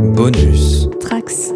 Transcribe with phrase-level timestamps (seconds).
[0.00, 0.88] Bonus.
[0.98, 1.52] Trax.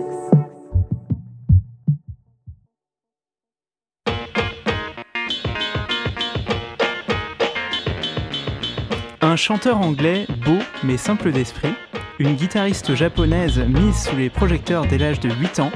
[9.22, 11.72] Un chanteur anglais beau mais simple d'esprit,
[12.18, 15.72] une guitariste japonaise mise sous les projecteurs dès l'âge de 8 ans,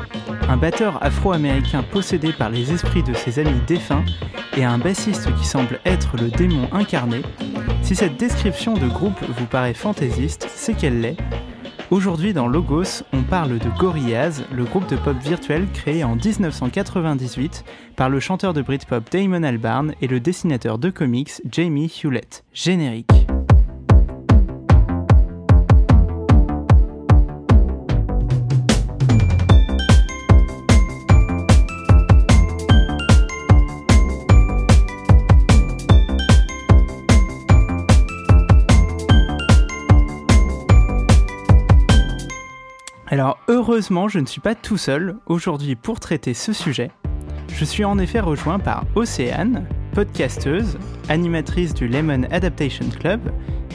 [0.47, 4.05] un batteur afro-américain possédé par les esprits de ses amis défunts
[4.59, 7.23] et un bassiste qui semble être le démon incarné,
[7.83, 11.17] si cette description de groupe vous paraît fantaisiste, c'est qu'elle l'est.
[11.91, 17.65] Aujourd'hui dans Logos, on parle de Gorillaz, le groupe de pop virtuel créé en 1998
[17.97, 22.45] par le chanteur de Britpop Damon Albarn et le dessinateur de comics Jamie Hewlett.
[22.53, 23.09] Générique.
[43.69, 46.91] Heureusement, je ne suis pas tout seul aujourd'hui pour traiter ce sujet.
[47.53, 50.79] Je suis en effet rejoint par Océane, podcasteuse,
[51.11, 53.21] animatrice du Lemon Adaptation Club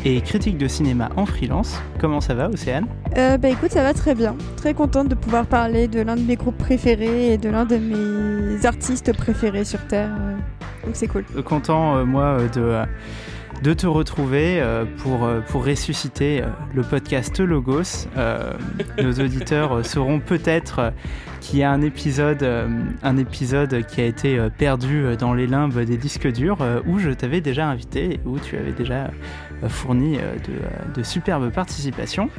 [0.04, 1.80] et critique de cinéma en freelance.
[2.00, 2.88] Comment ça va Océane?
[3.18, 4.36] Euh, Bah écoute, ça va très bien.
[4.58, 7.78] Très contente de pouvoir parler de l'un de mes groupes préférés et de l'un de
[7.78, 10.10] mes artistes préférés sur Terre.
[10.20, 10.36] euh,
[10.88, 11.24] Donc c'est cool.
[11.46, 12.62] Content euh, moi euh, de...
[12.62, 12.86] euh,
[13.64, 18.10] de te retrouver euh, pour, euh, pour ressusciter euh, le podcast Logos.
[19.02, 20.92] Nos auditeurs sauront peut-être
[21.40, 22.44] qu'il y a un épisode,
[23.04, 27.42] un épisode qui a été perdu dans les limbes des disques durs où je t'avais
[27.42, 29.12] déjà invité et où tu avais déjà
[29.68, 32.30] fourni de, de superbes participations.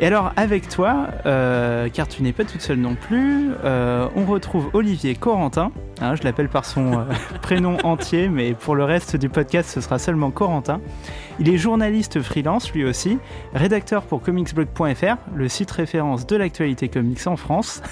[0.00, 4.24] Et alors avec toi, euh, car tu n'es pas toute seule non plus, euh, on
[4.26, 5.72] retrouve Olivier Corentin.
[6.00, 7.04] Hein, je l'appelle par son euh,
[7.42, 10.80] prénom entier, mais pour le reste du podcast, ce sera seulement Corentin.
[11.40, 13.18] Il est journaliste freelance lui aussi,
[13.54, 17.82] rédacteur pour comicsblog.fr, le site référence de l'actualité comics en France,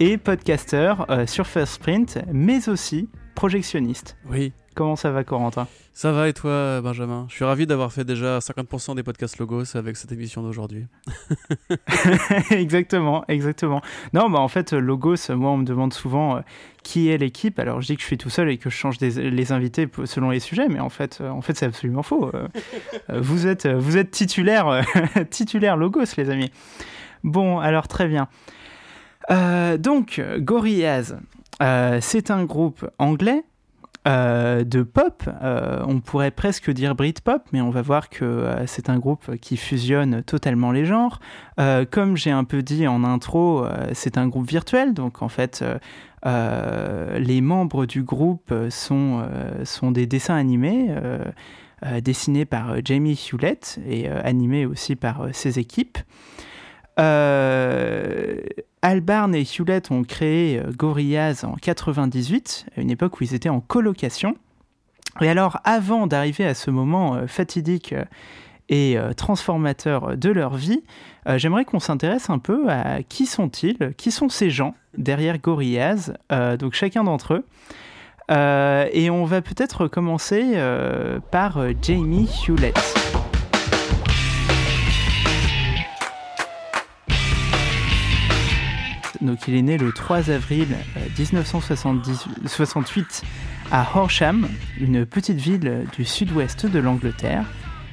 [0.00, 4.16] et podcasteur sur First Print, mais aussi projectionniste.
[4.30, 5.66] Oui, Comment ça va Corentin?
[5.92, 7.26] Ça va et toi, Benjamin?
[7.28, 10.86] Je suis ravi d'avoir fait déjà 50% des podcasts Logos avec cette émission d'aujourd'hui.
[12.50, 13.82] exactement, exactement.
[14.14, 16.40] Non, bah en fait, Logos, moi, on me demande souvent euh,
[16.84, 17.58] qui est l'équipe.
[17.58, 19.88] Alors, je dis que je suis tout seul et que je change des- les invités
[20.04, 22.30] selon les sujets, mais en fait, euh, en fait, c'est absolument faux.
[22.34, 22.46] Euh,
[23.20, 24.82] vous êtes, vous êtes titulaire,
[25.30, 26.50] titulaire Logos, les amis.
[27.24, 28.28] Bon, alors très bien.
[29.78, 31.16] Donc, Gorillaz,
[32.00, 33.44] c'est un groupe anglais.
[34.08, 38.66] Euh, de pop, Euh, on pourrait presque dire Britpop, mais on va voir que euh,
[38.66, 41.20] c'est un groupe qui fusionne totalement les genres.
[41.90, 45.62] Comme j'ai un peu dit en intro, c'est un groupe virtuel, donc en fait,
[46.24, 49.22] les membres du groupe sont,
[49.64, 50.88] sont des dessins animés.
[52.00, 55.98] dessinés par Jamie Hewlett et animés aussi par ses équipes.
[56.98, 58.36] Euh,
[58.82, 63.48] Albarn et Hewlett ont créé euh, Gorillaz en 98, à une époque où ils étaient
[63.48, 64.36] en colocation.
[65.20, 67.94] Et alors, avant d'arriver à ce moment euh, fatidique
[68.72, 70.84] et transformateur de leur vie,
[71.26, 76.12] j'aimerais qu'on s'intéresse un peu à qui sont-ils, qui sont ces gens derrière Gorillaz,
[76.56, 78.88] donc chacun d'entre eux.
[78.92, 80.54] Et on va peut-être commencer
[81.32, 83.09] par Jamie Hewlett.
[89.22, 93.22] Donc il est né le 3 avril euh, 1968
[93.70, 94.48] à Horsham,
[94.80, 97.44] une petite ville du sud-ouest de l'Angleterre.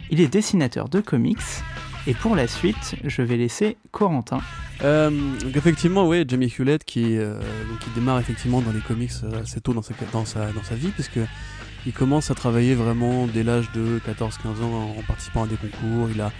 [0.10, 1.38] Il est dessinateur de comics.
[2.08, 4.40] Et pour la suite, je vais laisser Corentin.
[4.82, 5.12] Euh,
[5.54, 7.38] effectivement, oui, Jamie Hewlett qui, euh,
[7.82, 11.20] qui démarre effectivement dans les comics euh, assez tôt dans sa vie, puisque
[11.86, 16.10] il commence à travailler vraiment dès l'âge de 14-15 ans en participant à des concours.
[16.14, 16.32] Il a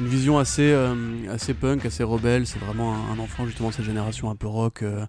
[0.00, 0.94] une vision assez, euh,
[1.30, 2.46] assez punk, assez rebelle.
[2.46, 5.06] C'est vraiment un, enfant justement de cette génération un peu rock, euh,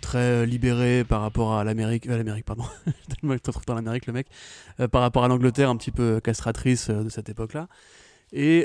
[0.00, 2.64] très euh, libéré par rapport à l'Amérique, l'Amérique pardon,
[3.22, 4.26] se retrouve dans l'Amérique le mec,
[4.90, 7.68] par rapport à l'Angleterre un petit peu castratrice de cette époque-là.
[8.32, 8.64] Et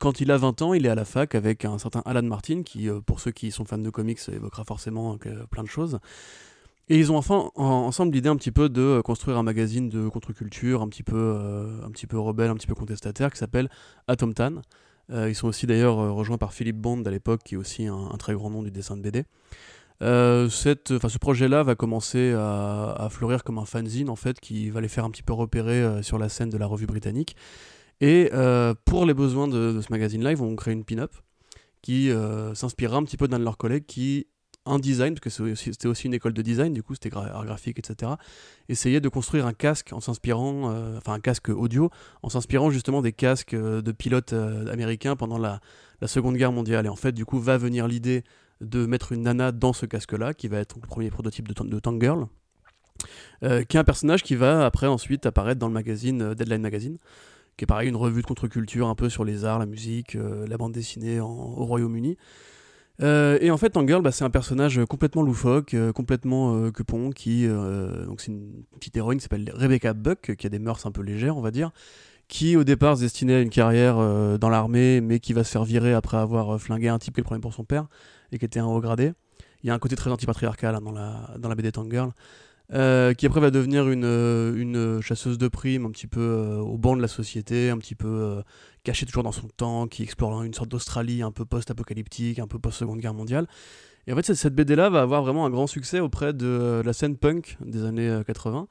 [0.00, 2.62] quand il a 20 ans, il est à la fac avec un certain Alan Martin,
[2.64, 5.16] qui, pour ceux qui sont fans de comics, évoquera forcément
[5.50, 6.00] plein de choses.
[6.88, 9.88] Et ils ont enfin en- ensemble l'idée un petit peu de euh, construire un magazine
[9.88, 13.38] de contre-culture, un petit peu, euh, un petit peu rebelle, un petit peu contestataire, qui
[13.38, 13.68] s'appelle
[14.06, 14.62] Atom Tan.
[15.10, 18.08] Euh, ils sont aussi d'ailleurs rejoints par Philippe Bond à l'époque, qui est aussi un,
[18.18, 19.24] très grand nom du dessin de BD.
[20.02, 24.88] Euh, ce projet-là va commencer à, fleurir comme un fanzine en fait, qui va les
[24.88, 27.36] faire un petit peu repérer sur la scène de la revue britannique.
[28.00, 28.30] Et
[28.84, 31.12] pour les besoins de, de ce magazine-là, ils vont créer une pin-up
[31.82, 32.10] qui
[32.54, 34.26] s'inspirera un petit peu d'un de leurs collègues qui
[34.66, 37.78] un design, parce que c'était aussi une école de design, du coup c'était art graphique,
[37.78, 38.12] etc.
[38.68, 41.90] Essayer de construire un casque en s'inspirant, euh, enfin un casque audio,
[42.22, 45.60] en s'inspirant justement des casques euh, de pilotes américains pendant la,
[46.04, 46.84] Seconde Guerre mondiale.
[46.84, 48.22] Et en fait, du coup, va venir l'idée
[48.60, 51.78] de mettre une nana dans ce casque-là, qui va être le premier prototype de, de
[51.78, 52.26] Tank Girl.
[53.40, 56.98] qui est un personnage qui va après ensuite apparaître dans le magazine Deadline Magazine,
[57.56, 60.56] qui est pareil une revue de contre-culture un peu sur les arts, la musique, la
[60.58, 62.18] bande dessinée au Royaume-Uni.
[63.02, 67.10] Euh, et en fait, Tangirl, bah, c'est un personnage complètement loufoque, euh, complètement euh, quepon,
[67.10, 70.92] qui, donc c'est une petite héroïne qui s'appelle Rebecca Buck, qui a des mœurs un
[70.92, 71.70] peu légères, on va dire,
[72.28, 73.96] qui au départ se destinait à une carrière
[74.38, 77.40] dans l'armée, mais qui va se faire virer après avoir flingué un type qu'elle prenait
[77.40, 77.86] pour son père
[78.32, 79.12] et qui était un haut gradé.
[79.62, 82.10] Il y a un côté très antipatriarcal hein, dans, la, dans la BD Tangirl.
[82.72, 86.56] Euh, qui après va devenir une, euh, une, chasseuse de primes un petit peu euh,
[86.58, 88.42] au banc de la société, un petit peu
[88.82, 92.58] cachée toujours dans son temps, qui explore une sorte d'Australie un peu post-apocalyptique, un peu
[92.58, 93.46] post-seconde guerre mondiale.
[94.08, 97.16] Et en fait, cette, BD-là va avoir vraiment un grand succès auprès de la scène
[97.16, 98.66] punk des années 80.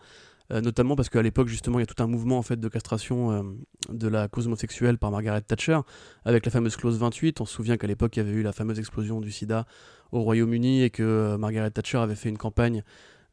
[0.62, 3.56] notamment parce qu'à l'époque justement il y a tout un mouvement en fait de castration
[3.89, 5.80] de la cause homosexuelle par Margaret Thatcher
[6.24, 8.53] avec la fameuse clause 28 on se souvient qu'à l'époque il y avait eu la
[8.53, 9.65] fameuse explosion du sida
[10.12, 12.83] au Royaume-Uni et que Margaret Thatcher avait fait une campagne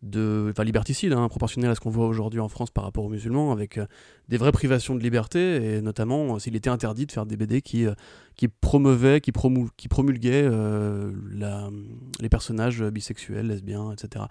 [0.02, 3.08] de, enfin liberticide, hein, proportionnel à ce qu'on voit aujourd'hui en France par rapport aux
[3.08, 3.86] musulmans, avec euh,
[4.28, 7.62] des vraies privations de liberté, et notamment euh, s'il était interdit de faire des BD
[7.62, 7.94] qui, euh,
[8.34, 10.50] qui promulguaient
[11.32, 11.70] la,
[12.20, 14.24] les personnages bisexuels, lesbiens, etc.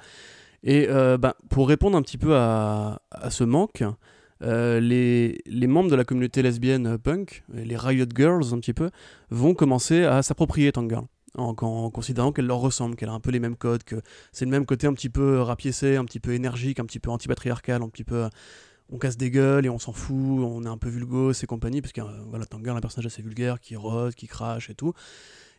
[0.64, 3.84] Et bah, pour répondre un petit peu à, à ce manque,
[4.42, 8.90] les, les, membres de la communauté lesbienne punk, les Riot Girls un petit peu,
[9.30, 11.06] vont commencer à s'approprier Tangirl
[11.38, 11.54] en,
[11.90, 14.02] considérant qu'elle leur ressemble, qu'elle a un peu les mêmes codes, que
[14.32, 17.10] c'est le même côté un petit peu rapiécé, un petit peu énergique, un petit peu
[17.10, 18.28] antipatriarcal, un petit peu
[18.92, 21.82] on casse des gueules et on s'en fout, on est un peu vulgos et compagnie,
[21.82, 24.94] parce que euh, voilà, Tanguy un personnage assez vulgaire qui rose, qui crache et tout.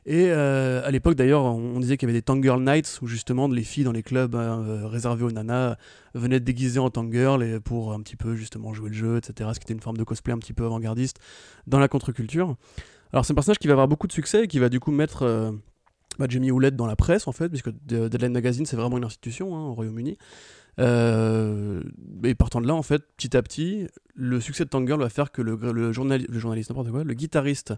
[0.04, 3.46] Et euh, à l'époque d'ailleurs, on, disait qu'il y avait des Tangirl Nights où justement
[3.46, 5.76] les filles dans les clubs euh, réservés aux nanas
[6.14, 9.50] venaient déguisées en Tangirl pour un petit peu justement jouer le jeu, etc.
[9.54, 11.18] Ce qui était une forme de cosplay un petit peu avant-gardiste
[11.68, 12.56] dans la contre-culture.
[13.12, 14.90] Alors c'est un personnage qui va avoir beaucoup de succès et qui va du coup
[14.90, 15.52] mettre euh,
[16.18, 19.54] bah, Jamie Hewlett dans la presse en fait, puisque Deadline Magazine c'est vraiment une institution
[19.54, 20.16] hein, au Royaume-Uni.
[20.80, 21.82] Euh,
[22.24, 25.30] et partant de là, en fait, petit à petit, le succès de Tangirl va faire
[25.30, 27.74] que le, le, journaliste, n'importe quoi, le guitariste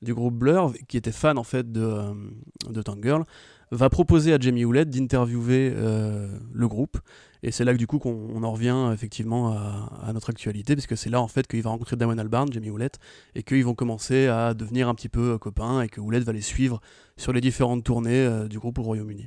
[0.00, 3.24] du groupe Blur, qui était fan en fait de, euh, Tangirl,
[3.70, 6.96] va proposer à Jamie Hewlett d'interviewer le groupe
[7.42, 10.96] et c'est là que du coup qu'on en revient effectivement à, notre actualité, parce que
[10.96, 12.98] c'est là en fait qu'il va rencontrer Damon Albarn, Jamie Hewlett,
[13.34, 16.32] et qu'ils vont commencer à devenir un petit peu euh, copains, et que Hewlett va
[16.32, 16.80] les suivre
[17.16, 19.26] sur les différentes tournées euh, du groupe au Royaume-Uni.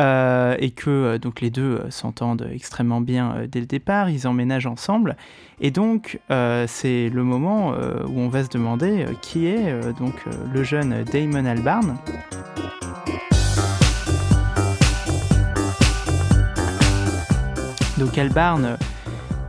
[0.00, 5.16] Euh, et que donc les deux s'entendent extrêmement bien dès le départ, ils emménagent ensemble,
[5.60, 10.14] et donc c'est le moment où on va se demander qui est donc
[10.52, 11.96] le jeune Damon Albarn.
[17.98, 18.76] Donc Albarn,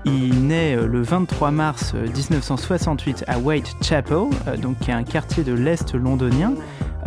[0.05, 5.03] il naît euh, le 23 mars 1968 euh, à Whitechapel, euh, donc qui est un
[5.03, 6.53] quartier de l'Est londonien.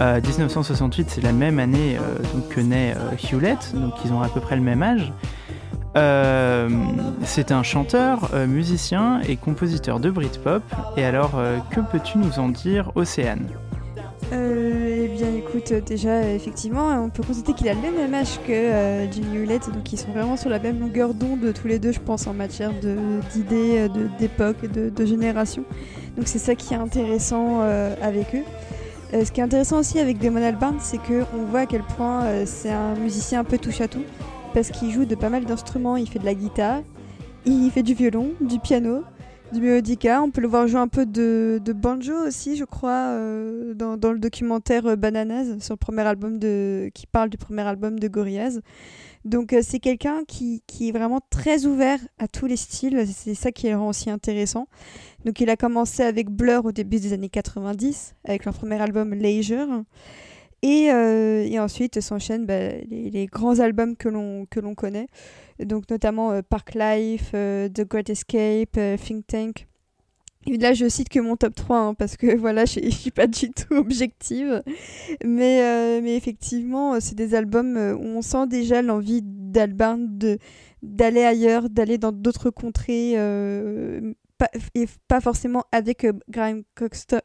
[0.00, 1.99] 1968, c'est la même année
[2.50, 5.12] que naît Hewlett, donc ils ont à peu près le même âge.
[7.25, 10.62] c'est un chanteur, musicien et compositeur de Britpop.
[10.96, 11.32] Et alors,
[11.70, 13.49] que peux-tu nous en dire, Océane?
[14.32, 18.53] Euh, eh bien, écoute, déjà, effectivement, on peut constater qu'il a le même âge que
[18.53, 21.93] euh, Jimmy Hewlett, donc ils sont vraiment sur la même longueur d'onde tous les deux,
[21.93, 22.73] je pense, en matière
[23.32, 23.88] d'idées,
[24.19, 25.65] d'époque, de, de, génération.
[26.17, 28.43] Donc c'est ça qui est intéressant euh, avec eux.
[29.15, 32.45] Euh, ce qui est intéressant aussi avec Damon Albarn, c'est qu'on voit à quel point
[32.45, 34.04] c'est un musicien un peu touche à tout,
[34.52, 36.83] parce qu'il joue de pas mal d'instruments, il fait de la guitare,
[37.47, 39.04] il fait du violon, du piano,
[39.52, 40.23] du mélodica.
[40.23, 44.19] On peut le voir jouer un peu de, banjo aussi, je crois, euh, dans, le
[44.19, 48.61] documentaire euh, Bananas, sur le premier album de, qui parle du premier album de Gorillaz.
[49.25, 53.35] Donc euh, c'est quelqu'un qui, qui, est vraiment très ouvert à tous les styles, c'est
[53.35, 54.69] ça qui le rend aussi intéressant.
[55.25, 59.14] Donc il a commencé avec Blur au début des années 90, avec leur premier album
[59.14, 59.83] Leisure.
[60.62, 65.07] Et, et ensuite s'enchaînent bah, les, grands albums que l'on connaît,
[65.65, 69.67] donc notamment euh, Park Life, euh, The Great Escape, Think Tank.
[70.47, 73.11] Et là, je cite que mon top 3, hein, parce que voilà, je ne suis
[73.11, 74.62] pas du tout objective.
[75.25, 80.19] Mais, mais effectivement, c'est des albums où on sent déjà l'envie d'Albarn
[80.83, 83.17] d'aller ailleurs, d'aller dans d'autres contrées,
[84.38, 87.21] pas, et pas forcément avec euh, Graham Coxton,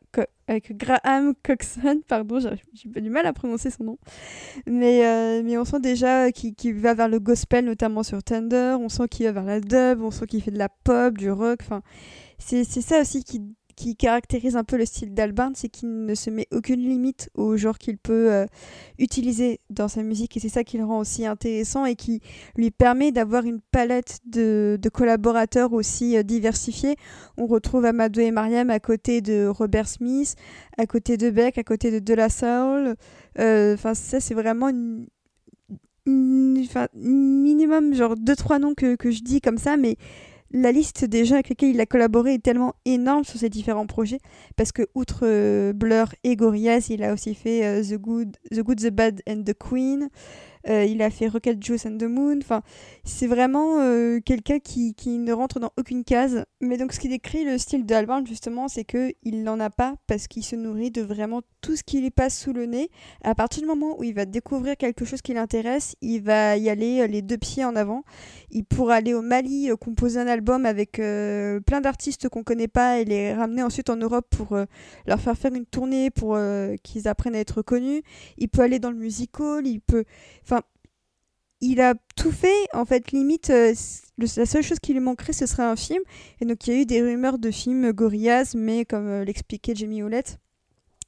[0.47, 3.97] avec Graham Coxon, pardon, j'ai pas du mal à prononcer son nom,
[4.67, 8.89] mais, euh, mais on sent déjà qu'il va vers le gospel, notamment sur Thunder, on
[8.89, 11.59] sent qu'il va vers la dub, on sent qu'il fait de la pop, du rock,
[11.61, 11.81] enfin,
[12.37, 13.41] c'est ça aussi qui,
[13.75, 17.57] qui caractérise un peu le style d'Albarn, c'est qu'il ne se met aucune limite au
[17.57, 18.45] genre qu'il peut euh,
[18.99, 22.21] utiliser dans sa musique et c'est ça qui le rend aussi intéressant et qui
[22.55, 26.95] lui permet d'avoir une palette de, collaborateurs aussi euh, diversifiés.
[27.37, 30.35] On retrouve Amadou et Mariam à côté de Robert Smith,
[30.77, 32.95] à côté de Beck, à côté de De La Soul.
[33.37, 35.07] Enfin, ça, c'est vraiment une,
[36.05, 39.95] minimum genre deux trois noms que, que je dis comme ça mais
[40.53, 43.87] la liste des gens avec lesquels il a collaboré est tellement énorme sur ses différents
[43.87, 44.19] projets
[44.55, 48.59] parce que outre euh, Blur et Gorillaz, il a aussi fait euh, The Good, The
[48.59, 50.09] Good, The Bad and The Queen.
[50.69, 52.37] Euh, il a fait Rocket Juice and the Moon.
[52.37, 52.61] Enfin,
[53.03, 53.79] c'est vraiment
[54.21, 56.45] quelqu'un qui, qui, ne rentre dans aucune case.
[56.61, 57.95] Mais donc, ce qui décrit le style de
[58.25, 61.99] justement, c'est qu'il n'en a pas parce qu'il se nourrit de vraiment tout ce qui
[61.99, 62.91] lui passe sous le nez.
[63.23, 66.69] À partir du moment où il va découvrir quelque chose qui l'intéresse, il va y
[66.69, 68.03] aller euh, les deux pieds en avant.
[68.51, 73.05] Il pourra aller au Mali, composer un album avec plein d'artistes qu'on connaît pas et
[73.05, 74.55] les ramener ensuite en Europe pour
[75.07, 76.37] leur faire faire une tournée pour
[76.83, 78.03] qu'ils apprennent à être connus.
[78.37, 80.03] Il peut aller dans le musical, il peut
[81.63, 82.67] il a tout fait.
[82.73, 83.73] En fait, limite, euh,
[84.17, 86.03] la seule chose qui lui manquerait, ce serait un film.
[86.41, 89.73] Et donc, il y a eu des rumeurs de films Gorillaz, mais comme euh, l'expliquait
[89.73, 90.39] Jamie Howlett,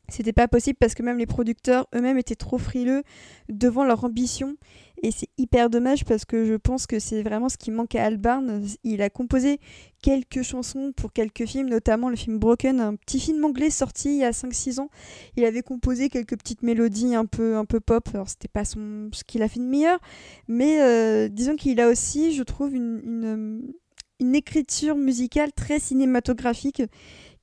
[0.10, 3.04] c'était pas possible parce que même les producteurs eux-mêmes étaient trop frileux
[3.50, 4.56] devant leur ambition
[5.04, 8.06] et c'est hyper dommage parce que je pense que c'est vraiment ce qui manque à
[8.06, 8.66] Albarn.
[8.84, 9.60] Il a composé
[10.02, 14.18] quelques chansons pour quelques films, notamment le film Broken, un petit film anglais sorti il
[14.18, 14.90] y a 5-6 ans.
[15.36, 19.10] Il avait composé quelques petites mélodies un peu, un peu pop, alors c'était pas son,
[19.12, 20.00] ce qu'il a fait de meilleur,
[20.48, 23.74] mais euh, disons qu'il a aussi, je trouve, une,
[24.20, 26.82] une, écriture musicale très cinématographique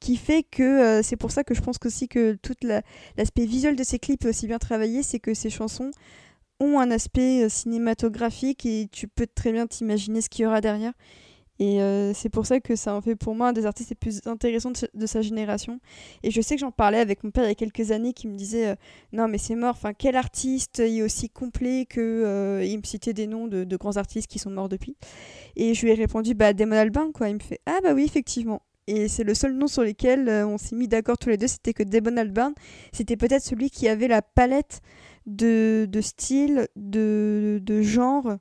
[0.03, 2.57] qui fait que euh, c'est pour ça que je pense aussi que tout
[3.17, 5.93] l'aspect visuel de ses clips est aussi bien travaillé, c'est que ses chansons
[6.59, 10.61] ont un aspect euh, cinématographique et tu peux très bien t'imaginer ce qu'il y aura
[10.61, 10.93] derrière.
[11.61, 13.95] Et euh, c'est pour ça que ça en fait pour moi un des artistes les
[13.95, 15.79] plus intéressants de, sa génération.
[16.25, 18.27] Et je sais que j'en parlais avec mon père il y a quelques années qui
[18.27, 18.75] me disait
[19.13, 22.61] Non, mais c'est mort, enfin, quel artiste est aussi complet que.
[22.65, 24.97] il me citait des noms de, grands artistes qui sont morts depuis.
[25.55, 27.29] Et je lui ai répondu Bah, Damon Albarn, quoi.
[27.29, 28.63] Il me fait Ah, bah oui, effectivement.
[28.89, 31.73] Et c'est le seul nom sur lequel on s'est mis d'accord tous les deux, c'était
[31.73, 32.53] que Damon Albarn,
[32.93, 34.81] c'était peut-être celui qui avait la palette
[35.27, 38.37] de, de style, de, de, genre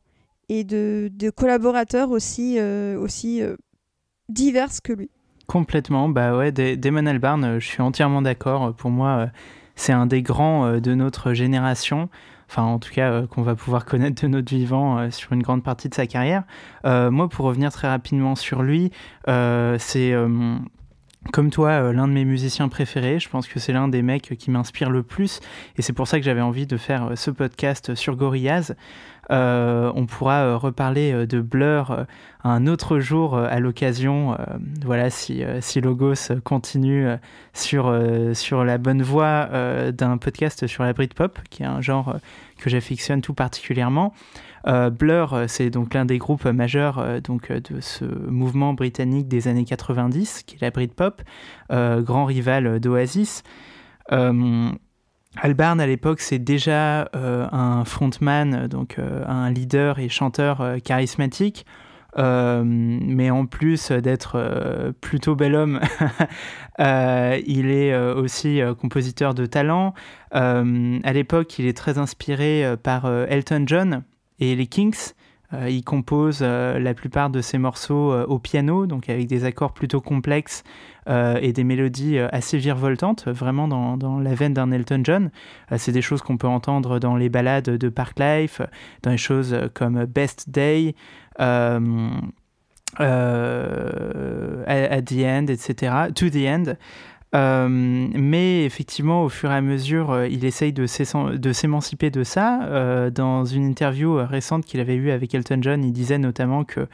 [0.49, 3.55] et de, de collaborateurs aussi, euh, aussi euh,
[4.29, 5.09] divers que lui.
[5.47, 8.73] Complètement, bah ouais, Damon Albarn, euh, je suis entièrement d'accord.
[8.75, 9.29] Pour moi,
[9.75, 12.09] c'est un des grands de notre génération
[12.51, 15.87] enfin en tout cas qu'on va pouvoir connaître de notre vivant sur une grande partie
[15.87, 16.43] de sa carrière.
[16.83, 18.91] moi, pour revenir très rapidement sur lui,
[19.25, 20.13] c'est
[21.31, 23.19] comme toi, euh, l'un de mes musiciens préférés.
[23.19, 25.39] Je pense que c'est l'un des mecs qui m'inspire le plus.
[25.77, 28.73] Et c'est pour ça que j'avais envie de faire euh, ce podcast sur Gorillaz.
[29.29, 32.05] Euh, on pourra reparler de Blur
[32.43, 34.35] un autre jour à l'occasion.
[34.83, 35.45] voilà, si,
[35.79, 37.07] Logos continue
[37.53, 37.97] sur,
[38.33, 39.47] sur la bonne voie
[39.91, 42.17] d'un podcast sur la Britpop, qui est un genre
[42.57, 44.13] que j'affectionne tout particulièrement.
[44.67, 49.27] Euh, Blur, euh, c'est donc l'un des groupes majeurs euh, donc, de ce mouvement britannique
[49.27, 51.21] des années 90, qui est la Britpop,
[51.69, 53.43] grand rival d'Oasis.
[55.37, 61.65] Albarn, à l'époque, c'est déjà un frontman, donc un leader et chanteur charismatique.
[62.17, 65.79] mais en plus d'être plutôt bel homme,
[66.79, 69.93] il est aussi compositeur de talent.
[70.31, 74.03] à l'époque, il est très inspiré par Elton John,
[74.41, 75.13] et les Kings,
[75.53, 79.43] euh, ils composent euh, la plupart de ces morceaux euh, au piano, donc avec des
[79.43, 80.63] accords plutôt complexes
[81.07, 85.31] et des mélodies assez virevoltantes, vraiment dans, dans la veine d'un Elton John.
[85.75, 88.61] c'est des choses qu'on peut entendre dans les ballades de Park Life,
[89.01, 90.93] dans les choses comme Best Day.
[91.39, 91.79] at,
[95.01, 96.11] the end, etc.
[96.13, 96.75] To the end.
[97.33, 102.63] Euh, mais effectivement, au fur et à mesure, euh, il essaye de s'émanciper de ça.
[102.63, 106.87] Euh, dans une interview récente qu'il avait eue avec Elton John, il disait notamment que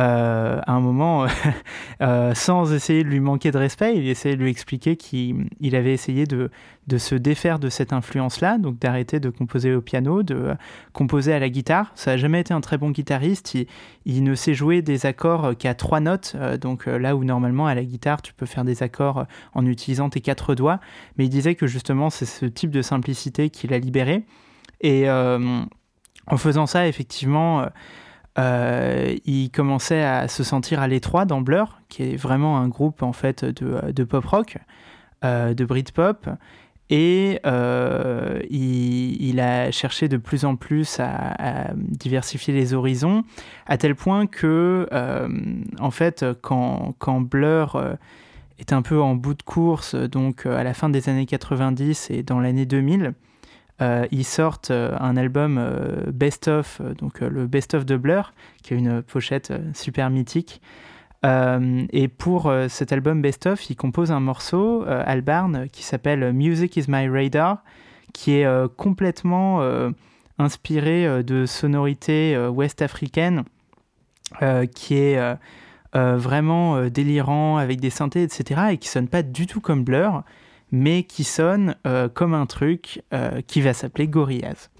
[0.00, 1.26] euh, à un moment,
[2.02, 5.46] euh, sans essayer de lui manquer de respect, il essayait de lui expliquer qu'il
[5.76, 6.50] avait essayé de,
[6.98, 10.54] se défaire de cette influence-là, donc d'arrêter de composer au piano, de
[10.92, 11.92] composer à la guitare.
[11.94, 13.56] Ça n'a jamais été un très bon guitariste.
[14.04, 17.74] Il, ne sait jouer des accords qu'à trois notes, euh, donc là où normalement à
[17.74, 20.80] la guitare tu peux faire des accords en utilisant tes quatre doigts.
[21.16, 24.24] Mais il disait que justement c'est ce type de simplicité qui l'a libéré.
[24.80, 27.66] Et en faisant ça, effectivement
[28.38, 33.02] euh, il commençait à se sentir à l'étroit dans Blur, qui est vraiment un groupe
[33.02, 34.58] en fait de, pop rock,
[35.24, 36.28] euh, de Britpop,
[36.90, 43.24] et euh, il, a cherché de plus en plus à, diversifier les horizons,
[43.66, 44.88] à tel point que
[45.80, 47.96] en fait quand, quand Blur
[48.58, 52.22] est un peu en bout de course, donc à la fin des années 90 et
[52.22, 53.14] dans l'année 2000.
[53.80, 55.60] Ils sortent un album
[56.12, 60.60] Best of, donc le Best of de Blur, qui a une pochette super mythique.
[61.24, 66.84] et pour cet album Best of, ils composent un morceau, Albarn, qui s'appelle Music is
[66.88, 67.64] My Radar,
[68.12, 69.60] qui est complètement
[70.38, 73.44] inspiré de sonorités ouest-africaines,
[74.74, 75.36] qui est
[75.96, 78.62] euh, vraiment euh, délirant avec des synthés, etc.
[78.72, 80.24] et qui sonne pas du tout comme Blur,
[80.72, 83.02] mais qui sonne euh, comme un truc
[83.46, 84.70] qui va s'appeler Gorillaz.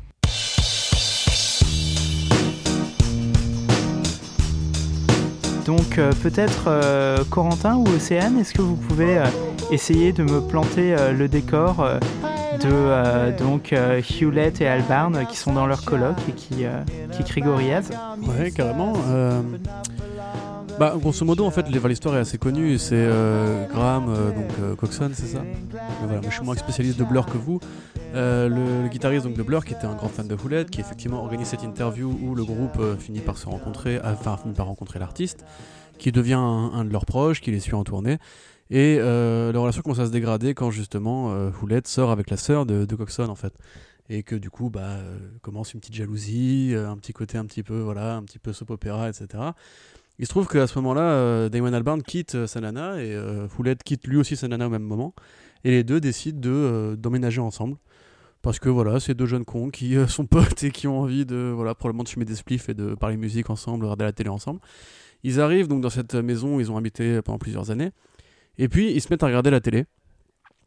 [5.64, 9.22] Donc peut-être Corentin ou Océane, est-ce que vous pouvez
[9.70, 11.88] essayer de me planter le décor
[12.60, 16.66] de donc Hewlett et Albarn qui sont dans leur colloque et qui,
[17.12, 17.90] qui crient Gorillaz?
[18.38, 18.92] Ouais, carrément.
[20.78, 22.78] Bah, grosso modo, en fait, l'histoire est assez connue.
[22.78, 25.44] C'est euh, Graham, euh, donc euh, Coxon, c'est ça
[26.02, 27.60] voilà, Je suis moins spécialiste de Blur que vous.
[28.14, 31.48] Le, guitariste donc, de Blur, qui était un grand fan de Houlette, qui effectivement organise
[31.48, 35.44] cette interview où le groupe finit par se rencontrer, enfin, finit par rencontrer l'artiste,
[35.98, 38.18] qui devient un, de leurs proches, qui les suit en tournée.
[38.70, 42.84] Et leur relation commence à se dégrader quand justement Houlette sort avec la sœur de,
[42.84, 43.54] de, Coxon, en fait
[44.10, 44.98] et que du coup bah
[45.40, 48.68] commence une petite jalousie un petit côté un petit peu voilà un petit peu soap
[48.68, 49.52] opéra etc
[50.18, 53.82] il se trouve qu'à ce moment-là, euh, Damon Albarn quitte euh, Sanana et euh, Foulette
[53.82, 55.14] quitte lui aussi Sanana au même moment.
[55.64, 57.76] Et les deux décident de, d'emménager ensemble.
[58.42, 61.52] Parce que voilà, c'est deux jeunes cons qui sont potes et qui ont envie de,
[61.54, 64.60] voilà, probablement de fumer des spliffs et de parler musique ensemble, regarder la télé ensemble.
[65.24, 67.90] Ils arrivent donc dans cette maison où ils ont habité pendant plusieurs années.
[68.58, 69.86] Et puis ils se mettent à regarder la télé.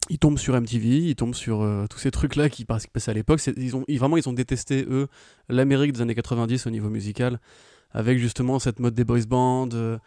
[0.10, 3.42] Ils tombent sur MTV, ils tombent sur tous ces trucs-là qui passaient à l'époque.
[3.58, 5.08] Ils ont, vraiment, ils ont détesté, eux,
[5.50, 7.40] l'Amérique des années 90 au niveau musical
[7.92, 9.98] avec justement cette mode des boys bands, euh,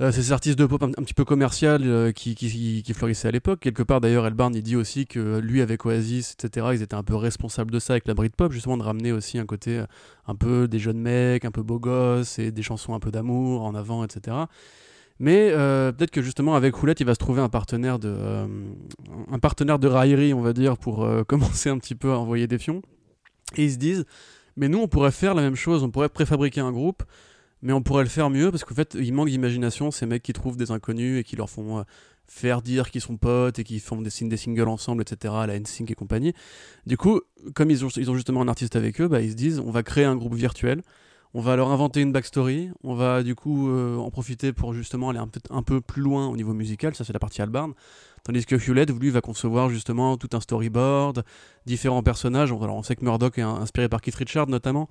[0.00, 3.30] euh, ces artistes de pop un, petit peu commercial euh, qui, qui, qui, florissaient à
[3.30, 3.60] l'époque.
[3.60, 7.02] Quelque part d'ailleurs, Elbarn il dit aussi que lui avec Oasis, etc., ils étaient un
[7.02, 9.84] peu responsables de ça avec la Britpop, justement de ramener aussi un côté
[10.26, 13.62] un peu des jeunes mecs, un peu beaux gosses et des chansons un peu d'amour
[13.62, 14.36] en avant, etc.
[15.20, 18.16] Mais peut-être que justement avec Roulette, il va se trouver un partenaire de,
[19.30, 22.58] un partenaire de raillerie, on va dire, pour commencer un petit peu à envoyer des
[22.58, 22.82] fions.
[23.56, 24.04] Et ils se disent,
[24.56, 27.02] mais nous, on pourrait faire la même chose, on pourrait préfabriquer un groupe,
[27.62, 30.32] mais on pourrait le faire mieux parce qu'en fait, il manque d'imagination, ces mecs qui
[30.32, 31.82] trouvent des inconnus et qui leur font euh,
[32.26, 35.94] faire dire qu'ils sont potes et qui font des, singles ensemble, etc., la NSYNC et
[35.94, 36.34] compagnie.
[36.86, 37.20] Du coup,
[37.54, 40.04] comme ils ont, justement un artiste avec eux, bah, ils se disent on va créer
[40.04, 40.82] un groupe virtuel,
[41.32, 45.10] on va leur inventer une backstory, on va du coup euh, en profiter pour justement
[45.10, 47.72] aller un un peu plus loin au niveau musical, ça c'est la partie Albarn.
[48.24, 51.24] Tandis que Hewlett, lui, va concevoir justement tout un storyboard,
[51.66, 52.52] différents personnages.
[52.52, 54.88] On sait que Murdoch est inspiré par Keith Richards notamment,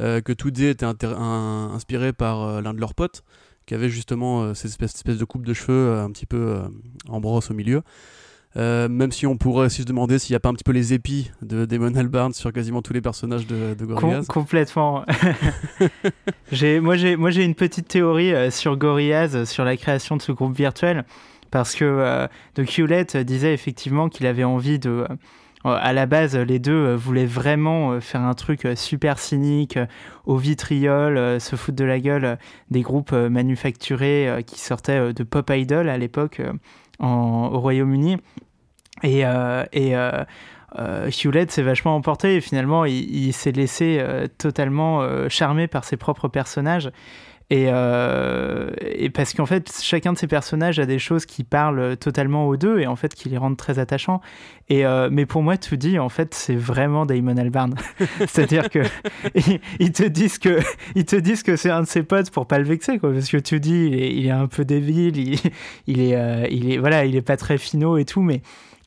[0.00, 3.22] euh, que Toodie était inspiré par euh, l'un de leurs potes,
[3.66, 6.62] qui avait justement euh, cette, espèce, de coupe de cheveux un petit peu
[7.10, 7.82] en brosse au milieu.
[8.56, 10.94] même si on pourrait aussi se demander s'il n'y a pas un petit peu les
[10.94, 14.24] épis de Damon Albarn sur quasiment tous les personnages de, de Gorillaz.
[14.26, 15.04] complètement.
[16.80, 21.04] moi, j'ai une petite théorie sur Gorillaz, sur la création de ce groupe virtuel
[21.50, 25.06] parce que euh, de Hewlett disait effectivement qu'il avait envie de
[25.66, 29.78] euh, à la base, les deux euh, voulaient vraiment faire un truc super cynique,
[30.24, 32.38] au vitriol, se foutre de la gueule
[32.70, 36.40] des groupes manufacturés qui sortaient de Pop Idol à l'époque
[36.98, 38.16] au Royaume-Uni.
[39.02, 39.94] Et, et
[40.78, 44.02] Hewlett s'est vachement emporté et finalement il s'est laissé
[44.38, 46.90] totalement charmer par ses propres personnages.
[47.52, 52.46] Euh, et, parce qu'en fait, chacun de ces personnages a des choses qui parlent totalement
[52.46, 54.20] aux deux et en fait qui les rendent très attachants.
[54.68, 57.74] Et euh, mais pour moi, tout en fait, c'est vraiment Damon Albarn.
[58.20, 58.80] C'est-à-dire que
[59.80, 60.60] ils, te disent que
[60.94, 63.12] ils te disent que c'est un de ses potes pour pas le vexer, quoi.
[63.12, 65.38] Parce que dit, il est, un peu débile, il,
[65.88, 68.42] il est, euh, il est, voilà, il est pas très finaux et tout, mais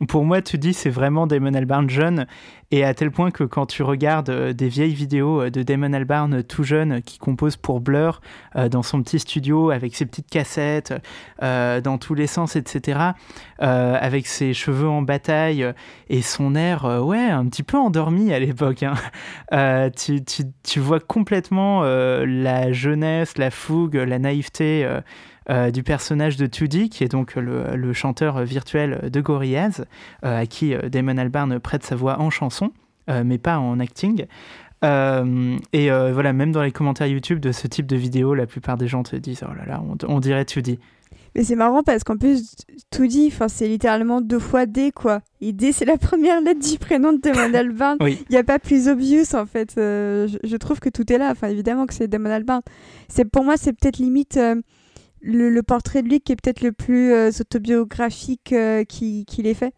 [0.08, 2.26] pour moi, tu dis c'est vraiment Damon Albarn jeune,
[2.74, 5.94] et à tel point que quand tu regardes euh, des vieilles vidéos euh, de Damon
[5.94, 8.20] Albarn tout jeune qui compose pour Blur
[8.56, 10.92] euh, dans son petit studio avec ses petites cassettes
[11.40, 13.00] dans tous les sens, etc.,
[13.60, 15.66] avec ses cheveux en bataille
[16.10, 18.84] et son air, ouais, un petit peu endormi à l'époque.
[18.84, 18.96] Hein.
[20.64, 24.88] Tu, vois complètement la jeunesse, la fougue, la naïveté
[25.50, 29.84] euh, du personnage de 2D, qui est donc le, chanteur virtuel de Gorillaz,
[30.24, 32.72] euh, à qui euh, Damon Albarn prête sa voix en chanson,
[33.08, 34.26] mais pas en acting.
[34.84, 38.88] et voilà, même dans les commentaires YouTube de ce type de vidéo, la plupart des
[38.88, 40.80] gens te disent Oh là là, on, dirait 2D.
[41.36, 42.56] Mais c'est marrant parce qu'en plus,
[42.94, 45.20] 2D, c'est littéralement deux fois D, quoi.
[45.42, 47.98] Et D, c'est la première lettre du prénom de Damon Albarn.
[48.02, 49.74] Il n'y a pas plus obvious, en fait.
[49.76, 51.32] je, trouve que tout est là.
[51.32, 52.62] Enfin, évidemment que c'est Damon Albarn.
[53.34, 54.40] Pour moi, c'est peut-être limite
[55.24, 58.54] le, portrait de lui qui est peut-être le plus autobiographique
[58.88, 59.74] qu'il ait fait.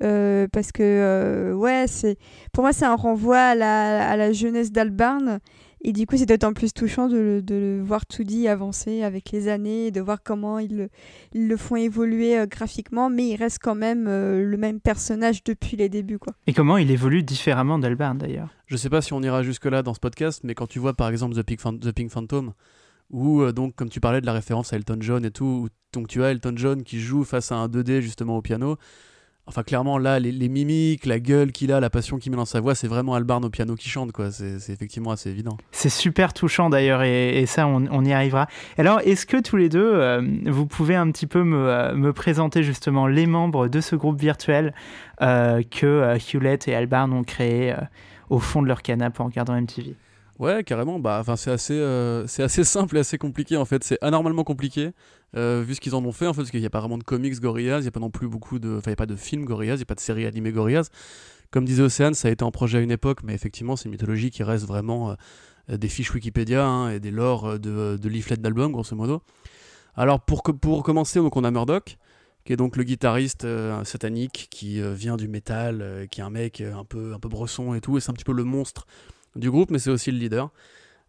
[0.00, 2.18] parce que ouais c'est
[2.52, 5.40] pour moi c'est un renvoi à la, à la jeunesse d'Albarn
[5.84, 9.90] et du coup, c'est d'autant plus touchant de, de voir Toody avancer avec les années,
[9.90, 10.88] de voir comment ils le,
[11.34, 15.42] ils le font évoluer euh, graphiquement, mais il reste quand même euh, le même personnage
[15.42, 16.20] depuis les débuts.
[16.20, 16.34] Quoi.
[16.46, 18.50] Et comment il évolue différemment d'Albarn d'ailleurs?
[18.66, 21.08] Je sais pas si on ira jusque-là dans ce podcast, mais quand tu vois par
[21.08, 22.52] exemple The Pink, The Pink Phantom,
[23.12, 26.08] où euh, donc comme tu parlais de la référence à Elton John et tout, donc
[26.08, 28.76] tu as Elton John qui joue face à un 2D justement au piano,
[29.46, 32.60] Enfin, clairement, là, les, mimiques, la gueule qu'il a, la passion qu'il met dans sa
[32.60, 34.30] voix, c'est vraiment Albarn au piano qui chante, quoi.
[34.30, 35.56] C'est effectivement assez évident.
[35.72, 38.46] C'est super touchant d'ailleurs, et, ça, on, y arrivera.
[38.78, 42.12] Alors, est-ce que tous les deux, euh, vous pouvez un petit peu me, euh, me,
[42.12, 44.74] présenter justement les membres de ce groupe virtuel
[45.20, 47.74] que Hewlett et Albarn ont créé
[48.28, 49.96] au fond de leur canapé en regardant MTV
[50.38, 50.98] Ouais, carrément.
[50.98, 53.84] Bah, enfin, c'est assez, euh, c'est assez simple et assez compliqué en fait.
[53.84, 54.92] C'est anormalement compliqué
[55.36, 56.98] euh, vu ce qu'ils en ont fait en fait, parce qu'il n'y a pas vraiment
[56.98, 58.96] de comics Gorillaz, il n'y a pas non plus beaucoup de, enfin, il n'y a
[58.96, 60.88] pas de films Gorillaz, il n'y a pas de série animée Gorillaz.
[61.50, 63.92] Comme disait Océane, ça a été en projet à une époque, mais effectivement, c'est une
[63.92, 65.14] mythologie qui reste vraiment
[65.68, 69.22] euh, des fiches Wikipédia hein, et des lores de, de leaflets d'albums, grosso modo.
[69.94, 71.98] Alors, pour, pour commencer, on a Murdoch,
[72.44, 73.46] qui est donc le guitariste
[73.84, 77.82] satanique qui vient du métal, qui est un mec un peu, un peu bresson et
[77.82, 78.86] tout, et c'est un petit peu le monstre
[79.36, 80.50] du groupe, mais c'est aussi le leader.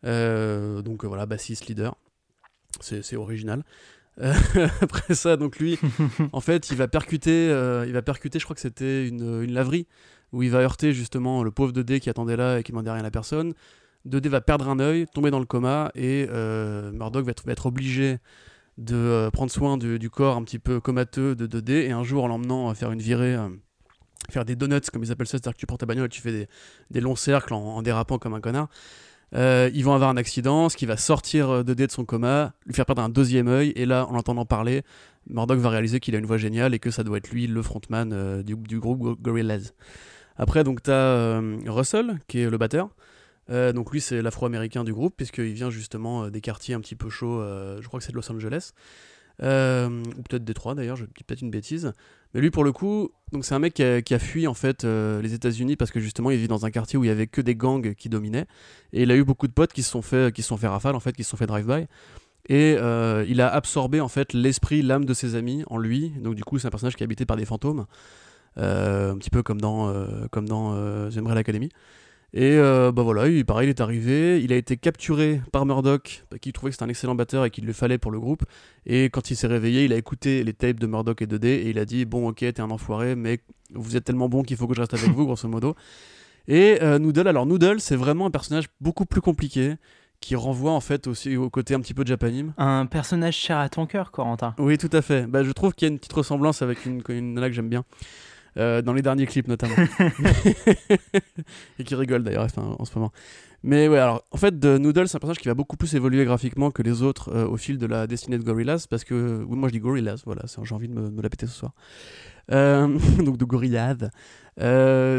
[0.05, 1.95] Euh, donc voilà, bassiste, leader.
[2.81, 3.63] C'est original.
[4.21, 4.33] Euh,
[4.81, 5.79] après ça, donc lui,
[6.33, 9.87] en fait, il va percuter, euh, il va percuter, je crois que c'était une, laverie,
[10.31, 13.05] où il va heurter justement le pauvre 2D qui attendait là et qui demandait rien
[13.05, 13.53] à personne.
[14.07, 18.17] 2D va perdre un œil, tomber dans le coma, et Murdoch va être, être, obligé
[18.77, 22.27] de prendre soin du, corps un petit peu comateux de 2D, et un jour, en
[22.27, 23.37] l'emmenant faire une virée
[24.31, 26.21] faire des donuts, comme ils appellent ça, c'est-à-dire que tu portes ta bagnole et tu
[26.21, 26.47] fais
[26.89, 28.69] des, longs cercles en, dérapant comme un connard.
[29.35, 32.53] Euh, ils vont avoir un accident, ce qui va sortir euh, de de son coma,
[32.65, 34.83] lui faire perdre un deuxième œil, et là, en l'entendant parler,
[35.27, 37.61] Murdoch va réaliser qu'il a une voix géniale et que ça doit être lui, le
[37.63, 39.73] frontman euh, du, groupe Gorillaz.
[40.35, 42.89] Après, donc, tu as Russell, qui est le batteur.
[43.49, 47.39] donc, lui, c'est l'afro-américain du groupe, puisqu'il vient justement des quartiers un petit peu chauds,
[47.79, 48.71] je crois que c'est de Los Angeles.
[49.39, 49.43] ou
[50.23, 51.93] peut-être Détroit d'ailleurs, je dis peut-être une bêtise.
[52.33, 55.21] Mais lui, pour le coup, donc c'est un mec qui a, fui en fait euh,
[55.21, 57.41] les États-Unis parce que justement, il vit dans un quartier où il y avait que
[57.41, 58.45] des gangs qui dominaient.
[58.91, 60.95] Et il a eu beaucoup de potes qui se sont fait, qui sont fait rafale
[60.95, 61.87] en fait, qui se sont fait drive-by.
[62.49, 66.09] Et euh, il a absorbé en fait l'esprit, l'âme de ses amis en lui.
[66.21, 67.85] Donc du coup, c'est un personnage qui est habité par des fantômes,
[68.57, 69.93] euh, un petit peu comme dans,
[70.31, 71.69] comme dans J'aimerais l'Académie.
[72.35, 76.23] Et euh, bah voilà, il, pareil, il est arrivé, il a été capturé par Murdoch,
[76.41, 78.43] qui trouvait que c'était un excellent batteur et qu'il le fallait pour le groupe.
[78.87, 81.69] Et quand il s'est réveillé, il a écouté les tapes de Murdoch et 2D et
[81.69, 83.39] il a dit Bon, ok, t'es un enfoiré, mais
[83.71, 85.75] vous êtes tellement bon qu'il faut que je reste avec vous, grosso modo.
[86.47, 89.75] Et euh, Noodle, alors Noodle, c'est vraiment un personnage beaucoup plus compliqué
[90.19, 92.53] qui renvoie en fait aussi au côté un petit peu de Japanime.
[92.57, 94.55] Un personnage cher à ton cœur, Corentin.
[94.57, 95.27] Oui, tout à fait.
[95.27, 97.69] Bah, je trouve qu'il y a une petite ressemblance avec une, une nana que j'aime
[97.69, 97.83] bien.
[98.57, 99.75] Euh, dans les derniers clips notamment.
[101.79, 103.11] et qui rigole d'ailleurs en ce moment.
[103.63, 106.69] Mais ouais, alors en fait, Noodle, c'est un personnage qui va beaucoup plus évoluer graphiquement
[106.69, 109.69] que les autres euh, au fil de la destinée de Gorillaz, parce que, oui, moi
[109.69, 111.71] je dis Gorillaz, voilà, j'ai envie de me, la péter ce soir.
[112.51, 114.09] Euh, donc de Gorillaz.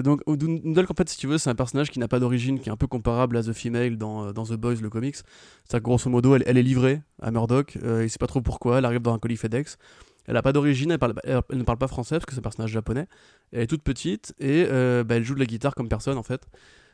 [0.03, 2.69] donc Noodle, en fait, si tu veux, c'est un personnage qui n'a pas d'origine, qui
[2.69, 5.17] est un peu comparable à The Female dans, dans The Boys, le comics.
[5.17, 8.85] C'est-à-dire grosso modo, elle, elle, est livrée à Murdoch, il sait pas trop pourquoi, elle
[8.85, 9.79] arrive dans un colis FedEx.
[10.27, 13.07] Elle n'a pas d'origine, elle, ne parle pas français parce que c'est un personnage japonais.
[13.53, 16.23] Elle est toute petite et euh, bah, elle joue de la guitare comme personne en
[16.23, 16.47] fait.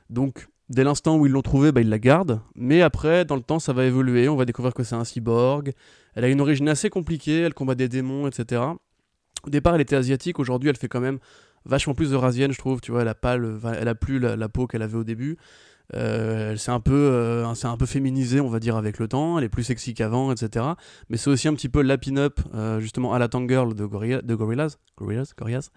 [0.08, 2.40] Donc dès l'instant où ils l'ont trouvée, bah, ils la gardent.
[2.54, 4.28] Mais après, dans le temps, ça va évoluer.
[4.28, 5.72] On va découvrir que c'est un cyborg.
[6.14, 7.40] Elle a une origine assez compliquée.
[7.42, 8.62] Elle combat des démons, etc.
[9.44, 10.38] Au départ, elle était asiatique.
[10.38, 11.18] Aujourd'hui, elle fait quand même
[11.64, 12.80] vachement plus eurasienne, je trouve.
[12.80, 15.36] Tu vois, elle a pas, elle a plus la peau qu'elle avait au début.
[15.94, 19.38] Euh, elle s'est un peu, euh, un peu féminisée, on va dire, avec le temps.
[19.38, 20.64] Elle est plus sexy qu'avant, etc.
[21.08, 24.22] Mais c'est aussi un petit peu la pin-up, euh, justement, à la Tangirl de, Gorilla,
[24.22, 24.76] de Gorillaz.
[24.96, 25.70] Gorillaz, Gorillaz.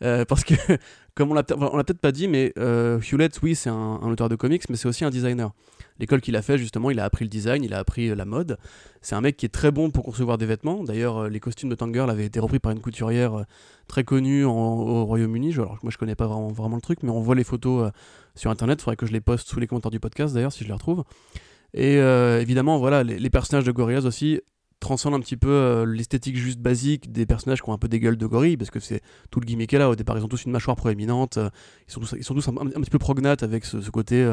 [0.00, 0.54] parce que,
[1.14, 4.76] comme on l'a peut-être pas dit, mais Hewlett, oui, c'est un, auteur de comics, mais
[4.76, 5.52] c'est aussi un designer.
[5.98, 8.56] L'école qu'il a fait, justement, il a appris le design, il a appris la mode.
[9.02, 10.82] C'est un mec qui est très bon pour concevoir des vêtements.
[10.82, 13.44] D'ailleurs, les costumes de Tangirl avaient été repris par une couturière
[13.86, 15.52] très connue au Royaume-Uni.
[15.52, 17.90] Alors, moi, je connais pas vraiment, vraiment le truc, mais on voit les photos
[18.34, 18.80] sur internet.
[18.80, 20.74] Il faudrait que je les poste sous les commentaires du podcast d'ailleurs si je les
[20.74, 21.04] retrouve.
[21.74, 24.40] Et euh, évidemment, voilà, les, personnages de Gorillaz aussi
[24.80, 28.00] transcendent un petit peu euh, l'esthétique juste basique des personnages qui ont un peu des
[28.00, 29.90] gueules de gorille, parce que c'est tout le gimmick est là.
[29.90, 31.50] Au départ, ils ont tous une mâchoire proéminente, euh,
[31.86, 34.26] ils sont tous, ils sont tous un, petit peu prognates avec ce, côté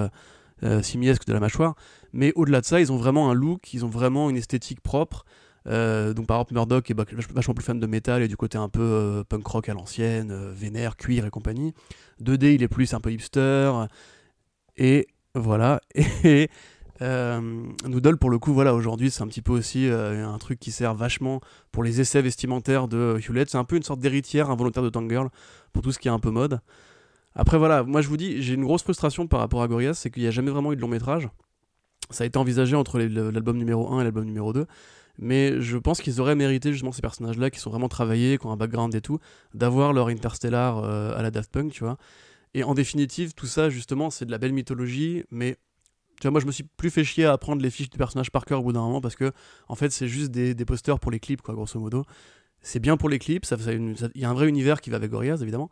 [0.81, 1.75] simiesque de la mâchoire.
[2.13, 5.25] Mais au-delà de ça, ils ont vraiment un look, ils ont vraiment une esthétique propre.
[5.67, 6.95] Donc par exemple Murdoch est
[7.33, 10.95] vachement plus fan de métal et du côté un peu punk rock à l'ancienne, vénère,
[10.95, 11.73] cuir et compagnie.
[12.23, 13.71] 2D, il est plus un peu hipster.
[14.77, 15.81] Et voilà.
[16.23, 16.49] Et
[17.01, 20.95] Noodle, pour le coup, voilà, aujourd'hui, c'est un petit peu aussi un truc qui sert
[20.95, 23.49] vachement pour les essais vestimentaires de Hewlett.
[23.49, 25.29] C'est un peu une sorte d'héritière involontaire de Tangirl
[25.73, 26.59] pour tout ce qui est un peu mode.
[27.35, 30.09] Après, voilà, moi je vous dis, j'ai une grosse frustration par rapport à Gorillaz, c'est
[30.09, 31.29] qu'il n'y a jamais vraiment eu de long métrage.
[32.09, 34.65] Ça a été envisagé entre l'album numéro 1 et l'album numéro 2.
[35.19, 38.51] Mais je pense qu'ils auraient mérité justement ces personnages-là qui sont vraiment travaillés, qui ont
[38.51, 39.19] un background et tout,
[39.53, 41.97] d'avoir leur interstellar euh, à la Daft Punk, tu vois.
[42.53, 45.57] Et en définitive, tout ça, justement, c'est de la belle mythologie, mais
[46.19, 48.31] tu vois, moi je me suis plus fait chier à apprendre les fiches du personnage
[48.31, 49.31] par cœur au bout d'un moment parce que,
[49.67, 52.05] en fait, c'est juste des, posters pour les clips, quoi, grosso modo.
[52.61, 55.41] C'est bien pour les clips, il y a un vrai univers qui va avec Gorillaz,
[55.41, 55.69] évidemment.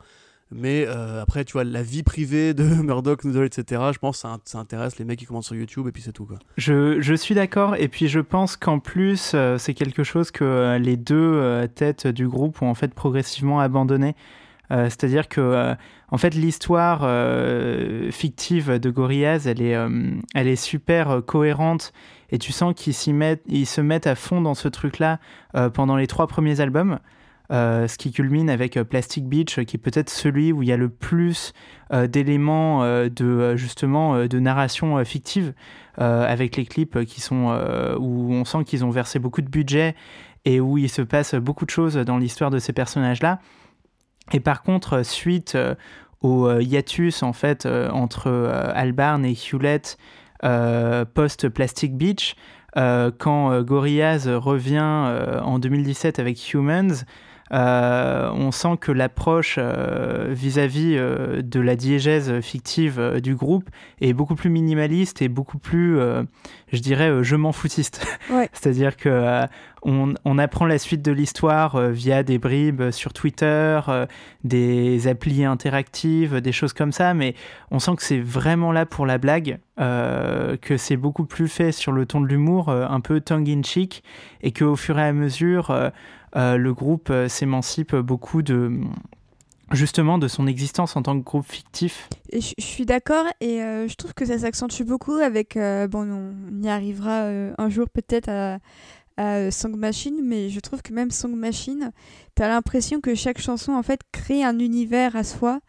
[0.52, 4.28] Mais euh, après, tu vois, la vie privée de Murdoch, Noodle, etc., je pense que
[4.46, 6.28] ça, intéresse les mecs qui commencent sur YouTube et puis c'est tout.
[6.58, 7.76] Je, suis d'accord.
[7.78, 12.08] Et puis je pense qu'en plus, euh, c'est quelque chose que euh, les deux têtes
[12.08, 14.16] du groupe ont en fait progressivement abandonné.
[14.72, 15.76] C'est-à-dire que,
[16.10, 17.02] en fait, l'histoire
[18.12, 19.78] fictive de Gorillaz, elle est,
[20.34, 21.94] elle est super cohérente.
[22.32, 25.20] Et tu sens qu'ils se mettent à fond dans ce truc-là
[25.76, 26.98] pendant les trois premiers albums.
[27.52, 30.72] Euh, ce qui culmine avec euh, Plastic Beach, qui est peut-être celui où il y
[30.72, 31.54] a le plus
[31.94, 35.54] euh, d'éléments de justement de narration fictive,
[35.98, 37.58] avec les clips qui sont
[38.00, 39.96] où on sent qu'ils ont versé beaucoup de budget
[40.44, 43.40] et où il se passe beaucoup de choses dans l'histoire de ces personnages-là.
[44.34, 45.58] Et par contre, suite
[46.22, 48.30] au hiatus en fait entre
[48.76, 49.98] Albarn et Hewlett
[51.14, 52.36] post Plastic Beach,
[52.76, 57.06] quand Gorillaz revient en 2017 avec Humans,
[57.52, 63.70] euh, on sent que l'approche euh, vis-à-vis euh, de la diégèse fictive du groupe
[64.02, 66.00] est beaucoup plus minimaliste et beaucoup plus,
[66.72, 68.06] je dirais, je m'en foutiste.
[68.54, 69.46] C'est-à-dire que
[69.86, 73.80] on, apprend la suite de l'histoire via des bribes sur Twitter,
[74.44, 77.36] des applis interactives, des choses comme ça, mais
[77.72, 81.92] on sent que c'est vraiment là pour la blague, que c'est beaucoup plus fait sur
[81.92, 84.04] le ton de l'humour, un peu tongue-in-cheek,
[84.42, 85.72] et qu'au fur et à mesure
[86.36, 88.72] euh, le groupe euh, s'émancipe beaucoup de
[89.72, 92.08] justement de son existence en tant que groupe fictif.
[92.32, 96.70] je, suis d'accord et euh, je trouve que ça s'accentue beaucoup avec bon on y
[96.70, 98.60] arrivera un jour peut-être à,
[99.18, 101.92] à, Song Machine mais je trouve que même Song Machine
[102.36, 105.62] tu as l'impression que chaque chanson en fait crée un univers à soi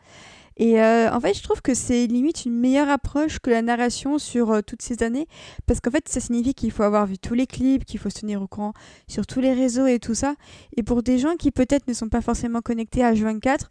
[0.58, 4.18] et euh, en fait, je trouve que c'est limite une meilleure approche que la narration
[4.18, 5.28] sur euh, toutes ces années,
[5.66, 8.20] parce qu'en fait, ça signifie qu'il faut avoir vu tous les clips, qu'il faut se
[8.20, 8.72] tenir au courant
[9.06, 10.34] sur tous les réseaux et tout ça.
[10.76, 13.64] Et pour des gens qui peut-être ne sont pas forcément connectés à H24,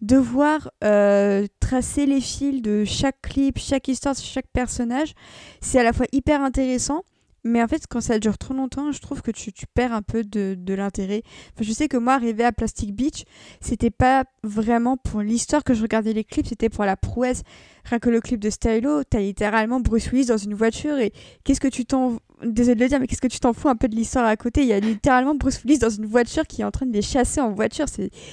[0.00, 5.14] devoir euh, tracer les fils de chaque clip, chaque histoire, chaque personnage,
[5.60, 7.04] c'est à la fois hyper intéressant
[7.44, 10.02] mais en fait, quand ça dure trop longtemps, je trouve que tu, tu perds un
[10.02, 11.22] peu de, de l'intérêt.
[11.60, 13.24] Je sais que moi, arrivé à Plastic Beach,
[13.60, 17.42] c'était pas vraiment pour l'histoire que je regardais les clips, c'était pour la prouesse.
[17.84, 21.12] Rien que le clip de Stylo, t'as littéralement Bruce Willis dans une voiture et
[21.44, 23.76] qu'est-ce que tu t'en désolé de le dire, mais qu'est-ce que tu t'en fous un
[23.76, 24.62] peu de l'histoire à côté?
[24.62, 27.02] Il y a littéralement Bruce Willis dans une voiture qui est en train de les
[27.02, 27.86] chasser en voiture.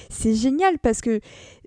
[0.08, 1.20] C'est génial parce que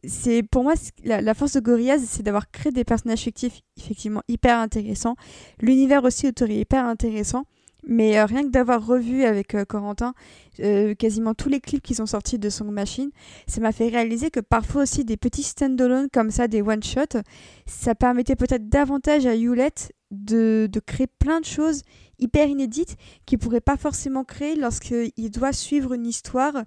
[0.04, 4.60] c'est pour moi la, force de Gorillaz, c'est d'avoir créé des personnages fictifs effectivement hyper
[4.60, 5.16] intéressants.
[5.62, 7.46] L'univers aussi autour est hyper intéressant.
[7.86, 10.14] Mais euh, rien que d'avoir revu avec euh, Corentin
[10.60, 13.12] euh, quasiment tous les clips qui sont sortis de Song Machine,
[13.48, 17.20] ça m'a fait réaliser que parfois aussi des petits stand-alone comme ça, des one-shots,
[17.66, 21.82] ça permettait peut-être davantage à Hewlett de, de, créer plein de choses
[22.20, 26.64] hyper inédite qu'il pourrait pas forcément créer lorsqu'il doit suivre une histoire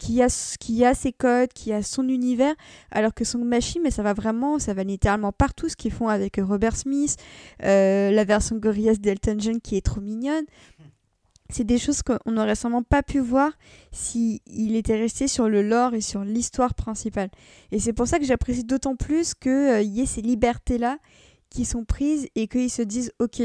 [0.00, 2.54] qui a, qui a ses codes, qui a son univers,
[2.90, 6.08] alors que Song Machine, mais ça va vraiment, ça va littéralement partout, ce qu'ils font
[6.08, 7.16] avec Robert Smith,
[7.64, 10.46] euh, la version Gorillaz d'Elton John qui est trop mignonne.
[11.50, 13.52] C'est des choses qu'on n'aurait sûrement pas pu voir
[13.92, 17.28] s'il il était resté sur le lore et sur l'histoire principale.
[17.70, 20.98] Et c'est pour ça que j'apprécie d'autant plus qu'il euh, y ait ces libertés-là
[21.50, 23.42] qui sont prises et qu'ils se disent ok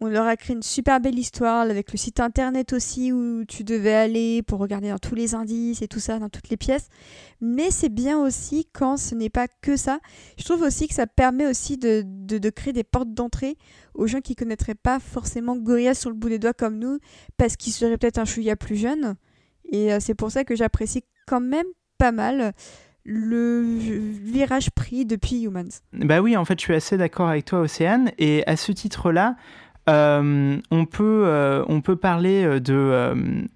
[0.00, 3.64] on leur a créé une super belle histoire avec le site internet aussi où tu
[3.64, 6.88] devais aller pour regarder dans tous les indices et tout ça, dans toutes les pièces.
[7.40, 10.00] Mais c'est bien aussi quand ce n'est pas que ça.
[10.38, 13.56] Je trouve aussi que ça permet aussi de, de, créer des portes d'entrée
[13.94, 16.98] aux gens qui ne connaîtraient pas forcément Gorillaz sur le bout des doigts comme nous
[17.38, 19.16] parce qu'ils seraient peut-être un chouïa plus jeunes.
[19.64, 21.66] Et euh, c'est pour ça que j'apprécie quand même
[21.98, 22.52] pas mal
[23.08, 23.62] le
[24.24, 25.70] virage pris depuis Humans.
[25.92, 28.10] Bah oui, en fait, je suis assez d'accord avec toi, Océane.
[28.18, 29.36] Et à ce titre-là,
[29.88, 33.46] on, peut, euh, on peut parler euh, de,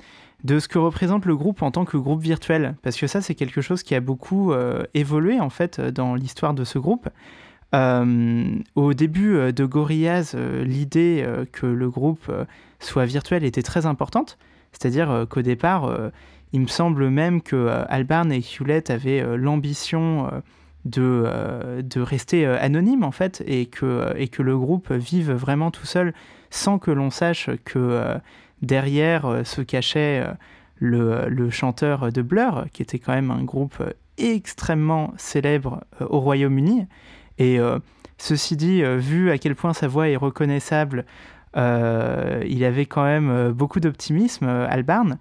[0.44, 3.34] de ce que représente le groupe en tant que groupe virtuel, parce que ça c'est
[3.34, 4.52] quelque chose qui a beaucoup
[4.94, 7.08] évolué en fait dans l'histoire de ce groupe.
[7.74, 12.32] au début de Gorillaz, l'idée que le groupe
[12.78, 14.38] soit virtuel était très importante,
[14.72, 15.94] c'est-à-dire qu'au départ,
[16.52, 20.30] il me semble même que Albarn et Hewlett avaient l'ambition
[20.84, 25.32] de, euh, de rester euh, anonyme en fait et que, et que le groupe vive
[25.32, 26.14] vraiment tout seul
[26.50, 28.16] sans que l'on sache que
[28.60, 30.26] derrière se cachait
[30.74, 33.80] le, le, chanteur de Blur, qui était quand même un groupe
[34.18, 36.88] extrêmement célèbre au Royaume-Uni.
[37.38, 37.60] Et
[38.18, 41.04] ceci dit, vu à quel point sa voix est reconnaissable,
[41.54, 45.18] il avait quand même beaucoup d'optimisme, Albarn.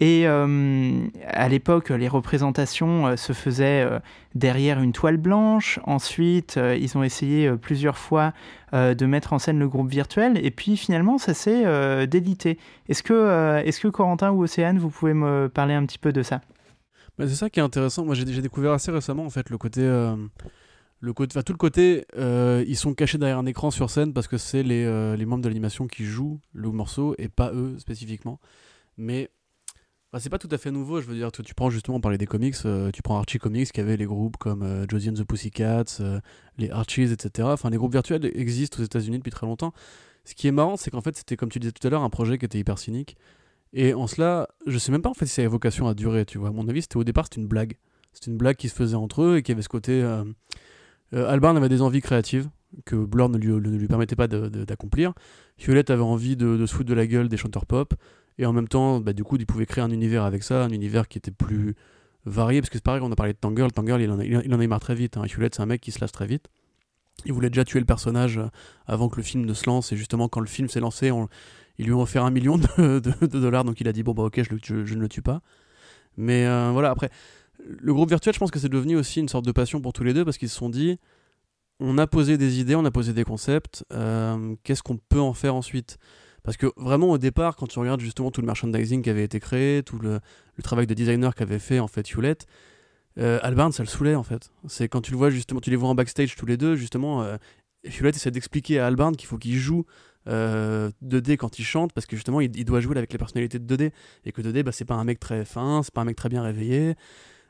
[0.00, 4.00] Et euh, à l'époque, les représentations euh, se faisaient euh,
[4.34, 5.78] derrière une toile blanche.
[5.84, 8.32] Ensuite, ils ont essayé plusieurs fois
[8.72, 10.44] de mettre en scène le groupe virtuel.
[10.44, 12.58] Et puis finalement, ça s'est délité.
[12.88, 16.24] Est-ce que, est que Corentin ou Océane, vous pouvez me parler un petit peu de
[16.24, 16.40] ça?
[17.16, 18.04] Bah, C'est ça qui est intéressant.
[18.04, 19.82] Moi, j'ai découvert assez récemment en fait le côté.
[21.00, 24.38] Le côté, tout le côté, ils sont cachés derrière un écran sur scène parce que
[24.38, 28.40] c'est les, les membres de l'animation qui jouent le morceau et pas eux spécifiquement.
[28.96, 29.30] Mais
[30.14, 32.18] bah, c'est pas tout à fait nouveau, je veux dire, tu, tu prends justement, parler
[32.18, 35.14] des comics, euh, tu prends Archie Comics qui avait les groupes comme euh, Josie and
[35.14, 36.20] the Pussycats, euh,
[36.56, 37.48] les Archies, etc.
[37.50, 39.72] Enfin, les groupes virtuels existent aux États-Unis depuis très longtemps.
[40.24, 42.10] Ce qui est marrant, c'est qu'en fait, c'était comme tu disais tout à l'heure, un
[42.10, 43.16] projet qui était hyper cynique.
[43.72, 46.24] Et en cela, je sais même pas en fait si ça a vocation à durer,
[46.24, 46.50] tu vois.
[46.50, 47.76] À mon avis, c'était au départ, c'était une blague.
[48.12, 50.00] C'était une blague qui se faisait entre eux et qui avait ce côté.
[51.12, 52.48] Albarn avait des envies créatives
[52.84, 55.12] que Blur ne lui, ne lui permettait pas d'accomplir.
[55.58, 57.94] Hewlett avait envie de, se foutre de la gueule des chanteurs pop.
[58.38, 60.70] Et en même temps, bah, du coup, il pouvait créer un univers avec ça, un
[60.70, 61.74] univers qui était plus
[62.26, 62.60] varié.
[62.60, 63.70] Parce que c'est pareil, on a parlé de Tangle.
[63.72, 65.16] Tangle, il en a, marre très vite.
[65.16, 65.24] Hein.
[65.24, 66.48] Hewlett, c'est un mec qui se lasse très vite.
[67.26, 68.48] Il voulait déjà tuer le personnage euh,
[68.86, 69.92] avant que le film ne se lance.
[69.92, 71.12] Et justement, quand le film s'est lancé,
[71.78, 73.64] ils lui ont offert un million de, dollars.
[73.64, 75.40] Donc il a dit Bon, bah ok, je, je, ne le tue pas.
[76.16, 77.10] Mais euh, voilà, après,
[77.58, 80.04] le groupe virtuel, je pense que c'est devenu aussi une sorte de passion pour tous
[80.04, 80.98] les deux parce qu'ils se sont dit
[81.80, 83.84] on a posé des idées, on a posé des concepts.
[83.92, 85.98] Euh, qu'est-ce qu'on peut en faire ensuite?
[86.44, 89.40] Parce que vraiment au départ, quand tu regardes justement tout le merchandising qui avait été
[89.40, 90.20] créé, tout le,
[90.62, 92.46] travail de designer qu'avait fait en fait Hewlett,
[93.18, 94.50] euh, Albarn ça le saoulait en fait.
[94.68, 97.22] C'est quand tu le vois justement, tu les vois en backstage tous les deux, justement,
[97.22, 97.38] euh,
[97.82, 99.86] Hewlett essaie d'expliquer à Albarn qu'il faut qu'il joue
[100.28, 103.76] euh, 2D quand il chante, parce que justement il, doit jouer avec les personnalités de
[103.76, 103.90] 2D,
[104.26, 106.28] et que 2D bah, c'est pas un mec très fin, c'est pas un mec très
[106.28, 106.94] bien réveillé.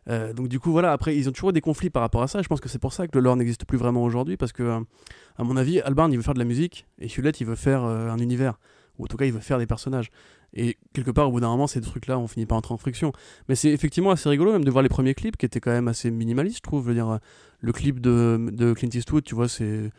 [0.08, 2.42] Euh, donc du coup voilà, après ils ont toujours des conflits par rapport à ça,
[2.42, 4.80] je pense que c'est pour ça que le lore n'existe plus vraiment aujourd'hui, parce que
[5.36, 7.82] à mon avis, Albarn il veut faire de la musique, et Hewlett il veut faire
[7.82, 8.58] un univers
[8.98, 10.10] ou en tout cas il veut faire des personnages.
[10.54, 13.12] Et quelque part, au bout d'un moment, ces trucs-là, on finit par entrer en friction.
[13.48, 15.88] Mais c'est effectivement assez rigolo même de voir les premiers clips qui étaient quand même
[15.88, 16.92] assez minimalistes, je trouve.
[16.92, 19.90] Le clip de, de Clint Eastwood, tu vois, c'est.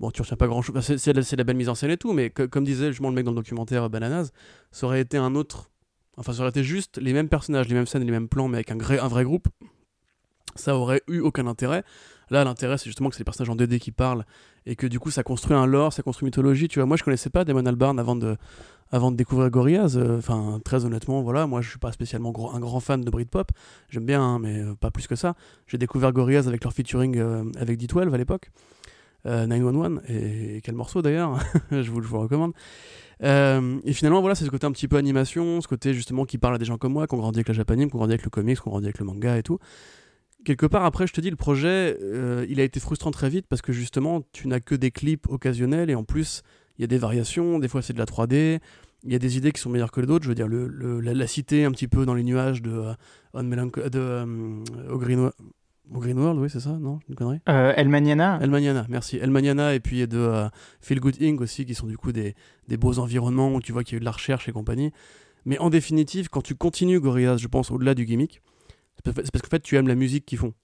[0.00, 0.78] Bon, tu retiens pas grand chose.
[0.80, 3.24] c'est de la belle mise en scène et tout, mais comme disait justement le mec
[3.24, 4.30] dans le documentaire Bananas,
[4.72, 5.70] ça aurait été un autre.
[6.16, 8.58] Enfin, ça aurait été juste les mêmes personnages, les mêmes scènes, les mêmes plans, mais
[8.58, 9.48] avec un, un vrai groupe.
[10.56, 11.82] Ça aurait eu aucun intérêt.
[12.30, 14.24] Là, l'intérêt, c'est justement que c'est les personnages en 2D qui parlent
[14.66, 16.68] et que du coup, ça construit un lore, ça construit une mythologie.
[16.68, 18.36] Tu vois, moi, je connaissais pas Damon Albarn avant de,
[18.90, 19.96] avant de découvrir Gorillaz.
[19.96, 23.50] Euh, enfin, très honnêtement, voilà, moi, je suis pas spécialement un grand fan de Britpop.
[23.90, 25.34] J'aime bien, hein, mais euh, pas plus que ça.
[25.66, 28.50] J'ai découvert Gorillaz avec leur featuring euh, avec D12 à l'époque.
[29.26, 32.52] 911 et, quel morceau d'ailleurs je, vous, je vous recommande
[33.22, 36.56] et finalement voilà c'est ce côté un petit peu animation ce côté justement qui parle
[36.56, 38.24] à des gens comme moi qui ont grandi avec la japanime qui ont grandi avec
[38.24, 39.58] le comics qui ont grandi avec le manga et tout
[40.44, 43.46] quelque part, après, je te dis, le projet, euh, il a été frustrant très vite
[43.48, 46.42] parce que justement, tu n'as que des clips occasionnels et en plus,
[46.78, 47.58] il y a des variations.
[47.58, 48.60] Des fois, c'est de la 3D.
[49.04, 50.24] Il y a des idées qui sont meilleures que les d'autres.
[50.24, 52.70] Je veux dire, le, la, cité un petit peu dans les nuages de,
[53.34, 55.30] euh, de euh, au, Green,
[55.90, 57.40] Green, World, oui, c'est ça, non Une connerie?
[57.46, 58.38] El Maniana.
[58.40, 59.16] El Maniana, merci.
[59.16, 60.48] El Maniana et puis de
[60.80, 61.40] Feel Good Inc.
[61.40, 62.34] aussi, qui sont du coup des,
[62.68, 64.92] des beaux environnements où tu vois qu'il y a eu de la recherche et compagnie.
[65.44, 68.40] Mais en définitive, quand tu continues Gorillaz, je pense, au-delà du gimmick,
[69.04, 70.54] c'est parce qu'en fait, tu aimes la musique qu'ils font.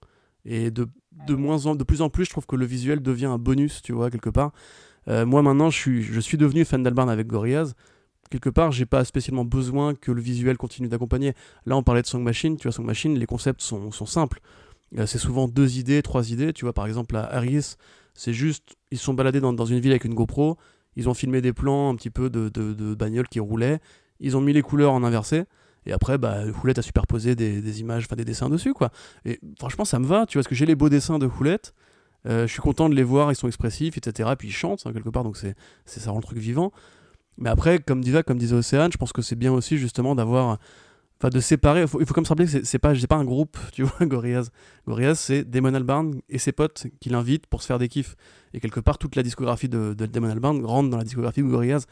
[0.44, 0.88] Et de,
[1.26, 3.82] de, moins en, de plus en plus, je trouve que le visuel devient un bonus,
[3.82, 4.52] tu vois, quelque part.
[5.08, 7.74] Euh, moi, maintenant, je suis, je suis devenu fan d'Albarn avec Gorillaz.
[8.30, 11.34] Quelque part, j'ai pas spécialement besoin que le visuel continue d'accompagner.
[11.66, 12.56] Là, on parlait de Song Machine.
[12.56, 14.40] Tu vois, Song Machine, les concepts sont, sont simples.
[14.98, 16.52] Euh, c'est souvent deux idées, trois idées.
[16.52, 17.74] Tu vois, par exemple, à Harris,
[18.14, 20.56] c'est juste, ils sont baladés dans, dans, une ville avec une GoPro.
[20.96, 23.80] Ils ont filmé des plans un petit peu de, de, de bagnoles qui roulaient.
[24.20, 25.44] Ils ont mis les couleurs en inversé.
[25.86, 28.90] Et après, bah, Houlette a superposé des, des images, enfin des dessins dessus, quoi.
[29.24, 31.74] Et franchement, ça me va, tu vois, parce que j'ai les beaux dessins de Houlette.
[32.26, 34.30] Euh, je suis content de les voir, ils sont expressifs, etc.
[34.38, 35.54] Puis ils chantent, hein, quelque part, donc c'est,
[35.86, 36.72] ça rend le truc vivant.
[37.38, 40.58] Mais après, comme disait, comme disait Océane, je pense que c'est bien aussi, justement, d'avoir.
[41.18, 41.82] Enfin, de séparer.
[41.82, 44.50] Il faut, faut comme se rappeler que c'est, pas, pas un groupe, tu vois, Gorillaz.
[44.86, 48.16] Gorillaz, c'est Damon Albarn et ses potes qui l'invitent pour se faire des kiffs.
[48.54, 51.48] Et quelque part, toute la discographie de, de Damon Albarn rentre dans la discographie de
[51.48, 51.84] Gorillaz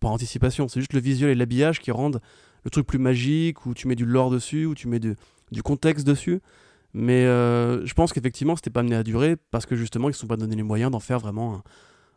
[0.00, 0.68] par anticipation.
[0.68, 2.20] C'est juste le visuel et l'habillage qui rendent
[2.64, 5.16] le truc plus magique, où tu mets du lore dessus, où tu mets du,
[5.62, 6.40] contexte dessus.
[6.94, 10.20] Mais euh, je pense qu'effectivement, c'était pas amené à durer parce que justement, ils se
[10.20, 11.62] sont pas donné les moyens d'en faire vraiment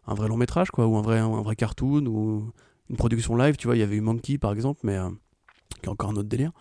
[0.08, 2.52] un, vrai long métrage, quoi, ou un vrai, un vrai cartoon, ou
[2.90, 3.58] une production live.
[3.58, 5.10] Tu vois, il y avait eu Monkey par exemple, mais euh,
[5.82, 6.52] qui est encore un autre délire.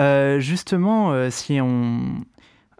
[0.00, 2.20] Euh, justement, si on.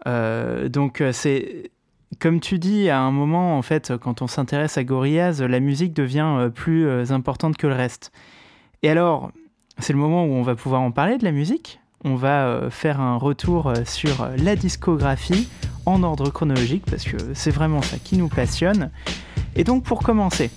[0.05, 1.71] donc, c'est
[2.19, 5.93] comme tu dis, à un moment, en fait, quand on s'intéresse à Gorillaz, la musique
[5.93, 8.11] devient plus importante que le reste.
[8.81, 9.31] Et alors,
[9.79, 11.79] c'est le moment où on va pouvoir en parler de la musique.
[12.05, 15.49] On va faire un retour sur la discographie
[15.85, 18.91] en ordre chronologique parce que c'est vraiment ça qui nous passionne.
[19.55, 20.49] Et donc pour commencer,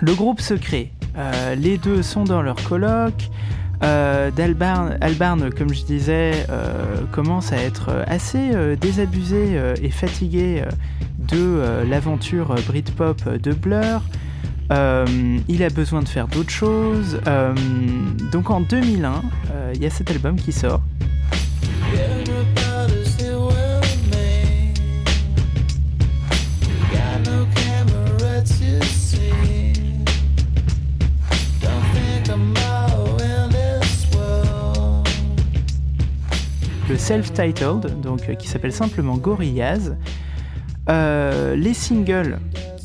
[0.00, 0.92] le groupe se crée.
[1.16, 3.30] Euh, les deux sont dans leur colloque.
[3.82, 4.30] Euh,
[5.00, 10.64] Albarn, comme je disais, euh, commence à être assez désabusé et fatigué
[11.18, 14.02] de l'aventure Britpop de Blur.
[14.70, 17.20] Il a besoin de faire d'autres choses.
[18.32, 19.22] donc en 2001,
[19.74, 20.82] il y a cet album qui sort
[36.90, 39.96] le self-titled, donc euh, qui s'appelle simplement Gorillaz.
[40.88, 42.40] Euh, les singles,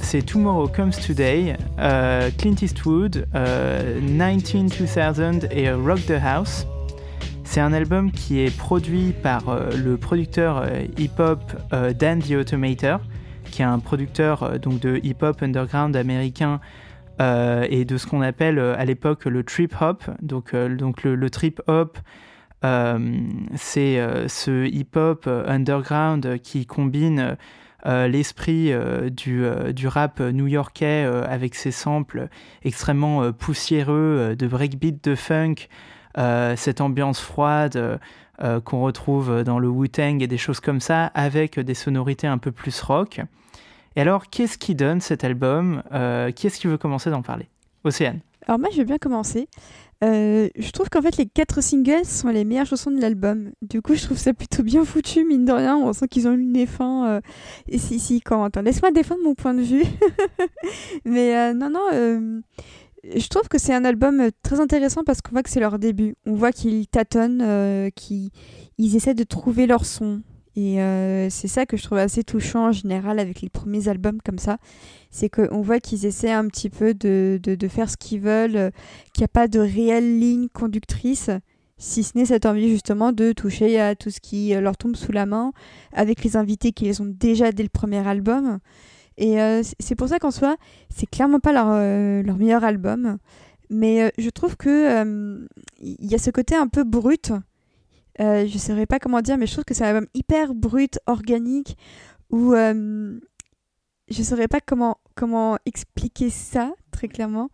[0.06, 6.68] c'est Tomorrow Comes Today, euh, Clint Eastwood, 19-2000 et Rock the House.
[7.44, 9.42] C'est un album qui est produit par
[9.76, 10.64] le producteur
[10.98, 11.40] hip-hop
[11.98, 13.00] Dan the Automator,
[13.50, 16.60] qui est un producteur donc de hip-hop underground américain
[17.20, 20.04] et de ce qu'on appelle à l'époque le trip hop.
[20.22, 21.98] Donc, le, trip hop,
[22.66, 23.00] euh,
[23.56, 27.38] c'est euh, ce hip-hop euh, underground qui combine
[27.86, 28.72] l'esprit
[29.12, 32.28] du, du, rap new-yorkais avec ses samples
[32.64, 35.56] extrêmement poussiéreux de breakbeat, de funk,
[36.56, 38.00] cette ambiance froide
[38.64, 42.52] qu'on retrouve dans le Wu-Tang et des choses comme ça, avec des sonorités un peu
[42.52, 43.22] plus rock.
[43.96, 45.84] Et alors, qu'est-ce qui donne cet album?
[46.36, 47.48] Qui est-ce qui veut commencer d'en parler?
[47.84, 48.20] Océane.
[48.48, 49.48] Alors moi, je vais bien commencer.
[50.04, 53.52] Euh, je trouve qu'en fait les quatre singles sont les meilleures chansons de l'album.
[53.62, 55.78] Du coup, je trouve ça plutôt bien foutu, mine de rien.
[55.78, 57.08] On sent qu'ils ont eu des fins.
[57.08, 57.22] Euh...
[57.68, 59.84] Et si, si, quand laisse-moi défendre mon point de vue.
[61.06, 61.88] Mais euh, non, non.
[61.94, 62.42] Euh,
[63.16, 66.16] je trouve que c'est un album très intéressant parce qu'on voit que c'est leur début.
[66.26, 68.32] On voit qu'ils tâtonnent, qu'ils
[68.96, 70.24] essaient de trouver leur son.
[70.58, 70.78] Et
[71.30, 74.58] c'est ça que je trouve assez touchant en général avec les premiers albums comme ça
[75.16, 78.70] c'est qu'on voit qu'ils essaient un petit peu de, de, faire ce qu'ils veulent, euh,
[79.14, 81.30] qu'il n'y a pas de réelle ligne conductrice,
[81.78, 84.98] si ce n'est cette envie justement de toucher à tout ce qui euh, leur tombe
[84.98, 85.54] sous la main,
[85.94, 88.60] avec les invités qu'ils ont déjà dès le premier album.
[89.18, 90.58] Et euh, c'est pour ça qu'en soi,
[90.90, 91.70] c'est clairement pas leur,
[92.24, 93.18] leur meilleur album.
[93.70, 95.48] Mais je trouve que
[95.80, 97.32] il y a ce côté un peu brut.
[98.20, 101.00] Je ne saurais pas comment dire, mais je trouve que c'est un album hyper brut,
[101.08, 101.78] organique,
[102.30, 107.50] où je ne saurais pas comment, comment expliquer ça très clairement.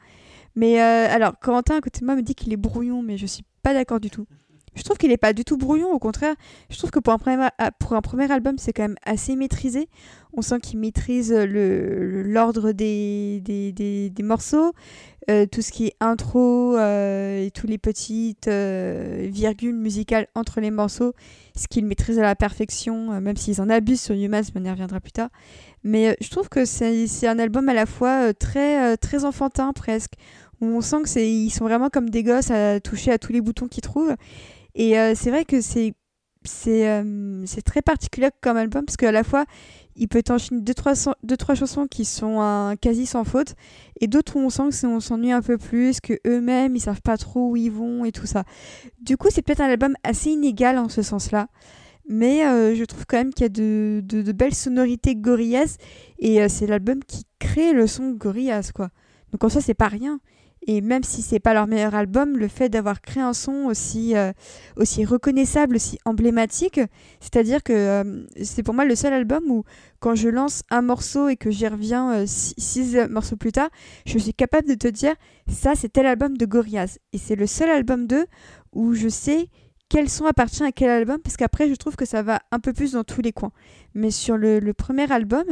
[0.55, 3.25] Mais euh, alors, Corentin à côté de moi me dit qu'il est brouillon, mais je
[3.25, 4.27] suis pas d'accord du tout.
[4.75, 6.35] Je trouve qu'il n'est pas du tout brouillon, au contraire.
[6.69, 7.49] Je trouve que pour un premier,
[8.01, 9.89] premier album, c'est quand même assez maîtrisé.
[10.33, 14.73] On sent qu'il maîtrise l'ordre le, des, morceaux,
[15.29, 20.71] euh, tout ce qui est intro euh, et toutes les petites virgules musicales entre les
[20.71, 21.13] morceaux,
[21.55, 24.69] ce qu'il maîtrise à la perfection, même s'ils en abusent sur Human, mais on y
[24.69, 25.29] reviendra plus tard.
[25.83, 29.25] Mais euh, je trouve que c'est un album à la fois euh, très, euh, très
[29.25, 30.13] enfantin presque.
[30.61, 33.81] On sent qu'ils sont vraiment comme des gosses à toucher à tous les boutons qu'ils
[33.81, 34.15] trouvent.
[34.75, 35.93] Et c'est vrai que c'est
[36.43, 39.45] c'est très particulier comme album parce qu'à la fois
[39.95, 43.55] il peut enchaîner deux trois, deux, trois chansons qui sont quasi sans faute
[43.99, 47.01] et d'autres où on sent que on s'ennuie un peu plus, que eux-mêmes ils savent
[47.01, 48.43] pas trop où ils vont et tout ça.
[49.01, 51.47] Du coup, c'est peut-être un album assez inégal en ce sens-là.
[52.09, 55.77] Mais euh, je trouve quand même qu'il y a de, de, belles sonorités Gorillaz.
[56.19, 58.89] Et euh, c'est l'album qui crée le son Gorillaz, quoi.
[59.31, 60.19] Donc en soi, c'est pas rien.
[60.67, 64.15] Et même si c'est pas leur meilleur album, le fait d'avoir créé un son aussi,
[64.15, 64.31] euh,
[64.77, 66.79] aussi reconnaissable, aussi emblématique,
[67.19, 69.63] c'est-à-dire que c'est pour moi le seul album où
[69.99, 73.69] quand je lance un morceau et que j'y reviens six, morceaux plus tard,
[74.05, 75.15] je suis capable de te dire
[75.47, 76.99] ça c'est tel album de Gorillaz.
[77.11, 78.27] Et c'est le seul album d'eux
[78.71, 79.49] où je sais
[79.91, 82.71] quel son appartient à quel album, parce qu'après, je trouve que ça va un peu
[82.71, 83.51] plus dans tous les coins.
[83.93, 85.43] Mais sur le, premier album,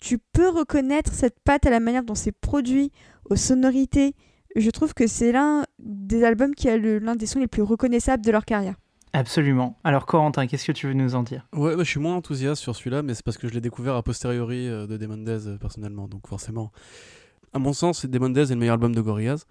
[0.00, 2.92] tu peux reconnaître cette patte à la manière dont c'est produit,
[3.30, 4.14] aux sonorités.
[4.56, 8.24] Je trouve que c'est l'un des albums qui a l'un des sons les plus reconnaissables
[8.24, 8.74] de leur carrière.
[9.12, 9.78] Absolument.
[9.84, 11.46] Alors Corentin, qu'est-ce que tu veux nous en dire?
[11.54, 13.94] Ouais, bah, je suis moins enthousiaste sur celui-là, mais c'est parce que je l'ai découvert
[13.94, 16.72] a posteriori euh, de Demondez euh, personnellement, donc forcément.
[17.54, 19.46] À mon sens, Demondez est le meilleur album de Gorillaz.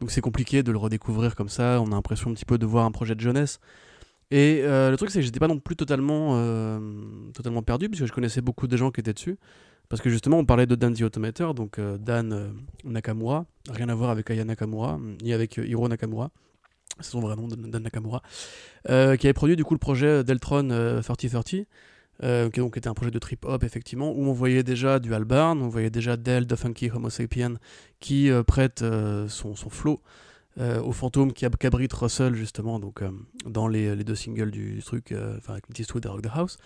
[0.00, 1.80] Donc c'est compliqué de le redécouvrir comme ça.
[1.80, 3.60] On a l'impression un petit peu de voir un projet de jeunesse.
[4.32, 6.80] Et euh, le truc, c'est que j'étais pas non plus totalement, euh,
[7.34, 9.36] totalement perdu, puisque je connaissais beaucoup de gens qui étaient dessus.
[9.92, 13.94] Parce que justement, on parlait de Dan the Automator, donc euh, Dan Nakamura, rien à
[13.94, 16.30] voir avec Aya Nakamura, ni avec Hiro Nakamura,
[17.00, 18.22] c'est son vrai nom, Dan Nakamura,
[18.86, 21.66] qui avait produit du coup le projet Deltron 3030, qui
[22.56, 25.68] donc était un projet de trip hop effectivement, où on voyait déjà du Albarn, on
[25.68, 27.56] voyait déjà Del de Funky Homo Sapien
[28.00, 28.82] qui prête
[29.28, 30.00] son, son flow
[30.58, 33.02] au fantôme qui abrite Russell justement donc
[33.44, 36.56] dans les, les, deux singles du, truc, enfin avec Eastwood et Rock the House.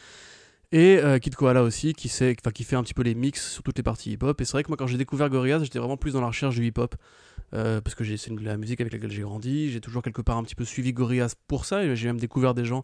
[0.72, 2.34] Et euh, Kid Koala aussi, qui, fait
[2.74, 4.40] un petit peu les mix sur toutes les parties hip-hop.
[4.40, 6.56] Et c'est vrai que moi, quand j'ai découvert Gorillaz, j'étais vraiment plus dans la recherche
[6.56, 6.94] du hip-hop.
[7.54, 9.70] Euh, parce que c'est la musique avec laquelle j'ai grandi.
[9.70, 11.94] J'ai toujours quelque part un petit peu suivi Gorillaz pour ça.
[11.94, 12.82] J'ai même découvert des gens,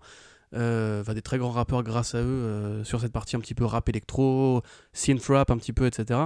[0.55, 3.89] euh, des très grands rappeurs grâce à eux, sur cette partie un petit peu rap
[3.89, 4.63] électro,
[4.93, 6.21] synth rap un petit peu, etc.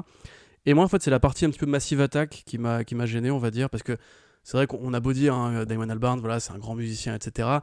[0.66, 3.30] Et moi, en fait, c'est la partie un petit peu Massive Attack qui m'a gêné,
[3.30, 3.70] on va dire.
[3.70, 3.96] Parce que
[4.42, 7.60] c'est vrai qu'on a beau dire, hein, Damon Albarn, voilà, c'est un grand musicien, etc.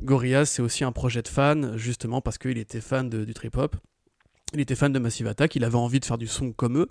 [0.00, 3.76] Gorillaz, c'est aussi un projet de fan, justement parce qu'il était fan de, du trip-hop.
[4.54, 6.88] Il était fan de Massive Attack, il avait envie de faire du son comme eux.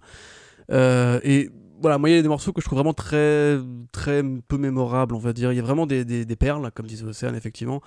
[0.71, 1.49] Euh, et
[1.81, 3.57] voilà, moi, il y a des morceaux que je trouve vraiment très,
[3.91, 5.51] très peu mémorables, on va dire.
[5.51, 7.81] Il y a vraiment des, des, perles, comme disait Océane, effectivement.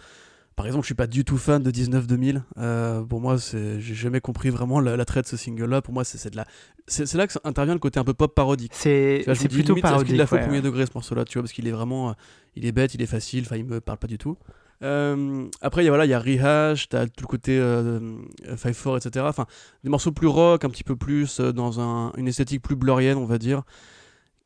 [0.56, 2.42] Par exemple, je suis pas du tout fan de 19-2000.
[2.58, 5.82] Euh, pour moi, j'ai jamais compris vraiment l'attrait de ce single-là.
[5.82, 6.46] Pour moi, c'est de la,
[6.86, 8.72] c'est là que intervient le côté un peu pop parodique.
[8.74, 10.08] C'est plutôt parodique.
[10.08, 12.14] qu'il l'a fait au premier degré ce morceau-là, tu vois, parce qu'il est vraiment,
[12.56, 13.44] il est bête, il est facile.
[13.46, 14.36] Enfin, il me parle pas du tout.
[14.82, 18.00] Euh, après, il y voilà, y a Rehash, t'as tout le côté euh,
[18.46, 19.26] 5-4, etc.
[19.28, 19.46] Enfin,
[19.84, 23.18] des morceaux plus rock, un petit peu plus euh, dans un, une esthétique plus blurienne,
[23.18, 23.62] on va dire,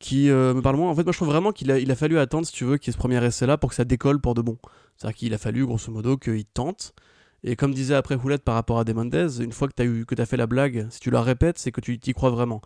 [0.01, 0.91] qui euh, me parle moins.
[0.91, 2.79] En fait, moi, je trouve vraiment qu'il a, il a fallu attendre, si tu veux,
[2.79, 4.59] qu'il y ait ce premier essai-là pour que ça décolle pour de bon.
[4.97, 6.95] C'est-à-dire qu'il a fallu, grosso modo, qu'il tente.
[7.45, 10.39] Et comme disait après Houlette par rapport à Demondez, une fois que tu as, fait
[10.39, 12.63] la blague, si tu la répètes, c'est que tu t'y crois vraiment.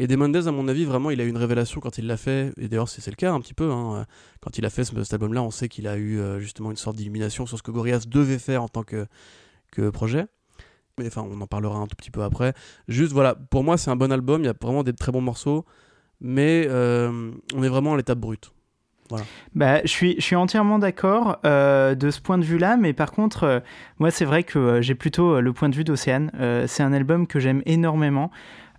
[0.00, 2.52] Et Demondez, à mon avis, vraiment, il a eu une révélation quand il l'a fait.
[2.56, 3.72] Et d'ailleurs, c'est le cas un petit peu.
[3.72, 4.06] Hein.
[4.40, 6.96] Quand il a fait cet album-là, on sait qu'il a eu euh, justement une sorte
[6.96, 9.06] d'illumination sur ce que Gorillaz devait faire en tant que,
[9.72, 10.26] que projet.
[10.98, 12.54] Mais enfin, on en parlera un tout petit peu après.
[12.86, 14.42] Juste, voilà, pour moi, c'est un bon album.
[14.42, 15.64] Il y a vraiment des très bons morceaux.
[16.20, 18.52] Mais euh, on est vraiment à l'étape brute.
[19.08, 19.24] Voilà.
[19.56, 23.10] Bah, je, suis, je suis entièrement d'accord euh, de ce point de vue-là, mais par
[23.10, 23.62] contre,
[23.98, 26.30] moi, c'est vrai que j'ai plutôt le point de vue d'Océane.
[26.68, 28.30] c'est un album que j'aime énormément.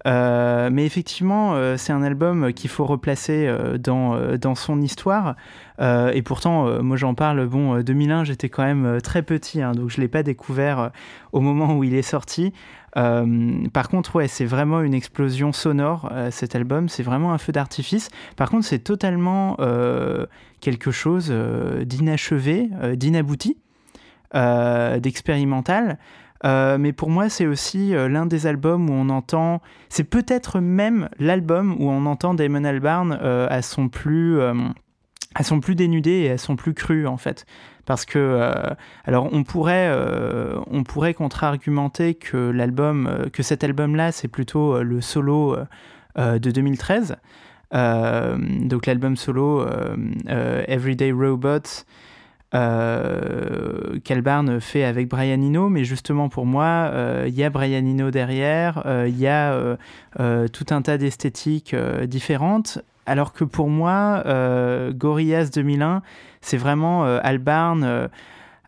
[0.07, 5.35] Euh, mais effectivement, euh, c'est un album qu'il faut replacer euh, dans, dans son histoire.
[5.79, 9.97] et pourtant, moi j'en parle, bon, 2001, j'étais quand même très petit, hein, donc je
[9.97, 10.91] ne l'ai pas découvert
[11.31, 12.51] au moment où il est sorti.
[12.93, 18.09] par contre, ouais, c'est vraiment une explosion sonore, cet album, c'est vraiment un feu d'artifice.
[18.35, 19.55] Par contre, c'est totalement
[20.59, 21.33] quelque chose
[21.85, 23.55] d'inachevé, d'inabouti,
[24.33, 25.97] d'expérimental.
[26.45, 29.61] Euh, mais pour moi, c'est aussi euh, l'un des albums où on entend.
[29.89, 34.39] C'est peut-être même l'album où on entend Damon Albarn euh, à son plus.
[35.35, 37.45] à son plus dénudé et à son plus cru en fait
[37.85, 38.51] parce que
[39.05, 39.93] alors on pourrait
[40.71, 45.55] on pourrait contre-argumenter que l'album que cet album là c'est plutôt le solo
[46.17, 47.15] de 2013
[47.71, 49.67] donc l'album solo
[50.27, 51.85] Everyday Robots
[52.55, 57.85] euh, qu'Albarn fait avec Brian Eno, mais justement pour moi, euh, il y a Brian
[57.85, 59.77] Eno derrière, euh, il y a
[60.19, 61.75] euh, tout un tas d'esthétiques
[62.05, 64.23] différentes, alors que pour moi,
[64.93, 66.01] Gorillaz 2001,
[66.41, 68.09] c'est vraiment Albarn.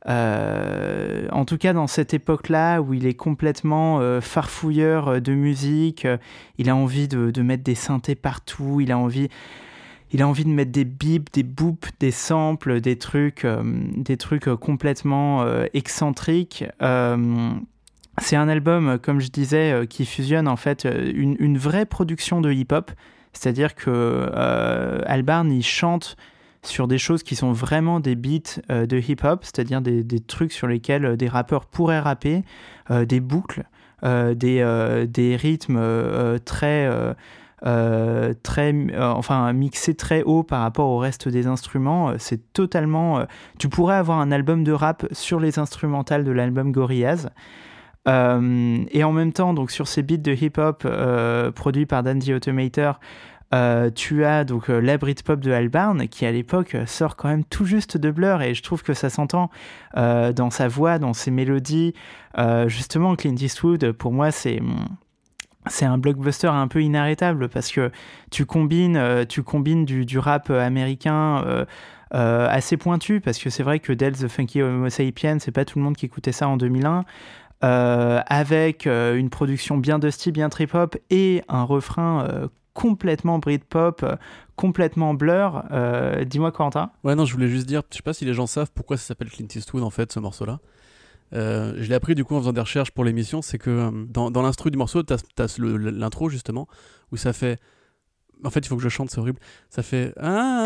[0.07, 6.07] en tout cas, dans cette époque-là où il est complètement farfouilleur de musique,
[6.57, 9.29] il a envie de, de, mettre des synthés partout, il a envie,
[10.13, 13.61] il a envie de mettre des bips, des boops, des samples, des trucs, euh,
[13.95, 16.65] des trucs euh, complètement euh, excentriques.
[18.21, 22.91] c'est un album, comme je disais, qui fusionne en fait une, vraie production de hip-hop.
[23.33, 24.29] C'est-à-dire que
[25.05, 26.17] Albarn, chante
[26.61, 31.15] sur des choses qui sont vraiment des beats de hip-hop, c'est-à-dire des, trucs sur lesquels
[31.15, 32.43] des rappeurs pourraient rapper,
[32.89, 33.63] des boucles,
[34.03, 37.15] des rythmes très
[37.63, 42.09] euh, très, euh, enfin mixé très haut par rapport au reste des instruments.
[42.09, 43.25] Euh, c'est totalement.
[43.59, 47.29] tu pourrais avoir un album de rap sur les instrumentales de l'album Gorillaz.
[48.07, 50.87] et en même temps, donc sur ces beats de hip-hop
[51.53, 52.99] produits par Dandy Automator,
[53.95, 57.97] tu as donc la Britpop de Albarn qui à l'époque sort quand même tout juste
[57.97, 59.51] de Blur et je trouve que ça s'entend
[59.95, 61.93] dans sa voix, dans ses mélodies.
[62.65, 64.61] justement, Clint Eastwood, pour moi, c'est
[65.67, 67.91] c'est un blockbuster un peu inarrêtable parce que
[68.31, 71.65] tu combines, euh, tu combines du, rap américain euh,
[72.13, 75.65] euh, assez pointu parce que c'est vrai que Del the Funky Homo Sapien, c'est pas
[75.65, 77.05] tout le monde qui écoutait ça en 2001.
[77.61, 84.03] avec une production bien dusty, bien trip-hop et un refrain complètement Britpop,
[84.55, 85.63] complètement blur.
[86.25, 86.89] Dis-moi Quentin.
[87.03, 89.03] Ouais non, je voulais juste dire, je sais pas si les gens savent pourquoi ça
[89.03, 90.59] s'appelle Clint Eastwood en fait ce morceau-là.
[91.33, 93.91] Euh, je l'ai appris du coup en faisant des recherches pour l'émission, c'est que euh,
[94.07, 96.67] dans, dans l'instru du morceau, tu as, l'intro justement,
[97.11, 97.59] où ça fait...
[98.43, 99.39] En fait, il faut que je chante, c'est horrible.
[99.69, 100.13] Ça fait...
[100.19, 100.63] Ah,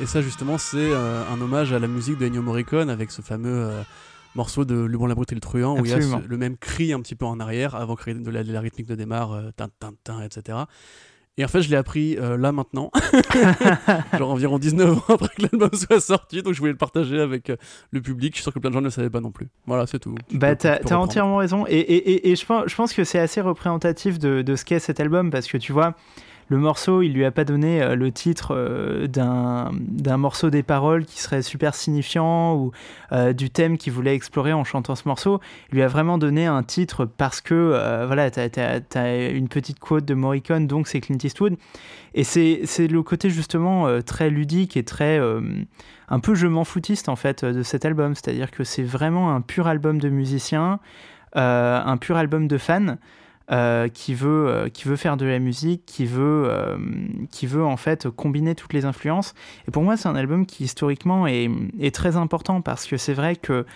[0.00, 3.70] Et ça, justement, c'est un hommage à la musique de Ennio Morricone avec ce fameux
[4.34, 6.56] morceau de Le Bon, la Brute et le Truand où il y a le même
[6.56, 10.58] cri un petit peu en arrière avant que de la, rythmique de démarre, tin, etc.
[11.36, 12.92] Et en fait, je l'ai appris euh, là maintenant,
[14.18, 17.50] genre environ 19 ans après que l'album soit sorti, donc je voulais le partager avec
[17.50, 17.56] euh,
[17.90, 18.34] le public.
[18.34, 19.48] Je suis sûr que plein de gens ne le savaient pas non plus.
[19.66, 20.14] Voilà, c'est tout.
[20.30, 21.66] bah, t'as as entièrement raison.
[21.66, 24.78] Et, et, et, je, pense, je pense que c'est assez représentatif de, de ce qu'est
[24.78, 25.96] cet album parce que tu vois,
[26.48, 31.06] le morceau, il lui a pas donné euh, le titre euh, d'un morceau des paroles
[31.06, 32.72] qui serait super signifiant ou
[33.12, 35.40] euh, du thème qu'il voulait explorer en chantant ce morceau.
[35.70, 40.04] Il lui a vraiment donné un titre parce que voilà, tu as, une petite quote
[40.04, 41.56] de Morricone, donc c'est Clint Eastwood.
[42.14, 45.20] Et c'est le côté justement très ludique et très
[46.08, 48.14] un peu je m'en foutiste en fait de cet album.
[48.14, 50.78] C'est-à-dire que c'est vraiment un pur album de musiciens,
[51.34, 52.96] un pur album de fans.
[53.52, 56.78] Euh, qui, veut, euh, qui veut faire de la musique, qui veut, euh,
[57.30, 59.34] qui veut en fait combiner toutes les influences.
[59.68, 63.12] Et pour moi, c'est un album qui historiquement est, est très important parce que c'est
[63.12, 63.66] vrai que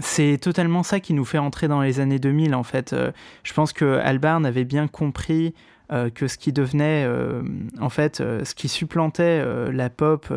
[0.00, 2.94] c'est totalement ça qui nous fait entrer dans les années 2000 en fait.
[3.42, 5.54] je pense que Albarn avait bien compris
[6.14, 7.08] que ce qui devenait,
[7.80, 10.32] en fait, ce qui supplantait la pop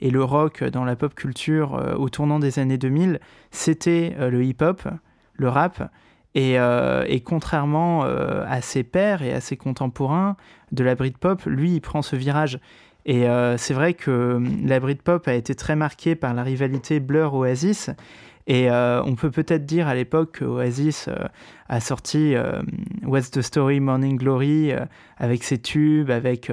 [0.00, 3.20] et le rock dans la pop culture au tournant des années 2000,
[3.50, 4.88] c'était le hip-hop,
[5.34, 5.90] le rap.
[6.38, 10.36] Euh, et, contrairement euh, à ses pairs et à ses contemporains
[10.72, 12.60] de la Britpop, lui, il prend ce virage.
[13.06, 17.90] Et euh, c'est vrai que la Britpop a été très marquée par la rivalité Blur-Oasis.
[18.50, 21.10] Et on peut peut-être dire à l'époque que Oasis
[21.68, 22.34] a sorti
[23.04, 24.72] What's the Story, Morning Glory,
[25.18, 26.50] avec ses tubes, avec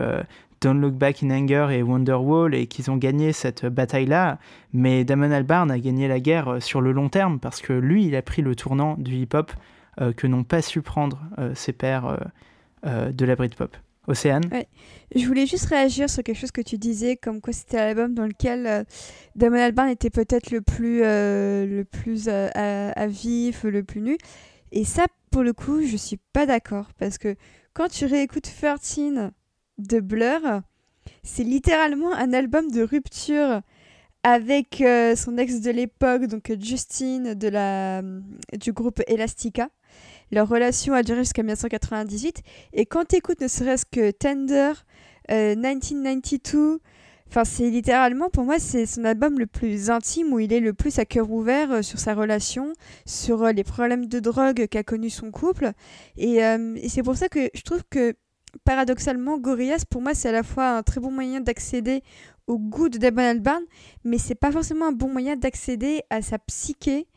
[0.59, 4.39] Don't Look Back in Anger et Wonderwall, et qu'ils ont gagné cette bataille-là.
[4.73, 8.15] Mais Damon Albarn a gagné la guerre sur le long terme, parce que lui, il
[8.17, 9.55] a pris le tournant du hip-hop euh,
[9.97, 12.19] que n'ont pas su prendre euh, ses pairs
[12.85, 13.75] euh, de la Britpop.
[14.07, 14.43] Océane
[15.15, 18.27] Je voulais juste réagir sur quelque chose que tu disais, comme quoi c'était l'album dans
[18.27, 18.85] lequel
[19.35, 24.19] Damon Albarn était peut-être le plus, le plus à, vif, le plus nu.
[24.71, 26.89] Et ça, pour le coup, je suis pas d'accord.
[26.99, 27.35] Parce que
[27.73, 29.31] quand tu réécoutes 13
[29.79, 30.61] de Blur,
[31.23, 33.61] c'est littéralement un album de rupture
[34.21, 34.83] avec
[35.15, 38.03] son ex de l'époque, donc Justine de la,
[38.53, 39.69] du groupe Elastica.
[40.31, 42.41] Leur relation a duré jusqu'à 1998.
[42.73, 44.73] Et quand tu écoutes ne serait-ce que Tender,
[45.29, 46.77] 1992, euh,
[47.27, 50.73] Enfin, c'est littéralement, pour moi, c'est son album le plus intime où il est le
[50.73, 52.71] plus à cœur ouvert euh, sur sa relation,
[53.07, 55.71] sur euh, les problèmes de drogue qu'a connu son couple.
[56.17, 58.13] Et, et c'est pour ça que je trouve que,
[58.63, 62.03] paradoxalement, Gorillaz, pour moi, c'est à la fois un très bon moyen d'accéder
[62.47, 63.63] au goût de Damon Albarn,
[64.03, 67.07] mais c'est pas forcément un bon moyen d'accéder à sa psyché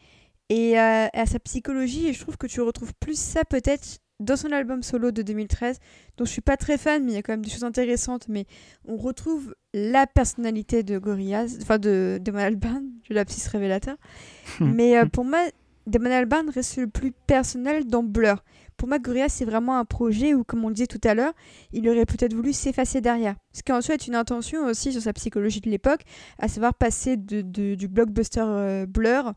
[0.48, 2.08] et à, sa psychologie.
[2.08, 5.78] Et je trouve que tu retrouves plus ça peut-être dans son album solo de 2013,
[6.16, 8.26] dont je suis pas très fan, mais il y a quand même des choses intéressantes.
[8.28, 8.46] Mais
[8.84, 13.96] on retrouve la personnalité de Gorillaz, enfin de Damon Albarn, je l'abscisse révélateur.
[14.60, 15.38] mais euh, pour moi,
[15.86, 18.42] Damon Albarn reste le plus personnel dans Blur.
[18.76, 21.32] Pour moi, Gorillaz, c'est vraiment un projet où, comme on le disait tout à l'heure,
[21.72, 23.34] il aurait peut-être voulu s'effacer derrière.
[23.52, 26.02] Ce qui en soi est une intention aussi sur sa psychologie de l'époque,
[26.38, 29.34] à savoir passer de, du blockbuster euh, Blur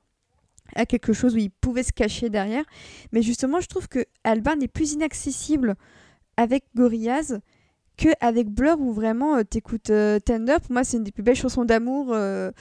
[0.76, 2.64] à quelque chose où il pouvait se cacher derrière.
[3.12, 5.76] Mais justement, je trouve que Alban est plus inaccessible
[6.38, 7.40] avec Gorillaz
[8.20, 10.58] avec Blur où vraiment euh, t'écoutes euh, Tender.
[10.62, 12.52] Pour moi, c'est une des plus belles chansons d'amour euh,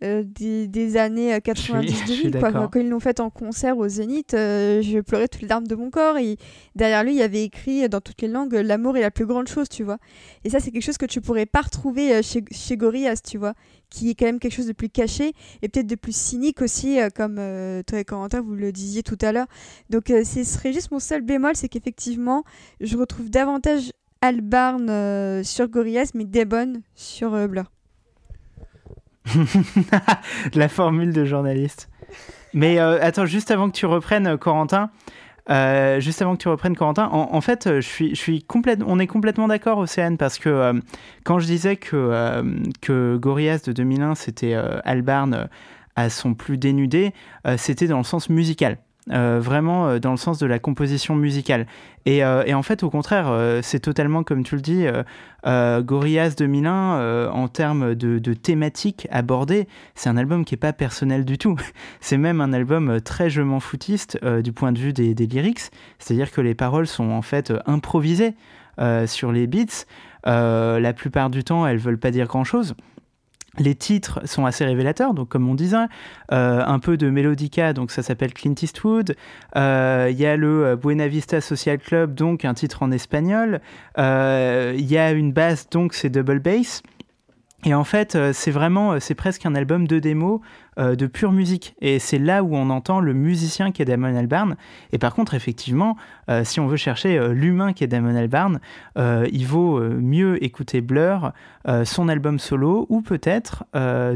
[0.00, 2.40] des, années 90-2000.
[2.40, 5.90] Quand ils l'ont faite en concert au Zénith, je pleurais toutes les larmes de mon
[5.90, 6.18] corps.
[6.18, 6.36] Et
[6.74, 9.48] derrière lui, il y avait écrit dans toutes les langues L'amour est la plus grande
[9.48, 9.98] chose, tu vois.
[10.44, 13.54] Et ça, c'est quelque chose que tu pourrais pas retrouver chez, chez Gorillaz, tu vois
[13.90, 15.32] qui est quand même quelque chose de plus caché
[15.62, 17.36] et peut-être de plus cynique aussi, comme
[17.86, 19.46] toi et Corentin, vous le disiez tout à l'heure.
[19.90, 22.44] Donc ce serait juste mon seul bémol, c'est qu'effectivement,
[22.80, 23.92] je retrouve davantage
[24.26, 27.64] Albarn euh, sur Gorillaz, mais Debon sur euh, Blur.
[30.54, 31.88] La formule de journaliste.
[32.54, 34.90] Mais euh, attends, juste avant que tu reprennes, Corentin,
[35.48, 38.44] juste avant que tu reprennes Corentin, en, fait, je suis, je suis
[38.86, 40.80] on est complètement d'accord, Océane, parce que
[41.24, 42.42] quand je disais que,
[42.80, 45.48] que Gorillaz de 2001, c'était Albarn
[45.94, 47.12] à son plus dénudé,
[47.56, 48.78] c'était dans le sens musical.
[49.12, 51.68] Euh, vraiment euh, dans le sens de la composition musicale.
[52.06, 53.32] Et, euh, en fait, au contraire,
[53.62, 54.86] c'est totalement comme tu le dis,
[55.44, 61.24] Gorillaz 2001, en termes de, de thématiques abordées, c'est un album qui n'est pas personnel
[61.24, 61.56] du tout.
[62.00, 65.70] c'est même un album très je m'en foutiste du point de vue des, des lyrics,
[65.98, 68.34] c'est-à-dire que les paroles sont en fait improvisées
[69.06, 69.84] sur les beats.
[70.24, 72.74] la plupart du temps, elles veulent pas dire grand-chose.
[73.58, 75.76] Les titres sont assez révélateurs, donc comme on disait,
[76.32, 79.16] euh, un peu de Melodica, donc ça s'appelle Clint Eastwood.
[79.56, 83.60] Euh, il y a le Buena Vista Social Club, donc un titre en espagnol.
[83.98, 86.82] Euh, il y a une basse, donc c'est double bass.
[87.64, 90.42] Et en fait, euh, c'est vraiment, euh, c'est presque un album de démo
[90.78, 91.74] euh, de pure musique.
[91.80, 94.56] Et c'est là où on entend le musicien qui est Damon Albarn.
[94.92, 95.96] Et par contre, effectivement,
[96.44, 98.60] si on veut chercher l'humain qui est Damon Albarn,
[98.96, 101.32] il vaut mieux écouter Blur,
[101.84, 103.64] son album solo, ou peut-être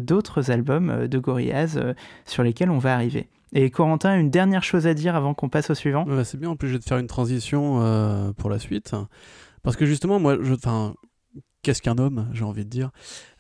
[0.01, 1.79] d'autres albums de Gorillaz
[2.27, 3.29] sur lesquels on va arriver.
[3.53, 6.05] Et Corentin, une dernière chose à dire avant qu'on passe au suivant?
[6.25, 8.95] C'est bien, en plus je vais te faire une transition pour la suite.
[9.63, 10.55] Parce que justement, moi, je,
[11.63, 12.91] qu'est-ce qu'un homme, j'ai envie de dire.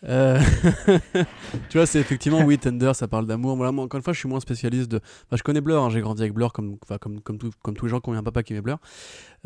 [0.05, 0.41] Euh,
[1.68, 3.57] tu vois, c'est effectivement, oui, Tender, ça parle d'amour.
[3.57, 4.99] Voilà, moi, encore une fois, je suis moins spécialiste de.
[4.99, 7.91] Enfin, je connais Blur, hein, j'ai grandi avec Blur comme, comme, comme, comme tous les
[7.91, 8.79] gens qui ont eu un papa qui aimait Blur.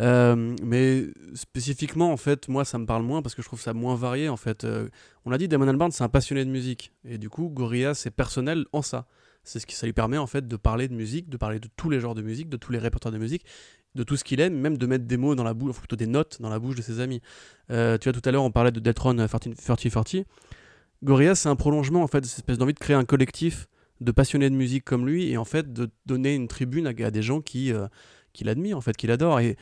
[0.00, 3.74] Euh, mais spécifiquement, en fait, moi, ça me parle moins parce que je trouve ça
[3.74, 4.28] moins varié.
[4.28, 4.88] En fait, euh,
[5.24, 6.92] on l'a dit, Damon Albarn, c'est un passionné de musique.
[7.04, 9.06] Et du coup, Gorilla, c'est personnel en ça.
[9.44, 11.68] C'est ce qui ça lui permet en fait de parler de musique, de parler de
[11.76, 13.44] tous les genres de musique, de tous les répertoires de musique
[13.94, 16.06] de tout ce qu'il aime, même de mettre des mots dans la bouche, plutôt des
[16.06, 17.20] notes dans la bouche de ses amis.
[17.70, 20.16] Euh, tu vois, tout à l'heure, on parlait de Deltron 3040.
[21.02, 23.68] Gorillaz, c'est un prolongement, en fait, de cette espèce d'envie de créer un collectif
[24.00, 27.22] de passionnés de musique comme lui, et en fait, de donner une tribune à, des
[27.22, 27.86] gens qui, euh,
[28.32, 29.40] qui l'admirent, en fait, qui l'adorent.
[29.40, 29.56] Et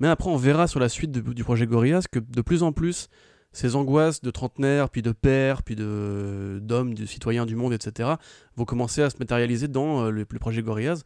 [0.00, 3.08] mais après, on verra sur la suite du projet Gorillaz que de plus en plus,
[3.52, 8.10] ces angoisses de trentenaires, puis de pères, puis d'hommes, de, citoyens du monde, etc.,
[8.56, 11.02] vont commencer à se matérialiser dans euh, le, le projet Gorillaz.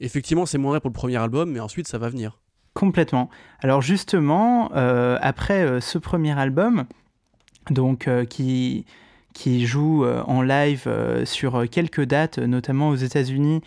[0.00, 2.38] Effectivement, c'est moins vrai pour le premier album, mais ensuite ça va venir.
[2.78, 3.28] Complètement.
[3.60, 6.84] Alors justement, euh, après euh, ce premier album,
[7.70, 8.86] donc euh, qui,
[9.34, 10.88] qui joue en live
[11.24, 13.62] sur quelques dates, notamment aux États-Unis,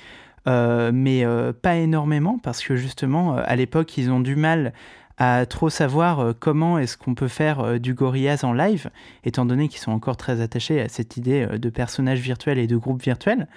[0.46, 1.26] mais
[1.62, 4.74] pas énormément, parce que justement, à l'époque, ils ont du mal
[5.18, 8.90] à trop savoir comment est-ce qu'on peut faire du Gorillaz en live,
[9.24, 12.76] étant donné qu'ils sont encore très attachés à cette idée de personnages virtuels et de
[12.76, 13.48] groupes virtuels.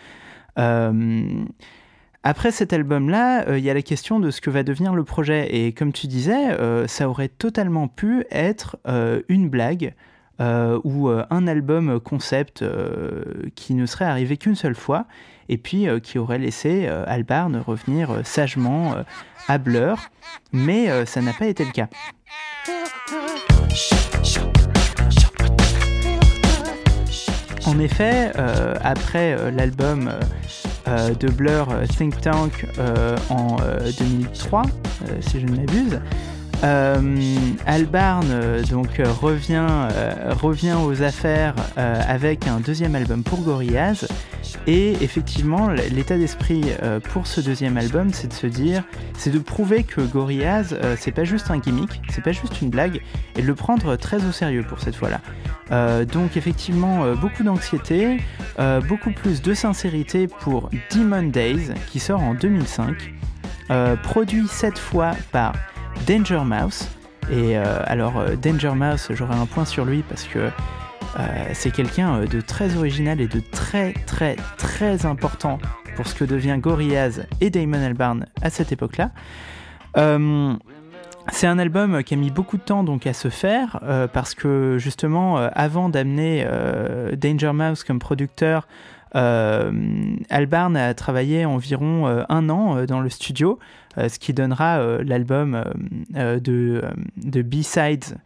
[2.27, 5.05] Après cet album-là, euh, il y a la question de ce que va devenir le
[5.05, 5.55] projet.
[5.55, 9.95] Et comme tu disais, euh, ça aurait totalement pu être euh, une blague
[10.83, 12.64] ou un album concept
[13.55, 15.07] qui ne serait arrivé qu'une seule fois
[15.49, 18.97] et puis qui aurait laissé Albarn revenir sagement
[19.47, 19.97] à Blur.
[20.53, 21.87] Mais ça n'a pas été le cas.
[27.64, 28.33] En effet,
[28.83, 30.11] après l'album
[30.87, 33.57] euh, de Blur euh, Think Tank euh, en
[33.99, 34.62] 2003,
[35.20, 36.01] si je ne m'abuse.
[37.67, 38.27] Albarn
[38.71, 39.67] donc revient,
[40.41, 44.07] revient aux affaires avec un deuxième album pour Gorillaz.
[44.67, 46.65] Et effectivement l'état d'esprit
[47.11, 48.83] pour ce deuxième album c'est de se dire
[49.17, 53.01] c'est de prouver que Gorillaz c'est pas juste un gimmick c'est pas juste une blague
[53.37, 55.21] et de le prendre très au sérieux pour cette fois là
[55.71, 58.19] euh, donc effectivement, euh, beaucoup d'anxiété,
[58.59, 63.15] euh, beaucoup plus de sincérité pour Demon Days, qui sort en 2005,
[64.03, 65.55] produit cette fois par
[66.07, 66.88] Danger Mouse.
[67.30, 70.50] Et alors, Danger Mouse, j'aurai un point sur lui parce que
[71.52, 75.59] c'est quelqu'un de très original et de très très très important
[75.96, 79.11] pour ce que devient Gorillaz et Damon Albarn à cette époque-là.
[81.32, 84.76] C'est un album qui a mis beaucoup de temps à se faire euh, parce que
[84.78, 88.68] justement euh, avant d'amener euh, Danger Mouse comme producteur,
[89.14, 93.61] Albarn a travaillé environ un an dans le studio,
[93.97, 95.62] ce qui donnera l'album
[96.11, 96.82] de,
[97.16, 98.16] de B-Sides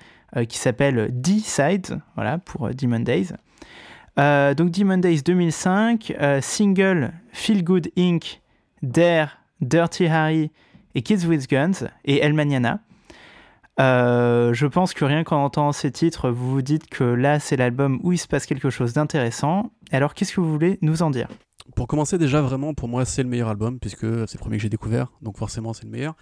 [0.48, 3.32] qui s'appelle D-Sides, voilà pour Demon Days.
[4.16, 8.40] donc Demon Days 2005, single Feel Good Inc.,
[8.82, 10.50] Dare, Dirty Harry
[10.94, 12.34] et Kids with Guns et El.
[13.80, 17.56] Euh, je pense que rien qu'en entendant ces titres, vous vous dites que là, c'est
[17.56, 19.70] l'album où il se passe quelque chose d'intéressant.
[19.92, 21.28] Alors, qu'est-ce que vous voulez nous en dire?
[21.74, 24.62] Pour commencer, déjà, vraiment, pour moi, c'est le meilleur album, puisque c'est le premier que
[24.62, 26.14] j'ai découvert, donc forcément, c'est le meilleur.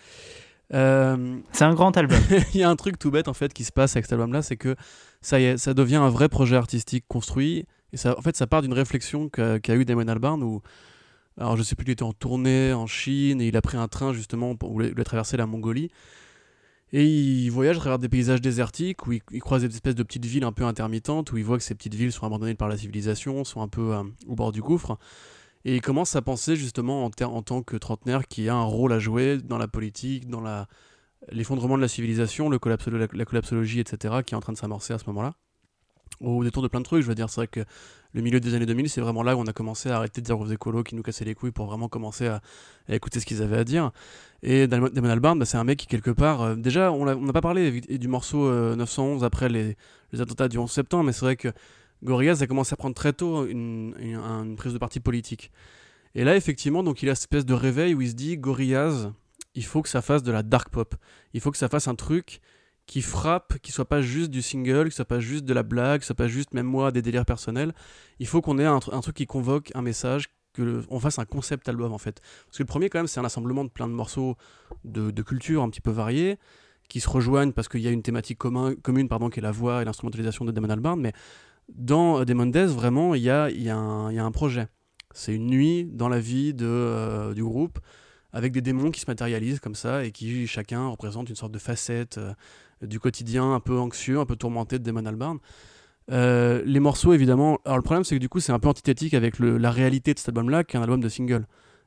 [0.75, 2.19] Euh, c'est un grand album.
[2.55, 4.43] il y a un truc tout bête, en fait, qui se passe avec cet album-là,
[4.43, 4.77] c'est que
[5.21, 7.67] ça, est, ça devient un vrai projet artistique construit.
[7.93, 10.63] Et ça, en fait, ça part d'une réflexion qu'a eu Damon Albarn, où
[11.39, 13.89] alors je sais plus, il était en tournée en Chine et il a pris un
[13.89, 15.91] train justement pour il a traversé la Mongolie.
[16.93, 20.25] Et il voyage à travers des paysages désertiques où il, croise des espèces de petites
[20.25, 22.77] villes un peu intermittentes, où il voit que ces petites villes sont abandonnées par la
[22.77, 24.97] civilisation, sont un peu euh, au bord du gouffre.
[25.67, 28.93] Et il commence à penser justement en, en, tant que trentenaire qui a un rôle
[28.93, 30.43] à jouer dans la politique, dans
[31.31, 32.59] l'effondrement de la civilisation, le
[33.13, 35.35] la collapsologie, etc., qui est en train de s'amorcer à ce moment-là
[36.21, 37.03] au détour de plein de trucs.
[37.03, 37.61] Je veux dire, c'est vrai que
[38.13, 40.27] le milieu des années 2000, c'est vraiment là où on a commencé à arrêter de
[40.27, 42.41] dire aux écolos qui nous cassaient les couilles pour vraiment commencer à,
[42.89, 43.91] écouter ce qu'ils avaient à dire.
[44.43, 47.41] Et Damon Albarn, bah, c'est un mec qui, quelque part, euh, déjà, on n'a pas
[47.41, 49.77] parlé du morceau 911 euh, après les,
[50.15, 51.49] attentats du 11 septembre, mais c'est vrai que
[52.03, 55.51] Gorillaz a commencé à prendre très tôt une, une, prise de parti politique.
[56.15, 59.13] Et là, effectivement, donc il a cette espèce de réveil où il se dit Gorillaz,
[59.55, 60.95] il faut que ça fasse de la dark pop.
[61.33, 62.41] Il faut que ça fasse un truc
[62.87, 66.01] qui frappe, qui soit pas juste du single, qui soit pas juste de la blague,
[66.01, 67.75] qui soit pas juste même moi des délires personnels.
[68.21, 71.69] Il faut qu'on ait un, truc qui convoque un message, que on fasse un concept
[71.69, 72.21] album en fait.
[72.47, 74.37] Parce que le premier quand même c'est un assemblement de plein de morceaux
[74.85, 76.39] de, culture un petit peu variés
[76.89, 79.51] qui se rejoignent parce qu'il y a une thématique commun, commune pardon qui est la
[79.51, 81.13] voix et l'instrumentalisation de Damon Albarn, mais
[81.75, 84.69] dans Demon Death vraiment il y a, a y a, un projet.
[85.13, 87.79] C'est une nuit dans la vie de, euh, du groupe
[88.33, 91.59] avec des démons qui se matérialisent comme ça et qui chacun représente une sorte de
[91.59, 92.35] facette euh,
[92.83, 95.39] du quotidien un peu anxieux, un peu tourmenté de Damon Albarn.
[96.11, 97.59] Euh, les morceaux, évidemment.
[97.65, 100.19] Alors, le problème, c'est que du coup, c'est un peu antithétique avec la réalité de
[100.19, 101.47] cet album-là, qui est un album de singles.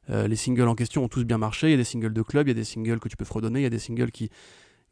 [0.10, 1.68] Les singles en question ont tous bien marché.
[1.68, 3.26] Il y a des singles de club, il y a des singles que tu peux
[3.26, 4.32] fredonner, il y a des singles qui,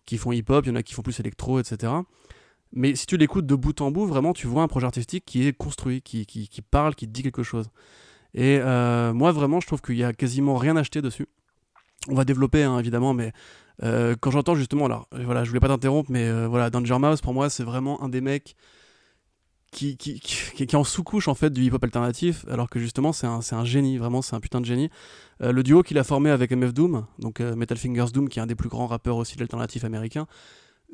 [0.06, 1.92] qui font hip-hop, il y en a qui font plus électro, etc.
[2.74, 5.48] Mais si tu l'écoutes de bout en bout, vraiment, tu vois un projet artistique qui
[5.48, 7.70] est construit, qui, qui, qui parle, qui dit quelque chose.
[8.34, 11.28] Et euh, moi, vraiment, je trouve qu'il y a quasiment rien acheté dessus.
[12.10, 13.34] On va développer, hein, évidemment, mais
[13.82, 17.50] quand j'entends justement, alors voilà, je voulais pas t'interrompre, mais voilà, Danger Mouse, pour moi,
[17.50, 18.56] c'est vraiment un des mecs
[19.72, 23.28] qui, qui, qui, est en sous-couche en fait du hip-hop alternatif, alors que justement c'est
[23.28, 24.90] un, un, génie, vraiment c'est un putain de génie.
[25.42, 28.40] Euh, le duo qu'il a formé avec MF Doom, donc euh, Metal Fingers Doom, qui
[28.40, 30.28] est un des plus grands rappeurs aussi de l'alternatif américain,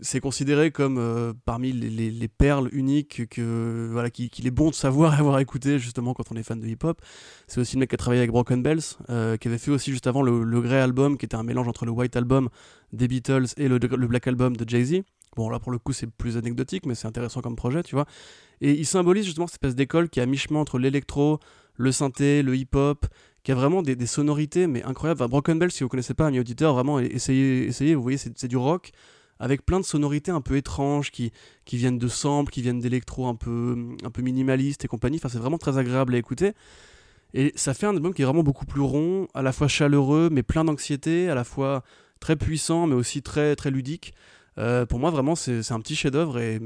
[0.02, 4.76] c'est considéré comme euh, parmi les, les, perles uniques que voilà qu'il est bon de
[4.76, 7.00] savoir et avoir écouté justement quand on est fan de hip-hop.
[7.48, 8.82] C'est aussi le mec qui a travaillé avec Broken Bells,
[9.40, 11.86] qui avait fait aussi juste avant le, le Grey Album, qui était un mélange entre
[11.86, 12.50] le White Album
[12.92, 15.04] des Beatles et le, le Black Album de Jay-Z.
[15.36, 18.06] Bon, là pour le coup, c'est plus anecdotique, mais c'est intéressant comme projet, tu vois.
[18.62, 21.40] Et il symbolise justement cette espèce d'école qui est à mi-chemin entre l'électro,
[21.76, 23.06] le synthé, le hip-hop,
[23.44, 25.28] qui a vraiment des, sonorités, mais incroyables.
[25.28, 28.58] Broken Bell, si vous connaissez pas, ami auditeur, vraiment, essayez, essayez vous voyez, c'est du
[28.58, 28.92] rock
[29.40, 31.32] avec plein de sonorités un peu étranges qui,
[31.66, 35.18] qui viennent de samples, qui viennent d'électro un peu, un peu minimaliste et compagnie.
[35.18, 36.54] Enfin, c'est vraiment très agréable à écouter.
[37.34, 40.30] Et ça fait un album qui est vraiment beaucoup plus rond, à la fois chaleureux,
[40.32, 41.84] mais plein d'anxiété, à la fois
[42.20, 44.14] très puissant, mais aussi très, très ludique.
[44.60, 46.60] Euh, pour moi, vraiment, c'est un petit chef-d'œuvre et,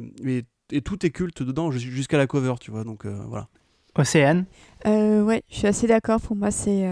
[0.72, 2.84] et, tout est culte dedans, jusqu'à la cover, tu vois.
[2.84, 3.48] Donc euh, voilà.
[3.96, 4.46] Océane?
[4.86, 6.20] Euh, Ouais, je suis assez d'accord.
[6.20, 6.86] Pour moi, c'est.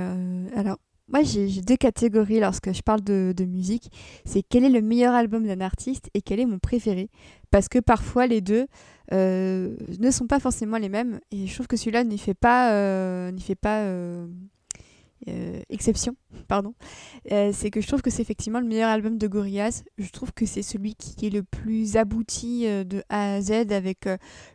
[0.56, 0.78] alors,
[1.08, 3.92] moi, j'ai deux catégories lorsque je parle de, musique.
[4.26, 7.10] C'est quel est le meilleur album d'un artiste et quel est mon préféré?
[7.52, 8.66] Parce que parfois, les deux
[9.12, 11.20] ne sont pas forcément les mêmes.
[11.32, 12.72] Et je trouve que celui-là n'y fait pas,
[13.62, 13.84] pas
[15.28, 16.16] euh, exception,
[16.48, 16.76] pardon,
[17.32, 19.84] euh, c'est que je trouve que c'est effectivement le meilleur album de Gorillaz.
[19.98, 23.72] Je trouve que c'est celui qui est le plus abouti euh, de A à Z
[23.72, 24.08] avec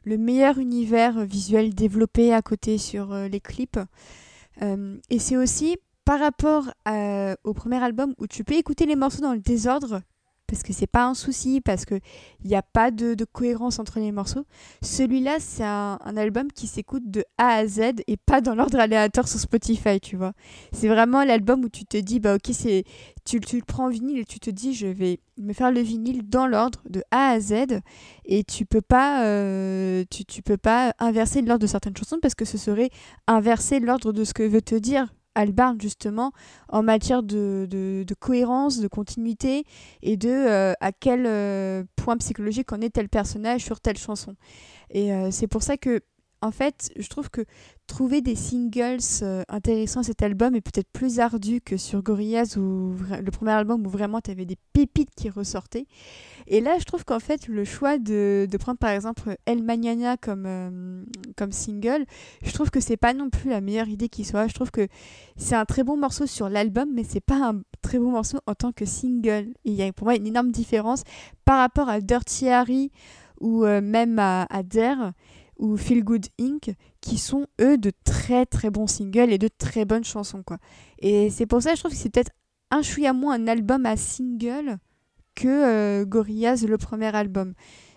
[0.04, 3.80] le meilleur univers visuel développé à côté sur les clips.
[4.60, 5.76] et c'est aussi
[6.10, 6.64] par rapport
[7.44, 10.00] au premier album où tu peux écouter les morceaux dans le désordre
[10.48, 12.00] parce que c'est pas un souci, parce qu'il
[12.44, 14.44] n'y a pas de, cohérence entre les morceaux.
[14.82, 19.28] Celui-là, c'est un, album qui s'écoute de A à Z et pas dans l'ordre aléatoire
[19.28, 20.32] sur Spotify, tu vois.
[20.72, 22.82] C'est vraiment l'album où tu te dis, bah ok, c'est,
[23.24, 25.80] tu, tu, le prends en vinyle et tu te dis, je vais me faire le
[25.80, 27.52] vinyle dans l'ordre de A à Z
[28.24, 32.34] et tu peux pas, euh, tu, tu peux pas inverser l'ordre de certaines chansons parce
[32.34, 32.90] que ce serait
[33.28, 36.32] inverser l'ordre de ce que veut te dire Albarn justement
[36.68, 39.64] en matière de, cohérence, de continuité
[40.02, 44.34] et de euh, à quel euh, point psychologique en est tel personnage sur telle chanson.
[44.90, 46.00] Et euh, c'est pour ça que
[46.42, 47.44] en fait, je trouve que
[47.90, 52.56] trouver des singles euh, intéressants à cet album est peut-être plus ardu que sur Gorillaz
[52.56, 55.86] ou le premier album où vraiment tu avais des pépites qui ressortaient.
[56.46, 60.16] Et là, je trouve qu'en fait, le choix de, de, prendre par exemple El Mañana
[60.16, 61.04] comme, euh,
[61.36, 62.06] comme single,
[62.42, 64.46] je trouve que c'est pas non plus la meilleure idée qui soit.
[64.46, 64.86] Je trouve que
[65.36, 68.54] c'est un très bon morceau sur l'album, mais c'est pas un très bon morceau en
[68.54, 69.48] tant que single.
[69.64, 71.02] il y a pour moi une énorme différence
[71.44, 72.92] par rapport à Dirty Harry
[73.40, 75.12] ou euh, même à, à Dare
[75.58, 76.74] ou Feel Good Inc.
[77.00, 80.58] qui sont eux de très très bons singles et de très bonnes chansons quoi.
[80.98, 82.32] Et c'est pour ça que je trouve que c'est peut-être
[82.70, 84.78] un chouïa moins un album à single
[85.34, 87.54] que euh, Gorillaz le premier album.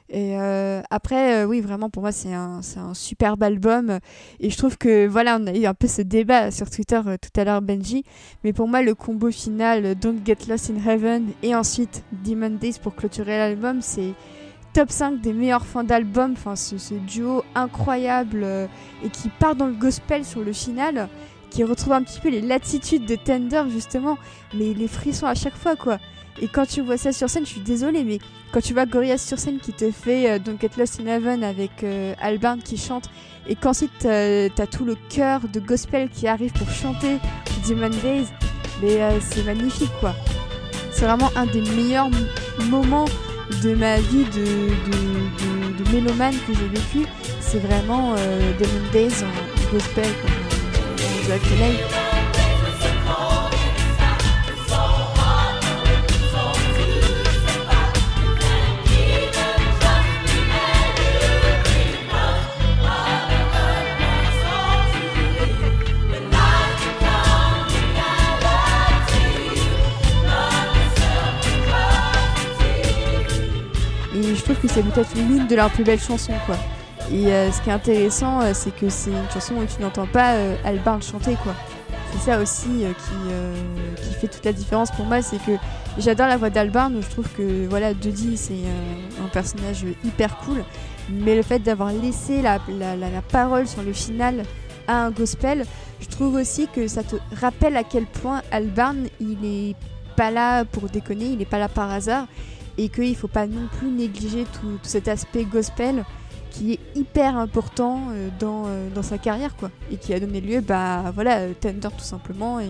[0.10, 4.00] Et euh, après, euh, oui, vraiment, pour moi, c'est un, un, superbe album.
[4.40, 7.40] Et je trouve que, voilà, on a eu un peu ce débat sur Twitter tout
[7.40, 8.04] à l'heure, Benji.
[8.44, 12.76] Mais pour moi, le combo final, Don't Get Lost in Heaven, et ensuite Demon Days
[12.82, 14.14] pour clôturer l'album, c'est
[14.74, 18.68] top 5 des meilleurs fins d'album, enfin ce, duo incroyable euh,
[19.06, 21.08] et qui part dans le gospel sur le final,
[21.52, 24.18] qui retrouve un petit peu les latitudes de Tender justement,
[24.56, 26.00] mais les frissons à chaque fois quoi.
[26.42, 28.18] Et quand tu vois ça sur scène, je suis désolée, mais
[28.52, 31.44] quand tu vois Gorillaz sur scène qui te fait euh, Don't Get Lost in Heaven
[31.44, 33.10] avec euh, Albarn qui chante,
[33.48, 37.18] et qu'ensuite t'as tout le chœur de gospel qui arrive pour chanter
[37.68, 38.26] Demon Days,
[38.82, 40.16] mais c'est magnifique quoi.
[40.92, 42.10] C'est vraiment un des meilleurs
[42.70, 43.06] moments
[43.64, 44.70] de ma vie de,
[45.84, 50.32] de, mélomane que j'ai vécu, c'est vraiment Demon Days en gospel, comme
[51.00, 52.23] on
[74.36, 76.56] je trouve que c'est peut-être l'une de leurs plus belles chansons, quoi.
[77.12, 80.08] Et euh, ce qui est intéressant, euh, c'est que c'est une chanson où tu n'entends
[80.08, 81.54] pas euh, Albarn chanter, quoi.
[82.14, 85.54] C'est ça aussi qui, qui fait toute la différence pour moi, c'est que
[85.98, 87.92] j'adore la voix d'Albarn, je trouve que voilà,
[88.36, 88.54] c'est
[89.20, 90.64] un personnage hyper cool,
[91.10, 92.60] mais le fait d'avoir laissé la,
[93.32, 94.44] parole sur le final
[94.88, 95.66] à un gospel,
[96.02, 99.76] je trouve aussi que ça te rappelle à quel point Albarn, il est
[100.16, 102.28] pas là pour déconner, il est pas là par hasard,
[102.78, 106.04] et qu'il ne faut pas non plus négliger tout, cet aspect gospel
[106.54, 110.40] qui est hyper important euh, dans, euh, dans, sa carrière quoi et qui a donné
[110.40, 112.70] lieu bah voilà euh, Tender tout simplement et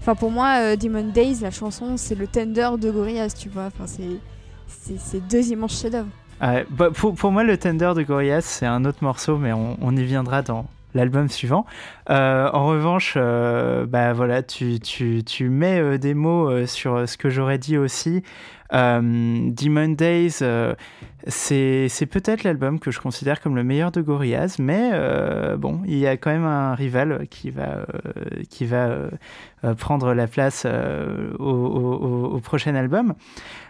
[0.00, 3.86] enfin pour moi Demon Days la chanson c'est le Tender de Gorillaz tu vois enfin
[3.86, 4.18] c'est
[4.66, 6.08] c'est deux immenses chefs-d'œuvre
[6.70, 9.96] bah, pour, pour, moi le Tender de Gorillaz c'est un autre morceau mais on, on
[9.96, 11.64] y viendra dans l'album suivant.
[12.08, 17.78] en revanche, bah voilà, tu, tu, tu mets des mots sur ce que j'aurais dit
[17.78, 18.22] aussi.
[18.72, 20.74] Euh, Demon Days, euh,
[21.26, 25.98] c'est peut-être l'album que je considère comme le meilleur de Gorillaz, mais euh, bon, il
[25.98, 27.86] y a quand même un rival qui va,
[28.48, 28.90] qui va
[29.78, 30.66] prendre la place
[31.38, 33.14] au, prochain album.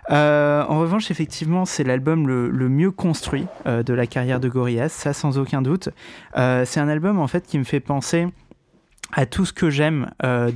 [0.08, 5.38] en revanche, effectivement, c'est l'album le, mieux construit de la carrière de Gorillaz, ça sans
[5.38, 5.90] aucun doute.
[6.34, 8.28] c'est un album en fait qui me fait penser
[9.14, 10.10] à tout ce que j'aime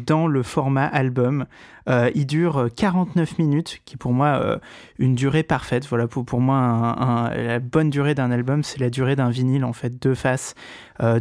[0.07, 1.44] dans le format album.
[1.89, 4.59] Euh, il dure 49 minutes, qui pour moi euh,
[4.99, 5.87] une durée parfaite.
[5.87, 9.72] Voilà, pour, pour moi, la bonne durée d'un album, c'est la durée d'un vinyle, en
[9.72, 10.55] fait, deux faces,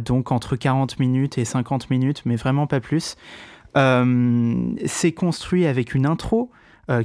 [0.04, 3.16] donc entre 40 minutes et 50 minutes, mais vraiment pas plus.
[3.74, 6.50] c'est construit avec une intro.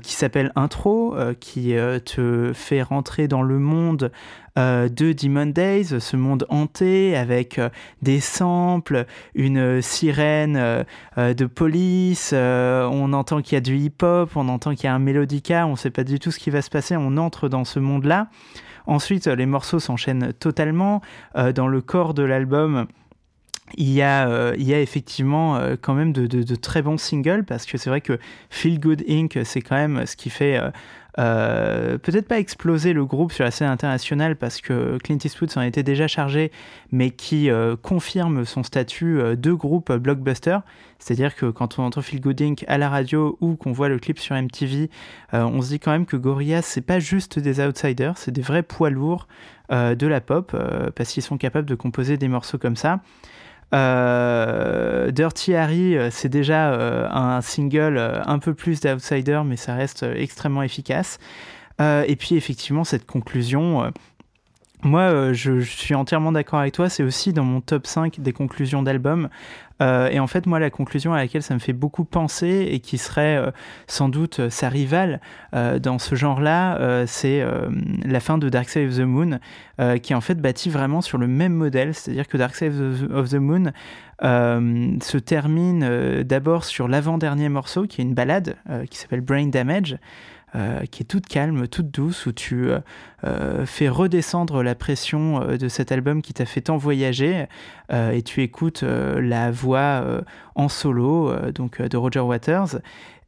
[0.03, 1.73] Qui s'appelle Intro, qui
[2.05, 4.11] te fait rentrer dans le monde
[4.57, 7.69] euh, de Demon Days, ce monde hanté avec euh,
[8.01, 14.49] des samples, une sirène euh, de police, on entend qu'il y a du hip-hop, on
[14.49, 16.61] entend qu'il y a un mélodica, on ne sait pas du tout ce qui va
[16.61, 18.27] se passer, on entre dans ce monde-là.
[18.87, 21.01] Ensuite, les morceaux s'enchaînent totalement.
[21.35, 22.87] dans le corps de l'album,
[23.77, 27.65] il y, a, il y a effectivement quand même de, de, très bons singles parce
[27.65, 28.19] que c'est vrai que
[28.49, 29.39] Feel Good Inc.
[29.43, 30.59] c'est quand même ce qui fait
[31.19, 35.61] euh, peut-être pas exploser le groupe sur la scène internationale parce que Clint Eastwood s'en
[35.61, 36.51] était déjà chargé,
[36.91, 40.59] mais qui euh, confirme son statut euh, de groupe blockbuster.
[40.99, 44.19] C'est-à-dire que quand on entend Phil Gooding à la radio ou qu'on voit le clip
[44.19, 44.89] sur MTV,
[45.33, 48.61] on se dit quand même que Gorillaz, c'est pas juste des outsiders, c'est des vrais
[48.61, 49.27] poids lourds
[49.71, 50.55] de la pop
[50.95, 52.99] parce qu'ils sont capables de composer des morceaux comme ça.
[53.73, 59.75] Euh, Dirty Harry, euh, c'est déjà euh, un single un peu plus d'outsider, mais ça
[59.75, 61.19] reste extrêmement efficace.
[61.79, 63.91] et puis effectivement, cette conclusion,
[64.83, 66.89] moi, je, je, suis entièrement d'accord avec toi.
[66.89, 69.29] C'est aussi dans mon top 5 des conclusions d'album.
[69.81, 72.79] Euh, et en fait, moi, la conclusion à laquelle ça me fait beaucoup penser et
[72.79, 73.51] qui serait euh,
[73.87, 75.19] sans doute euh, sa rivale
[75.51, 77.43] dans ce genre-là, c'est
[78.05, 79.39] la fin de Dark Side of the Moon,
[80.01, 81.93] qui est en fait bâti vraiment sur le même modèle.
[81.93, 82.73] C'est-à-dire que Dark Side
[83.13, 83.71] of the Moon
[84.21, 88.55] se termine d'abord sur l'avant-dernier morceau, qui est une balade
[88.89, 89.97] qui s'appelle Brain Damage.
[90.53, 92.79] Euh, qui est toute calme, toute douce, où tu euh,
[93.23, 97.45] euh, fais redescendre la pression de cet album qui t'a fait tant voyager,
[97.89, 100.03] et tu écoutes la voix
[100.55, 102.79] en solo donc de Roger Waters.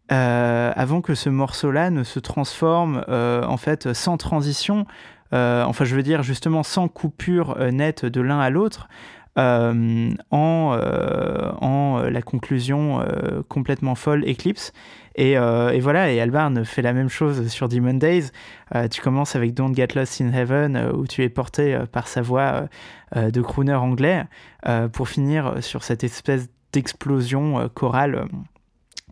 [0.09, 4.85] avant que ce morceau-là ne se transforme en fait sans transition,
[5.31, 8.87] enfin je veux dire justement sans coupure nette de l'un à l'autre,
[9.35, 13.05] en, en la conclusion
[13.49, 14.71] complètement folle Eclipse.
[15.19, 18.31] Euh, et, voilà, et Albarn fait la même chose sur Demon Days.
[18.75, 22.07] Euh, tu commences avec Don't Get Lost in Heaven, euh, où tu es porté par
[22.07, 22.67] sa voix
[23.15, 24.23] de crooner anglais,
[24.91, 28.25] pour finir sur cette espèce d'explosion chorale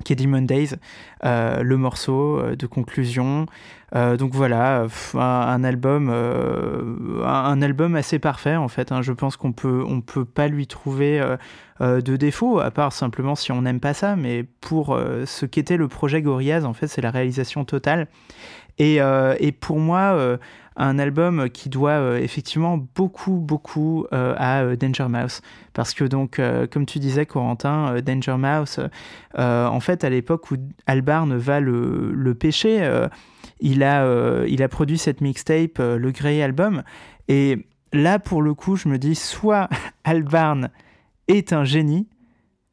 [0.03, 0.75] qui est Demon Days,
[1.23, 3.45] le morceau de conclusion.
[3.93, 8.91] donc voilà, un, album, un, album assez parfait en fait.
[8.91, 9.01] Hein.
[9.01, 11.21] Je pense qu'on peut, on peut pas lui trouver
[11.81, 15.47] euh, de défauts, à part simplement si on n'aime pas ça, mais pour euh, ce
[15.47, 18.07] qu'était le projet Gorillaz, en fait, c'est la réalisation totale.
[18.77, 20.37] Et, euh, pour moi,
[20.77, 25.41] un album qui doit effectivement beaucoup, beaucoup à Danger Mouse.
[25.73, 26.41] Parce que donc,
[26.71, 28.79] comme tu disais, Corentin, Danger Mouse,
[29.37, 30.55] en fait, à l'époque où
[30.87, 32.89] Albarn va le, le pêcher,
[33.59, 36.83] il, a, il a produit cette mixtape, le Grey Album,
[37.27, 39.69] et là, pour le coup, je me dis soit
[40.03, 40.69] Albarn
[41.27, 42.07] est un génie,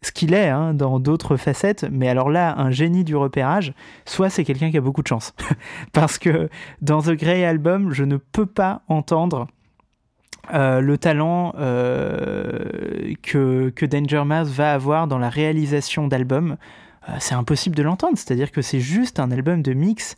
[0.03, 3.73] ce qu'il est hein, dans d'autres facettes, mais alors là, un génie du repérage,
[4.05, 5.35] soit c'est quelqu'un qui a beaucoup de chance.
[5.93, 6.49] Parce que
[6.83, 9.49] dans The Grey Album, je ne peux pas entendre
[10.55, 16.57] euh, le talent euh, que, que Danger Mouse va avoir dans la réalisation d'albums.
[17.09, 20.17] Euh, c'est impossible de l'entendre, c'est-à-dire que c'est juste un album de mix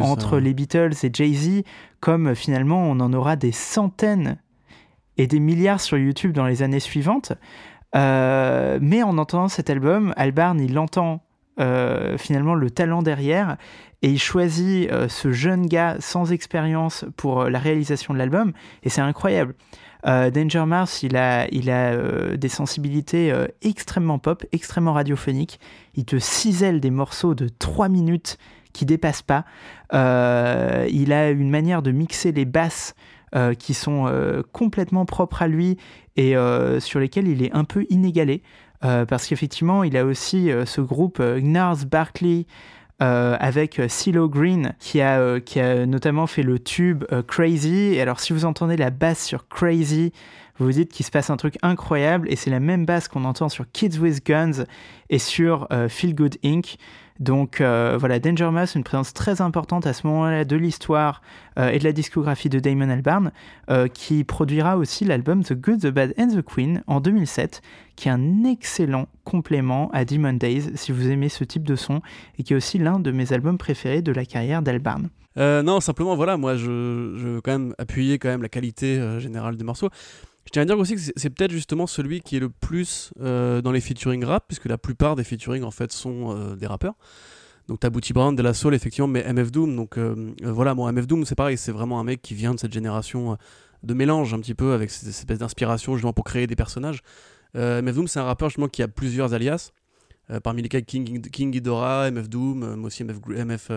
[0.00, 1.62] entre les Beatles et Jay-Z,
[2.00, 4.38] comme finalement on en aura des centaines
[5.18, 7.32] et des milliards sur YouTube dans les années suivantes.
[7.96, 11.22] Euh, mais en entendant cet album, Albarn, il entend
[11.58, 13.56] euh, finalement le talent derrière
[14.02, 18.90] et il choisit euh, ce jeune gars sans expérience pour la réalisation de l'album et
[18.90, 19.54] c'est incroyable.
[20.04, 25.58] Danger Mars, il a, il a des sensibilités extrêmement pop, extrêmement radiophoniques.
[25.96, 28.38] Il te cisèle des morceaux de 3 minutes
[28.72, 29.44] qui dépassent pas.
[29.92, 32.94] il a une manière de mixer les basses
[33.36, 35.76] euh, qui sont euh, complètement propres à lui
[36.16, 38.42] et euh, sur lesquels il est un peu inégalé.
[38.80, 42.46] parce qu'effectivement, il a aussi ce groupe Gnars Barkley
[43.00, 47.94] avec CeeLo Green qui a, qui a notamment fait le tube Crazy.
[47.94, 50.12] Et alors, si vous entendez la basse sur Crazy,
[50.56, 53.24] vous vous dites qu'il se passe un truc incroyable et c'est la même basse qu'on
[53.24, 54.64] entend sur Kids with Guns
[55.10, 56.76] et sur Feel Good Inc.
[57.20, 61.22] Donc euh, voilà, Danger Mouse, une présence très importante à ce moment-là de l'histoire
[61.58, 63.32] euh, et de la discographie de Damon Albarn,
[63.70, 67.62] euh, qui produira aussi l'album The Good, The Bad and The Queen en 2007,
[67.96, 72.00] qui est un excellent complément à Demon Days si vous aimez ce type de son,
[72.38, 75.08] et qui est aussi l'un de mes albums préférés de la carrière d'Albarn.
[75.36, 79.64] non, simplement voilà, moi je, veux quand même appuyer quand même la qualité générale des
[79.64, 79.90] morceaux.
[80.46, 83.60] Je tiens à dire aussi que c'est peut-être justement celui qui est le plus euh,
[83.60, 86.94] dans les featuring rap, puisque la plupart des featuring en fait sont euh, des rappeurs.
[87.66, 89.74] Donc t'as Booty Brown, De La Soul effectivement, mais MF Doom.
[89.74, 92.60] Donc euh, voilà, bon MF Doom c'est pareil, c'est vraiment un mec qui vient de
[92.60, 93.36] cette génération
[93.82, 97.02] de mélange un petit peu avec cette espèce d'inspiration justement pour créer des personnages.
[97.54, 99.72] MF Doom c'est un rappeur justement qui a plusieurs alias.
[100.44, 103.70] parmi lesquels King, King Ghidorah, MF Doom, mais aussi MF, MF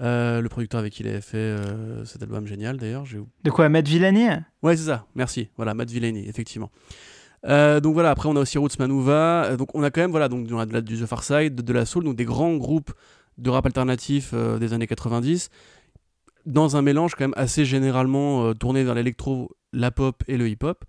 [0.00, 3.04] euh, le producteur avec qui il avait fait euh, cet album génial d'ailleurs.
[3.44, 4.28] De quoi Matt Villani
[4.62, 5.48] Ouais, c'est ça, merci.
[5.56, 6.70] Voilà, Matt Villani, effectivement.
[7.46, 9.56] Euh, donc voilà, après on a aussi Roots Manuva.
[9.58, 11.54] Donc on a quand même, voilà, donc on a de la, du The Far Side,
[11.54, 12.92] de, la Soul, donc des grands groupes
[13.36, 15.50] de rap alternatif des années 90,
[16.46, 20.84] dans un mélange quand même assez généralement tourné vers l'électro, la pop et le hip-hop.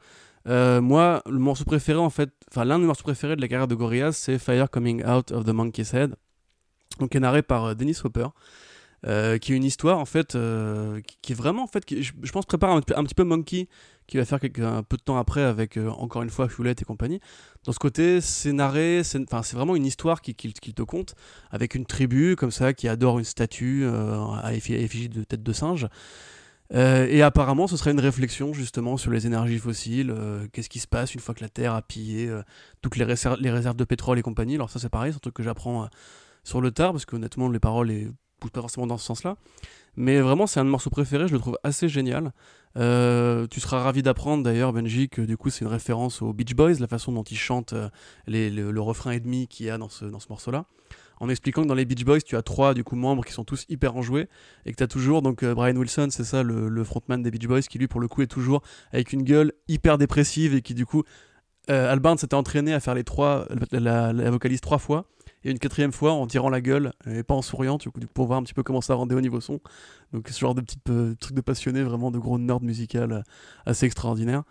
[0.45, 3.75] moi, le morceau préféré en fait, enfin l'un des morceaux préférés de la carrière de
[3.75, 6.15] Gorillaz, c'est Fire Coming Out of the Monkey's Head,
[6.99, 8.27] donc est narré par Dennis Hopper.
[9.07, 12.45] Euh, qui est une histoire en fait euh, qui, est vraiment en fait je, pense
[12.45, 13.67] prépare un, petit peu Monkey
[14.05, 16.85] qui va faire un peu de temps après avec euh, encore une fois Foulette et
[16.85, 17.19] compagnie
[17.63, 21.15] dans ce côté scénaré c'est vraiment une histoire qu'il qui, te conte
[21.49, 25.87] avec une tribu comme ça qui adore une statue à effigie de tête de singe
[26.73, 30.15] et apparemment, ce serait une réflexion justement sur les énergies fossiles.
[30.53, 32.33] Qu'est-ce qui se passe une fois que la Terre a pillé
[32.81, 35.43] toutes les, réserves, de pétrole et compagnie Alors ça, c'est pareil, c'est un truc que
[35.43, 35.89] j'apprends
[36.45, 37.91] sur le tard parce que honnêtement, les paroles
[38.49, 39.37] pas forcément dans ce sens-là.
[39.97, 42.31] Mais vraiment, c'est un de morceaux préférés, je le trouve assez génial.
[42.77, 46.55] Euh, tu seras ravi d'apprendre d'ailleurs, Benji, que du coup, c'est une référence aux Beach
[46.55, 47.89] Boys, la façon dont ils chantent euh,
[48.27, 50.65] le, refrain et demi qu'il y a dans ce, dans ce morceau-là.
[51.19, 53.43] En expliquant que dans les Beach Boys, tu as trois du coup membres qui sont
[53.43, 54.27] tous hyper enjoués
[54.65, 57.47] et que tu as toujours donc euh, Brian Wilson, c'est ça le, frontman des Beach
[57.47, 60.73] Boys, qui lui pour le coup est toujours avec une gueule hyper dépressive et qui
[60.73, 61.03] du coup
[61.67, 65.05] Albarn s'était entraîné à faire les trois, la, la vocalise trois fois
[65.43, 67.77] et une quatrième fois en tirant la gueule et pas en souriant,
[68.13, 69.59] pour voir un petit peu comment ça rendait au niveau son.
[70.13, 73.21] Donc ce genre de petits euh, trucs de passionné, vraiment de gros nerd musical euh,
[73.65, 74.43] assez extraordinaire.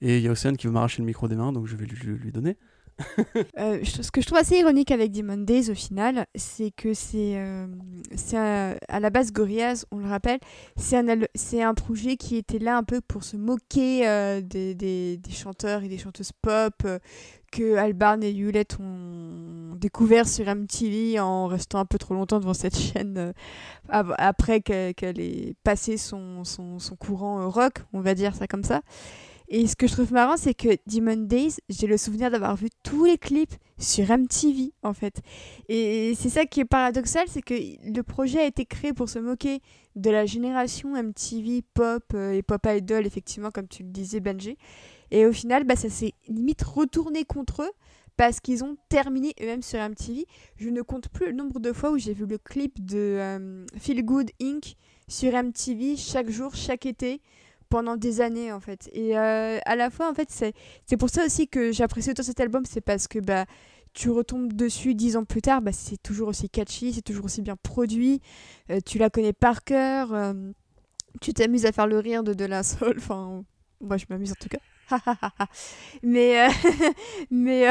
[0.00, 2.30] Et il y a qui veut m'arracher le micro des mains, donc je vais lui
[2.30, 2.56] donner.
[3.58, 7.34] Euh, ce que je trouve assez ironique avec Demon Days au final, c'est que c'est
[7.36, 7.66] euh,
[8.88, 10.38] à la base Gorillaz, on le rappelle,
[10.76, 15.20] c'est un, un projet qui était là un peu pour se moquer euh, des, des,
[15.30, 16.86] chanteurs et des chanteuses pop
[17.52, 22.54] que Albarn et Hewlett ont découvert sur MTV en restant un peu trop longtemps devant
[22.54, 23.32] cette chaîne
[23.88, 28.82] après qu'elle ait passé son, son, son courant rock, on va dire ça comme ça.
[29.50, 32.68] Et ce que je trouve marrant, c'est que Demon Days, j'ai le souvenir d'avoir vu
[32.82, 35.22] tous les clips sur MTV, en fait.
[35.70, 39.18] Et c'est ça qui est paradoxal, c'est que le projet a été créé pour se
[39.18, 39.62] moquer
[39.96, 44.58] de la génération MTV pop euh, et pop idol, effectivement, comme tu le disais, Benji.
[45.10, 47.72] Et au final, bah, ça s'est limite retourné contre eux
[48.18, 50.26] parce qu'ils ont terminé eux-mêmes sur MTV.
[50.56, 53.64] Je ne compte plus le nombre de fois où j'ai vu le clip de euh,
[53.78, 54.74] Feel Good Inc.
[55.06, 57.22] sur MTV chaque jour, chaque été
[57.68, 58.88] pendant des années en fait.
[58.92, 60.52] Et euh, à la fois en fait c'est
[60.86, 63.46] c'est pour ça aussi que j'apprécie autant cet album, c'est parce que bah
[63.94, 67.42] tu retombes dessus dix ans plus tard, bah, c'est toujours aussi catchy, c'est toujours aussi
[67.42, 68.20] bien produit,
[68.70, 70.12] euh, tu la connais par cœur.
[70.12, 70.34] Euh,
[71.20, 72.94] tu t'amuses à faire le rire de De Soul.
[72.98, 73.44] Enfin,
[73.80, 74.58] moi, je m'amuse en tout cas.
[76.02, 76.48] mais
[77.30, 77.68] mais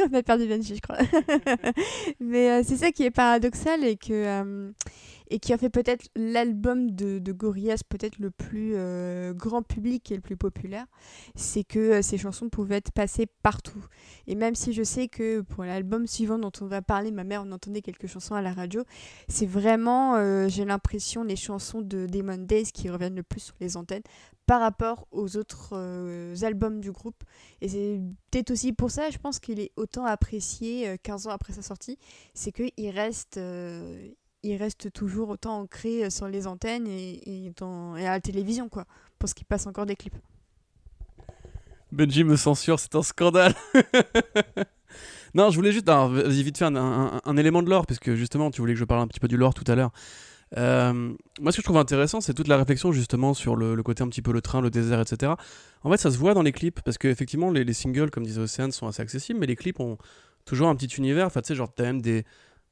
[0.00, 0.98] on a perdu Benji, je crois.
[2.20, 4.72] mais c'est ça qui est paradoxal et que
[5.32, 10.12] et qui a fait peut-être l'album de, de Gorillaz peut-être le plus euh, grand public
[10.12, 10.84] et le plus populaire,
[11.34, 13.82] c'est que euh, ces chansons pouvaient être passées partout.
[14.26, 17.44] Et même si je sais que pour l'album suivant dont on va parler, ma mère,
[17.46, 18.84] on entendait quelques chansons à la radio,
[19.26, 23.54] c'est vraiment, euh, j'ai l'impression, les chansons de Demon Days qui reviennent le plus sur
[23.58, 24.02] les antennes
[24.44, 25.74] par rapport aux autres
[26.44, 27.24] albums du groupe.
[27.62, 28.00] Et c'est
[28.30, 31.96] peut-être aussi pour ça, je pense qu'il est autant apprécié 15 ans après sa sortie,
[32.34, 33.38] c'est qu'il reste
[34.42, 38.86] il reste toujours autant ancré euh, sur les antennes et, à la télévision, quoi,
[39.18, 40.16] parce qu'il passe encore des clips.
[41.92, 43.54] Benji me censure, c'est un scandale.
[45.34, 48.72] non, je voulais juste, vas-y vite faire un, élément de l'or, puisque justement, tu voulais
[48.72, 49.92] que je parle un petit peu du lore tout à l'heure.
[50.56, 50.92] Euh,
[51.40, 54.08] moi, ce que je trouve intéressant, c'est toute la réflexion justement sur le, côté un
[54.08, 55.32] petit peu le train, le désert, etc.
[55.82, 58.40] En fait, ça se voit dans les clips, parce qu'effectivement, les, les singles, comme disait
[58.40, 59.98] Océane, sont assez accessibles, mais les clips ont
[60.46, 61.26] toujours un petit univers.
[61.26, 62.24] Enfin, tu sais, genre, t'as même des,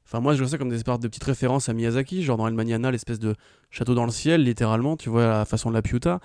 [0.05, 2.47] Enfin, moi, je vois ça comme des espèces de petites références à Miyazaki, genre dans
[2.47, 3.35] El Maniana, l'espèce de
[3.69, 6.19] château dans le ciel, littéralement, tu vois, la façon de la Piuta.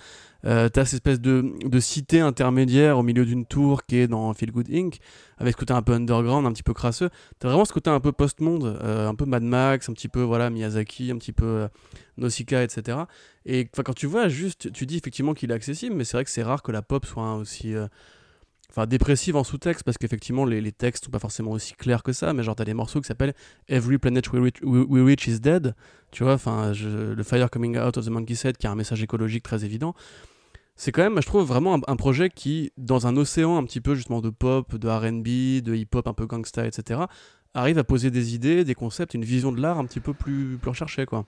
[0.44, 4.50] Euh, t'as cette espèce de, cité intermédiaire au milieu d'une tour qui est dans Feel
[4.50, 4.98] Good Inc.,
[5.38, 7.10] avec ce côté un peu underground, un petit peu crasseux.
[7.38, 10.22] T'as vraiment ce côté un peu post-monde, euh, un peu Mad Max, un petit peu,
[10.22, 11.68] voilà, Miyazaki, un petit peu euh,
[12.16, 12.98] Nausicaa, etc.
[13.44, 16.30] Et quand tu vois juste, tu dis effectivement qu'il est accessible, mais c'est vrai que
[16.30, 17.74] c'est rare que la pop soit aussi
[18.70, 22.12] enfin dépressive en sous-texte parce qu'effectivement les, les, textes sont pas forcément aussi clairs que
[22.12, 23.34] ça mais genre t'as des morceaux qui s'appellent
[23.68, 25.74] Every Planet We Reach, is Dead
[26.10, 29.02] tu vois enfin le Fire Coming Out of the Monkey Set qui a un message
[29.02, 29.94] écologique très évident.
[30.74, 33.94] C'est quand même je trouve vraiment un, projet qui dans un océan un petit peu
[33.94, 37.00] justement de pop de R&B de hip-hop un peu gangsta etc
[37.54, 40.58] arrive à poser des idées des concepts une vision de l'art un petit peu plus
[40.60, 41.24] plus recherchée quoi.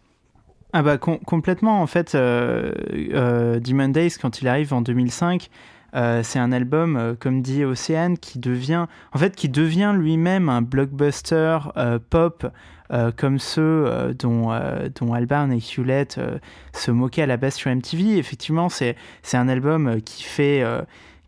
[0.75, 2.73] Ah bah complètement en fait euh,
[3.15, 5.49] euh, Demon Days quand il arrive en 2005
[5.95, 10.49] euh, c'est un album, euh, comme dit Océane, qui devient, en fait, qui devient lui-même
[10.49, 12.47] un blockbuster euh, pop
[13.19, 14.49] comme ceux dont,
[14.99, 16.19] dont Albarn et Hewlett
[16.73, 18.17] se moquaient à la base sur MTV.
[18.17, 18.97] Effectivement, c'est
[19.35, 20.65] un album qui fait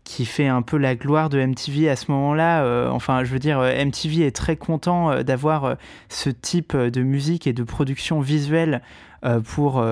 [0.03, 2.89] qui fait un peu la gloire de MTV à ce moment-là.
[2.91, 5.75] enfin, je veux dire, MTV est très content d'avoir
[6.09, 8.81] ce type de musique et de production visuelle
[9.43, 9.85] pour,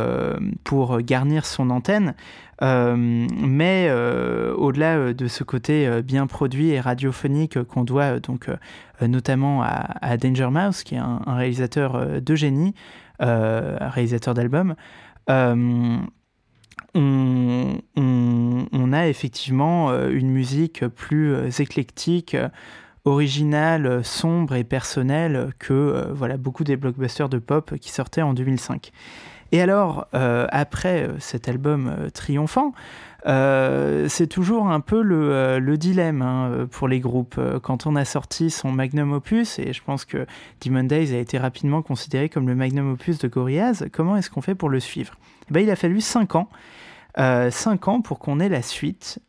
[0.63, 2.15] pour garnir son antenne.
[2.61, 8.49] Euh, mais euh, au-delà euh, de ce côté bien produit et radiophonique qu'on doit donc
[9.01, 12.75] notamment à, Danger Mouse, qui est un, réalisateur de génie,
[13.19, 14.75] réalisateur d'albums,
[15.27, 16.01] on,
[16.95, 22.35] on, a effectivement une musique plus éclectique,
[23.05, 28.91] originale, sombre et personnelle que voilà, beaucoup des blockbusters de pop qui sortaient en 2005.
[29.51, 32.73] Et alors, euh, après euh, cet album euh, triomphant,
[33.25, 37.39] c'est toujours un peu le, dilemme hein, pour les groupes.
[37.61, 40.25] Quand on a sorti son magnum opus, et je pense que
[40.61, 44.41] Demon Days a été rapidement considéré comme le magnum opus de Gorillaz, comment est-ce qu'on
[44.41, 45.15] fait pour le suivre?
[45.49, 46.49] Eh ben, Il a fallu 5 ans.
[47.17, 49.19] 5 ans pour qu'on ait la suite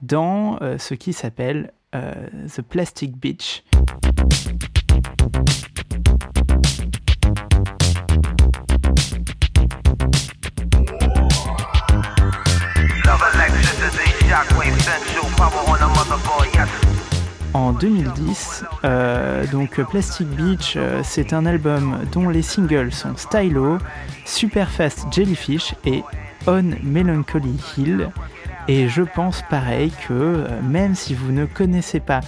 [0.00, 3.64] dans ce qui s'appelle The Plastic Beach.
[17.54, 23.78] En 2010, euh, donc Plastic Beach, euh, c'est un album dont les singles sont Stylo,
[24.24, 26.02] Superfast Jellyfish et
[26.46, 28.10] On Melancholy Hill.
[28.68, 32.20] Et je pense pareil que euh, même si vous ne connaissez pas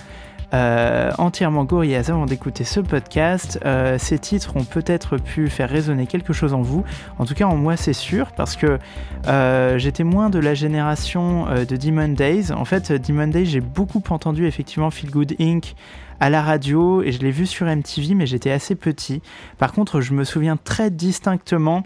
[0.55, 3.59] euh, entièrement Gorillaz avant d'écouter ce podcast.
[3.64, 6.85] Euh, ces titres ont peut-être pu faire résonner quelque chose en vous.
[7.18, 8.78] En tout cas, en moi, c'est sûr, parce que
[9.26, 12.52] euh, j'étais moins de la génération de Demon Days.
[12.52, 15.74] En fait, Demon Days, j'ai beaucoup entendu effectivement Feel Good Inc.
[16.20, 19.22] à la radio et je l'ai vu sur MTV, mais j'étais assez petit.
[19.59, 21.82] Par contre, je me souviens très distinctement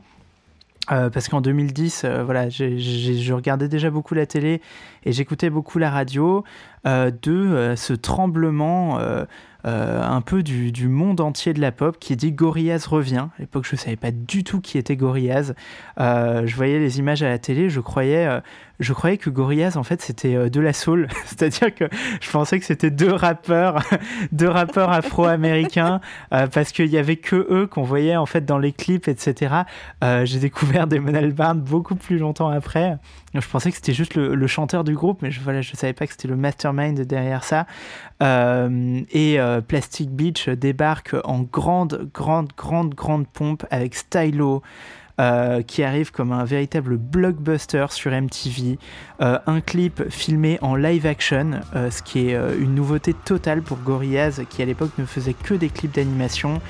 [0.90, 4.60] euh, parce qu'en 2010, euh, voilà, je regardais déjà beaucoup la télé
[5.04, 6.44] et j'écoutais beaucoup la radio
[6.86, 8.98] euh, de ce tremblement
[9.64, 13.26] un peu du, monde entier de la pop qui dit Gorillaz revient.
[13.36, 15.54] À l'époque, je ne savais pas du tout qui était Gorillaz.
[15.98, 18.40] Je voyais les images à la télé, je croyais,
[18.80, 21.08] je croyais que Gorillaz, en fait, c'était de la soul.
[21.26, 21.84] C'est-à-dire que
[22.20, 23.82] je pensais que c'était deux rappeurs,
[24.32, 26.00] deux rappeurs afro-américains,
[26.30, 29.54] parce qu'il n'y avait que eux qu'on voyait, en fait, dans les clips, etc.
[30.02, 32.98] J'ai découvert Damon Albarn beaucoup plus longtemps après.
[33.34, 36.06] Je pensais que c'était juste le, chanteur du groupe, mais je ne je savais pas
[36.06, 37.66] que c'était le mastermind derrière ça.
[38.20, 44.62] et euh, Plastic Beach débarque en grande, grande, grande, grande pompe avec Stylo,
[45.20, 48.78] euh, qui arrive comme un véritable blockbuster sur MTV.
[49.20, 53.78] Euh, un clip filmé en live action, euh, ce qui est une nouveauté totale pour
[53.78, 56.60] Gorillaz, qui à l'époque ne faisait que des clips d'animation.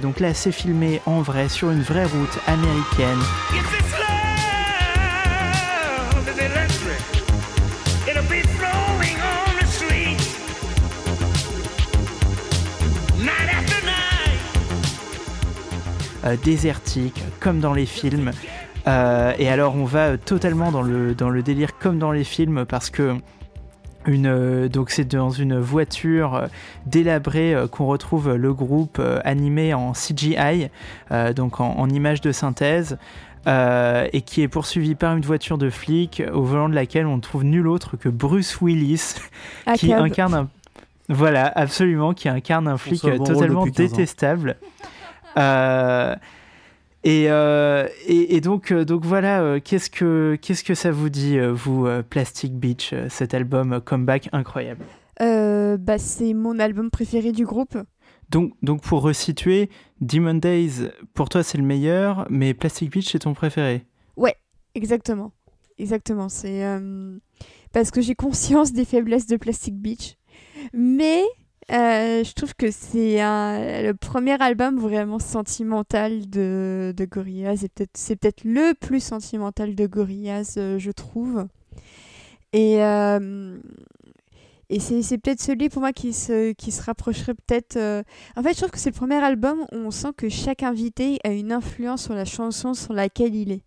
[0.00, 4.05] donc là, c'est filmé en vrai, sur une vraie route américaine.
[16.34, 18.32] Désertique, comme dans les films.
[18.86, 22.64] Euh, et alors on va totalement dans le, dans le délire comme dans les films
[22.66, 23.16] parce que
[24.06, 26.44] une, euh, donc c'est dans une voiture
[26.86, 30.68] délabrée qu'on retrouve le groupe animé en CGI,
[31.34, 32.98] donc en, en, image de synthèse,
[33.46, 37.20] et qui est poursuivi par une voiture de flic au volant de laquelle on ne
[37.20, 39.16] trouve nul autre que Bruce Willis,
[39.76, 40.48] qui incarne un...
[41.08, 44.56] Voilà, absolument, qui incarne un flic totalement détestable.
[45.38, 46.14] Euh,
[47.06, 51.86] euh, et, et, donc, euh, donc voilà, qu'est-ce que qu'est-ce que ça vous dit, vous,
[52.10, 54.84] Plastic Beach, cet album comeback incroyable?
[55.20, 57.78] Bah, c'est mon album préféré du groupe.
[58.28, 63.20] Donc, donc pour resituer, Demon Days, pour toi c'est le meilleur, mais Plastic Beach c'est
[63.20, 63.86] ton préféré?
[64.16, 64.34] Ouais,
[64.74, 65.32] exactement,
[65.78, 66.28] exactement.
[66.28, 66.64] C'est
[67.72, 70.16] parce que j'ai conscience des faiblesses de Plastic Beach,
[70.72, 71.22] mais
[71.72, 77.66] euh, je trouve que c'est le premier album vraiment sentimental de, de Gorillaz.
[77.94, 81.46] C'est peut-être le plus sentimental de Gorillaz, euh, je trouve.
[82.52, 83.58] Et, euh,
[84.70, 87.76] et c'est peut-être celui pour moi qui se, qui se rapprocherait peut-être.
[88.36, 91.18] En fait, je trouve que c'est le premier album où on sent que chaque invité
[91.24, 93.62] a une influence sur la chanson sur laquelle il est.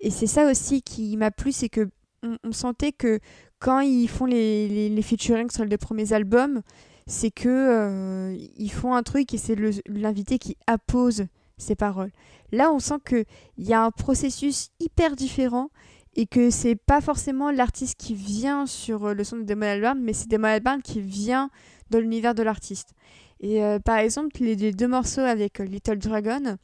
[0.00, 1.88] Et c'est ça aussi qui m'a plu, c'est que
[2.22, 3.20] on, sentait que
[3.60, 6.62] quand ils font les, les, les featuring sur les deux premiers albums,
[7.06, 9.56] c'est que euh, ils font un truc et c'est
[9.86, 11.26] l'invité qui appose
[11.56, 12.10] ses paroles.
[12.52, 13.24] Là, on sent qu'il
[13.58, 15.70] y a un processus hyper différent
[16.16, 20.00] et que c'est pas forcément l'artiste qui vient sur euh, le son de Damon Albarn,
[20.00, 21.50] mais c'est Damon Albarn qui vient
[21.90, 22.94] dans l'univers de l'artiste.
[23.40, 26.56] Et euh, par exemple, les, deux morceaux avec Little Dragon,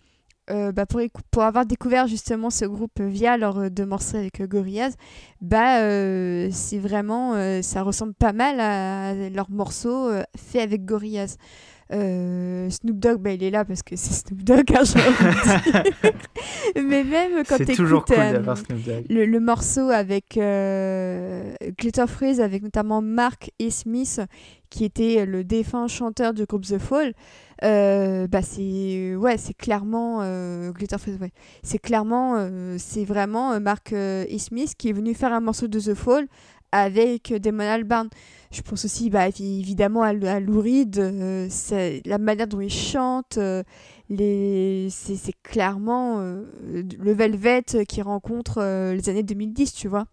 [0.52, 4.96] euh, bah, pour, avoir découvert justement ce groupe via leurs deux morceaux avec euh, Gorillaz,
[5.40, 11.36] bah, euh, c'est vraiment, ça ressemble pas mal à leurs morceaux faits avec Gorillaz.
[11.92, 15.82] Snoop Dogg, bah, il est là parce que c'est Snoop Dogg, hein,
[16.76, 18.16] Mais même quand tu toujours cool
[19.08, 20.34] le, le, morceau avec
[21.78, 24.20] Glitter Freeze, avec notamment Mark et Smith,
[24.70, 27.12] qui était le défunt chanteur du groupe The Fall,
[27.62, 31.32] euh, bah c'est ouais c'est clairement euh, ouais.
[31.62, 34.26] c'est clairement euh, c'est vraiment Mark E.
[34.38, 36.26] Smith qui est venu faire un morceau de The Fall
[36.72, 38.08] avec Damon Albarn
[38.52, 40.96] je pense aussi bah, évidemment à, Lou Reed
[42.04, 43.38] la manière dont il chante
[44.08, 48.62] les c'est clairement le Velvet qui rencontre
[48.92, 50.06] les années 2010 tu vois.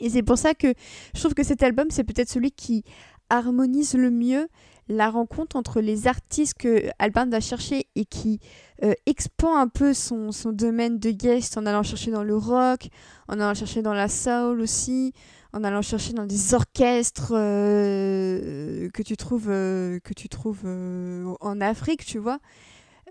[0.00, 0.74] Et c'est pour ça que
[1.14, 2.84] je trouve que cet album c'est peut-être celui qui
[3.30, 4.48] harmonise le mieux
[4.88, 8.40] la rencontre entre les artistes que Alban va chercher et qui
[8.82, 12.88] euh, expand un peu son, son, domaine de guest en allant chercher dans le rock,
[13.28, 15.12] en allant chercher dans la soul aussi,
[15.54, 21.60] en allant chercher dans des orchestres euh, que tu trouves, euh, que tu trouves en
[21.60, 22.40] Afrique, tu vois.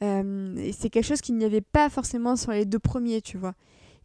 [0.01, 3.53] et c'est quelque chose qu'il n'y avait pas forcément sur les deux premiers, tu vois.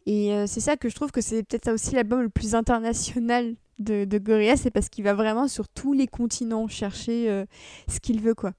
[0.05, 3.55] Et c'est ça que je trouve que c'est peut-être ça aussi l'album le plus international
[3.79, 7.45] de, de Gorillaz, c'est parce qu'il va vraiment sur tous les continents chercher euh,
[7.87, 8.51] ce qu'il veut, quoi.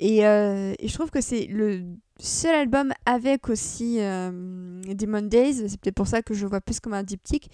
[0.00, 1.84] Et, euh, et, je trouve que c'est le
[2.18, 6.80] seul album avec aussi euh, Demon Days, c'est peut-être pour ça que je vois plus
[6.80, 7.50] comme un diptyque,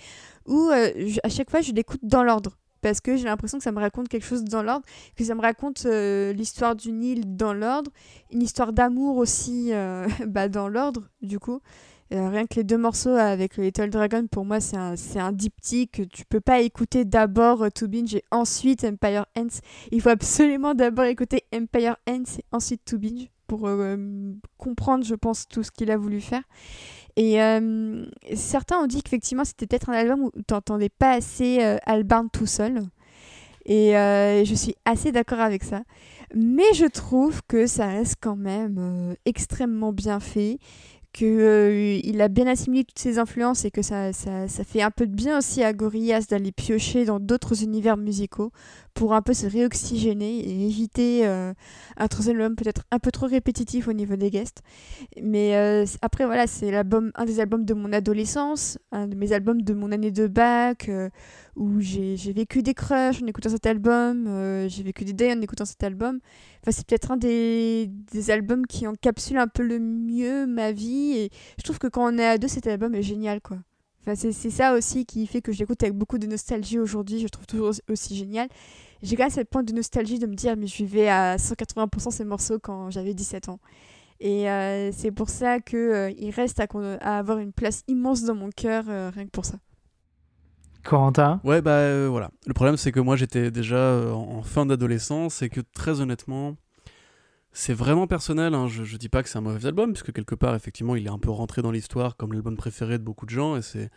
[0.47, 2.57] où à chaque fois je l'écoute dans l'ordre.
[2.83, 5.43] Parce que j'ai l'impression que ça me raconte quelque chose dans l'ordre, que ça me
[5.43, 7.91] raconte l'histoire d'une île dans l'ordre,
[8.33, 9.71] une histoire d'amour aussi
[10.27, 11.61] bah, dans l'ordre, du coup.
[12.13, 16.03] Euh, rien que les deux morceaux avec Little Dragon, pour moi, c'est un, un diptyque.
[16.11, 19.61] Tu peux pas écouter d'abord To Binge et ensuite Empire Ends.
[19.93, 23.97] Il faut absolument d'abord écouter Empire Ends et ensuite To Binge pour euh,
[24.59, 26.43] comprendre, je pense, tout ce qu'il a voulu faire.
[27.15, 28.05] Et euh,
[28.35, 32.47] certains ont dit qu'effectivement, c'était peut-être un album où tu n'entendais pas assez Albarn tout
[32.47, 32.83] seul.
[33.67, 35.83] Et je suis assez d'accord avec ça.
[36.35, 40.59] Mais je trouve que ça reste quand même extrêmement bien fait
[41.13, 44.91] qu'il euh, a bien assimilé toutes ses influences et que ça, ça, ça, fait un
[44.91, 48.53] peu de bien aussi à Gorillaz d'aller piocher dans d'autres univers musicaux
[49.01, 51.55] pour un peu se réoxygéner et éviter euh,
[51.97, 54.61] un troisième album peut-être un peu trop répétitif au niveau des guests.
[55.23, 59.33] Mais euh, après, voilà, c'est l'album, un des albums de mon adolescence, un de mes
[59.33, 61.09] albums de mon année de bac, euh,
[61.57, 64.27] où j'ai vécu des crushs en écoutant cet album,
[64.69, 66.21] j'ai vécu des days en écoutant cet album.
[66.61, 71.13] Enfin, c'est peut-être un des, des, albums qui encapsule un peu le mieux ma vie.
[71.17, 73.57] Et je trouve que quand on est à deux, cet album est génial, quoi.
[74.03, 77.21] Enfin, c'est ça aussi qui fait que je l'écoute avec beaucoup de nostalgie aujourd'hui.
[77.21, 78.49] Je trouve toujours aussi génial.
[79.03, 82.11] J'ai quand même cette pointe de nostalgie de me dire, mais je vivais à 180%
[82.11, 83.61] ces morceaux quand j'avais 17 ans.
[84.21, 86.67] Et euh, c'est pour ça qu'il euh, il reste à,
[87.01, 89.57] à, avoir une place immense dans mon cœur, euh, rien que pour ça.
[90.85, 91.41] Corentin?
[91.45, 92.31] Ouais, bah voilà.
[92.47, 96.57] Le problème, c'est que moi, j'étais déjà en fin d'adolescence et que très honnêtement,
[97.53, 98.67] c'est vraiment personnel, hein.
[98.67, 101.11] je, je dis pas que c'est un mauvais album, puisque quelque part, effectivement, il est
[101.11, 103.91] un peu rentré dans l'histoire comme l'album préféré de beaucoup de gens, et c'est...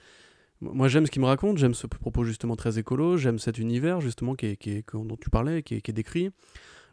[0.72, 3.99] Moi j'aime ce qu'il me raconte, j'aime ce propos justement très écolo, j'aime cet univers
[4.02, 6.30] justement qui est, dont tu parlais, qui est, décrit.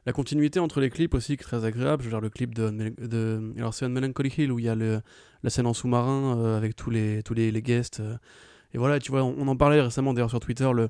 [0.07, 2.55] La continuité entre les clips aussi qui est très agréable, je veux dire le clip
[2.55, 3.53] de...
[3.59, 6.75] alors c'est un Melancholy Hill où il y a la scène en sous-marin euh, avec
[6.75, 8.01] tous les, tous les, guests.
[8.01, 8.17] Euh.
[8.75, 10.89] et voilà, tu vois, on, en parlait récemment d'ailleurs sur Twitter, le,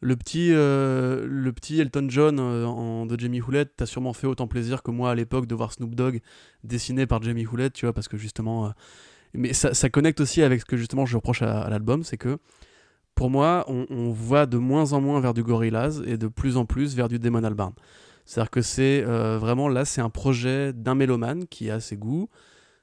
[0.00, 4.82] le petit, euh, le petit Elton John de Jamie Hewlett t'a sûrement fait autant plaisir
[4.82, 6.20] que moi à l'époque de voir Snoop Dogg
[6.64, 8.72] dessiné par Jamie Hewlett, tu vois, parce que justement.
[9.36, 12.38] Euh, mais ça, connecte aussi avec ce que justement je reproche à, l'album, c'est que
[13.14, 16.56] pour moi, on, on, va de moins en moins vers du Gorillaz et de plus
[16.56, 17.72] en plus vers du Damon Albarn.
[18.26, 22.28] C'est-à-dire que c'est vraiment là, c'est un projet d'un mélomane qui a ses goûts.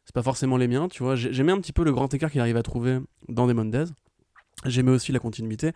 [0.06, 1.16] C'est pas forcément les miens, tu vois.
[1.16, 3.00] J'aimais un petit peu le grand écart qu'il arrive à trouver
[3.30, 3.92] dans Demon Days.
[4.66, 5.72] J'aimais aussi la continuité.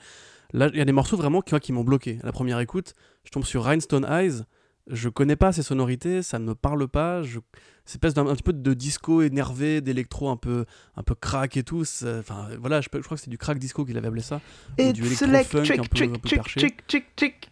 [0.54, 2.20] Là, il y a des morceaux vraiment qui, qui m'ont bloqué.
[2.24, 2.94] À la première écoute,
[3.26, 4.44] je tombe sur Rhinestone Eyes.
[4.90, 7.22] Je connais pas ces sonorités, ça ne me parle pas.
[7.22, 7.40] Je...
[7.84, 10.66] C'est espèce d'un petit peu de disco énervé, d'électro un peu,
[10.96, 11.84] un peu crack et tout.
[12.20, 14.42] Enfin, voilà, je, je, crois que c'est du crack disco qu'il avait appelé ça.
[14.80, 16.76] ou du électro funk un peu, un peu perché.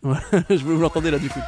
[0.50, 1.40] je vous l'entendez là du coup.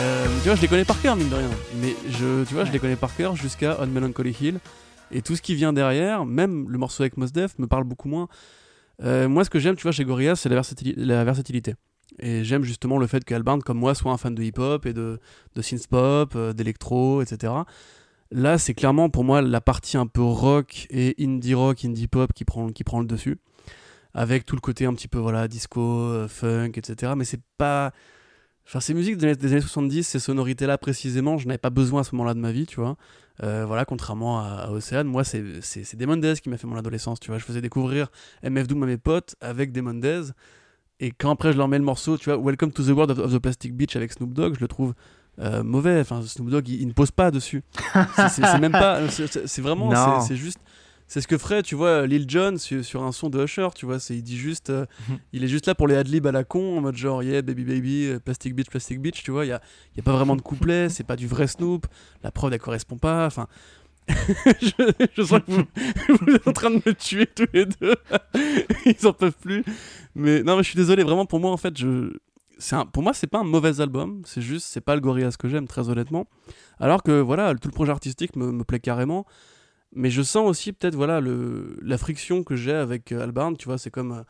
[0.00, 1.50] Euh, tu vois, je les connais par cœur, mine de rien.
[1.80, 4.58] Mais je, tu vois, je les connais par cœur jusqu'à On Melancholy Hill.
[5.12, 8.08] Et tout ce qui vient derrière, même le morceau avec Mos Def, me parle beaucoup
[8.08, 8.28] moins.
[9.02, 11.74] Euh, moi, ce que j'aime, tu vois, chez Gorillaz, c'est la, versatilité.
[12.20, 15.18] Et j'aime justement le fait qu'Albarn, comme moi, soit un fan de hip-hop et de,
[15.54, 17.52] de synth-pop, euh, d'électro, etc.
[18.30, 22.32] Là, c'est clairement pour moi la partie un peu rock et indie rock, indie pop
[22.32, 23.38] qui prend, qui prend le dessus.
[24.12, 27.12] Avec tout le côté un petit peu voilà disco, euh, funk, etc.
[27.16, 27.92] Mais c'est pas.
[28.66, 32.14] Enfin, ces musiques des années 70, ces sonorités-là précisément, je n'avais pas besoin à ce
[32.14, 32.96] moment-là de ma vie, tu vois.
[33.42, 37.38] Euh, voilà, contrairement à, Océane, moi, c'est Demondez qui m'a fait mon adolescence, tu vois.
[37.38, 38.08] Je faisais découvrir
[38.42, 40.22] MF Doom à mes potes avec Demondez.
[41.00, 43.32] Et quand après je leur mets le morceau, tu vois, Welcome to the World of
[43.32, 44.94] the Plastic Beach avec Snoop Dogg, je le trouve
[45.40, 46.00] euh, mauvais.
[46.00, 47.62] Enfin, Snoop Dogg, il, ne pose pas dessus.
[48.30, 49.00] c'est même pas.
[49.08, 50.20] C'est vraiment.
[50.20, 50.58] C'est juste.
[51.14, 53.98] C'est ce que ferait, tu vois, Lil Jon sur, un son de Usher, tu vois.
[54.10, 54.70] Il dit juste.
[54.70, 55.18] Euh, mhm.
[55.32, 57.62] il est juste là pour les adlibs à la con, en mode genre, yeah, baby,
[57.62, 59.44] baby, euh, plastic beach, plastic beach, tu vois.
[59.44, 59.60] Il n'y a,
[59.96, 61.86] y a pas vraiment de couplet, c'est pas du vrai Snoop.
[62.24, 63.26] La preuve, elle correspond pas.
[63.26, 63.46] Enfin.
[64.08, 67.94] je, sens que vous, êtes en train de me tuer tous les deux.
[68.84, 69.62] Ils en peuvent plus.
[70.16, 72.10] Mais non, mais je suis désolé, vraiment, pour moi, en fait, je.
[72.72, 75.48] Un, pour moi, c'est pas un mauvais album, c'est juste, c'est pas le Gorillaz que
[75.48, 76.26] j'aime, très honnêtement.
[76.80, 79.26] Alors que voilà, tout le projet artistique me, me plaît carrément
[79.94, 83.66] mais je sens aussi peut-être voilà le la friction que j'ai avec euh, Albarn tu
[83.66, 84.22] vois c'est comme euh,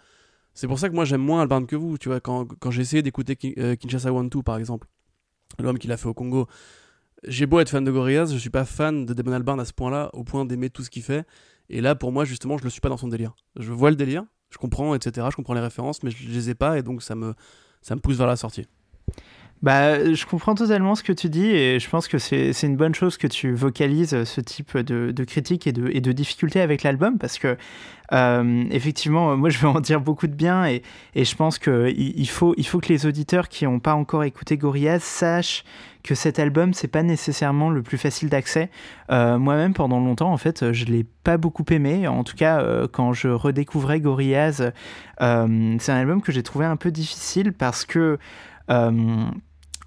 [0.52, 2.82] c'est pour ça que moi j'aime moins Albarn que vous tu vois quand, quand j'ai
[2.82, 4.86] essayé d'écouter euh, Kinshasa One Two par exemple
[5.58, 6.46] l'homme qu'il a fait au Congo.
[7.26, 9.72] J'ai beau être fan de Gorillaz je suis pas fan de Damon Albarn à ce
[9.72, 11.26] point là au point d'aimer tout ce qu'il fait.
[11.70, 13.34] Et là pour moi justement je le suis pas dans son délire.
[13.56, 16.54] Je vois le délire je comprends etc je comprends les références mais je les ai
[16.54, 17.34] pas et donc ça me
[17.80, 18.66] ça me pousse vers la sortie
[19.62, 22.94] bah, je comprends totalement ce que tu dis et je pense que c'est une bonne
[22.94, 26.82] chose que tu vocalises ce type de, de critique et de, et de difficulté avec
[26.82, 27.56] l'album parce que
[28.12, 30.82] euh, effectivement, moi je vais en dire beaucoup de bien et,
[31.14, 34.24] et je pense qu'il il faut, il faut que les auditeurs qui n'ont pas encore
[34.24, 35.64] écouté Gorillaz sachent
[36.02, 38.68] que cet album c'est pas nécessairement le plus facile d'accès.
[39.10, 42.06] Euh, moi-même pendant longtemps en fait je l'ai pas beaucoup aimé.
[42.06, 44.72] En tout cas euh, quand je redécouvrais Gorillaz,
[45.18, 48.18] c'est un album que j'ai trouvé un peu difficile parce que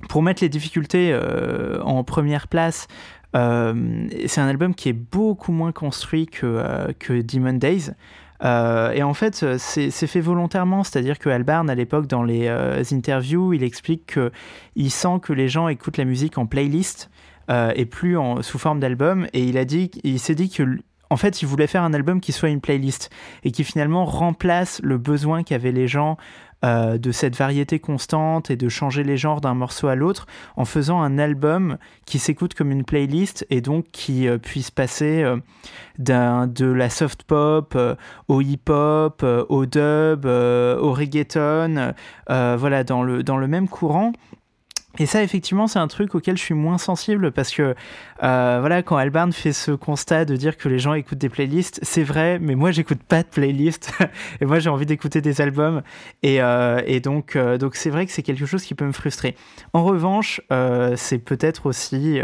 [0.10, 2.88] pour mettre les difficultés euh, en première place,
[3.36, 7.92] euh, c'est un album qui est beaucoup moins construit que, euh, que Demon Days.
[8.42, 12.48] et en fait, c'est fait volontairement, c'est-à-dire que Albarn, à l'époque, dans les
[12.94, 17.10] interviews, il explique qu'il sent que les gens écoutent la musique en playlist
[17.50, 19.26] et plus sous forme d'album.
[19.34, 19.58] Et il
[20.04, 20.78] il s'est dit que
[21.10, 23.10] en fait, il voulait faire un album qui soit une playlist
[23.44, 26.18] et qui finalement remplace le besoin qu'avaient les gens
[26.66, 30.26] euh, de cette variété constante et de changer les genres d'un morceau à l'autre
[30.56, 31.78] en faisant un album
[32.08, 35.38] qui s'écoute comme une playlist et donc qui euh, puisse passer euh,
[36.00, 37.78] de la soft pop
[38.28, 41.94] au hip hop, au dub, au reggaeton,
[42.28, 44.14] voilà, dans le, dans le même courant.
[45.00, 47.76] Et ça, effectivement, c'est un truc auquel je suis moins sensible parce que,
[48.24, 51.80] euh, voilà, quand Albarn fait ce constat de dire que les gens écoutent des playlists,
[51.84, 53.92] c'est vrai, mais moi, j'écoute pas de playlists
[54.42, 55.82] et moi, j'ai envie d'écouter des albums.
[56.24, 59.36] Et, euh, donc, euh, donc, c'est vrai que c'est quelque chose qui peut me frustrer.
[59.74, 60.42] En revanche,
[60.96, 62.20] c'est peut-être aussi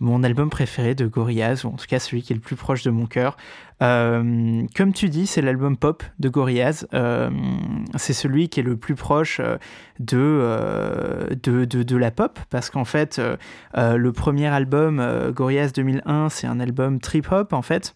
[0.00, 2.82] mon album préféré de Gorillaz, ou en tout cas celui qui est le plus proche
[2.82, 3.36] de mon cœur.
[3.82, 6.86] Euh, comme tu dis, c'est l'album pop de Gorillaz.
[6.94, 7.30] Euh,
[7.96, 9.58] c'est celui qui est le plus proche euh,
[9.98, 13.20] de, de, de, la pop, parce qu'en fait,
[13.74, 15.04] le premier album,
[15.34, 17.94] Gorillaz 2001, c'est un album trip-hop, en fait.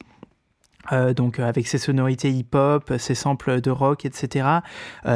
[1.17, 4.49] donc avec ses sonorités hip-hop, ses samples de rock, etc.,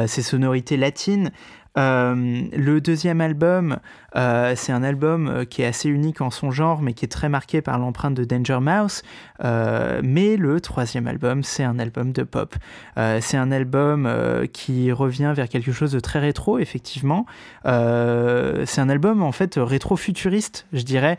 [0.05, 1.31] ses sonorités latines,
[1.77, 3.77] euh, le deuxième album,
[4.17, 7.09] euh, c'est un album euh, qui est assez unique en son genre, mais qui est
[7.09, 9.03] très marqué par l'empreinte de Danger Mouse.
[9.41, 12.55] mais le troisième album, c'est un album de pop.
[12.95, 14.09] c'est un album
[14.53, 17.25] qui revient vers quelque chose de très rétro, effectivement.
[17.63, 21.17] c'est un album en fait rétro-futuriste, je dirais,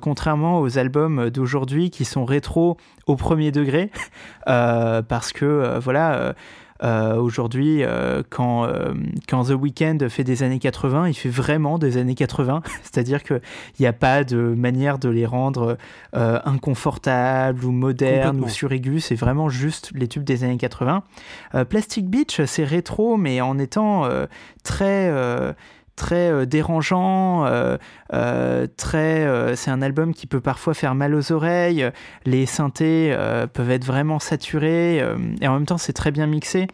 [0.00, 3.90] contrairement aux albums d'aujourd'hui qui sont rétro au premier degré,
[4.46, 6.34] parce que voilà
[6.82, 8.92] euh, aujourd'hui, euh, quand, euh,
[9.28, 13.40] quand The Weeknd fait des années 80, il fait vraiment des années 80, c'est-à-dire qu'il
[13.78, 15.76] n'y a pas de manière de les rendre
[16.12, 21.02] inconfortables ou modernes ou suraigus, c'est vraiment juste les tubes des années 80.
[21.68, 24.08] Plastic Beach, c'est rétro, mais en étant
[24.62, 25.10] très
[25.96, 27.76] très euh, dérangeant, euh,
[28.12, 31.90] euh, très, c'est un album qui peut parfois faire mal aux oreilles,
[32.24, 33.16] les synthés
[33.52, 34.98] peuvent être vraiment saturés,
[35.40, 36.66] et en même temps c'est très bien mixé.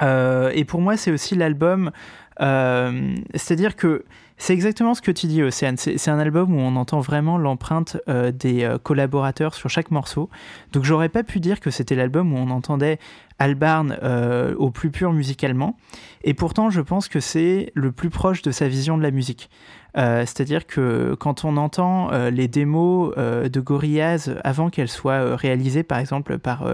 [0.00, 1.90] et pour moi c'est aussi l'album,
[2.38, 4.04] c'est-à-dire que
[4.38, 5.76] c'est exactement ce que tu dis, Océane.
[5.76, 10.30] C'est un album où on entend vraiment l'empreinte des collaborateurs sur chaque morceau.
[10.72, 12.98] Donc j'aurais pas pu dire que c'était l'album où on entendait
[13.42, 15.76] Albarn euh, au plus pur musicalement.
[16.22, 19.50] Et pourtant, je pense que c'est le plus proche de sa vision de la musique.
[19.96, 25.82] Euh, c'est-à-dire que quand on entend euh, les démos de Gorillaz avant qu'elles soient réalisées,
[25.82, 26.64] par exemple, par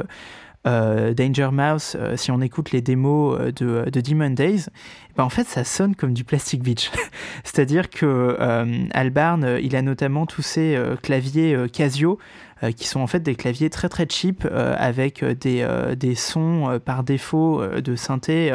[0.68, 4.66] Danger Mouse, si on écoute les démos de, Demon Days,
[5.16, 6.90] ben en fait, ça sonne comme du Plastic Beach.
[7.44, 8.36] C'est-à-dire que
[8.92, 12.18] Albarn, il a notamment tous ces claviers Casio
[12.64, 15.66] euh, qui sont en fait des claviers très très cheap euh, avec euh, des,
[15.96, 18.52] des sons par défaut de synthé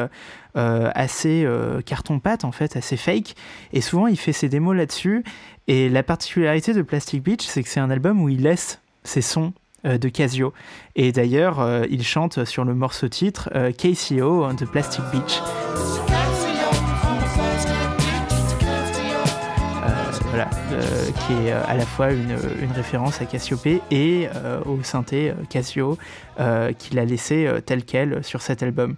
[0.56, 1.48] assez
[1.86, 3.36] carton-pâte en fait, assez fake.
[3.72, 5.24] Et souvent il fait ses démos là-dessus.
[5.68, 9.22] Et la particularité de Plastic Beach, c'est que c'est un album où il laisse ses
[9.22, 9.54] sons
[9.84, 10.54] de Casio.
[10.96, 15.42] Et d'ailleurs, il chante sur le morceau titre KCO on the Plastic Beach.
[20.34, 20.82] voilà, euh,
[21.12, 22.36] qui est euh, à la fois une,
[22.76, 26.00] référence à Cassiope et euh, au synthé Casio
[26.80, 28.96] qu'il a laissé tel quel sur cet album.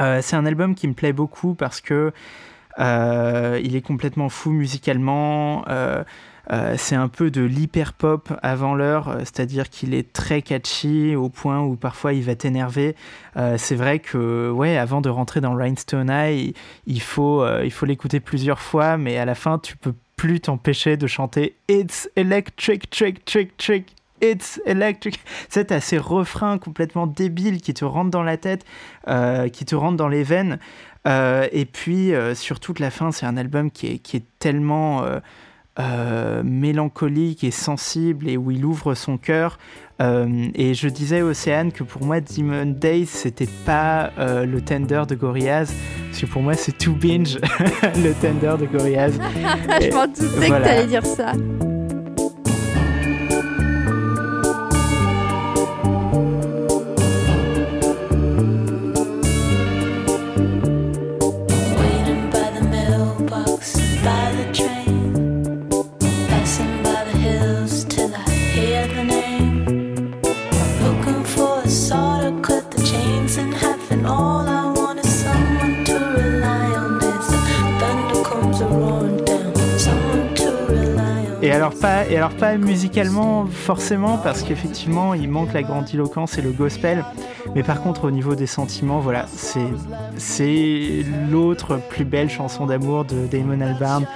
[0.00, 2.12] c'est un album qui me plaît beaucoup parce que
[2.78, 5.64] il est complètement fou musicalement.
[6.76, 11.60] C'est un peu de l'hyper pop avant l'heure, c'est-à-dire qu'il est très catchy au point
[11.60, 12.94] où parfois il va t'énerver.
[13.56, 16.54] c'est vrai que ouais, avant de rentrer dans Rhinestone Eye,
[16.86, 17.46] il faut
[17.86, 22.88] l'écouter plusieurs fois, mais à la fin tu peux plus t'empêcher de chanter It's electric,
[22.90, 23.96] trick, trick, trick.
[24.20, 25.18] It's electric.
[25.48, 28.64] C'est à ces refrains complètement débiles qui te rentrent dans la tête,
[29.08, 30.60] euh, qui te rentrent dans les veines.
[31.08, 34.24] Euh, et puis, euh, sur toute la fin, c'est un album qui est, qui est
[34.38, 35.04] tellement
[36.44, 39.58] mélancolique et sensible et où il ouvre son cœur.
[40.00, 45.72] et je disais Océane que pour moi, Demon Days, c'était pas le tender de Gorillaz,
[46.08, 47.38] parce que pour moi, c'est Too Binge,
[47.96, 49.12] le tender de Gorillaz.
[49.80, 51.32] je m'en doutais que t'allais dire ça.
[81.52, 86.50] Alors pas, et alors pas musicalement forcément parce qu'effectivement il manque la grandiloquence et le
[86.50, 87.04] gospel,
[87.54, 89.66] mais par contre au niveau des sentiments, voilà, c'est
[90.16, 94.06] c'est l'autre plus belle chanson d'amour de Damon Albarn.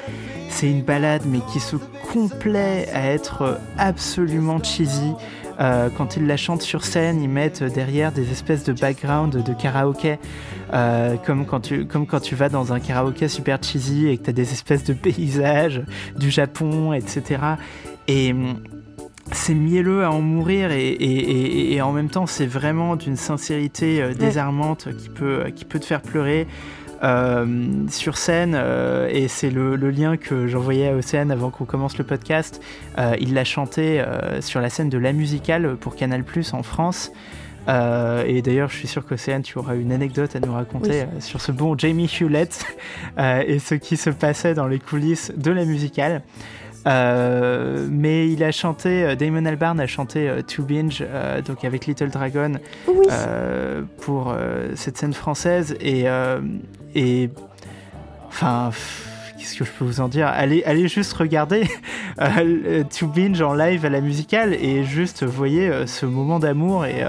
[0.48, 1.76] C'est une balade mais qui se
[2.12, 5.12] complaît à être absolument cheesy.
[5.58, 10.18] Quand ils la chantent sur scène, ils mettent derrière des espèces de background de karaoké,
[11.24, 14.30] comme, quand tu, comme quand tu vas dans un karaoké super cheesy et que tu
[14.30, 15.82] as des espèces de paysages
[16.16, 17.40] du Japon, etc.
[18.08, 18.34] Et
[19.32, 24.88] c'est mielleux à en mourir et, en même temps c'est vraiment d'une sincérité euh, désarmante
[24.96, 26.46] qui peut, qui peut te faire pleurer.
[27.02, 31.98] Euh, sur scène, euh, et c'est le, lien que j'envoyais à Océane avant qu'on commence
[31.98, 32.60] le podcast.
[33.20, 34.02] il l'a chanté
[34.40, 37.12] sur la scène de La Musicale pour Canal Plus en France.
[37.68, 41.52] et d'ailleurs, je suis sûr qu'Océane, tu auras une anecdote à nous raconter sur ce
[41.52, 42.66] bon Jamie Hewlett
[43.18, 46.22] et ce qui se passait dans les coulisses de la musicale.
[46.86, 51.04] Euh, mais il a chanté, euh, Damon Albarn a chanté euh, To Binge,
[51.44, 52.52] donc avec Little Dragon,
[54.00, 54.34] pour
[54.74, 55.76] cette scène française.
[55.80, 56.04] Et,
[56.94, 57.30] et
[58.28, 58.70] enfin,
[59.38, 60.28] qu'est-ce que je peux vous en dire?
[60.28, 61.64] Allez, allez juste regarder
[62.18, 67.04] To Binge en live à la musicale et juste voyez ce moment d'amour et.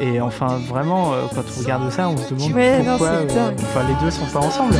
[0.00, 2.50] Et enfin, vraiment, quand on regarde ça, on se demande
[2.84, 4.74] pourquoi enfin, les deux sont pas ensemble.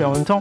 [0.00, 0.40] Et en même temps,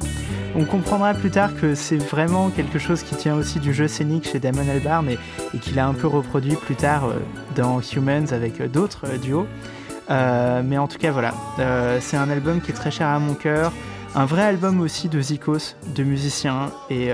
[0.55, 4.27] on comprendra plus tard que c'est vraiment quelque chose qui tient aussi du jeu scénique
[4.27, 5.17] chez Damon Albarn et,
[5.59, 7.19] qu'il a un peu reproduit plus tard euh,
[7.55, 9.47] dans Humans avec euh, d'autres euh, duos.
[10.09, 11.33] mais en tout cas, voilà,
[12.01, 13.71] c'est un album qui est très cher à mon cœur.
[14.15, 16.71] Un vrai album aussi de Zikos, de musiciens.
[16.89, 17.11] Et,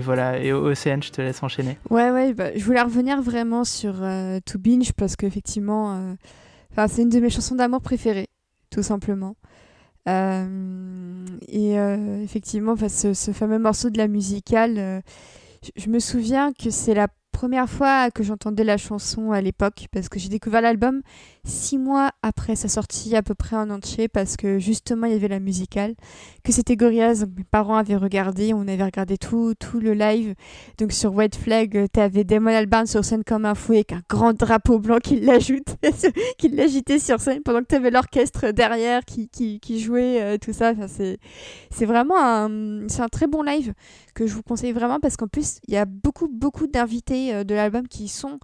[0.00, 1.78] voilà, et Océane, je te laisse enchaîner.
[1.90, 6.16] Ouais, ouais, bah, je voulais revenir vraiment sur To Binge parce qu'effectivement
[6.88, 8.28] c'est une de mes chansons d'amour préférées,
[8.70, 9.36] tout simplement.
[10.08, 15.00] Euh, et euh, effectivement, ce, ce, fameux morceau de la musicale, euh,
[15.76, 20.08] je, me souviens que c'est la première fois que j'entendais la chanson à l'époque, parce
[20.08, 21.02] que j'ai découvert l'album
[21.44, 25.16] six mois après sa sortie, à peu près en entier, parce que justement il y
[25.16, 25.94] avait la musicale,
[26.42, 30.34] que c'était Gorillaz, mes parents avaient regardé, on avait regardé tout, tout le live.
[30.78, 34.02] Donc sur White Flag, tu avais Damon Albarn sur scène comme un fou avec un
[34.08, 39.60] grand drapeau blanc qui l'agitait sur scène pendant que tu avais l'orchestre derrière qui, qui,
[39.60, 40.72] qui jouait, euh, tout ça.
[40.72, 43.74] Enfin, c'est vraiment un, un très bon live
[44.14, 47.44] que je vous conseille vraiment parce qu'en plus, il y a beaucoup, beaucoup d'invités euh,
[47.44, 48.38] de l'album qui sont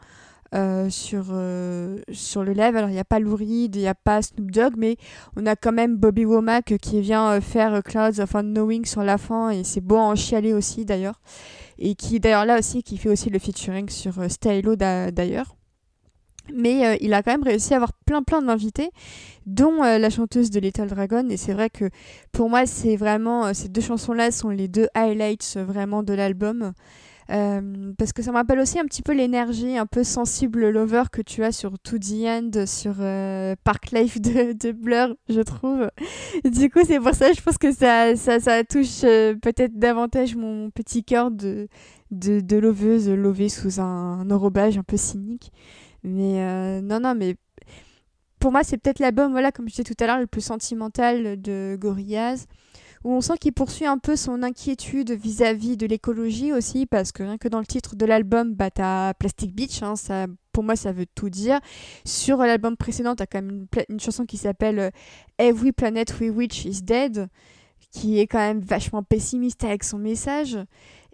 [0.52, 2.74] euh, sur, euh, sur le live.
[2.74, 4.97] Alors, il n'y a pas Lou Reed, il n'y a pas Snoop Dogg, mais
[5.36, 9.51] on a quand même Bobby Womack qui vient faire Clouds of Unknowing sur la fin,
[9.51, 11.20] et c'est beau en chialer aussi d'ailleurs.
[11.78, 15.55] Et qui, d'ailleurs, là aussi, qui fait aussi le featuring sur Stylo d'ailleurs.
[16.52, 18.90] Mais il a quand même réussi à avoir plein plein d'invités,
[19.47, 21.28] dont la chanteuse de Little Dragon.
[21.31, 21.89] Et c'est vrai que
[22.32, 26.72] pour moi, c'est vraiment ces deux chansons-là sont les deux highlights vraiment de l'album.
[27.31, 31.05] Euh, parce que ça me rappelle aussi un petit peu l'énergie un peu sensible lover
[31.12, 35.40] que tu as sur To The End, sur euh, Park Life de, de, Blur, je
[35.40, 35.90] trouve.
[36.44, 40.35] Du coup, c'est pour ça, je pense que ça, ça, ça touche euh, peut-être davantage
[40.35, 41.69] mon petit cœur de,
[42.11, 45.52] de, de loveuse, lovée sous un, un, un peu cynique.
[46.02, 47.36] Mais non, non, mais
[48.40, 51.40] pour moi, c'est peut-être l'album, voilà, comme je disais tout à l'heure, le plus sentimental
[51.40, 52.47] de Gorillaz
[53.05, 57.22] où on sent qu'il poursuit un peu son inquiétude vis-à-vis de l'écologie aussi, parce que
[57.22, 60.77] rien que dans le titre de l'album, bah, t'as Plastic Beach, hein, ça, pour moi
[60.77, 61.60] ça veut tout dire.
[62.05, 64.90] Sur l'album précédent, t'as quand même une, chanson qui s'appelle euh,
[65.39, 67.28] Every Planet We Reach Is Dead,
[67.90, 70.59] qui est quand même vachement pessimiste avec son message.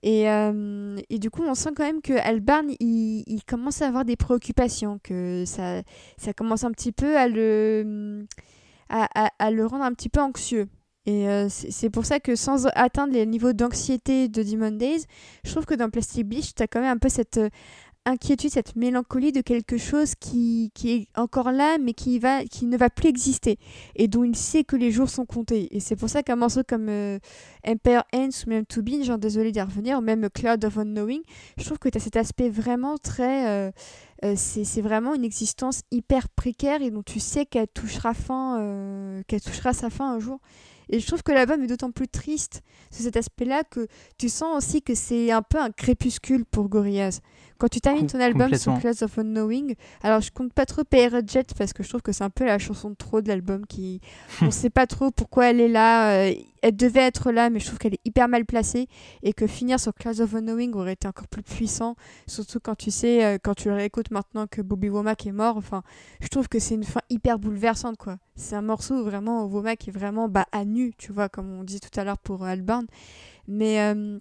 [0.02, 3.88] Et, euh, et, du coup, on sent quand même que Albarn, il, il, commence à
[3.88, 5.82] avoir des préoccupations, que ça,
[6.18, 8.26] ça commence un petit peu à le,
[8.88, 10.68] à, à, à le rendre un petit peu anxieux.
[11.06, 15.04] Et euh, c'est pour ça que sans atteindre les niveaux d'anxiété de Demon Days,
[15.44, 17.48] je trouve que dans Plastic Beach, tu as quand même un peu cette euh,
[18.06, 22.66] inquiétude, cette mélancolie de quelque chose qui, qui, est encore là, mais qui, va, qui
[22.66, 23.56] ne va plus exister,
[23.94, 25.68] et dont il sait que les jours sont comptés.
[25.76, 27.20] Et c'est pour ça qu'un morceau comme euh,
[27.64, 31.22] Empire Ends ou même To Be, genre désolé d'y revenir, ou même Cloud of Unknowing,
[31.56, 33.72] je trouve que tu as cet aspect vraiment très...
[34.34, 39.72] c'est vraiment une existence hyper précaire et dont tu sais qu'elle touchera, fin, qu'elle touchera
[39.72, 40.40] sa fin un jour.
[40.88, 43.86] Et je trouve que l'album est d'autant plus triste sur cet aspect-là que
[44.18, 47.20] tu sens aussi que c'est un peu un crépuscule pour Gorillaz.
[47.58, 51.30] Quand tu termines ton album sur Class of Unknowing, alors je compte pas trop Pirate
[51.30, 53.66] Jet parce que je trouve que c'est un peu la chanson de trop de l'album
[53.66, 54.00] qui.
[54.42, 56.12] On sait pas trop pourquoi elle est là.
[56.12, 58.88] Euh, elle devait être là, mais je trouve qu'elle est hyper mal placée
[59.22, 61.94] et que finir sur Class of Unknowing aurait été encore plus puissant,
[62.26, 65.56] surtout quand tu sais, euh, quand tu le réécoutes maintenant que Bobby Womack est mort.
[65.56, 65.82] Enfin,
[66.20, 68.18] je trouve que c'est une fin hyper bouleversante, quoi.
[68.34, 71.64] C'est un morceau où vraiment Womack est vraiment bah, à nu, tu vois, comme on
[71.64, 72.86] dit tout à l'heure pour Albarn.
[73.48, 73.80] Mais.
[73.80, 74.18] Euh,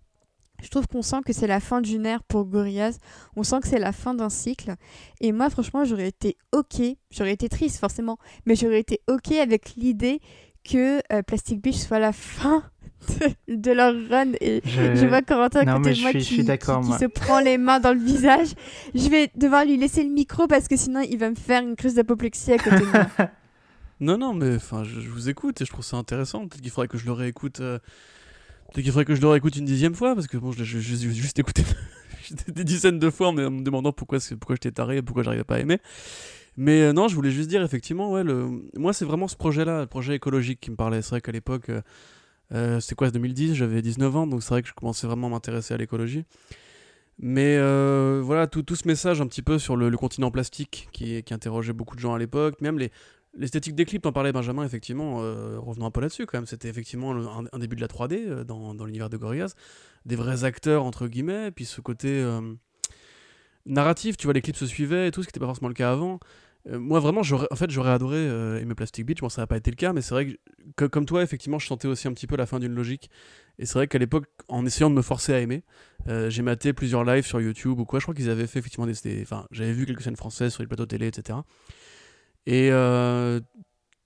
[0.62, 2.98] je trouve qu'on sent que c'est la fin d'une ère pour Gorillaz.
[3.36, 4.76] On sent que c'est la fin d'un cycle.
[5.22, 6.82] Et moi, franchement, j'aurais été OK.
[7.12, 8.18] J'aurais été triste, forcément.
[8.46, 10.22] Mais j'aurais été OK avec l'idée
[10.64, 12.64] que Plastic Beach soit la fin
[13.48, 17.58] de, leur run et je, vois Corentin à côté de moi qui, se prend les
[17.58, 18.50] mains dans le visage.
[18.94, 21.76] Je vais devoir lui laisser le micro parce que sinon il va me faire une
[21.76, 23.08] crise d'apoplexie à côté de moi.
[24.00, 26.48] non, non, mais enfin, je, vous écoute et je trouve ça intéressant.
[26.48, 27.60] Peut-être qu'il faudrait que je le réécoute.
[27.60, 27.80] Euh,
[28.76, 31.14] peut-être qu'il faudrait que je le réécoute une dixième fois parce que bon, je l'ai
[31.14, 31.64] juste écouté
[32.50, 35.56] des dizaines de fois en me demandant pourquoi, pourquoi j'étais taré et pourquoi j'arrivais pas
[35.56, 35.80] à aimer.
[36.58, 38.50] Mais euh, non, je voulais juste dire effectivement, ouais, le...
[38.76, 41.02] moi c'est vraiment ce projet-là, le projet écologique qui me parlait.
[41.02, 41.82] C'est vrai qu'à l'époque, euh,
[42.52, 45.30] euh, c'est quoi, 2010, j'avais 19 ans, donc c'est vrai que je commençais vraiment à
[45.30, 46.26] m'intéresser à l'écologie.
[47.18, 51.24] Mais euh, voilà, tout, tout, ce message un petit peu sur le, continent plastique qui,
[51.24, 52.92] qui, interrogeait beaucoup de gens à l'époque, même les,
[53.36, 56.70] l'esthétique des clips, en parlait Benjamin, effectivement, euh, revenons un peu là-dessus quand même, c'était
[56.70, 57.12] effectivement
[57.52, 59.56] un, début de la 3D dans, dans l'univers de Gorillaz,
[60.06, 62.24] des vrais acteurs, entre guillemets, puis ce côté
[63.66, 65.74] narratif, tu vois, les clips se suivaient et tout, ce qui n'était pas forcément le
[65.74, 66.20] cas avant.
[66.68, 69.20] Euh, moi vraiment en fait j'aurais adoré euh, aimer Plastic Beach.
[69.22, 70.40] Bon ça n'a pas été le cas mais c'est vrai
[70.76, 73.10] que, comme toi effectivement je sentais aussi un petit peu la fin d'une logique.
[73.60, 75.64] Et c'est vrai qu'à l'époque en essayant de me forcer à aimer
[76.08, 78.00] euh, j'ai maté plusieurs lives sur YouTube ou quoi.
[78.00, 80.68] Je crois qu'ils avaient fait effectivement des, enfin j'avais vu quelques scènes françaises sur les
[80.68, 81.40] plateaux télé etc
[82.46, 83.42] et je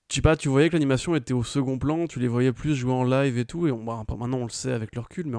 [0.08, 2.92] sais pas tu voyais que l'animation était au second plan tu les voyais plus jouer
[2.92, 5.38] en live et tout et on, bah, maintenant on le sait avec le recul mais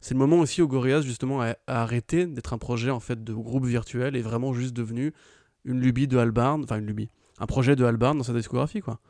[0.00, 3.22] c'est le moment aussi où Gorillaz justement a, a arrêté d'être un projet en fait
[3.24, 5.12] de groupe virtuel et vraiment juste devenu
[5.64, 9.00] une lubie de Albarn, enfin une lubie, un projet de Albarn dans sa discographie, quoi.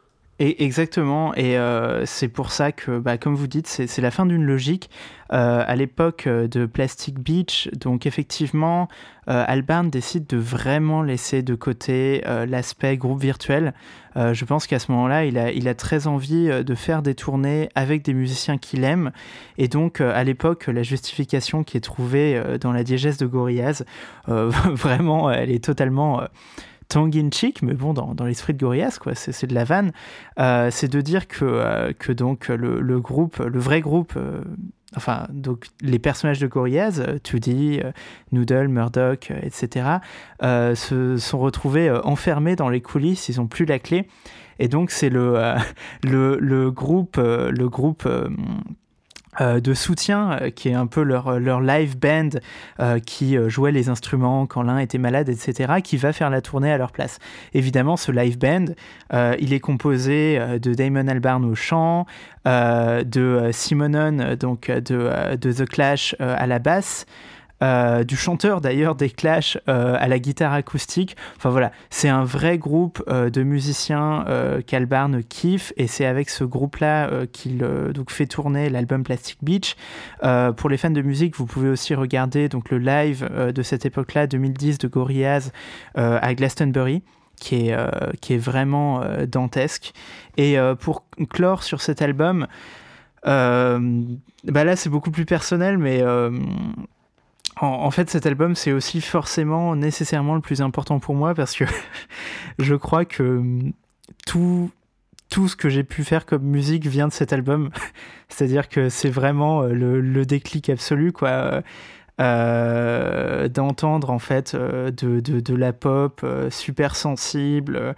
[0.41, 4.45] Exactement, et euh, c'est pour ça que, bah, comme vous dites, c'est la fin d'une
[4.45, 4.89] logique.
[5.33, 8.87] Euh, à l'époque euh, de Plastic Beach, donc effectivement,
[9.27, 13.75] Albarn décide de vraiment laisser de côté l'aspect groupe virtuel.
[14.17, 17.69] je pense qu'à ce moment-là, il a, il a très envie de faire des tournées
[17.75, 19.13] avec des musiciens qu'il aime.
[19.59, 23.85] Et donc, à l'époque, la justification qui est trouvée dans la diégèse de Gorillaz,
[24.27, 26.23] vraiment, elle est totalement
[26.89, 29.93] tongue in cheek, mais bon, dans, dans l'esprit de Gorillaz, quoi, c'est de la vanne,
[30.39, 34.43] euh, c'est de dire que, euh, que donc le, le, groupe, le vrai groupe, euh,
[34.97, 37.93] enfin, donc les personnages de Gorillaz, 2D,
[38.33, 39.87] Noodle, Murdoch, etc.,
[40.41, 44.09] se sont retrouvés enfermés dans les coulisses, ils n'ont plus la clé.
[44.61, 45.55] Et donc, c'est le,
[46.03, 48.09] le, le, groupe, le groupe
[49.41, 52.31] euh, de soutien, euh, qui est un peu leur, leur live band
[52.81, 56.73] euh, qui jouait les instruments quand l'un était malade, etc., qui va faire la tournée
[56.73, 57.19] à leur place.
[57.55, 58.67] Évidemment, ce live band,
[59.39, 62.07] il est composé de Damon Albarn au chant,
[62.45, 67.07] de Simonon, donc de, de The Clash à la basse,
[67.61, 71.17] euh, du chanteur d'ailleurs des Clash euh, à la guitare acoustique.
[71.37, 74.25] Enfin voilà, c'est un vrai groupe euh, de musiciens
[74.67, 77.59] qu'Albarn kiffe et c'est avec ce groupe-là qu'il
[77.95, 79.77] donc fait tourner l'album Plastic Beach.
[80.57, 84.27] pour les fans de musique, vous pouvez aussi regarder donc le live de cette époque-là,
[84.27, 85.53] 2010 de Gorillaz
[85.95, 87.03] à Glastonbury.
[87.41, 87.77] Qui est,
[88.21, 89.93] qui est vraiment dantesque.
[90.37, 92.49] Et pour clore sur cet album,
[93.25, 93.79] bah
[94.65, 96.03] là c'est beaucoup plus personnel, mais
[97.61, 101.65] en, fait, cet album, c'est aussi forcément nécessairement le plus important pour moi parce que
[102.59, 103.73] je crois que hum,
[104.27, 104.71] tout,
[105.31, 107.71] ce que j'ai pu faire comme musique vient de cet album.
[108.29, 111.63] C'est-à-dire que c'est vraiment euh, le, déclic absolu, quoi.
[112.21, 117.95] Euh, d'entendre en fait euh, de, la pop super sensible,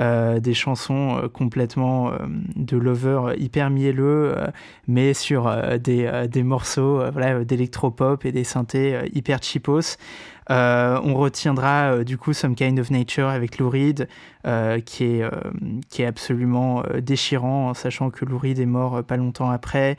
[0.00, 2.16] euh, des chansons euh, complètement euh,
[2.56, 4.34] de lover hyper mielleux,
[4.88, 9.96] mais sur des, des, morceaux voilà, d'électropop et des synthés hyper cheapos.
[10.48, 14.08] on retiendra du coup Some Kind of Nature avec Lou Reed,
[14.84, 15.24] qui, est,
[15.88, 19.96] qui est absolument déchirant, sachant que Lou Reed est mort pas longtemps après.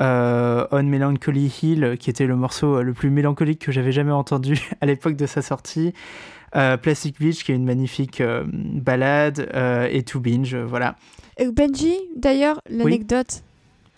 [0.00, 4.86] On Melancholy Hill, qui était le morceau le plus mélancolique que j'avais jamais entendu à
[4.86, 5.92] l'époque de sa sortie.
[6.56, 10.94] Euh, Plastic Beach, qui est une magnifique euh, balade, euh, et To Binge, voilà.
[11.36, 13.42] Et Benji, d'ailleurs, l'anecdote.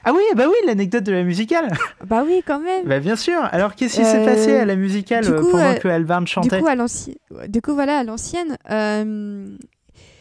[0.05, 1.69] Ah oui, bah oui, l'anecdote de la musicale.
[2.07, 2.87] Bah oui, quand même.
[2.87, 3.41] bah bien sûr.
[3.51, 6.77] Alors qu'est-ce qui s'est passé à la musicale pendant que Albarn chantait Du coup, à
[6.77, 7.17] l'ancienne,
[7.49, 8.57] du coup voilà, à l'ancienne,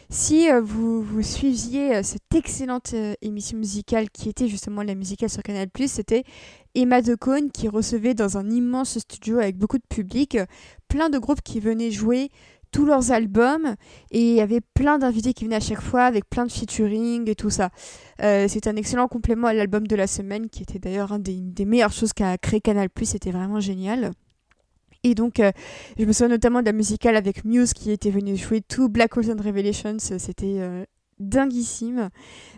[0.08, 5.68] si vous, vous suiviez cette excellente émission musicale qui était justement la musicale sur Canal+,
[5.86, 6.24] c'était
[6.74, 10.38] Emma Decaune qui recevait dans un immense studio avec beaucoup de public
[10.88, 12.30] plein de groupes qui venaient jouer
[12.70, 13.74] tous leurs albums
[14.10, 17.28] et il y avait plein d'invités qui venaient à chaque fois avec plein de featuring
[17.28, 17.70] et tout ça.
[18.22, 21.40] Euh, c'est un excellent complément à l'album de la semaine qui était d'ailleurs une des,
[21.40, 24.10] des, meilleures choses qu'a créé Canal+, c'était vraiment génial.
[25.06, 25.52] Et donc, euh,
[25.98, 29.16] je me souviens notamment de la musicale avec Muse qui était venu jouer tout Black
[29.16, 30.84] Holes and Revelations, c'était euh,
[31.18, 32.10] dinguissime.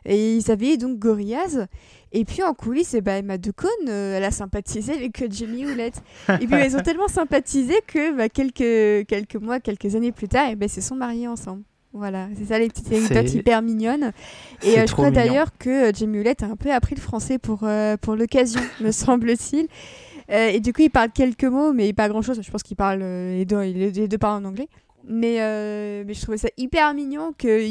[0.04, 1.66] Et ils avaient donc Gorillaz.
[2.12, 5.28] Et puis en coulisses, et eh ben, Emma Ducon, euh, elle a sympathisé avec euh,
[5.30, 6.02] Jamie Houlette.
[6.40, 10.48] et puis elles ont tellement sympathisé que bah, quelques, quelques mois, quelques années plus tard,
[10.48, 11.64] et eh ben, se sont mariés ensemble.
[11.92, 14.12] Voilà, c'est ça les petites anecdotes hyper mignonnes.
[14.62, 17.66] Et euh, je crois d'ailleurs que Jamie Hewlett a un peu appris le français pour,
[18.00, 19.68] pour l'occasion, me semble-t-il.
[20.28, 22.40] Et du coup, il parle quelques mots, mais pas grand-chose.
[22.42, 24.68] Je pense qu'il parle les deux, les deux parlent en anglais.
[25.04, 25.38] Mais,
[26.04, 27.62] mais je trouvais ça hyper mignon que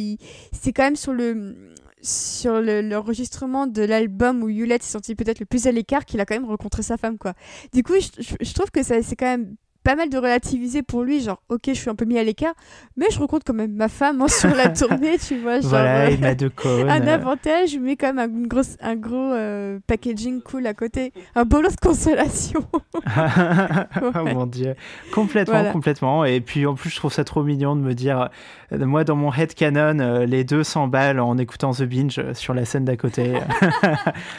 [0.52, 1.56] c'est quand même sur le
[2.02, 6.26] sur l'enregistrement de l'album où Hewlett s'est senti peut-être le plus à l'écart qu'il a
[6.26, 7.34] quand même rencontré sa femme quoi.
[7.74, 9.56] Du coup, je, trouve que c'est quand même
[9.88, 12.56] pas mal de relativiser pour lui, genre ok je suis un peu mis à l'écart,
[12.98, 15.62] mais je rencontre quand même ma femme hein, sur la tournée, tu vois.
[15.62, 16.52] Genre, voilà, il m'a de
[16.90, 21.46] Un avantage, mais quand même un, gros, un gros euh, packaging cool à côté, un
[21.46, 22.68] boulot de consolation.
[22.76, 24.76] oh mon dieu,
[25.14, 26.26] complètement, complètement.
[26.26, 28.28] Et puis en plus je trouve ça trop mignon de me dire,
[28.74, 32.54] euh, moi dans mon head canon, euh, les deux s'emballent en écoutant The Binge sur
[32.54, 33.40] la scène d'à côté,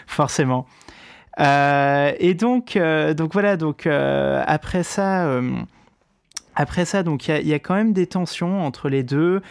[0.07, 0.66] forcément.
[1.40, 5.40] Euh, et donc, euh, donc voilà, donc euh, après ça.
[6.60, 9.43] Après ça, donc il y, a quand même des tensions entre les deux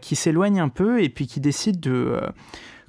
[0.00, 2.20] qui s'éloignent un peu et puis qui décident de,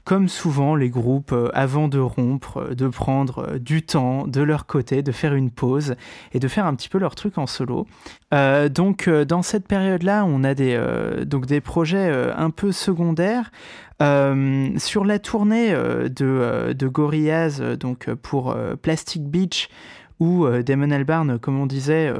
[0.03, 5.11] comme souvent les groupes, avant de rompre, de prendre du temps de leur côté, de
[5.11, 5.95] faire une pause
[6.33, 7.87] et de faire un petit peu leur truc en solo.
[8.31, 10.79] donc dans cette période-là, on a des,
[11.25, 13.51] donc des projets un peu secondaires.
[14.01, 19.69] Euh, sur la tournée euh, de, euh, de Gorillaz, donc pour Plastic Beach,
[20.21, 22.13] où Damon Albarn, comme on disait,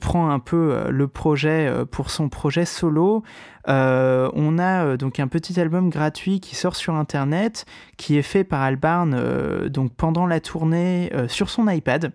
[0.00, 3.22] prend un peu le projet pour son projet solo.
[3.68, 7.66] on a donc un petit album gratuit qui sort sur Internet,
[7.98, 12.10] qui est fait par Albarn donc pendant la tournée sur son iPad.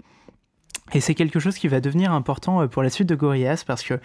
[0.93, 3.83] Et c'est quelque chose qui va devenir important euh, pour la suite de Gorillaz parce
[3.83, 3.99] que,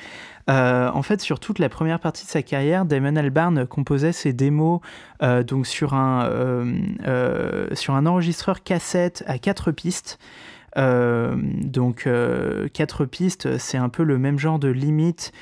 [0.51, 4.32] euh, en fait, sur toute la première partie de sa carrière, Damon Albarn composait ses
[4.32, 4.80] démos
[5.22, 6.28] euh, sur un,
[7.72, 10.18] sur un enregistreur cassette à quatre pistes.
[10.77, 12.09] Donc
[12.73, 15.32] quatre pistes, c'est un peu le même genre de limite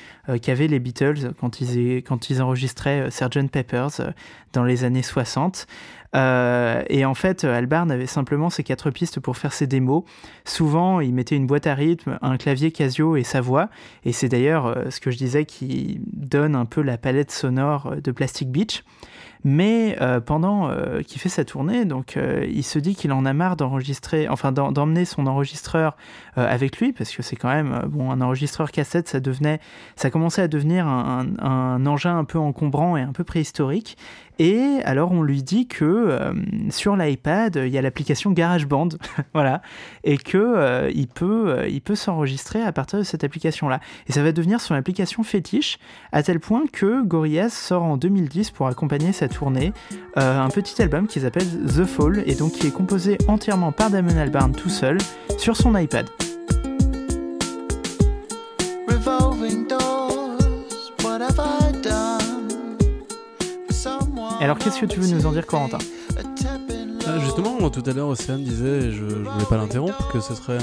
[0.41, 4.13] qu'avaient les Beatles quand ils, enregistraient Sgt Peppers
[4.53, 5.67] dans les années 60.
[6.15, 10.03] Euh, et en fait, Albarn avait simplement ces quatre pistes pour faire ses démos.
[10.45, 13.69] Souvent, il mettait une boîte à rythme, un clavier Casio et sa voix.
[14.05, 17.95] Et c'est d'ailleurs euh, ce que je disais qui donne un peu la palette sonore
[18.01, 18.83] de Plastic Beach.
[19.47, 23.25] Mais euh, pendant euh, qu'il fait sa tournée, donc euh, il se dit qu'il en
[23.27, 25.95] a marre d'enregistrer, enfin d'emmener son enregistreur
[26.35, 29.59] avec lui, parce que c'est quand même bon un enregistreur cassette, ça devenait,
[29.95, 33.97] ça commençait à devenir un, un, engin un peu encombrant et un peu préhistorique.
[34.39, 36.33] Et alors on lui dit que
[36.69, 38.89] sur l'iPad il y a l'application GarageBand,
[39.33, 39.61] voilà,
[40.03, 43.79] et que il peut, il peut s'enregistrer à partir de cette application-là.
[44.07, 45.79] Et ça va devenir son application fétiche,
[46.11, 49.73] à tel point que Gorillaz sort en 2010 pour accompagner cette tournée
[50.17, 53.89] euh, un petit album qui s'appelle The Fall et donc qui est composé entièrement par
[53.89, 54.97] Damon Albarn tout seul
[55.37, 56.07] sur son iPad.
[64.45, 65.79] Alors qu'est-ce que tu veux nous en dire Corentin?
[67.07, 70.59] Ah, Justement, tout à l'heure Océane disait, je, ne voulais pas l'interrompre, que ce serait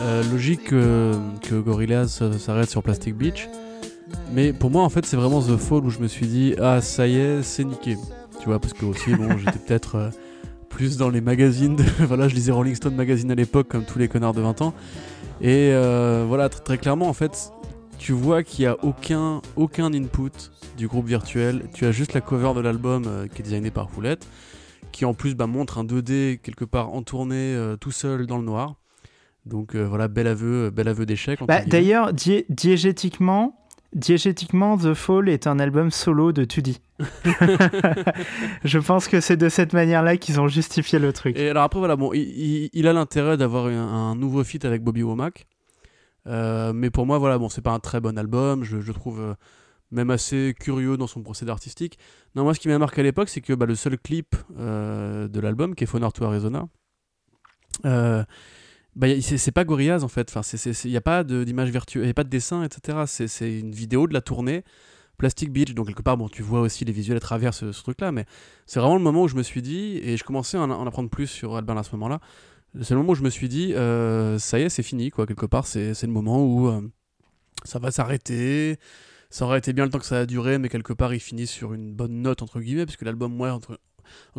[0.00, 1.12] euh, logique que,
[1.52, 3.46] Gorillaz s'arrête sur Plastic Beach.
[4.32, 6.80] Mais pour moi, en fait, c'est vraiment The Fall où je me suis dit, ah,
[6.80, 7.98] ça y est, c'est niqué.
[8.40, 10.08] Tu vois, parce que aussi, bon, j'étais peut-être euh,
[10.70, 11.76] plus dans les magazines.
[11.98, 14.72] voilà, je lisais Rolling Stone Magazine à l'époque, comme tous les connards de 20 ans.
[15.42, 17.52] Et euh, voilà, très clairement, en fait,
[17.98, 21.64] tu vois qu'il n'y a aucun, aucun input du groupe virtuel.
[21.74, 24.26] Tu as juste la cover de l'album euh, qui est designée par Foulette,
[24.92, 28.44] qui en plus bah, montre un 2D quelque part en tournée tout seul dans le
[28.44, 28.76] noir.
[29.46, 31.40] Donc voilà, bel aveu, bel aveu d'échec.
[31.46, 33.58] Bah, D'ailleurs, diégétiquement,
[33.94, 36.78] Diégétiquement, The Fall est un album solo de Tudy.
[38.64, 41.38] je pense que c'est de cette manière-là qu'ils ont justifié le truc.
[41.38, 45.46] Et alors après, voilà, bon, il, a l'intérêt d'avoir un, nouveau feat avec Bobby Womack.
[46.28, 48.64] Euh, mais pour moi, voilà, bon, c'est pas un très bon album.
[48.64, 49.34] Je, trouve euh,
[49.90, 51.98] même assez curieux dans son procédé artistique.
[52.34, 55.28] Non, moi, ce qui m'a marqué à l'époque, c'est que bah, le seul clip euh,
[55.28, 56.68] de l'album, qui est Phone to Arizona,
[57.84, 60.28] bah, c'est pas Gorillaz en fait.
[60.34, 60.42] Enfin,
[60.84, 63.04] il n'y a pas d'image virtuelle, il n'y a pas de dessin, etc.
[63.06, 64.64] C'est une vidéo de la tournée
[65.18, 65.74] Plastic Beach.
[65.74, 68.12] Donc, quelque part, bon, tu vois aussi les visuels à travers ce, truc-là.
[68.12, 68.24] Mais
[68.66, 71.10] c'est vraiment le moment où je me suis dit, et je commençais à en, apprendre
[71.10, 72.20] plus sur Alban à ce moment-là.
[72.82, 75.26] C'est le moment où je me suis dit, euh, ça y est, c'est fini, quoi.
[75.26, 76.82] Quelque part, c'est le moment où euh,
[77.64, 78.78] ça va s'arrêter.
[79.30, 81.46] Ça aurait été bien le temps que ça a duré, mais quelque part, il finit
[81.46, 83.78] sur une bonne note, entre guillemets, puisque l'album, moi, encore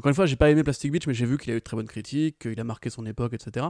[0.05, 1.75] une fois, j'ai pas aimé Plastic Beach, mais j'ai vu qu'il a eu de très
[1.75, 3.67] bonnes critiques, qu'il a marqué son époque, etc.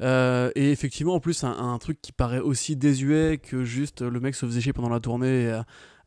[0.00, 4.34] Euh, et effectivement, en plus, un, truc qui paraît aussi désuet que juste le mec
[4.34, 5.60] se faisait chier pendant la tournée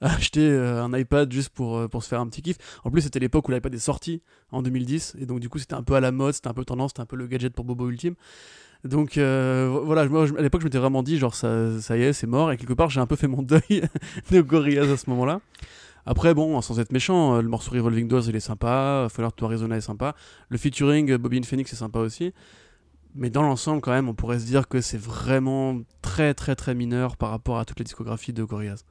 [0.08, 2.58] acheté euh, un iPad juste pour, euh, pour se faire un petit kiff.
[2.84, 4.22] En plus, c'était l'époque où l'iPad est sorti
[4.52, 6.66] en 2010, et donc du coup, c'était un peu à la mode, c'était un peu
[6.66, 8.16] tendance, c'était un peu le gadget pour Bobo Ultime.
[8.84, 12.28] Donc voilà, moi, à l'époque je m'étais vraiment dit genre ça, ça y est, c'est
[12.28, 13.84] mort et quelque part j'ai un peu fait mon deuil
[14.30, 15.40] de Gorillaz à ce moment-là.
[16.06, 19.78] Après, bon, sans être méchant, le morceau Revolving Doors il est sympa, Fallout to Arizona
[19.78, 20.16] est sympa,
[20.50, 22.34] le featuring Bobby Phoenix est sympa aussi
[23.16, 26.74] mais dans l'ensemble, quand même, on pourrait se dire que c'est vraiment très, très, très
[26.74, 28.86] mineur par rapport à toute la discographie de Gorillaz.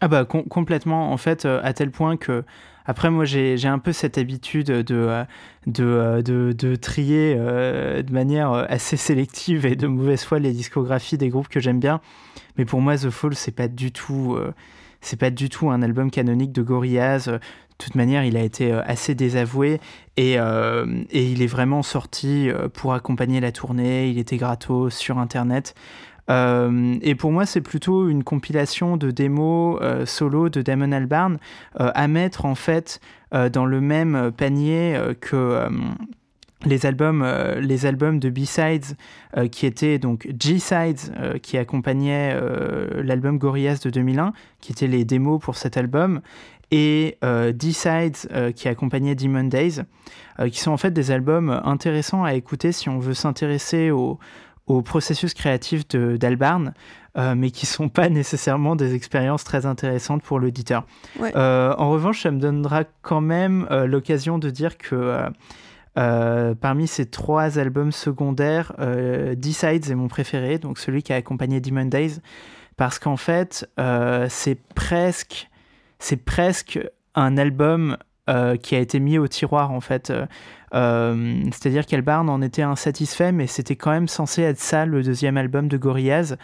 [0.00, 2.44] Ah bah complètement, en fait, euh, à tel point que,
[2.84, 5.24] après moi j'ai un peu cette habitude de, euh,
[5.66, 11.16] de, de, de, trier euh, de manière assez sélective et de mauvaise foi les discographies
[11.16, 12.00] des groupes que j'aime bien,
[12.58, 14.36] mais pour moi The Fall c'est pas du tout...
[15.00, 17.38] c'est pas du tout un album canonique de Gorillaz.
[17.78, 19.80] De toute manière, il a été euh, assez désavoué
[20.16, 24.08] et, euh, et il est vraiment sorti euh, pour accompagner la tournée.
[24.08, 25.74] Il était gratos sur Internet.
[26.28, 31.38] Et pour moi, c'est plutôt une compilation de démos solo de Damon Albarn
[31.74, 33.00] à mettre en fait
[33.52, 35.68] dans le même panier que
[36.64, 38.96] les albums, albums de B-Sides
[39.50, 42.34] qui étaient donc G-Sides qui accompagnaient
[43.02, 46.22] l'album Gorillaz de 2001, qui étaient les démos pour cet album,
[46.70, 49.82] et euh, D-Sides euh, qui accompagnait Demon Days,
[50.40, 54.18] euh, qui sont en fait des albums intéressants à écouter si on veut s'intéresser au,
[54.82, 56.74] processus créatif d'Albarn,
[57.36, 60.86] mais qui sont pas nécessairement des expériences très intéressantes pour l'auditeur.
[61.20, 65.22] en revanche, ça me donnera quand même l'occasion de dire que
[65.94, 68.72] parmi ces trois albums secondaires,
[69.36, 72.20] D-Sides est mon préféré, donc celui qui a accompagné Demon Days,
[72.76, 73.68] parce qu'en fait,
[74.28, 75.48] c'est presque
[75.98, 76.78] c'est presque
[77.14, 77.96] un album
[78.30, 80.08] euh, qui a été mis au tiroir en fait.
[80.08, 80.24] Euh,
[80.72, 85.36] euh, c'est-à-dire qu'Albarn en était insatisfait, mais c'était quand même censé être ça le deuxième
[85.36, 86.36] album de Gorillaz.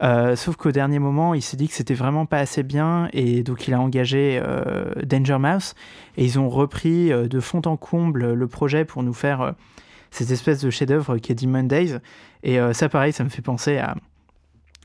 [0.00, 3.66] sauf qu'au dernier moment, il s'est dit que c'était vraiment pas assez bien et donc
[3.66, 4.40] il a engagé
[5.04, 5.74] Danger Mouse
[6.16, 9.54] et ils ont repris de fond en comble le projet pour nous faire
[10.12, 11.98] cette espèce de chef-d'œuvre qui est Demon Days.
[12.44, 13.96] Et ça, pareil, ça me fait penser à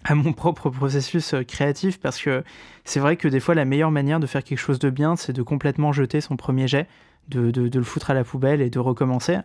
[0.04, 2.44] à mon propre processus euh, créatif parce que
[2.86, 5.34] c'est vrai que des fois la meilleure manière de faire quelque chose de bien c'est
[5.34, 6.88] de complètement jeter son premier jet,
[7.28, 9.38] de, de, le foutre à la poubelle et de recommencer.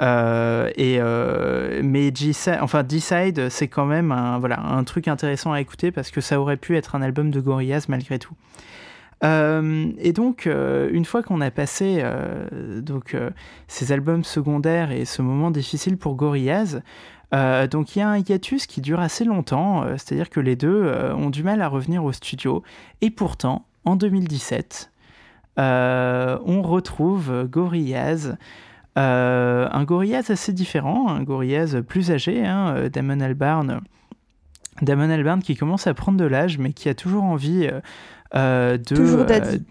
[0.00, 2.12] Euh, et euh, mais
[2.60, 6.40] enfin Decide c'est quand même un, voilà, un truc intéressant à écouter parce que ça
[6.40, 8.34] aurait pu être un album de Gorillaz malgré tout.
[9.24, 12.04] et donc, une fois qu'on a passé
[12.52, 13.16] donc,
[13.66, 16.80] ces albums secondaires et ce moment difficile pour Gorillaz,
[17.34, 20.56] euh, donc il y a un hiatus qui dure assez longtemps, euh, c'est-à-dire que les
[20.56, 22.62] deux euh, ont du mal à revenir au studio.
[23.00, 24.90] Et pourtant, en 2017,
[25.56, 28.36] on retrouve Gorillaz.
[28.96, 33.80] un Gorillaz assez différent, un Gorillaz plus âgé, hein, Damon Albarn.
[34.80, 37.68] Damon Albarn qui commence à prendre de l'âge, mais qui a toujours envie
[38.32, 38.76] de.
[38.94, 39.64] Toujours daddy.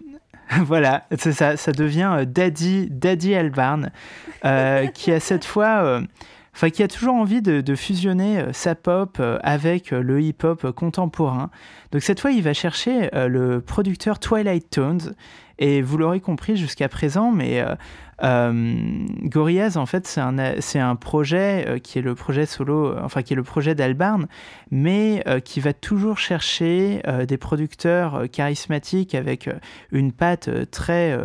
[0.62, 3.90] voilà, ça, ça devient Daddy, Daddy Albarn,
[4.94, 6.02] qui a cette fois
[6.58, 10.72] enfin qui a toujours envie de, fusionner euh, sa pop euh, avec euh, le hip-hop
[10.72, 11.50] contemporain.
[11.92, 15.14] Donc cette fois, il va chercher le producteur Twilight Tones,
[15.60, 17.64] et vous l'aurez compris jusqu'à présent, mais
[18.20, 23.32] Gorillaz, en fait, c'est un, c'est un projet qui est le projet solo, enfin qui
[23.32, 24.26] est le projet d'Albarn,
[24.70, 29.48] mais qui va toujours chercher des producteurs charismatiques avec
[29.90, 31.18] une patte très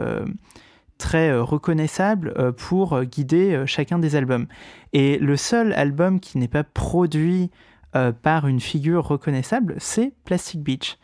[1.03, 4.47] très euh, reconnaissable euh, pour euh, guider chacun des albums.
[4.93, 7.51] Et le seul album qui n'est pas produit
[8.23, 10.97] par une figure reconnaissable, c'est Plastic Beach.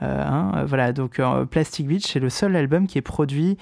[0.00, 1.20] Hein, voilà, donc
[1.50, 3.58] Plastic Beach, c'est le seul album qui est produit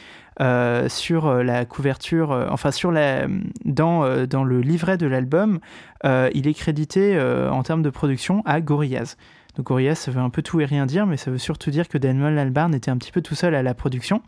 [0.89, 3.27] sur la couverture, enfin sur la,
[3.65, 5.61] dans, dans le livret de l'album,
[6.05, 7.19] il est crédité
[7.51, 9.16] en termes de production à Gorillaz.
[9.57, 11.89] Donc Gorillaz, ça veut un peu tout et rien dire, mais ça veut surtout dire
[11.89, 14.21] que Daniel Albarn était un petit peu tout seul à la production.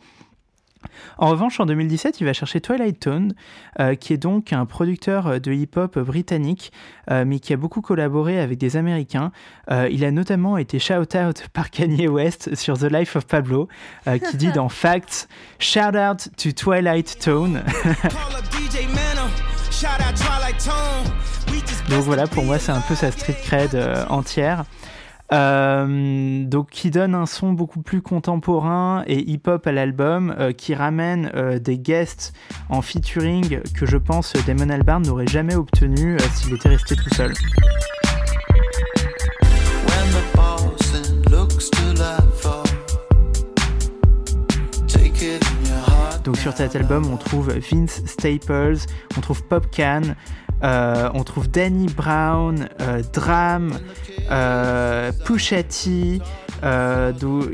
[1.19, 3.35] En revanche, en 2017, il va chercher Twilight Tone,
[3.81, 6.73] euh, qui est donc un producteur de hip-hop britannique,
[7.11, 9.33] euh, mais qui a beaucoup collaboré avec des Américains.
[9.71, 13.69] Euh, il a notamment été shout-out par Kanye West sur The Life of Pablo,
[14.05, 17.63] qui dit dans Facts, Shout out to Twilight Tone.
[21.89, 23.75] donc voilà, pour moi, c'est un peu sa street cred
[24.09, 24.65] entière.
[25.33, 30.75] Euh, donc qui donne un son beaucoup plus contemporain et hip-hop à l'album, euh, qui
[30.75, 32.33] ramène euh, des guests
[32.69, 37.33] en featuring que je pense Damon Albarn n'aurait jamais obtenu s'il était resté tout seul.
[46.25, 48.79] Donc sur cet album, on trouve Vince Staples,
[49.17, 50.03] on trouve Popcan,
[50.63, 53.73] euh, on trouve Danny Brown, euh, Dram,
[54.31, 56.21] euh, Pusha T,
[56.65, 57.13] euh,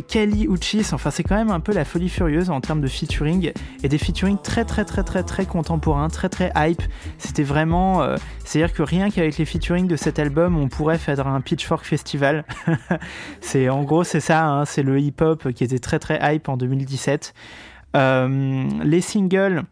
[0.08, 0.86] Kelly Uchis.
[0.92, 3.52] Enfin, c'est quand même un peu la folie furieuse en termes de featuring
[3.82, 6.82] et des featuring très très très très très contemporains, très très hype.
[7.18, 11.26] C'était vraiment, euh, c'est-à-dire que rien qu'avec les featuring de cet album, on pourrait faire
[11.26, 12.44] un Pitchfork Festival.
[13.40, 16.56] c'est en gros c'est ça, hein, c'est le hip-hop qui était très très hype en
[16.56, 17.34] 2017.
[17.94, 19.64] Euh, les singles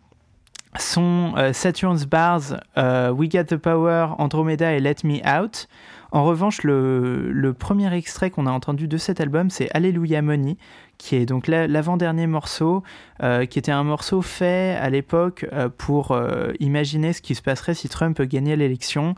[0.79, 5.69] sont Saturn's Bars, We Got the Power, Andromeda et Let Me Out.
[6.13, 10.57] En revanche, le, premier extrait qu'on a entendu de cet album, c'est Alléluia Money,
[10.99, 12.83] qui est donc l'avant-dernier morceau,
[13.23, 17.43] euh, qui était un morceau fait à l'époque euh, pour euh, imaginer ce qui se
[17.43, 19.15] passerait si Trump gagnait l'élection.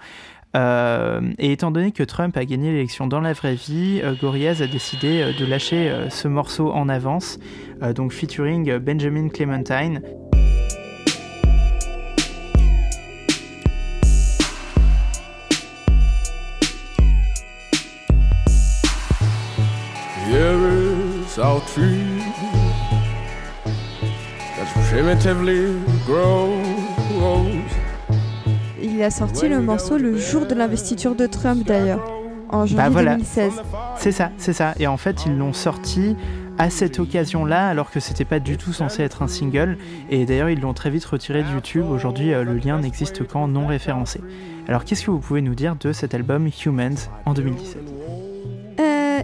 [0.55, 5.33] et étant donné que Trump a gagné l'élection dans la vraie vie, Gorillaz a décidé
[5.33, 7.39] de lâcher ce morceau en avance,
[7.95, 10.03] donc featuring Benjamin Clementine.
[28.83, 32.03] Il a sorti le morceau le jour de l'investiture de Trump d'ailleurs,
[32.49, 33.53] en janvier 2016.
[33.57, 34.73] Bah c'est ça, c'est ça.
[34.81, 36.17] Et en fait, ils l'ont sorti
[36.57, 39.77] à cette occasion-là, alors que c'était pas du tout censé être un single.
[40.09, 41.85] Et d'ailleurs, ils l'ont très vite retiré de YouTube.
[41.91, 44.23] Aujourd'hui, euh, le lien n'existe qu'en non référencé.
[44.67, 48.02] Alors, qu'est-ce que vous pouvez nous dire de cet album Humans en 2017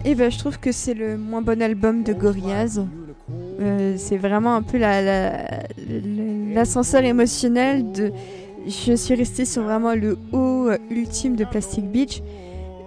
[0.05, 2.81] et ben, je trouve que c'est le moins bon album de Gorillaz.
[3.59, 4.77] Euh, c'est vraiment un peu
[6.53, 8.11] l'ascenseur la, émotionnel de.
[8.65, 12.21] Je suis restée sur vraiment le haut ultime de Plastic Beach.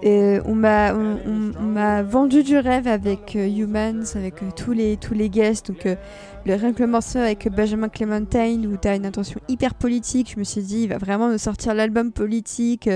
[0.04, 5.30] On m'a on, vendu du rêve avec euh, Humans, avec euh, tous, les, tous les
[5.30, 5.68] guests.
[5.68, 9.74] Donc, le, rien que le morceau avec Benjamin Clementine, où tu as une intention hyper
[9.74, 12.88] politique, je me suis dit, il va vraiment nous sortir l'album politique,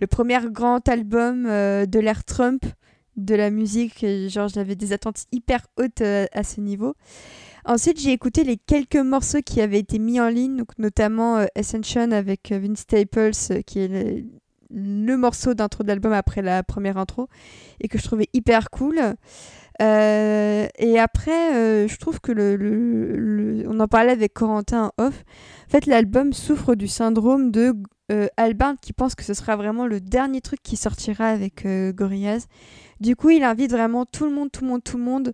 [0.00, 2.64] le premier grand album de l'ère Trump
[3.16, 4.04] de la musique.
[4.28, 6.94] Genre, j'avais des attentes hyper hautes euh, à ce niveau.
[7.64, 11.46] Ensuite, j'ai écouté les quelques morceaux qui avaient été mis en ligne, donc notamment euh,
[11.54, 14.24] Ascension avec euh, Vince Staples, qui est
[14.70, 17.28] le, morceau d'intro d'album après la première intro,
[17.80, 18.98] et que je trouvais hyper cool.
[19.78, 25.24] et après, je trouve que le, on en parlait avec Corentin en off.
[25.68, 27.74] En fait, l'album souffre du syndrome de
[28.36, 32.46] Albin qui pense que ce sera vraiment le dernier truc qui sortira avec Gorillaz
[33.02, 35.32] du coup, il invite vraiment tout le monde, tout le monde, tout le monde,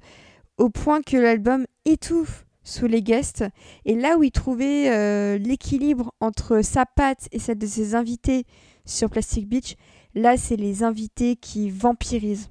[0.56, 3.44] au point que l'album étouffe sous les guests.
[3.84, 8.46] Et là où il trouvait euh, l'équilibre entre sa patte et celle de ses invités
[8.86, 9.76] sur Plastic Beach,
[10.14, 12.50] là, c'est les invités qui vampirisent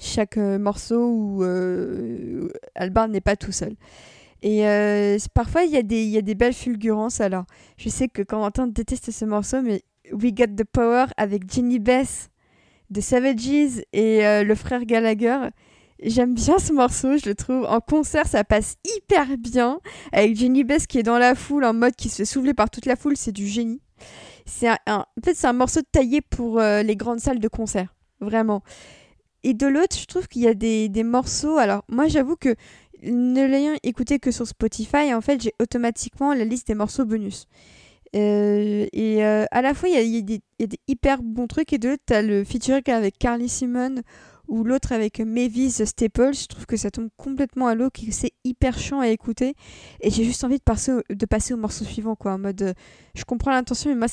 [0.00, 3.76] chaque euh, morceau où euh, Albin n'est pas tout seul.
[4.44, 4.64] Et
[5.34, 7.20] parfois, il y, a des, y a des belles fulgurances.
[7.20, 7.44] Alors,
[7.76, 12.31] je sais que Quentin déteste ce morceau, mais We Got the Power avec Jenny Bess
[12.92, 15.38] de Savages et euh, le frère Gallagher.
[16.02, 17.64] J'aime bien ce morceau, je le trouve.
[17.64, 19.80] En concert, ça passe hyper bien.
[20.12, 22.70] Avec Jenny Bess qui est dans la foule, en mode qui se fait soulever par
[22.70, 23.80] toute la foule, c'est du génie.
[24.44, 27.94] C'est un, en fait, c'est un morceau taillé pour euh, les grandes salles de concert.
[28.20, 28.62] Vraiment.
[29.44, 31.56] Et de l'autre, je trouve qu'il y a des, des morceaux.
[31.58, 32.54] Alors, moi, j'avoue que
[33.02, 37.46] ne l'ayant écouté que sur Spotify, en fait, j'ai automatiquement la liste des morceaux bonus.
[38.14, 41.90] Euh, et euh, à la fois, il y, a des hyper bons trucs, et de
[41.90, 44.02] l'autre, tu as le featuring avec Carly Simon
[44.48, 46.34] ou l'autre avec Mavis Staples.
[46.34, 49.54] Je trouve que ça tombe complètement à l'eau, que c'est hyper chiant à écouter.
[50.00, 52.34] Et j'ai juste envie de passer, au, de passer au morceau suivant, quoi.
[52.34, 52.74] En mode, euh,
[53.14, 54.08] je comprends l'intention, mais moi,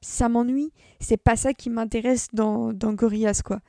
[0.00, 0.72] ça m'ennuie.
[1.00, 3.60] C'est pas ça qui m'intéresse dans, dans Gorillaz, quoi.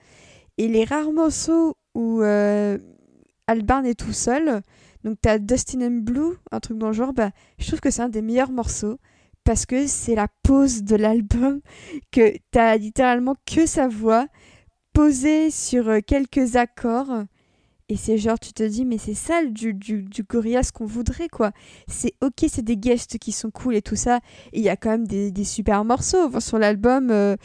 [0.57, 4.61] Et les rares morceaux où Albarn est tout seul,
[5.03, 7.89] donc tu as Dustin and Blue, un truc dans le genre, bah, je trouve que
[7.89, 8.99] c'est un des meilleurs morceaux
[9.44, 11.61] parce que c'est la pause de l'album,
[12.11, 14.28] que t'as littéralement que sa voix
[14.94, 17.24] posée sur euh, quelques accords.
[17.90, 21.28] Et c'est genre, tu te dis, mais c'est ça du, du, du Gorillaz qu'on voudrait,
[21.28, 21.52] quoi.
[21.88, 24.22] C'est ok, c'est des guests qui sont cool et tout ça.
[24.53, 26.40] Il y a quand même des, des super morceaux.
[26.40, 27.36] sur l'album, euh,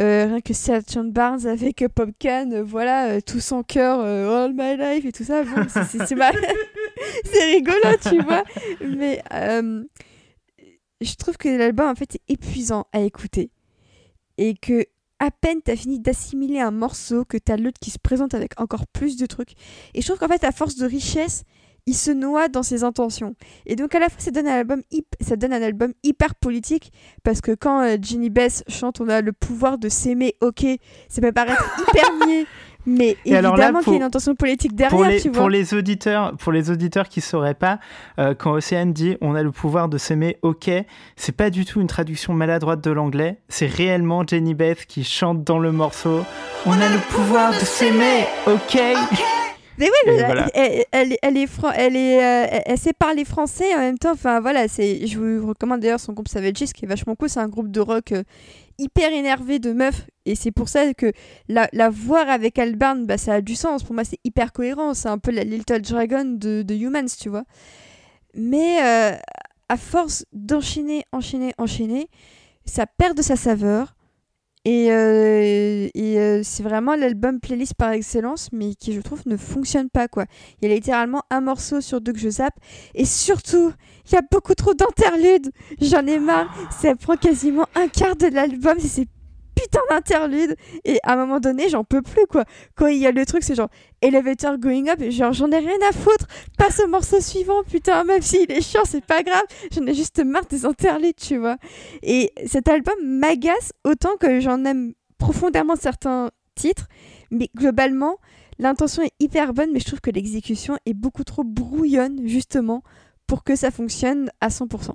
[0.00, 5.04] euh, rien que Sergeant Barnes avec Pop Can, voilà, tout son cœur, All My Life
[5.04, 5.44] et tout ça.
[5.44, 8.42] Bon, c'est rigolo, tu vois.
[8.80, 9.22] Mais
[11.04, 13.50] je trouve que l'album en fait est épuisant à écouter
[14.38, 14.86] et que
[15.18, 18.86] à peine t'as fini d'assimiler un morceau que t'as l'autre qui se présente avec encore
[18.86, 19.52] plus de trucs.
[19.94, 21.44] Et je trouve qu'en fait à force de richesse
[21.86, 23.34] il se noie dans ses intentions.
[23.66, 24.82] Et donc à la fois ça donne un album
[25.20, 29.20] ça donne un album hyper politique parce que quand euh, Jenny Bess chante on a
[29.20, 30.66] le pouvoir de s'aimer ok
[31.08, 32.46] ça peut paraître hyper niais
[32.86, 35.40] mais évidemment qu'il y a une intention politique derrière, pour les, tu vois.
[35.40, 37.78] Pour les auditeurs, pour les auditeurs qui sauraient pas,
[38.18, 40.70] euh, quand Océane dit "on a le pouvoir de s'aimer", ok,
[41.16, 43.38] c'est pas du tout une traduction maladroite de l'anglais.
[43.48, 46.24] C'est réellement Jenny Beth qui chante dans le morceau
[46.66, 48.78] "On a le pouvoir de s'aimer, ok".
[49.76, 50.46] Mais oui, Et elle, voilà.
[50.54, 54.12] elle, elle, elle est, elle, est euh, elle- elle sait parler français en même temps.
[54.12, 57.28] Enfin voilà, c'est, je vous recommande d'ailleurs son groupe Savages qui est vachement cool.
[57.28, 58.22] C'est un groupe de rock euh,
[58.78, 60.06] hyper énervé de meufs.
[60.26, 61.12] Et c'est pour ça que
[61.48, 63.82] la, voir avec Albarn, bah, ça a du sens.
[63.82, 64.94] Pour moi, c'est hyper cohérent.
[64.94, 67.44] C'est un peu la Little Dragon de, de Humans, tu vois.
[68.34, 69.16] Mais euh,
[69.68, 72.08] à force d'enchaîner, enchaîner, enchaîner,
[72.64, 73.94] ça perd de sa saveur.
[74.66, 79.90] Et, euh, euh, c'est vraiment l'album playlist par excellence, mais qui je trouve ne fonctionne
[79.90, 80.24] pas quoi.
[80.60, 82.54] Il y a littéralement un morceau sur deux que je zappe,
[82.94, 83.72] et surtout,
[84.06, 85.50] il y a beaucoup trop d'interludes.
[85.80, 86.54] J'en ai marre.
[86.70, 89.06] Ça prend quasiment un quart de l'album, c'est
[89.56, 90.56] ces putains d'interludes.
[90.84, 92.44] Et à un moment donné, j'en peux plus quoi.
[92.74, 93.70] Quand il y a le truc, c'est genre
[94.02, 96.26] elevator going up, genre j'en ai rien à foutre.
[96.58, 99.44] Passe au morceau suivant, putain, même s'il est chiant, c'est pas grave.
[99.72, 101.56] J'en ai juste marre des interludes, tu vois.
[102.02, 106.88] Et cet album m'agace autant que j'en aime profondément certains titres,
[107.30, 108.18] mais globalement,
[108.58, 112.82] l'intention est hyper bonne, mais je trouve que l'exécution est beaucoup trop brouillonne, justement,
[113.26, 114.90] pour que ça fonctionne à 100%.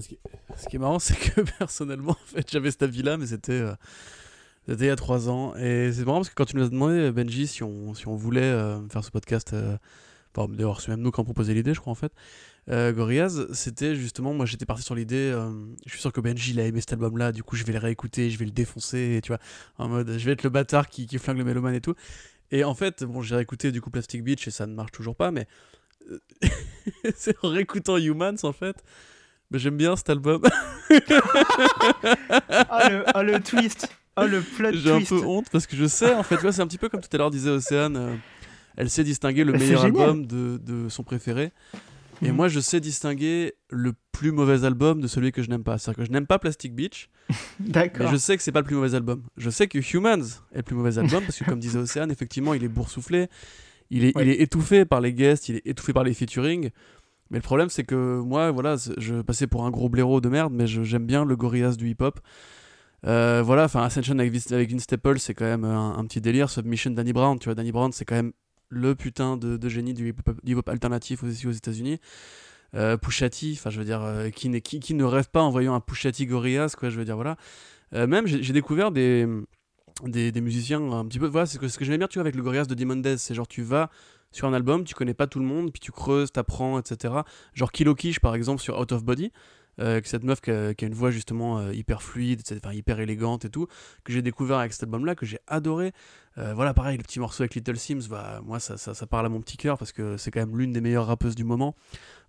[0.00, 3.74] Ce qui, est marrant, c'est que personnellement, en fait, j'avais cet avis-là, mais c'était euh,
[4.68, 5.54] il y a trois ans.
[5.56, 8.16] Et c'est marrant parce que quand tu nous as demandé, Benji, si on, si on
[8.16, 9.76] voulait euh, faire ce podcast, euh,
[10.34, 12.12] d'ailleurs, c'est même nous qui avons proposé l'idée, je crois, en fait,
[12.70, 15.50] euh, Gorillaz, c'était justement, moi j'étais parti sur l'idée, euh,
[15.86, 17.78] je suis sûr que Benji il a aimé cet album-là, du coup je vais le
[17.78, 19.38] réécouter, je vais le défoncer, tu vois,
[19.78, 21.94] en mode, je vais être le bâtard qui, qui flingue le mélomane et tout.
[22.50, 25.16] Et en fait, bon, j'ai réécouté du coup Plastic Beach et ça ne marche toujours
[25.16, 25.46] pas, mais
[26.10, 26.18] euh,
[27.16, 28.76] c'est en réécoutant Humans en fait.
[29.50, 30.42] Mais j'aime bien cet album.
[30.90, 35.86] Oh le, oh, le twist Oh le plot J'ai un peu honte parce que je
[35.86, 37.96] sais, en fait, c'est un petit peu comme tout à l'heure disait Océane.
[37.96, 38.14] euh,
[38.76, 41.52] elle sait distinguer le Mais meilleur album de, de son préféré.
[42.22, 42.34] Et Mhm.
[42.36, 45.78] moi, je sais distinguer le plus mauvais album de celui que je n'aime pas.
[45.78, 47.08] C'est-à-dire que je n'aime pas Plastic Beach,
[47.60, 48.10] mais D'accord.
[48.10, 49.22] je sais que c'est pas le plus mauvais album.
[49.36, 50.22] Je sais que Humans
[50.52, 53.28] est le plus mauvais album parce que, comme disait Océane, effectivement, il est boursouflé,
[53.90, 56.70] il est, il est étouffé par les guests, il est étouffé par les featuring.
[57.30, 60.52] Mais le problème, c'est que moi, voilà, je passais pour un gros blaireau de merde,
[60.52, 62.20] mais j'aime bien le Gorillaz du hip-hop.
[63.06, 66.50] Euh, voilà, enfin, Ascension avec, avec Vince Staples, c'est quand même un, un petit délire.
[66.50, 68.32] Submission Danny Brown, tu vois, Danny Brown, c'est quand même
[68.70, 70.14] le putain de, génie du
[70.44, 72.00] hip-hop alternatif aussi aux États-Unis.
[72.74, 75.74] Euh, Pusha T, enfin, je veux dire, euh, qui, qui, ne rêve pas en voyant
[75.74, 77.36] un Pusha T Gorillaz, quoi, je veux dire, voilà.
[77.94, 79.26] Euh, même, j'ai découvert des,
[80.04, 81.26] des, musiciens un petit peu.
[81.26, 83.00] Voilà, c'est ce que, ce que j'aimais bien, tu vois, avec le Gorillaz de Demon.
[83.16, 83.90] C'est genre, tu vas
[84.30, 87.14] sur un album, tu connais pas tout le monde, puis tu creuses, t'apprends, etc.
[87.54, 89.32] Genre Kilo Kish, par exemple, sur Out of Body.
[89.80, 92.98] Euh, cette meuf qui a, qui a une voix justement euh, hyper fluide, enfin, hyper
[92.98, 93.68] élégante et tout,
[94.02, 95.92] que j'ai découvert avec cet album-là, que j'ai adoré.
[96.36, 99.26] Euh, voilà, pareil, le petit morceau avec Little Sims, bah, moi ça, ça, ça parle
[99.26, 101.76] à mon petit cœur parce que c'est quand même l'une des meilleures rappeuses du moment.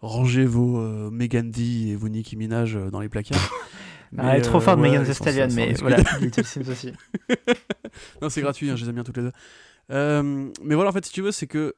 [0.01, 3.51] Rangez vos euh, Megan Thee et vos Nicki Minaj dans les placards.
[4.17, 5.97] Ah, elle est trop forte, ouais, Megan Thee Stallion, mais voilà.
[6.19, 6.91] Little Sims aussi.
[8.23, 10.51] non, c'est gratuit, hein, je les aime bien toutes les deux.
[10.63, 11.75] Mais voilà, en fait, si tu veux, c'est que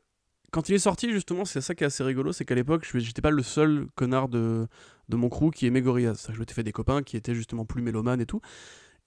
[0.52, 3.00] quand il est sorti, justement, c'est ça qui est assez rigolo, c'est qu'à l'époque, je-
[3.00, 4.68] j'étais pas le seul connard de,
[5.10, 6.16] de mon crew qui aimait Gorillaz.
[6.16, 8.42] C'est-à-dire que Je m'étais fait des copains qui étaient justement plus mélomanes et tout.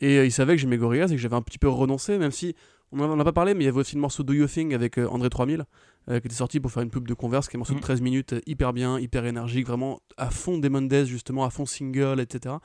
[0.00, 2.30] Et euh, ils savaient que j'aimais Gorillaz et que j'avais un petit peu renoncé, même
[2.32, 2.54] si
[2.92, 4.72] on en a pas parlé, mais il y avait aussi le morceau Do You Thing
[4.74, 5.64] avec euh, André 3000,
[6.08, 7.80] euh, qui était sorti pour faire une pub de Converse, qui est un morceau de
[7.80, 11.66] 13 minutes, euh, hyper bien, hyper énergique, vraiment à fond des Mondays, justement, à fond
[11.66, 12.56] single, etc.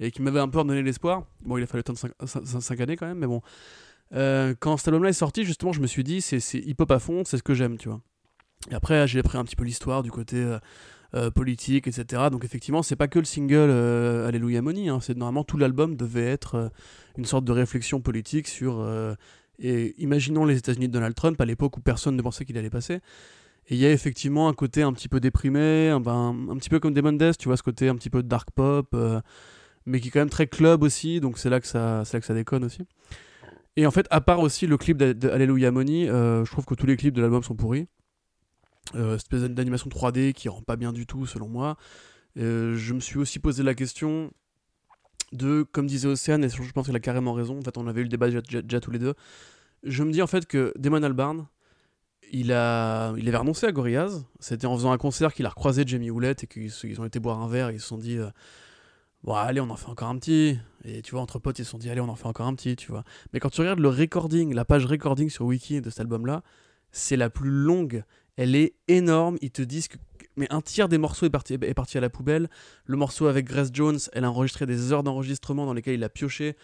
[0.00, 1.24] Et qui m'avait un peu redonné l'espoir.
[1.44, 3.40] Bon, il a fallu attendre 5 années quand même, mais bon.
[4.60, 7.22] Quand cet album-là est sorti, justement, je me suis dit, c'est c'est hip-hop à fond,
[7.24, 8.00] c'est ce que j'aime, tu vois.
[8.70, 10.58] Après, j'ai appris un petit peu l'histoire du côté euh,
[11.14, 12.28] euh, politique, etc.
[12.30, 15.96] Donc, effectivement, c'est pas que le single euh, Alléluia Money, hein, c'est normalement tout l'album
[15.96, 16.68] devait être euh,
[17.18, 18.86] une sorte de réflexion politique sur.
[19.58, 22.70] et imaginons les États-Unis de Donald Trump à l'époque où personne ne pensait qu'il allait
[22.70, 23.00] passer.
[23.68, 26.80] Et il y a effectivement un côté un petit peu déprimé, un, ben, petit peu
[26.80, 28.96] comme Demon Death, tu vois, ce côté un petit peu dark pop,
[29.86, 32.26] mais qui est quand même très club aussi, donc c'est là, que ça- là que
[32.26, 32.82] ça déconne aussi.
[33.76, 36.74] Et en fait, à part aussi le clip de, de Alléluia Money, je trouve que
[36.74, 37.86] tous les clips de l'album sont pourris.
[38.94, 41.76] Euh, cette espèce d'animation 3D qui rend pas bien du tout, selon moi.
[42.38, 44.32] Euh, je me suis aussi posé la question
[45.32, 48.00] de, comme disait Océane, et je pense qu'elle a carrément raison, en fait, on avait
[48.00, 49.14] eu le débat déjà, tous les deux.
[49.82, 51.46] Je me dis en fait que Damon Albarn,
[52.32, 54.24] il, a, il avait renoncé à Gorillaz.
[54.40, 57.40] C'était en faisant un concert qu'il a recroisé Jamie Hewlett et qu'ils ont été boire
[57.40, 58.18] un verre ils se sont dit.
[58.18, 58.30] euh,
[59.24, 60.58] Bon, allez, on en fait encore un petit.
[60.84, 62.54] Et tu vois, entre potes, ils se sont dit, allez, on en fait encore un
[62.54, 63.04] petit, tu vois.
[63.32, 66.42] Mais quand tu regardes le recording, la page recording sur Wiki de cet album-là,
[66.90, 68.04] c'est la plus longue.
[68.36, 69.38] Elle est énorme.
[69.40, 69.96] Ils te disent que.
[70.36, 72.48] Mais un tiers des morceaux est parti, est parti à la poubelle.
[72.86, 76.08] Le morceau avec Grace Jones, elle a enregistré des heures d'enregistrement dans lesquelles il a
[76.08, 76.56] pioché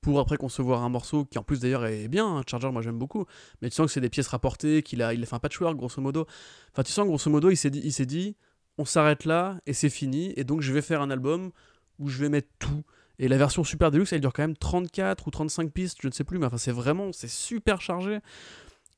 [0.00, 2.26] pour après concevoir un morceau qui en plus d'ailleurs est bien.
[2.26, 3.26] hein, Charger, moi j'aime beaucoup.
[3.60, 5.76] Mais tu sens que c'est des pièces rapportées, qu'il a, il a fait un patchwork
[5.76, 6.26] grosso modo.
[6.72, 8.36] Enfin, tu sens grosso modo, il s'est dit, il s'est dit
[8.78, 10.32] on s'arrête là et c'est fini.
[10.36, 11.50] Et donc je vais faire un album
[11.98, 12.82] où je vais mettre tout.
[13.18, 16.12] Et la version super deluxe, elle dure quand même 34 ou 35 pistes, je ne
[16.12, 18.20] sais plus, mais enfin c'est vraiment, c'est super chargé.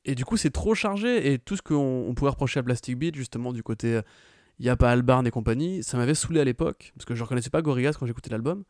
[0.04, 1.32] Et du coup, c'est trop chargé.
[1.32, 4.00] Et tout ce qu'on pourrait reprocher à Plastic Beach, justement, du côté
[4.58, 7.20] il n'y a pas Albarn et compagnie, ça m'avait saoulé à l'époque, parce que je
[7.20, 8.62] ne reconnaissais pas Gorillaz quand j'écoutais l'album.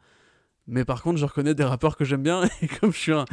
[0.67, 3.27] Mais par contre, je reconnais des rappeurs que j'aime bien, et comme je suis un,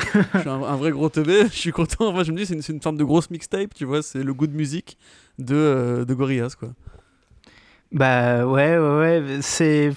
[0.45, 2.09] un, vrai gros teubé, je suis content.
[2.09, 4.34] Enfin, je me dis, c'est une, une, forme de grosse mixtape, tu vois, c'est le
[4.34, 4.97] goût de musique
[5.38, 6.73] de, euh, de Gorillaz, quoi.
[7.91, 9.93] Bah ouais, ouais, ouais, c'est.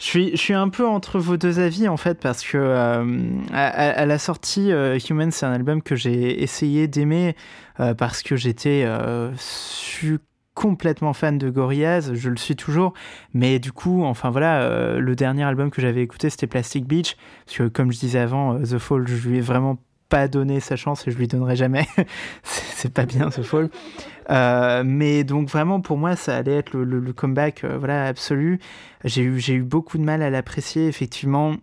[0.00, 3.30] Je suis, je suis un peu entre vos deux avis en fait parce que euh,
[3.52, 7.36] à, la sortie, euh, Human c'est un album que j'ai essayé d'aimer
[7.96, 8.84] parce que j'étais
[10.60, 12.92] complètement fan de Gorillaz, je le suis toujours,
[13.32, 17.16] mais du coup, enfin voilà, euh, le dernier album que j'avais écouté c'était Plastic Beach,
[17.46, 19.78] parce que comme je disais avant, euh, The Fall, je lui ai vraiment
[20.10, 21.86] pas donné sa chance et je lui donnerai jamais.
[22.42, 23.70] c'est pas bien The Fall.
[24.30, 28.60] Euh, mais donc vraiment pour moi ça allait être le, comeback voilà absolu.
[29.04, 31.56] J'ai eu j'ai eu beaucoup de mal à l'apprécier effectivement.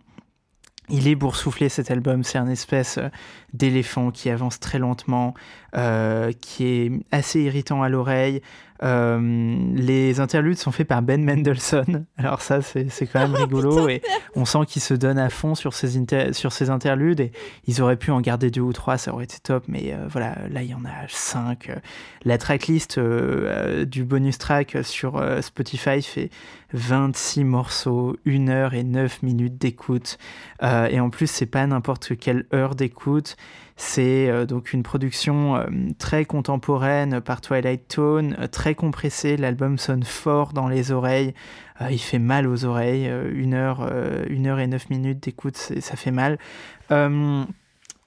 [0.90, 2.98] Il est boursouflé cet album, c'est un espèce
[3.52, 5.34] d'éléphant qui avance très lentement,
[6.40, 8.40] qui est assez irritant à l'oreille,
[8.82, 12.04] euh, les interludes sont faits par Ben Mendelssohn.
[12.16, 14.02] Alors ça, c'est quand même rigolo et
[14.36, 16.00] on sent qu'il se donne à fond sur ces,
[16.32, 17.32] sur ces interludes et
[17.66, 19.64] ils auraient pu en garder deux ou trois, ça aurait été top.
[19.68, 21.70] Mais euh, voilà, là il y en a cinq.
[22.24, 26.30] La tracklist euh, du bonus track sur Spotify fait
[26.72, 30.18] 26 morceaux, 1 heure et 9 minutes d'écoute.
[30.62, 33.36] et en plus, c'est pas n'importe quelle heure d'écoute.
[33.80, 35.66] C'est euh, donc une production euh,
[35.98, 39.36] très contemporaine par Twilight Tone, euh, très compressée.
[39.36, 41.32] L'album sonne fort dans les oreilles.
[41.88, 43.08] il fait mal aux oreilles.
[43.32, 43.88] une heure,
[44.28, 46.38] une heure et neuf minutes d'écoute, ça fait mal.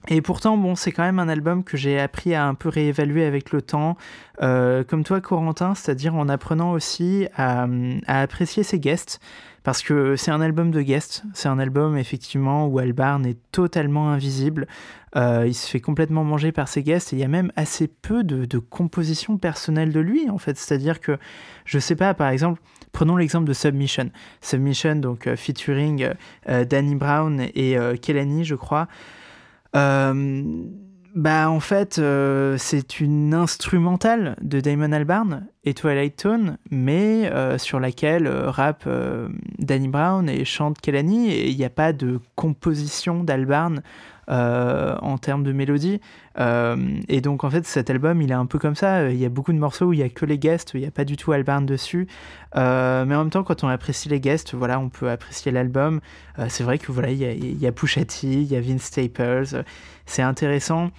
[0.08, 3.24] Et pourtant, bon, c'est quand même un album que j'ai appris à un peu réévaluer
[3.24, 3.96] avec le temps,
[4.40, 7.66] comme toi, Corentin, c'est-à-dire en apprenant aussi à,
[8.08, 9.20] apprécier ses guests.
[9.62, 14.10] Parce que c'est un album de guest, c'est un album effectivement où Albarn est totalement
[14.10, 14.66] invisible,
[15.14, 17.86] euh, il se fait complètement manger par ses guests et il y a même assez
[17.86, 21.16] peu de, de composition personnelle de lui en fait, c'est-à-dire que
[21.64, 22.60] je sais pas, par exemple,
[22.90, 24.10] prenons l'exemple de Submission,
[24.40, 26.08] Submission donc euh, featuring
[26.48, 28.88] euh, Danny Brown et Kelani je crois.
[31.14, 37.58] Bah en fait, euh, c'est une instrumentale de Damon Albarn et Twilight Tone, mais euh,
[37.58, 38.88] sur laquelle euh, rappe
[39.58, 43.82] Danny Brown et chante Kelani, et il n'y a pas de composition d'Albarn
[44.28, 46.00] en termes de mélodie.
[46.38, 49.10] et donc en fait, cet album, il est un peu comme ça.
[49.10, 50.86] Il y a beaucoup de morceaux où il n'y a que les guests, il n'y
[50.86, 52.06] a pas du tout Albarn dessus.
[52.54, 56.00] mais en même temps, quand on apprécie les guests, voilà, on peut apprécier l'album.
[56.48, 59.64] c'est vrai que voilà, il y a, y T, il y a Vince Staples
[60.06, 60.90] c'est intéressant.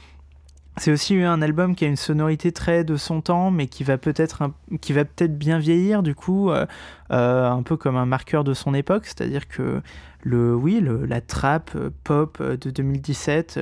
[0.77, 3.99] C'est aussi un album qui a une sonorité très de son temps, mais qui va
[3.99, 4.49] peut-être
[4.81, 6.65] qui va peut-être bien vieillir du coup, euh,
[7.11, 9.05] euh, un peu comme un marqueur de son époque.
[9.05, 9.81] C'est-à-dire que
[10.23, 13.59] le oui, la trappe euh, pop de 2017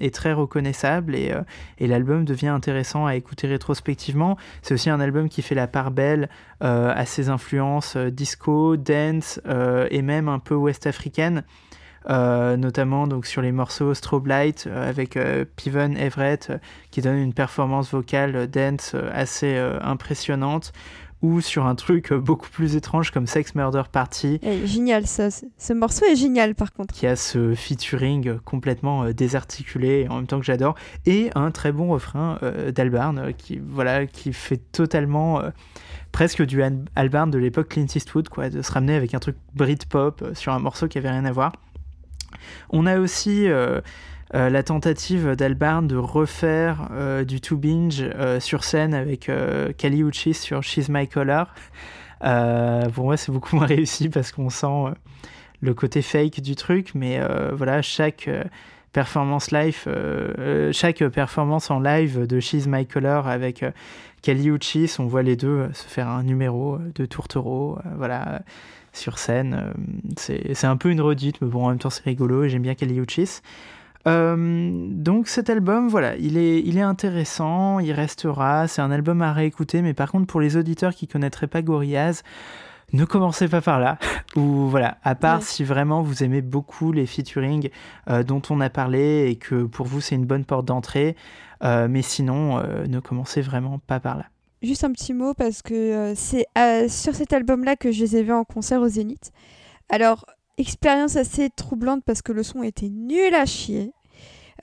[0.00, 1.34] est très reconnaissable et,
[1.78, 4.38] et l'album devient intéressant à écouter rétrospectivement.
[4.62, 6.30] C'est aussi un album qui fait la part belle
[6.60, 9.40] à ses influences disco, dance
[9.90, 11.44] et même un peu ouest-africaine.
[12.08, 16.52] Euh, notamment donc sur les morceaux Strobe Light euh, avec euh, Piven Everett
[16.90, 20.72] qui donne une performance vocale dance assez impressionnante
[21.20, 24.38] ou sur un truc beaucoup plus étrange comme Sex Murder Party.
[24.42, 26.94] Et génial, ça, ce morceau est génial par contre.
[26.94, 30.76] Qui a ce featuring complètement désarticulé en même temps que j'adore
[31.06, 32.38] et un très bon refrain
[32.72, 35.42] d'Albarn qui voilà qui fait totalement
[36.12, 36.62] presque du
[36.94, 40.60] Albarn de l'époque Clint Eastwood quoi, de se ramener avec un truc Britpop sur un
[40.60, 41.52] morceau qui avait rien à voir.
[42.70, 43.80] On a aussi euh,
[44.34, 48.04] euh, la tentative d'Albarn de refaire euh, du To Binge
[48.40, 49.30] sur scène avec
[49.78, 51.46] Kali Uchis sur She's My Color.
[52.20, 54.94] pour moi, c'est beaucoup moins réussi parce qu'on sent
[55.60, 57.20] le côté fake du truc, mais
[57.52, 58.28] voilà, chaque
[58.92, 59.84] performance live,
[60.72, 63.64] chaque performance en live de She's My Color avec
[64.22, 67.78] Kali Uchis, on voit les deux se faire un numéro de tourtereau.
[67.96, 68.42] voilà
[68.92, 69.72] sur scène.
[69.74, 72.62] Euh, c'est un peu une redite, mais bon, en même temps, c'est rigolo et j'aime
[72.62, 73.40] bien Kelly Uchis.
[74.06, 79.20] Euh, donc cet album, voilà, il est, il est intéressant, il restera, c'est un album
[79.22, 82.22] à réécouter, mais par contre pour les auditeurs qui connaîtraient pas Gorillaz,
[82.92, 83.98] ne commencez pas par là,
[84.36, 87.70] ou voilà, à part si vraiment vous aimez beaucoup les featuring
[88.08, 91.16] euh, dont on a parlé et que pour vous c'est une bonne porte d'entrée,
[91.60, 94.26] mais sinon ne commencez vraiment pas par là
[94.62, 98.16] juste un petit mot parce que euh, c'est euh, sur cet album-là que je les
[98.16, 99.32] ai vus en concert au Zénith.
[99.88, 100.26] Alors,
[100.56, 103.92] expérience assez troublante parce que le son était nul à chier.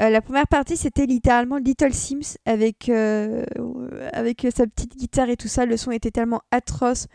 [0.01, 5.47] Euh, la première partie, c'était littéralement Little Sims avec, avec sa petite guitare et tout
[5.47, 5.65] ça.
[5.65, 7.07] Le son était tellement atroce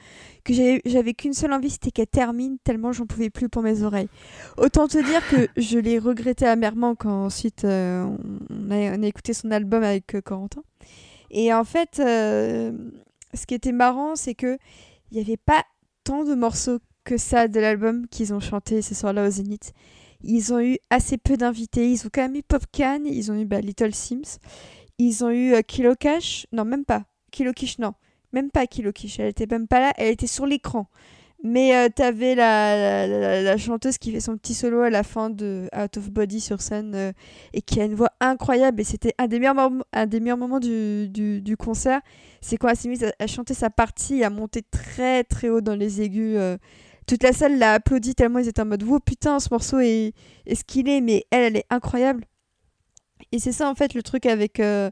[0.45, 0.55] que
[0.87, 4.09] j'avais qu'une seule envie, c'était qu'elle termine tellement j'en pouvais plus pour mes oreilles.
[4.57, 8.17] Autant te dire que je l'ai regretté amèrement quand ensuite on,
[8.71, 10.63] a, écouté son album avec Corentin.
[11.31, 14.59] Et en fait, ce qui était marrant, c'est que
[15.11, 15.65] il n'y avait pas
[16.05, 19.73] tant de morceaux que ça de l'album qu'ils ont chanté ce soir-là au Zénith.
[20.23, 21.91] Ils ont eu assez peu d'invités.
[21.91, 24.39] Ils ont quand même eu Popcan, ils ont eu bah, Little Sims,
[24.99, 26.47] ils ont eu euh, Kilo Cash.
[26.53, 27.05] Non, même pas.
[27.33, 27.95] Kilo Kish, non.
[28.33, 29.19] Même pas Kilo Kish.
[29.19, 29.93] Elle était même pas là.
[29.97, 30.89] Elle était sur l'écran.
[31.43, 33.07] Mais euh, t'avais la,
[33.43, 36.61] la, chanteuse qui fait son petit solo à la fin de Out of Body sur
[36.61, 37.13] scène euh,
[37.55, 38.83] et qui a une voix incroyable.
[38.83, 42.03] Et c'était un, des meilleurs un des meilleurs moments du, du, concert.
[42.43, 45.75] C'est quand elle s'est mise à, chanter sa partie à monter très très haut dans
[45.75, 46.39] les aigus
[47.07, 50.13] toute la salle l'a applaudi tellement ils étaient en mode wow putain ce morceau est,
[50.47, 52.25] est ce qu'il est mais elle elle est incroyable
[53.33, 54.91] et c'est ça en fait le truc avec euh,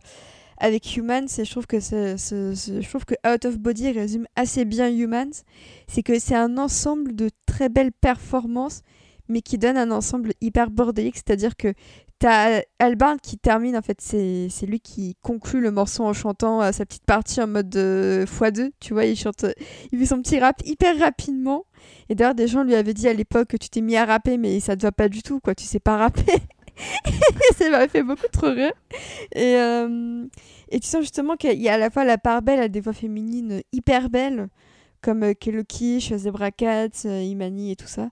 [0.58, 5.42] avec Humans et je trouve que Out of Body résume assez bien Humans
[5.86, 8.82] c'est que c'est un ensemble de très belles performances
[9.28, 11.74] mais qui donne un ensemble hyper bordélique c'est à dire que
[12.20, 16.72] T'as Albarn qui termine, en fait, c'est lui qui conclut le morceau en chantant euh,
[16.72, 19.46] sa petite partie en mode euh, x2, tu vois, il chante,
[19.92, 21.64] il fait son petit rap hyper rapidement.
[22.08, 24.36] Et d'ailleurs, des gens lui avaient dit à l'époque que tu t'es mis à rapper,
[24.36, 26.24] mais ça te va pas du tout, quoi, tu sais pas rapper.
[27.56, 28.72] ça m'a fait beaucoup trop rire.
[29.34, 30.26] Et, euh,
[30.70, 32.80] et tu sens justement qu'il y a à la fois la part belle à des
[32.80, 34.48] voix féminines hyper belles,
[35.02, 38.10] comme euh, Keloki, Zebra Cat, Imani et tout ça.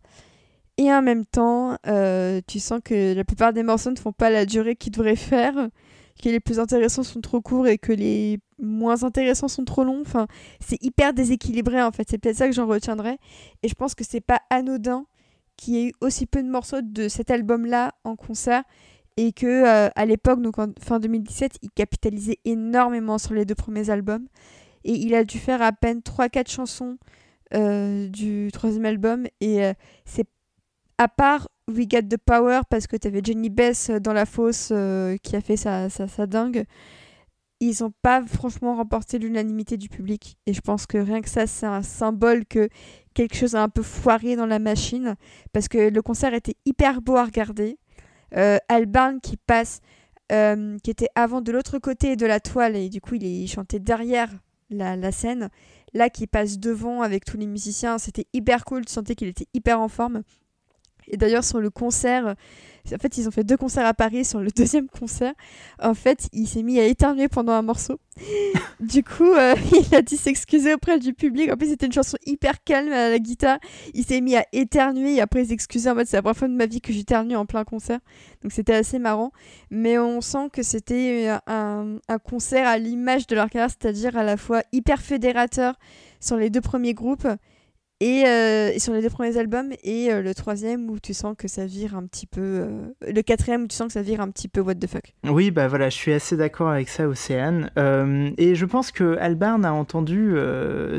[0.79, 4.29] Et en même temps, euh, tu sens que la plupart des morceaux ne font pas
[4.29, 5.55] la durée qu'ils devraient faire,
[6.23, 10.03] que les plus intéressants sont trop courts et que les moins intéressants sont trop longs.
[10.03, 10.27] Enfin,
[10.61, 12.07] c'est hyper déséquilibré en fait.
[12.11, 13.19] C'est peut-être ça que j'en retiendrai.
[13.63, 15.07] Et je pense que c'est pas anodin
[15.57, 18.63] qu'il y ait eu aussi peu de morceaux de cet album-là en concert
[19.17, 23.55] et que euh, à l'époque, donc en fin 2017, il capitalisait énormément sur les deux
[23.55, 24.27] premiers albums
[24.85, 26.99] et il a dû faire à peine 3-4 chansons
[27.55, 29.73] euh, du troisième album et
[30.05, 30.29] c'est
[30.99, 34.69] à part We Get the Power, parce que tu avais Jenny Bess dans la fosse
[34.73, 36.65] euh, qui a fait sa, sa, dingue,
[37.61, 40.37] ils n'ont pas franchement remporté l'unanimité du public.
[40.47, 42.69] Et je pense que rien que ça, c'est un symbole que
[43.17, 45.17] quelque chose a un peu foiré dans la machine,
[45.53, 47.79] parce que le concert était hyper beau à regarder.
[48.37, 49.81] Euh, Alban qui passe,
[50.31, 53.49] euh, qui était avant de l'autre côté de la toile, et du coup il, il
[53.49, 54.29] chantait derrière
[54.71, 55.49] la, la, scène.
[55.95, 59.47] Là, qui passe devant avec tous les musiciens, c'était hyper cool, tu sentais qu'il était
[59.55, 60.23] hyper en forme.
[61.09, 62.35] Et d'ailleurs, sur le concert,
[62.95, 64.25] en fait, ils ont fait deux concerts à Paris.
[64.25, 65.35] Sur le deuxième concert,
[65.83, 67.99] en fait, il s'est mis à éternuer pendant un morceau.
[68.81, 69.55] du coup, euh,
[69.91, 71.51] il a dû s'excuser auprès du public.
[71.53, 73.59] En plus, c'était une chanson hyper calme à la guitare.
[73.95, 76.49] Il s'est mis à éternuer et après, il excusé en mode c'est la première fois
[76.49, 78.01] de ma vie que j'éternue en plein concert.
[78.43, 79.33] Donc, c'était assez marrant.
[79.71, 84.25] Mais on sent que c'était un, un concert à l'image de leur carrière, c'est-à-dire à
[84.25, 85.75] la fois hyper fédérateur
[86.21, 87.27] sur les deux premiers groupes
[88.03, 91.49] euh, et, sur les deux premiers albums et euh, le troisième où tu sens que
[91.49, 94.29] ça vire un petit peu euh, le quatrième où tu sens que ça vire un
[94.29, 97.71] petit peu what the fuck oui bah voilà je suis assez d'accord avec ça Océane
[98.37, 100.35] et je pense que Albarn a entendu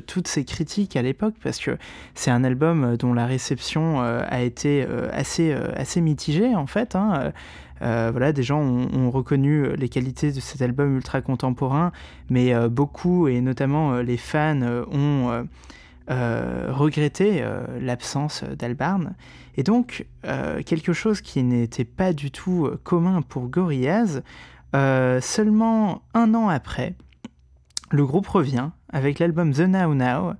[0.07, 1.77] toutes ces critiques à l'époque parce que
[2.15, 7.31] c'est un album dont la réception a été assez assez mitigée en fait hein.
[7.79, 11.91] voilà, des gens ont, ont, reconnu les qualités de cet album ultra contemporain,
[12.31, 14.61] mais beaucoup, et notamment les fans,
[14.91, 15.47] ont
[16.09, 19.15] euh, regretter euh, l'absence d'Albarn.
[19.57, 24.21] Et donc, euh, quelque chose qui n'était pas du tout commun pour Gorillaz,
[24.73, 26.93] seulement un an après,
[27.89, 30.34] le groupe revient avec l'album The Now Now,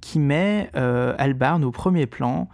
[0.00, 2.48] qui met Albarn au premier plan,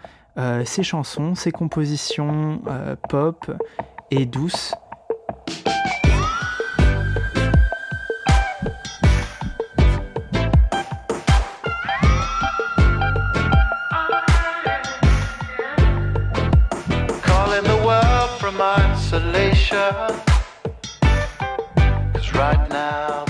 [0.64, 2.60] ses chansons, ses compositions
[3.08, 3.52] pop
[4.10, 4.74] et douces.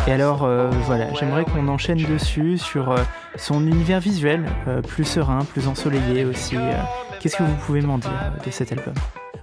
[0.06, 2.98] Et alors, euh, voilà, j'aimerais qu'on enchaîne dessus sur euh,
[3.36, 6.56] son univers visuel, euh, plus serein, plus ensoleillé aussi.
[7.20, 8.10] Qu'est-ce que vous pouvez m'en dire
[8.44, 8.94] de cet album?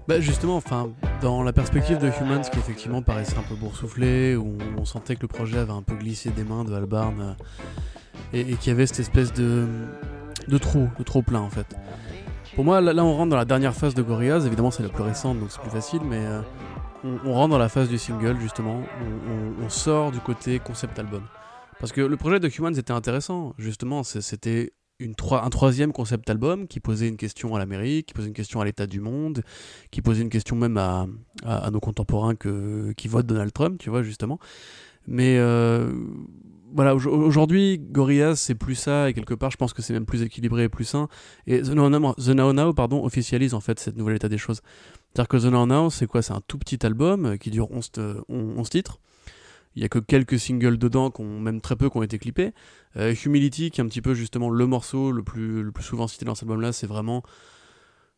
[0.08, 0.90] Bah justement, enfin,
[1.22, 5.22] dans la perspective de Humans, qui effectivement paraissait un peu boursouflé, où on sentait que
[5.24, 7.36] le projet avait un peu glissé des mains de Albarn,
[8.34, 9.68] et, qu'il y avait cette espèce de,
[10.48, 11.76] de trou, de trop plein en fait.
[12.56, 14.46] Pour moi, là, on rentre dans la dernière phase de Gorillaz.
[14.46, 16.22] Évidemment, c'est la plus récente, donc c'est plus facile, mais
[17.06, 18.82] on, rentre dans la phase du single, justement.
[19.62, 21.24] On, sort du côté concept album.
[21.80, 24.04] Parce que le projet de était intéressant, justement.
[24.04, 28.62] C'était un troisième concept album qui posait une question à l'Amérique, qui posait une question
[28.62, 29.44] à l'état du monde,
[29.92, 31.08] qui posait une question même à,
[31.72, 34.40] nos contemporains qui votent Donald Trump, tu vois, justement.
[35.08, 35.92] Mais euh,
[36.74, 40.22] voilà, aujourd'hui, Gorillaz, c'est plus ça, et quelque part, je pense que c'est même plus
[40.24, 41.08] équilibré et plus sain.
[41.48, 44.62] Et The Now, The Now, Now pardon, officialise en fait cette nouvelle état des choses.
[45.16, 46.22] The Now c'est quoi?
[46.22, 47.92] C'est un tout petit album qui dure 11,
[48.28, 49.00] 11 titres.
[49.76, 52.54] Il y a que quelques singles dedans, même très peu, qui ont été clippés.
[52.98, 56.08] Euh, Humility, qui est un petit peu justement le morceau le plus, le plus souvent
[56.08, 57.24] cité dans cet album-là, c'est vraiment.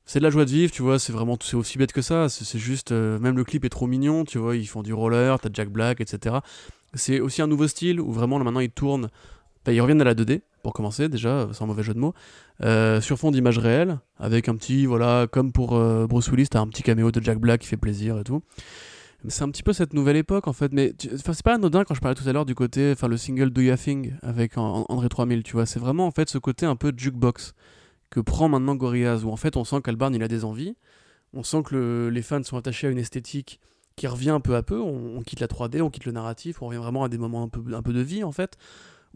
[0.06, 2.30] C'est de la joie de vivre, tu vois, c'est vraiment c'est aussi bête que ça.
[2.30, 2.91] C'est juste.
[2.91, 5.69] Euh, même le clip est trop mignon, tu vois, ils font du roller, t'as Jack
[5.69, 6.38] Black, etc.
[6.94, 9.10] C'est aussi un nouveau style où vraiment là maintenant ils tournent.
[9.72, 12.14] Ils reviennent à la 2D, pour commencer, déjà, sans mauvais jeu de mots.
[12.64, 16.68] Euh, sur fond d'images réelles, avec un petit, voilà, comme pour Bruce Willis, t'as un
[16.68, 18.41] petit caméo de Jack Black qui fait plaisir et tout
[19.27, 20.72] c'est un petit peu cette nouvelle époque en fait.
[20.73, 23.49] Mais c'est pas anodin quand je parlais tout à l'heure du côté, enfin le single
[23.49, 25.65] Do Ya Thing avec André 3000, tu vois.
[25.65, 27.53] C'est vraiment en fait ce côté un peu jukebox
[28.10, 30.76] que prend maintenant Gorillaz, où en fait on sent qu'Albarn il a des envies,
[31.34, 33.60] on sent que les fans sont attachés à une esthétique
[33.95, 34.80] qui revient peu à peu.
[34.80, 37.49] On, quitte la 3D, on quitte le narratif, on revient vraiment à des moments un
[37.49, 38.57] peu, un peu de vie en fait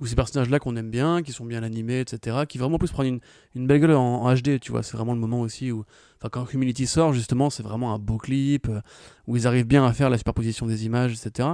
[0.01, 3.07] ou ces personnages-là qu'on aime bien, qui sont bien animés, etc., qui vraiment plus prennent
[3.07, 3.19] une,
[3.55, 4.83] une belle gueule en, HD, tu vois.
[4.83, 5.85] C'est vraiment le moment aussi où,
[6.17, 8.81] enfin, quand Humility sort, justement, c'est vraiment un beau clip, euh,
[9.27, 11.49] où ils arrivent bien à faire la superposition des images, etc.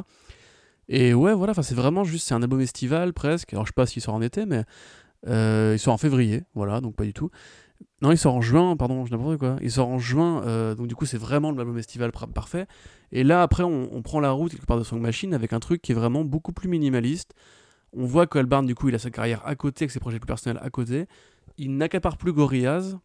[0.89, 3.53] Et ouais, voilà, enfin, c'est vraiment juste, c'est un album estival presque.
[3.53, 4.63] Alors, je sais pas s'il sort en été, mais
[5.27, 7.29] euh, il sort en février, voilà, donc pas du tout.
[8.01, 9.55] Non, il sort en juin, pardon, je n'importe quoi.
[9.61, 12.67] Il sort en juin, euh, donc du coup, c'est vraiment l'album estival parfait.
[13.11, 15.81] Et là, après, on, prend la route quelque part de Song Machine avec un truc
[15.81, 17.33] qui est vraiment beaucoup plus minimaliste,
[17.93, 20.27] on voit qu'Albarn, du coup, il a sa carrière à côté, avec ses projets plus
[20.27, 21.07] personnels à côté.
[21.57, 22.99] Il n'accapare plus Gorillaz.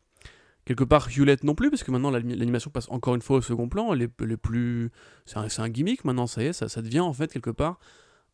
[0.64, 3.68] Quelque part, Hewlett non plus, parce que maintenant l'animation passe encore une fois au second
[3.68, 3.92] plan.
[3.92, 4.90] Elle est, plus...
[5.26, 7.80] C'est un, gimmick maintenant, ça y est, ça, ça, devient en fait quelque part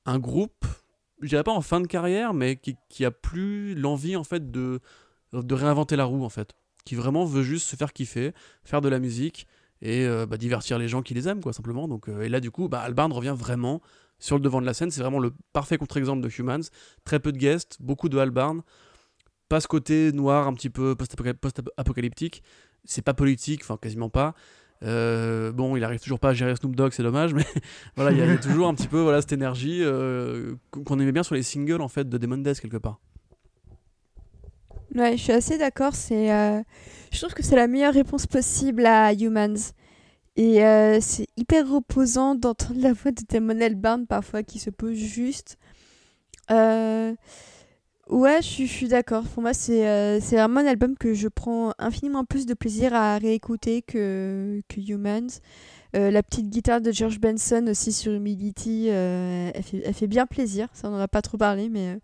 [0.04, 0.64] un groupe,
[1.20, 4.50] je dirais pas en fin de carrière, mais qui, qui a plus l'envie en fait
[4.50, 4.80] de,
[5.32, 6.54] de réinventer la roue en fait.
[6.84, 8.32] Qui vraiment veut juste se faire kiffer,
[8.64, 9.46] faire de la musique
[9.82, 11.88] et euh, bah, divertir les gens qui les aiment, quoi, simplement.
[11.88, 13.80] Donc, euh, et là, du coup, bah, Albarn revient vraiment
[14.18, 14.90] sur le devant de la scène.
[14.90, 16.68] C'est vraiment le parfait contre-exemple de Humans.
[17.04, 18.62] Très peu de guests, beaucoup de Barn.
[19.48, 22.42] Pas ce côté noir, un petit peu post-apocalyptique.
[22.84, 24.34] C'est pas politique, enfin quasiment pas.
[24.84, 27.44] Euh, bon, il arrive toujours pas à gérer Snoop Dogg, c'est dommage, mais
[27.96, 31.24] voilà, il y a toujours un petit peu voilà cette énergie euh, qu'on aimait bien
[31.24, 33.00] sur les singles en fait de Demon Death quelque part.
[34.94, 35.94] Ouais, je suis assez d'accord.
[35.94, 36.62] C'est, euh,
[37.12, 39.72] je trouve que c'est la meilleure réponse possible à Humans.
[40.38, 44.94] Et euh, c'est hyper reposant d'entendre la voix de Damon Albarn parfois qui se pose
[44.94, 45.58] juste.
[46.52, 47.12] Euh,
[48.08, 49.24] ouais, je, suis d'accord.
[49.24, 53.18] Pour moi, euh, c'est vraiment un album que je prends infiniment plus de plaisir à
[53.18, 55.40] réécouter que, que Humans.
[55.92, 60.68] la petite guitare de George Benson aussi sur Humility, elle fait, elle, fait, bien plaisir.
[60.72, 61.98] Ça, on n'en a pas trop parlé, mais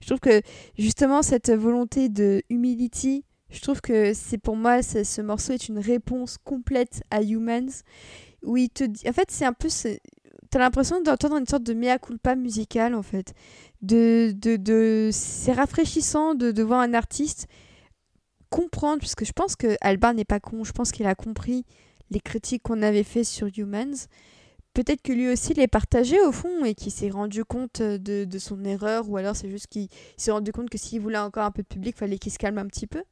[0.00, 0.42] je trouve que
[0.78, 5.78] justement cette volonté de Humility je trouve que c'est pour moi, ce morceau est une
[5.78, 7.82] réponse complète à Humans.
[8.42, 8.84] Où il te.
[9.06, 9.68] En fait, c'est un peu.
[10.50, 13.34] T'as l'impression d'entendre une sorte de mea culpa musical, en fait.
[13.82, 15.10] De, de, de...
[15.12, 17.46] C'est rafraîchissant de, de voir un artiste
[18.50, 19.76] comprendre, puisque je pense que
[20.14, 21.64] n'est pas con, je pense qu'il a compris
[22.10, 24.06] les critiques qu'on avait fait sur Humans.
[24.74, 28.38] Peut-être que lui aussi les partageait au fond et qu'il s'est rendu compte de, de,
[28.38, 31.50] son erreur, ou alors c'est juste qu'il s'est rendu compte que s'il voulait encore un
[31.50, 33.02] peu de public, fallait qu'il se calme un petit peu.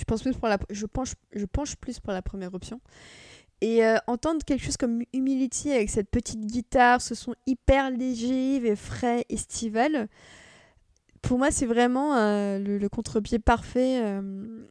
[0.00, 2.80] Je, pense plus pour la, je, penche, je penche plus pour la première option.
[3.60, 8.56] Et euh, entendre quelque chose comme Humility avec cette petite guitare, ce son hyper léger
[8.56, 10.08] et frais, estival,
[11.20, 14.00] pour moi c'est vraiment euh, le, contre-pied parfait.
[14.02, 14.64] Euh,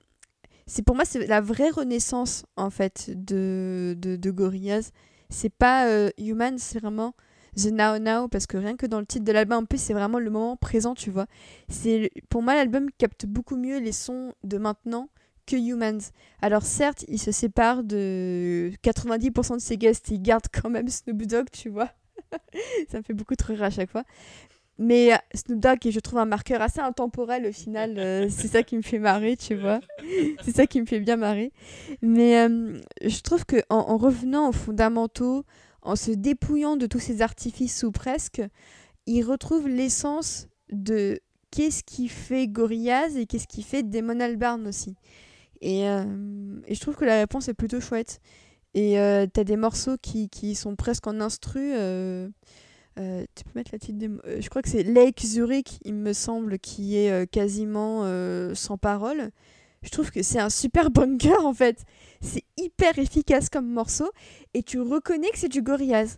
[0.66, 4.92] c'est pour moi c'est la vraie renaissance en fait de, de, de Gorillaz.
[5.30, 5.88] C'est pas
[6.18, 7.14] Human, c'est vraiment
[7.56, 9.94] The Now Now parce que rien que dans le titre de l'album en plus c'est
[9.94, 11.26] vraiment le moment présent tu vois
[11.68, 15.10] c'est pour moi l'album capte beaucoup mieux les sons de maintenant
[15.50, 16.12] que Humans.
[16.42, 21.24] Alors certes il se sépare de 90% de ses guests il garde quand même Snoop
[21.24, 21.90] Dogg tu vois.
[22.90, 24.04] Ça me fait beaucoup de rire à chaque fois.
[24.78, 28.64] Mais euh, Snoop Dogg je trouve un marqueur assez intemporel au final euh, c'est ça
[28.64, 29.80] qui me fait marrer tu vois.
[30.44, 31.52] C'est ça qui me fait bien marrer.
[32.02, 35.46] Mais euh, je trouve que en revenant aux fondamentaux
[35.82, 38.42] en se dépouillant de tous ces artifices ou presque,
[39.06, 41.20] il retrouve l'essence de
[41.52, 44.96] qu'est-ce qui fait Gorillaz et qu'est-ce qui fait Damon Albarn aussi.
[45.62, 46.06] Et, euh,
[46.68, 48.22] et, je trouve que la réponse est plutôt chouette.
[48.74, 51.74] Et euh, t'as des morceaux qui, qui, sont presque en instru.
[51.74, 52.30] Euh,
[52.96, 54.42] tu peux mettre la titre des...
[54.42, 58.04] Je crois que c'est Lake Zurich, il me semble, qui est quasiment
[58.54, 59.32] sans parole.
[59.82, 61.86] Je trouve que c'est un super bunker en fait.
[62.22, 64.10] C'est hyper efficace comme morceau
[64.54, 66.18] et tu reconnais que c'est du Gorillaz.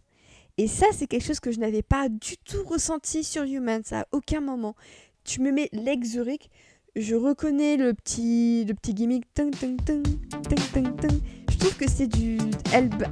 [0.57, 4.05] Et ça, c'est quelque chose que je n'avais pas du tout ressenti sur Humans à
[4.11, 4.75] aucun moment.
[5.23, 6.49] Tu me mets Lex Zurich,
[6.95, 9.23] je reconnais le petit, le petit gimmick.
[9.37, 12.37] Je trouve que c'est du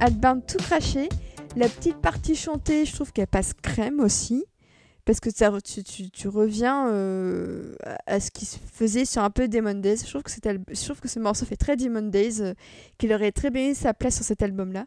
[0.00, 1.08] Albarn tout craché.
[1.56, 4.44] La petite partie chantée, je trouve qu'elle passe crème aussi.
[5.06, 7.74] Parce que ça, tu, tu, reviens euh,
[8.06, 10.02] à ce qui se faisait sur un peu Demon Days.
[10.04, 12.54] Je trouve que, je trouve que ce morceau fait très Demon Days, euh,
[12.98, 14.84] qu'il aurait très bien sa place sur cet album-là.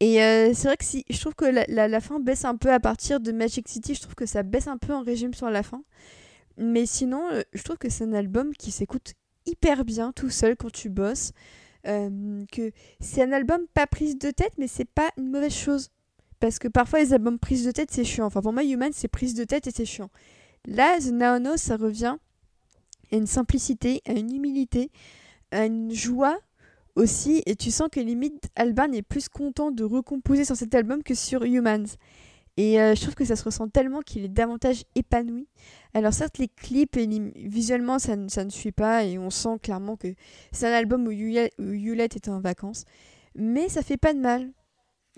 [0.00, 2.72] Et euh, c'est vrai que si, je trouve que la, la, fin baisse un peu
[2.72, 3.94] à partir de Magic City.
[3.94, 5.82] Je trouve que ça baisse un peu en régime sur la fin.
[6.56, 7.22] Mais sinon,
[7.52, 9.14] je trouve que c'est un album qui s'écoute
[9.46, 11.32] hyper bien tout seul quand tu bosses.
[11.84, 12.70] que
[13.00, 15.88] c'est un album pas prise de tête, mais c'est pas une mauvaise chose.
[16.40, 18.26] Parce que parfois, les albums prise de tête, c'est chiant.
[18.26, 20.10] Enfin, pour moi, Human, c'est prise de tête et c'est chiant.
[20.66, 22.16] Là, The Now ça revient
[23.12, 24.90] à une simplicité, à une humilité,
[25.50, 26.38] à une joie
[26.96, 27.42] aussi.
[27.46, 31.14] Et tu sens que limite, Alban est plus content de recomposer sur cet album que
[31.14, 31.86] sur Humans.
[32.56, 35.48] Et euh, je trouve que ça se ressent tellement qu'il est davantage épanoui.
[35.94, 39.96] Alors certes, les clips, et visuellement, ça, ça, ne suit pas et on sent clairement
[39.96, 40.14] que
[40.52, 42.84] c'est un album où Hewlett est en vacances.
[43.34, 44.50] Mais ça fait pas de mal.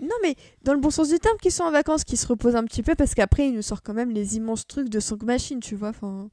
[0.01, 2.57] Non, mais dans le bon sens du terme, qu'ils sont en vacances, qu'ils se reposent
[2.57, 5.23] un petit peu, parce qu'après, ils nous sortent quand même les immenses trucs de Song
[5.23, 5.89] Machine, tu vois.
[5.89, 6.29] Enfin,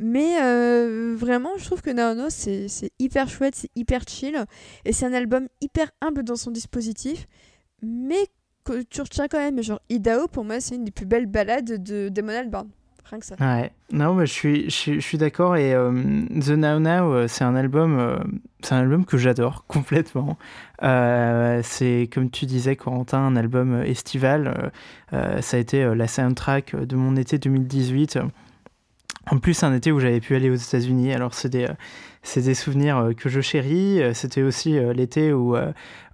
[0.00, 2.66] mais euh, vraiment, je trouve que Naono, c'est
[2.98, 4.44] hyper chouette, c'est hyper chill,
[4.84, 7.28] et c'est un album hyper humble dans son dispositif,
[7.80, 8.26] mais
[8.66, 9.62] que tu retiens quand même.
[9.62, 12.68] Genre, Idao, pour moi, c'est une des plus belles balades de Demon Albarn.
[13.40, 15.56] Ouais, non, mais je suis, je, suis d'accord.
[15.56, 15.92] Et euh,
[16.40, 18.18] The Now Now, euh, c'est un album, euh,
[18.62, 20.36] c'est un album que j'adore complètement.
[20.80, 24.72] c'est comme tu disais, Corentin, un album estival.
[25.12, 28.18] ça a été la soundtrack de mon été 2018.
[29.30, 31.12] En plus, un été où j'avais pu aller aux États-Unis.
[31.12, 31.66] Alors, c'est des,
[32.22, 34.00] c'est des souvenirs que je chéris.
[34.14, 35.56] C'était aussi l'été où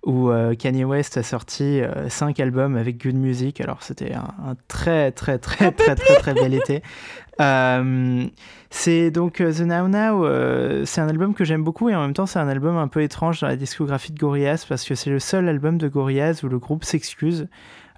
[0.04, 3.60] où euh, Kanye West a sorti 5 euh, albums avec Good Music.
[3.60, 6.82] Alors c'était un, très très très très très très bel été.
[7.40, 8.26] Euh,
[8.68, 12.26] c'est donc The Now Now, c'est un album que j'aime beaucoup et en même temps
[12.26, 15.18] c'est un album un peu étrange dans la discographie de Gorillaz parce que c'est le
[15.18, 17.48] seul album de Gorillaz où le groupe s'excuse.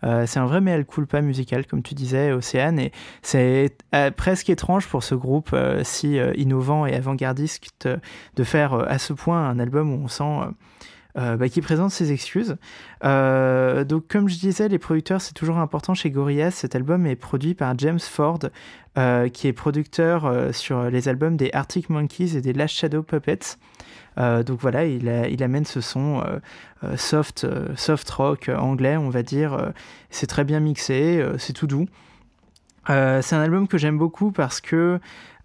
[0.02, 3.76] c'est un vrai mea culpa musical, comme tu disais, Océane, et c'est
[4.16, 7.88] presque étrange pour ce groupe si innovant et avant-gardiste
[8.36, 10.54] de faire à ce point un album où on sent
[11.16, 12.56] euh, bah, qui présente ses excuses.
[13.04, 16.50] Euh, donc, comme je disais, les producteurs, c'est toujours important chez Gorillaz.
[16.50, 18.40] Cet album est produit par James Ford,
[18.98, 23.58] euh, qui est producteur sur les albums des Arctic Monkeys et des Last Shadow Puppets.
[24.16, 26.20] donc voilà, il, il, amène ce son
[26.96, 27.46] soft,
[27.76, 29.72] soft rock anglais, on va dire.
[30.10, 31.86] c'est très bien mixé, c'est tout doux.
[32.88, 34.98] c'est un album que j'aime beaucoup parce que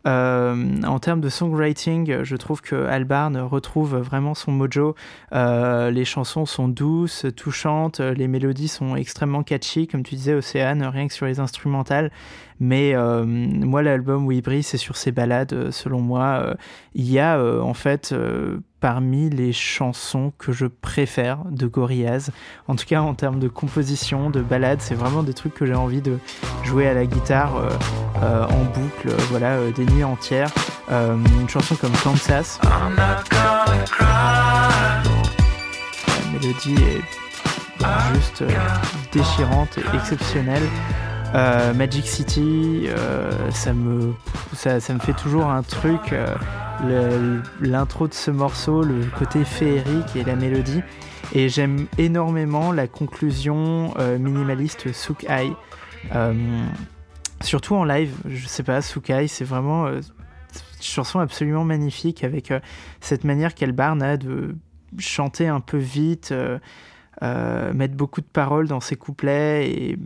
[0.10, 4.96] euh, en termes de songwriting, je trouve que Albarn retrouve vraiment son mojo.
[5.34, 10.84] Euh, les chansons sont douces, touchantes, les mélodies sont extrêmement catchy, comme tu disais, Océane,
[10.84, 12.12] rien que sur les instrumentales.
[12.60, 16.56] Mais euh, moi, l'album où il brille, c'est sur ses balades, selon moi.
[16.94, 18.14] il y a en fait
[18.80, 22.32] parmi les chansons que je préfère de Gorillaz.
[22.68, 25.76] En tout cas, en termes de composition, de balades, c'est vraiment des trucs que j'ai
[25.76, 26.18] envie de
[26.64, 27.70] jouer à la guitare euh,
[28.24, 30.52] euh, en boucle, voilà, euh, des nuits entières.
[30.90, 32.60] une chanson comme Kansas.
[32.64, 33.30] La
[36.32, 37.02] mélodie est
[38.16, 38.44] juste
[39.12, 40.64] déchirante et exceptionnelle.
[41.34, 42.88] Magic City,
[43.52, 44.14] ça, me,
[44.54, 46.14] ça, ça, me fait toujours un truc
[47.62, 50.82] l'intro de ce morceau, le côté féerique et la mélodie.
[51.34, 55.52] Et j'aime énormément la conclusion euh, minimaliste Sukai.
[56.16, 56.66] Euh,
[57.42, 62.52] surtout en live, je sais pas, Sukai, c'est vraiment euh, une chanson absolument magnifique avec
[63.00, 64.56] cette manière qu'Elbarn a de
[64.98, 66.34] chanter un peu vite,
[67.22, 69.70] mettre beaucoup de paroles dans ses couplets.
[69.70, 70.00] Et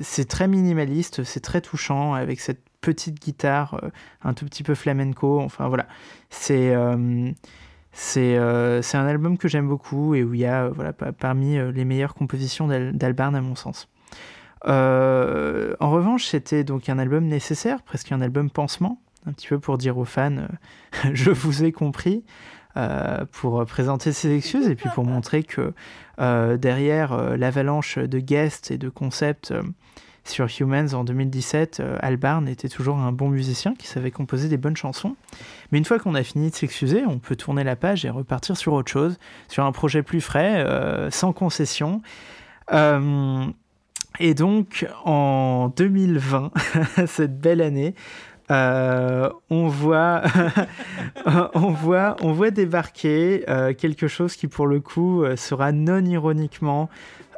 [0.00, 3.90] c'est très minimaliste, c'est très touchant avec cette petite guitare, euh,
[4.22, 5.40] un tout petit peu flamenco.
[5.40, 5.86] Enfin voilà,
[6.30, 7.32] c'est euh,
[8.16, 12.14] euh, un album que j'aime beaucoup et où il y a voilà, parmi les meilleures
[12.14, 13.88] compositions d'Albarn à mon sens.
[14.64, 19.78] en revanche, c'était donc un album nécessaire, presque un album pansement, un petit peu pour
[19.78, 20.46] dire aux fans,
[21.12, 22.24] je vous ai compris,
[23.32, 25.72] pour présenter ses excuses et puis pour montrer que
[26.18, 29.52] derrière l'avalanche de guests et de concepts
[30.28, 34.56] sur Humans en 2017, euh, Albarn était toujours un bon musicien qui savait composer des
[34.56, 35.16] bonnes chansons.
[35.70, 38.56] Mais une fois qu'on a fini de s'excuser, on peut tourner la page et repartir
[38.56, 42.02] sur autre chose, sur un projet plus frais, euh, sans concession.
[42.72, 43.44] Euh,
[44.18, 46.50] et donc, en 2020,
[47.06, 47.94] cette belle année,
[48.50, 50.22] on voit,
[51.26, 53.44] on voit, débarquer
[53.78, 56.88] quelque chose qui pour le coup sera non ironiquement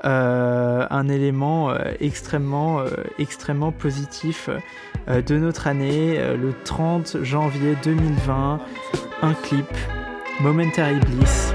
[0.05, 2.83] un élément extrêmement,
[3.19, 4.51] extrêmement positif
[5.09, 8.61] de notre année, le 30 janvier 2020,
[9.23, 9.67] un clip,
[10.41, 11.55] Momentary Bliss.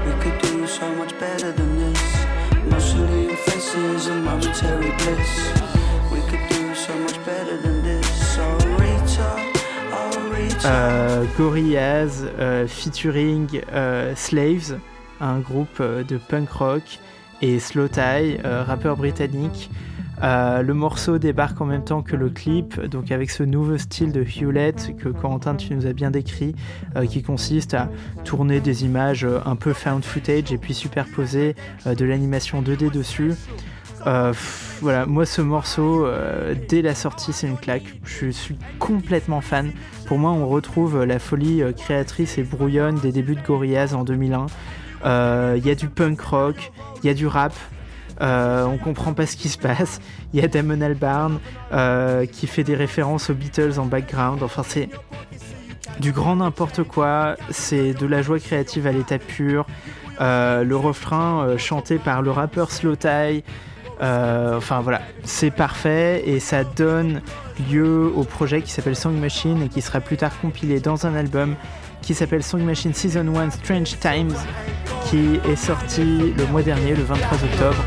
[10.64, 14.78] Euh, Gorillaz euh, featuring euh, Slaves,
[15.20, 17.00] un groupe de punk rock,
[17.42, 19.70] et Slow Tie, rappeur britannique.
[20.22, 24.22] le morceau débarque en même temps que le clip, donc avec ce nouveau style de
[24.24, 26.54] Hewlett que Corentin tu nous as bien décrit,
[27.10, 27.90] qui consiste à
[28.24, 33.34] tourner des images un peu found footage et puis superposer de l'animation 2D dessus.
[34.06, 34.32] Euh,
[34.80, 37.84] voilà, moi ce morceau, euh, dès la sortie, c'est une claque.
[38.04, 39.72] Je suis complètement fan.
[40.06, 44.04] Pour moi, on retrouve la folie euh, créatrice et brouillonne des débuts de Gorillaz en
[44.04, 44.46] 2001.
[45.56, 47.52] Il y a du punk rock, il y a du rap.
[48.20, 50.00] on comprend pas ce qui se passe.
[50.32, 51.38] Il y a Damon Albarn
[52.30, 54.42] qui fait des références aux Beatles en background.
[54.42, 54.88] Enfin, c'est
[56.00, 57.36] du grand n'importe quoi.
[57.50, 59.66] C'est de la joie créative à l'état pur.
[60.20, 62.96] le refrain chanté par le rappeur Slow.
[64.00, 67.20] Euh, enfin voilà, c'est parfait et ça donne
[67.70, 71.14] lieu au projet qui s'appelle Song Machine et qui sera plus tard compilé dans un
[71.14, 71.54] album
[72.02, 74.34] qui s'appelle Song Machine Season 1 Strange Times
[75.06, 77.84] qui est sorti le mois dernier, le 23 octobre.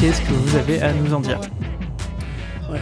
[0.00, 1.40] Qu'est-ce que vous avez à nous en dire?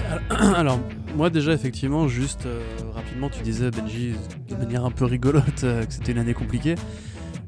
[0.56, 0.78] alors,
[1.16, 2.62] moi déjà, effectivement, juste euh,
[2.94, 4.14] rapidement, tu disais, Benji,
[4.48, 6.74] de manière un peu rigolote, euh, que c'était une année compliquée.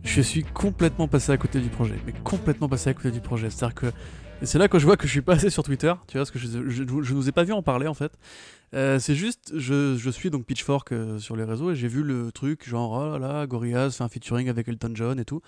[0.02, 3.48] Je suis complètement passé à côté du projet, mais complètement passé à côté du projet.
[3.48, 3.86] C'est-à-dire que
[4.42, 6.30] c'est là que je vois que je suis pas assez sur Twitter, tu vois, parce
[6.30, 8.12] que je, je, vous ai pas vu en parler en fait.
[8.74, 12.32] Euh, c'est juste, je, je, suis donc Pitchfork sur les réseaux et j'ai vu le
[12.32, 15.40] truc genre, oh là là, Gorillaz fait un featuring avec Elton John et tout.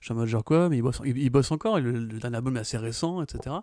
[0.00, 2.36] Je suis en mode genre quoi, mais il bosse, il, bosse encore, le, le, dernier
[2.36, 3.56] album est assez récent, etc.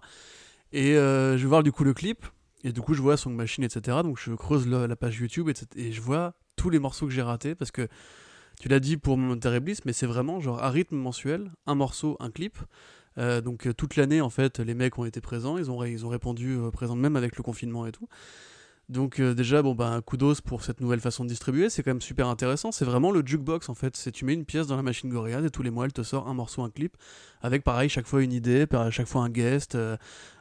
[0.74, 2.26] Et je vais voir du coup le clip,
[2.66, 4.00] et du coup, je vois Song Machine, etc.
[4.04, 7.54] Donc, je creuse la, page YouTube et je vois tous les morceaux que j'ai ratés
[7.54, 7.88] parce que
[8.60, 12.18] tu l'as dit pour mon Bliss, mais c'est vraiment genre à rythme mensuel, un morceau,
[12.20, 12.58] un clip.
[13.20, 16.08] Euh, donc, euh, toute l'année, en fait, les mecs ont été présents, ils ont, ils
[16.08, 18.10] ont répondu euh, présents même avec le confinement et tout.
[18.88, 22.28] Donc déjà, bon ben kudos pour cette nouvelle façon de distribuer, c'est quand même super
[22.28, 22.72] intéressant.
[22.72, 23.98] C'est vraiment le jukebox en fait.
[23.98, 26.04] C'est tu mets une pièce dans la machine Gorillaz et tous les mois elle te
[26.04, 26.96] sort un morceau, un clip,
[27.42, 29.76] avec pareil chaque fois une idée, chaque fois un guest.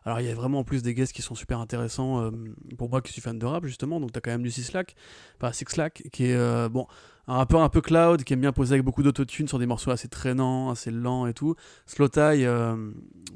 [0.05, 2.31] Alors il y a vraiment en plus des guests qui sont super intéressants
[2.77, 4.01] pour moi qui suis fan de rap justement.
[4.01, 4.97] Donc t'as quand même Lucy Slack,
[5.41, 6.87] enfin Six Slack, qui est bon
[7.27, 9.91] un rappeur un peu cloud qui aime bien poser avec beaucoup d'autotune sur des morceaux
[9.91, 11.55] assez traînants, assez lents et tout.
[11.87, 12.91] Slow Tie, euh,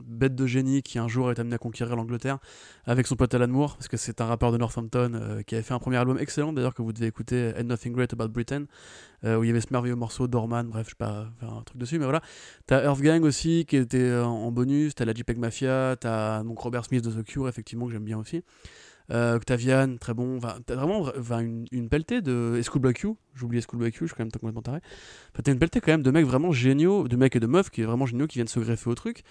[0.06, 2.38] bête de génie qui un jour est amené à conquérir l'Angleterre
[2.84, 5.62] avec son pote Alan Moore, parce que c'est un rappeur de Northampton euh, qui avait
[5.62, 8.64] fait un premier album excellent d'ailleurs que vous devez écouter, And Nothing Great About Britain,
[9.24, 11.62] euh, où il y avait ce merveilleux morceau Dorman, bref, je sais pas faire un
[11.62, 12.22] truc dessus, mais voilà.
[12.66, 16.84] T'as Earth Gang aussi qui était en bonus, t'as la JPEG Mafia, t'as donc Robert
[16.84, 18.42] Smith de The Cure, effectivement, que j'aime bien aussi.
[19.10, 20.38] Euh, Octavian, très bon.
[20.66, 21.10] T'as vraiment
[21.40, 22.60] une, une, pelletée de.
[22.62, 24.80] Schoolboy Q, j'oublie Schoolboy Q, je suis quand même complètement taré.
[25.42, 27.82] t'as une pelletée quand même de mecs vraiment géniaux, de mecs et de meufs qui
[27.82, 29.22] est vraiment géniaux, qui viennent se greffer au truc.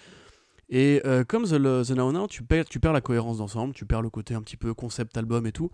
[0.70, 3.86] Et euh, comme The, The Now Now, tu perds, tu perds la cohérence d'ensemble, tu
[3.86, 5.70] perds le côté un petit peu concept album et tout.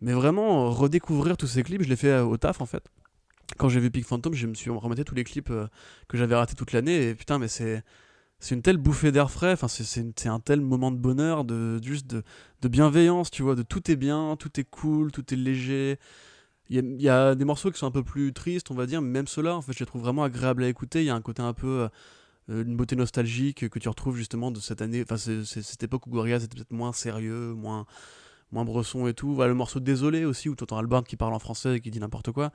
[0.00, 2.84] Mais vraiment, redécouvrir tous ces clips, je l'ai fait euh, au taf en fait.
[3.56, 5.50] Quand j'ai vu Pink Phantom, je me suis remetté tous les clips
[6.08, 7.08] que j'avais ratés toute l'année.
[7.08, 7.82] Et putain, mais c'est
[8.40, 12.06] c'est une telle bouffée d'air frais, enfin, c'est un tel moment de bonheur, de, juste
[12.06, 12.22] de,
[12.62, 15.98] de, bienveillance, tu vois, de tout est bien, tout est cool, tout est léger.
[16.70, 19.08] Il y, a, des morceaux qui sont un peu plus tristes, on va dire, mais
[19.08, 21.00] même ceux-là, en fait, je les trouve vraiment agréables à écouter.
[21.00, 21.88] Il y a un côté un peu.
[22.50, 26.10] Euh, une beauté nostalgique que tu retrouves justement de cette année, enfin, cette époque où
[26.10, 27.86] Gorillaz était peut-être moins sérieux, moins,
[28.52, 29.34] moins bresson et tout.
[29.34, 31.90] Voilà, le morceau Désolé aussi, où tu entends Albert qui parle en français et qui
[31.90, 32.52] dit n'importe quoi.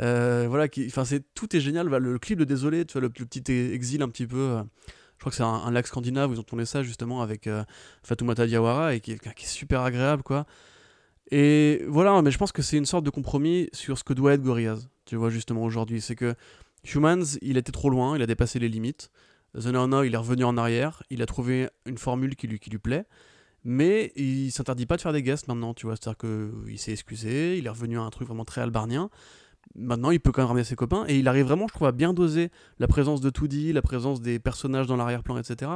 [0.00, 0.66] Euh, voilà,
[1.04, 1.88] c'est tout est génial.
[1.88, 4.36] Le clip de Désolé, tu vois, le, petit exil un petit peu.
[4.36, 4.62] Euh,
[5.16, 7.64] je crois que c'est un, lac scandinave où ils ont tourné ça justement avec euh,
[8.02, 10.44] Fatoumata Diawara et qui, qui, est super agréable quoi.
[11.30, 14.34] Et voilà, mais je pense que c'est une sorte de compromis sur ce que doit
[14.34, 16.34] être Gorillaz, tu vois justement aujourd'hui, c'est que
[16.84, 19.10] Humans, il était trop loin, il a dépassé les limites.
[19.58, 22.70] The No il est revenu en arrière, il a trouvé une formule qui lui, qui
[22.70, 23.06] lui plaît,
[23.62, 27.56] mais il s'interdit pas de faire des guests maintenant, tu vois, c'est-à-dire qu'il s'est excusé,
[27.56, 29.10] il est revenu à un truc vraiment très albarnien,
[29.76, 31.04] maintenant il peut quand même ramener ses copains.
[31.06, 34.20] Et il arrive vraiment je trouve à bien doser la présence de Toody, la présence
[34.20, 35.70] des personnages dans l'arrière-plan etc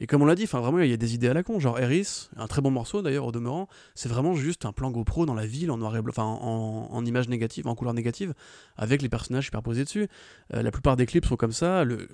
[0.00, 1.58] Et comme on l'a dit, enfin vraiment, il y a des idées à la con.
[1.58, 5.26] Genre Eris, un très bon morceau d'ailleurs au demeurant, c'est vraiment juste un plan GoPro
[5.26, 8.34] dans la ville en noir et blanc, en, en image négative, en couleur négative,
[8.76, 10.08] avec les personnages superposés dessus.
[10.54, 11.84] Euh, la plupart des clips sont comme ça.
[11.84, 12.08] Le...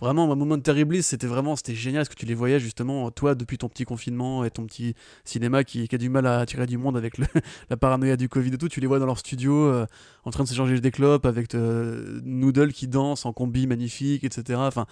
[0.00, 3.10] Vraiment, un moment de Terriblis, c'était vraiment, c'était génial, parce que tu les voyais justement,
[3.10, 6.64] toi, depuis ton petit confinement et ton petit cinéma qui, a du mal à attirer
[6.64, 7.18] du monde avec
[7.70, 9.86] la paranoïa du Covid et tout, tu les vois dans leur studio, euh,
[10.24, 14.58] en train de s'échanger des clopes, avec euh, Noodle qui danse en combi magnifique, etc.
[14.62, 14.86] Enfin,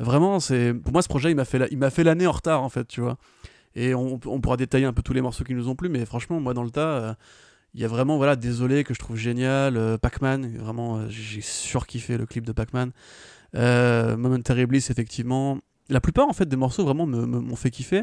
[0.00, 2.62] vraiment, c'est pour moi ce projet, il m'a fait, il m'a fait l'année en retard
[2.62, 3.16] en fait, tu vois.
[3.76, 6.40] Et on, pourra détailler un peu tous les morceaux qui nous ont plu, mais franchement,
[6.40, 7.14] moi dans le tas, euh,
[7.74, 11.40] il y a vraiment, voilà, désolé que je trouve génial, euh, Pac-Man, vraiment, euh, j'ai
[11.40, 12.90] surkiffé le clip de Pac-Man.
[13.54, 15.58] Momentary Bliss, effectivement.
[15.88, 18.02] La plupart en fait des morceaux vraiment m'ont fait kiffer.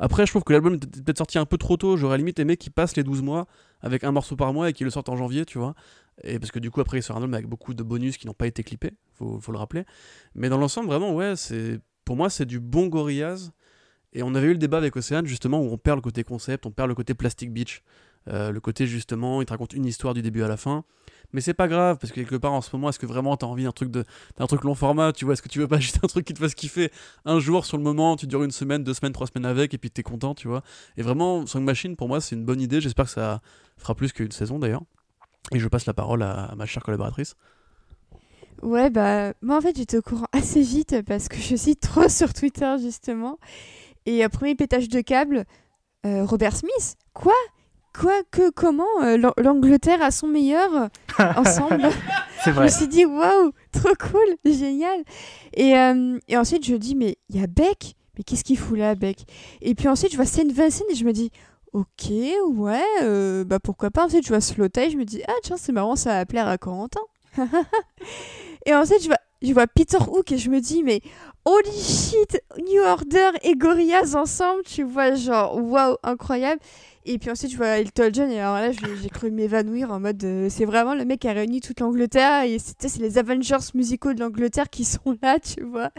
[0.00, 1.96] Après, je trouve que l'album est peut-être sorti un peu trop tôt.
[1.96, 3.46] J'aurais limite aimé qu'il passe les 12 mois
[3.80, 5.74] avec un morceau par mois et qu'il le sorte en janvier, tu vois.
[6.24, 8.26] Et parce que du coup, après, il sort un album avec beaucoup de bonus qui
[8.26, 9.84] n'ont pas été clippés, faut, faut le rappeler.
[10.34, 13.52] Mais dans l'ensemble, vraiment, ouais, c'est pour moi, c'est du bon Gorillaz.
[14.14, 16.64] Et on avait eu le débat avec Océane, justement, où on perd le côté concept,
[16.64, 17.82] on perd le côté Plastic Beach.
[18.28, 20.84] Euh, le côté, justement, il te raconte une histoire du début à la fin.
[21.32, 23.46] Mais c'est pas grave, parce que quelque part, en ce moment, est-ce que vraiment t'as
[23.46, 24.04] envie d'un truc, de,
[24.46, 26.38] truc long format Tu vois, est-ce que tu veux pas juste un truc qui te
[26.38, 26.90] fasse kiffer
[27.26, 29.78] un jour sur le moment, tu dures une semaine, deux semaines, trois semaines avec, et
[29.78, 30.62] puis t'es content, tu vois?
[30.96, 32.80] Et vraiment, Song Machine, pour moi, c'est une bonne idée.
[32.80, 33.42] J'espère que ça
[33.76, 34.82] fera plus qu'une saison, d'ailleurs.
[35.52, 37.34] Et je passe la parole à, ma chère collaboratrice.
[38.62, 42.08] Ouais, bah, moi en fait, j'étais au courant assez vite parce que je suis trop
[42.08, 43.38] sur Twitter, justement.
[44.06, 45.44] Et euh, premier pétage de câble,
[46.06, 47.34] euh, Robert Smith Quoi?
[47.98, 51.88] Quoi Que Comment euh, L'Angleterre a son meilleur euh, ensemble?
[52.44, 52.68] C'est vrai.
[52.68, 55.02] je me suis dit, waouh, trop cool, génial.
[55.54, 55.72] Et,
[56.28, 57.96] et ensuite, je dis, mais il y a Beck?
[58.16, 59.24] Mais qu'est-ce qu'il fout là, Beck?
[59.60, 61.32] Et puis ensuite, je vois Saint Vincent et je me dis,
[61.72, 64.06] Ok, ouais, euh, bah pourquoi pas.
[64.06, 66.56] Ensuite, je vois Slow-Tie, je me dis, ah tiens, c'est marrant, ça va plaire à
[66.56, 67.00] Corentin.
[68.66, 71.02] et ensuite, je vois, je vois Peter Hook et je me dis, mais
[71.44, 76.60] holy shit, New Order et Gorillaz ensemble, tu vois, genre, waouh, incroyable.
[77.04, 80.22] Et puis ensuite, je vois Elton John et alors là, j'ai cru m'évanouir en mode,
[80.24, 84.12] euh, c'est vraiment le mec qui a réuni toute l'Angleterre et c'est les Avengers musicaux
[84.12, 85.90] de l'Angleterre qui sont là, tu vois,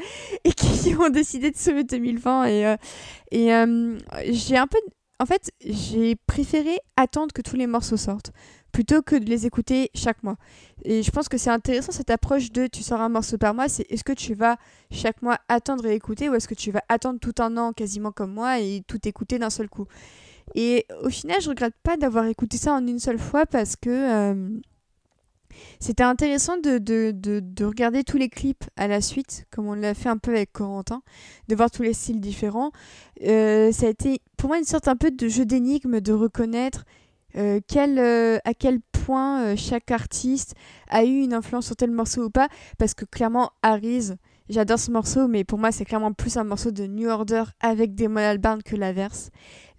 [0.44, 2.46] et qui ont décidé de sauver 2020.
[2.46, 4.78] Et, euh, et j'ai un peu
[5.20, 8.32] en fait, j'ai préféré attendre que tous les morceaux sortent
[8.72, 10.38] plutôt que de les écouter chaque mois.
[10.86, 13.68] Et je pense que c'est intéressant cette approche de tu sors un morceau par mois,
[13.68, 14.58] c'est est-ce que tu vas
[14.92, 18.12] chaque mois attendre et écouter ou est-ce que tu vas attendre tout un an quasiment
[18.12, 19.88] comme moi et tout écouter d'un seul coup?
[20.56, 23.90] Et au final, je regrette pas d'avoir écouté ça en une seule fois parce que
[23.90, 24.60] euh,
[25.80, 29.74] c'était intéressant de, de, de, de, regarder tous les clips à la suite, comme on
[29.74, 31.02] l'a fait un peu avec Corentin,
[31.48, 32.72] de voir tous les styles différents.
[33.24, 36.86] Euh, ça a été pour moi une sorte un peu de jeu d'énigme, de reconnaître
[37.36, 40.56] euh, quel, euh, à quel point chaque artiste
[40.90, 44.16] a eu une influence sur tel morceau ou pas, parce que clairement, Harry's,
[44.50, 47.96] j'adore ce morceau, mais pour moi, c'est clairement plus un morceau de New Order avec
[47.96, 49.30] des Albarn que l'inverse.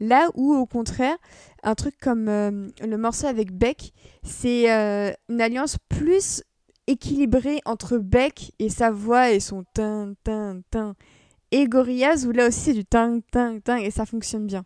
[0.00, 1.16] Là où, au contraire,
[1.62, 3.92] un truc comme euh, le morceau avec Beck,
[4.22, 6.42] c'est euh, une alliance plus
[6.86, 10.94] équilibrée entre Beck et sa voix et son tin tin tin
[11.52, 14.64] et Gorillaz où là aussi c'est du tin tin tin et ça fonctionne bien.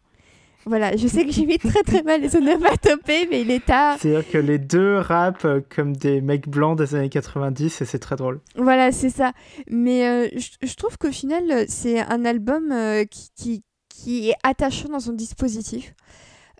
[0.67, 3.99] Voilà, je sais que j'ai mis très très mal les onomatopées, mais il est tard.
[3.99, 8.17] C'est-à-dire que les deux rappent comme des mecs blancs des années 90 et c'est très
[8.17, 8.41] drôle.
[8.57, 9.33] Voilà, c'est ça.
[9.68, 14.36] Mais euh, je, je, trouve qu'au final, c'est un album euh, qui, qui, qui, est
[14.43, 15.94] attachant dans son dispositif.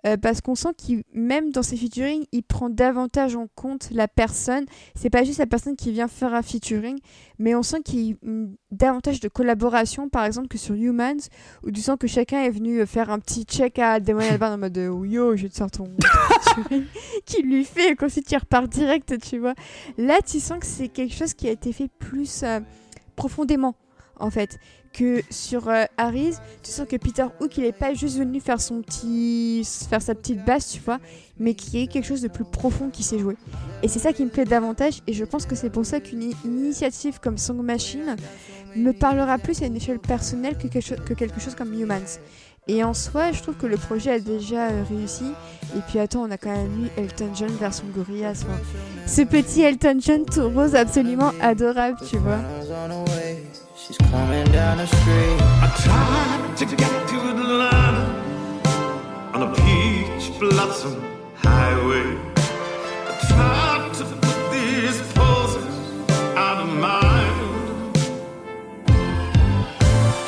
[0.05, 4.07] Euh, parce qu'on sent qu'il même dans ses featuring, il prend davantage en compte la
[4.07, 4.65] personne.
[4.93, 6.99] C'est pas juste la personne qui vient faire un featuring,
[7.39, 8.15] mais on sent qu'il y a
[8.71, 11.29] davantage de collaboration, par exemple, que sur Humans,
[11.63, 14.57] où tu sens que chacun est venu faire un petit check à Damon Albarn en
[14.57, 15.85] mode oh, yo, je te sors ton
[16.43, 16.85] featuring,
[17.25, 19.55] qui lui fait, et qu'ensuite il repart direct, tu vois.
[19.97, 22.59] Là, tu sens que c'est quelque chose qui a été fait plus euh,
[23.15, 23.75] profondément
[24.19, 24.59] en fait
[24.95, 28.61] que sur euh, Harris, tu sens que Peter Hook, il est pas juste venu faire
[28.61, 30.99] son petit, faire sa petite basse, tu vois,
[31.37, 33.35] mais qui est quelque chose de plus profond qui s'est joué.
[33.83, 36.31] Et c'est ça qui me plaît davantage, et je pense que c'est pour ça qu'une
[36.45, 38.15] initiative comme Song Machine
[38.75, 42.19] me parlera plus à une échelle personnelle que quelque, que quelque chose comme Humans.
[42.67, 45.25] Et en soi, je trouve que le projet a déjà euh, réussi.
[45.75, 48.43] Et puis attends, on a quand même eu Elton John version Gorillaz.
[49.05, 52.39] Ce petit Elton John tout rose absolument adorable, tu vois.
[53.87, 55.37] She's coming down the street.
[55.61, 57.97] I tried to get to the line
[59.35, 61.03] on a peach blossom
[61.35, 62.17] highway.
[63.05, 65.67] I tried to put these poses
[66.35, 67.97] out of mind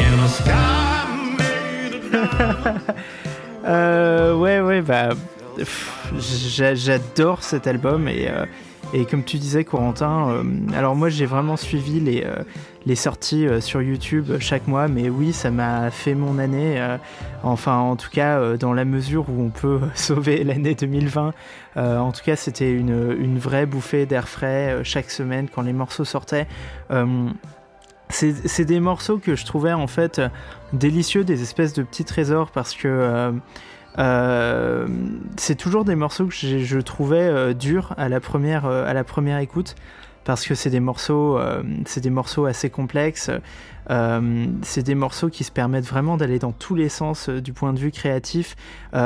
[0.01, 2.95] in a sky made of
[3.65, 5.15] euh, ouais, ouais, bah
[6.75, 8.29] j'adore cet album et,
[8.93, 10.43] et comme tu disais, Corentin,
[10.75, 12.25] alors moi j'ai vraiment suivi les,
[12.85, 16.81] les sorties sur YouTube chaque mois, mais oui, ça m'a fait mon année.
[17.43, 21.33] enfin, en tout cas, dans la mesure où on peut sauver l'année 2020.
[21.75, 26.05] en tout cas, c'était une, une, vraie bouffée d'air frais chaque semaine quand les morceaux
[26.05, 26.47] sortaient
[28.09, 30.21] c'est des morceaux que je trouvais en fait
[30.73, 33.31] délicieux, des espèces de petits trésors parce que euh, euh,
[33.97, 39.39] c'est toujours des morceaux que je trouvais euh, durs à la première à la première
[39.39, 39.75] écoute
[40.23, 41.39] parce que c'est des morceaux
[41.85, 43.31] c'est des morceaux assez complexes.
[43.89, 47.79] c'est des morceaux qui se permettent vraiment d'aller dans tous les sens du point de
[47.79, 48.57] vue créatif.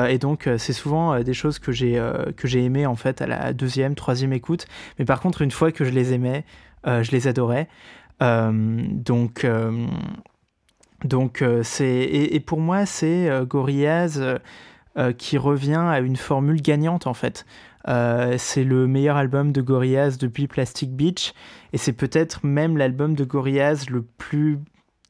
[0.10, 2.02] Et donc c'est souvent des choses que j'ai
[2.36, 4.66] que j'ai aimé en fait à la deuxième troisième écoute.
[4.98, 6.44] Mais par contre une fois que je les aimais
[6.86, 7.68] je les adorais.
[8.22, 8.52] Euh,
[8.88, 9.88] donc, euh,
[11.04, 14.40] donc euh, c'est et, pour moi c'est Gorillaz
[15.18, 17.46] qui revient à une formule gagnante en fait.
[17.86, 21.34] c'est le meilleur album de Gorillaz depuis Plastic Beach
[21.74, 24.60] et c'est peut-être même l'album de Gorillaz le plus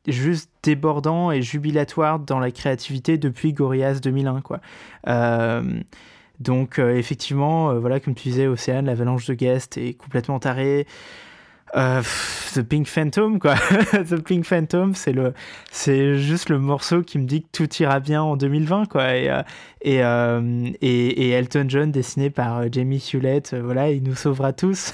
[0.07, 4.61] juste débordant et jubilatoire dans la créativité depuis Gorillaz 2001 quoi.
[6.39, 10.85] donc effectivement voilà comme tu disais Océane l'avalanche de guest est complètement tarée
[11.75, 12.01] euh,
[12.53, 13.55] The Pink Phantom, quoi.
[13.93, 15.33] The Pink Phantom, c'est le,
[15.71, 19.15] c'est juste le morceau qui me dit que tout ira bien en 2020, quoi.
[19.15, 19.41] Et, euh,
[19.85, 24.93] euh, et, et, Elton John, dessiné par Jamie Hewlett, voilà, il nous sauvera tous.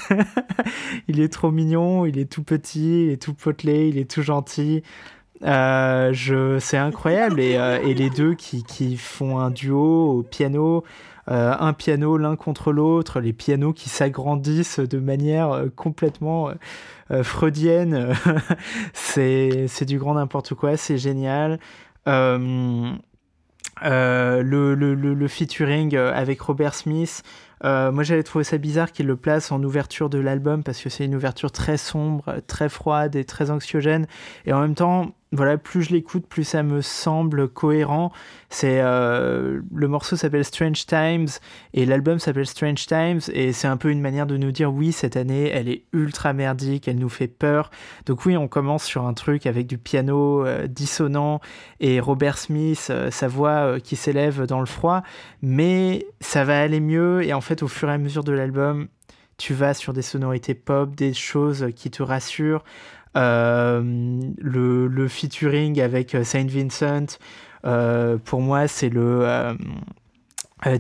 [1.08, 4.22] il est trop mignon, il est tout petit, il est tout potelé, il est tout
[4.22, 4.84] gentil.
[5.42, 7.40] je, c'est incroyable.
[7.40, 10.84] Et, et les deux qui, qui font un duo au piano.
[11.30, 16.52] Euh, un piano l'un contre l'autre, les pianos qui s'agrandissent de manière euh, complètement
[17.12, 18.14] euh, freudienne.
[18.94, 21.60] c'est du grand n'importe quoi, c'est génial.
[22.06, 22.98] le,
[23.82, 27.24] le, le, le, featuring avec Robert Smith,
[27.64, 31.06] moi j'avais trouvé ça bizarre qu'il le place en ouverture de l'album parce que c'est
[31.06, 34.08] une ouverture très sombre, très froide et très anxiogène.
[34.46, 38.14] Et en même temps, voilà, plus je l'écoute, plus ça me semble cohérent.
[38.50, 41.28] C'est euh, le morceau s'appelle Strange Times
[41.74, 44.94] et l'album s'appelle Strange Times et c'est un peu une manière de nous dire oui
[44.94, 47.72] cette année elle est ultra merdique, elle nous fait peur.
[48.06, 51.42] Donc oui on commence sur un truc avec du piano euh, dissonant
[51.82, 55.04] et Robert Smith euh, sa voix qui s'élève dans le froid,
[55.42, 58.88] mais ça va aller mieux et en fait au fur et à mesure de l'album
[59.38, 62.64] tu vas sur des sonorités pop, des choses qui te rassurent.
[63.18, 63.82] Euh,
[64.38, 67.18] le, le, featuring avec euh, Saint Vincent,
[67.66, 69.58] euh, pour moi, c'est le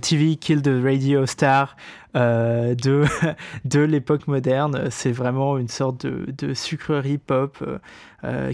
[0.01, 1.75] TV Kill the Radio Star
[2.13, 2.75] de,
[3.65, 4.89] de l'époque moderne.
[4.91, 7.63] C'est vraiment une sorte de, de sucrerie pop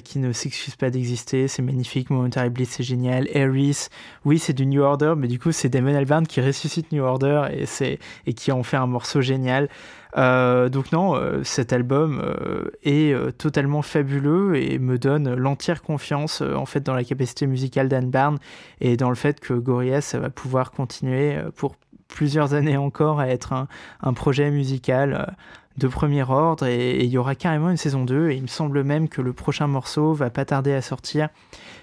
[0.03, 1.47] qui ne s'excuse pas d'exister.
[1.47, 2.09] C'est magnifique.
[2.09, 3.27] Momentary Bliss, c'est génial.
[3.33, 3.87] Harris,
[4.25, 7.47] oui, c'est du New Order, mais du coup, c'est Damon Albarn qui ressuscite New Order
[7.51, 9.69] et, et qui en fait un morceau génial.
[10.17, 16.41] Euh, donc non, euh, cet album euh, est totalement fabuleux et me donne l'entière confiance
[16.41, 18.37] en fait dans la capacité musicale d'Anne Barn
[18.79, 21.75] et dans le fait que Gorillaz va pouvoir continuer pour
[22.07, 25.35] plusieurs années encore à être un, projet musical
[25.77, 28.83] de premier ordre et il y aura carrément une saison 2 et il me semble
[28.83, 31.29] même que le prochain morceau va pas tarder à sortir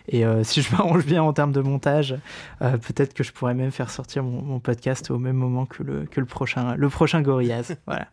[0.08, 2.16] et euh, si je m'arrange bien en termes de montage,
[2.62, 6.06] euh, peut-être que je pourrais même faire sortir mon, podcast au même moment que le,
[6.06, 7.76] que le prochain, le prochain Gorillaz.
[7.86, 8.08] voilà.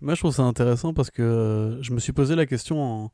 [0.00, 3.10] Moi, je trouve ça intéressant parce que euh, je me suis posé la question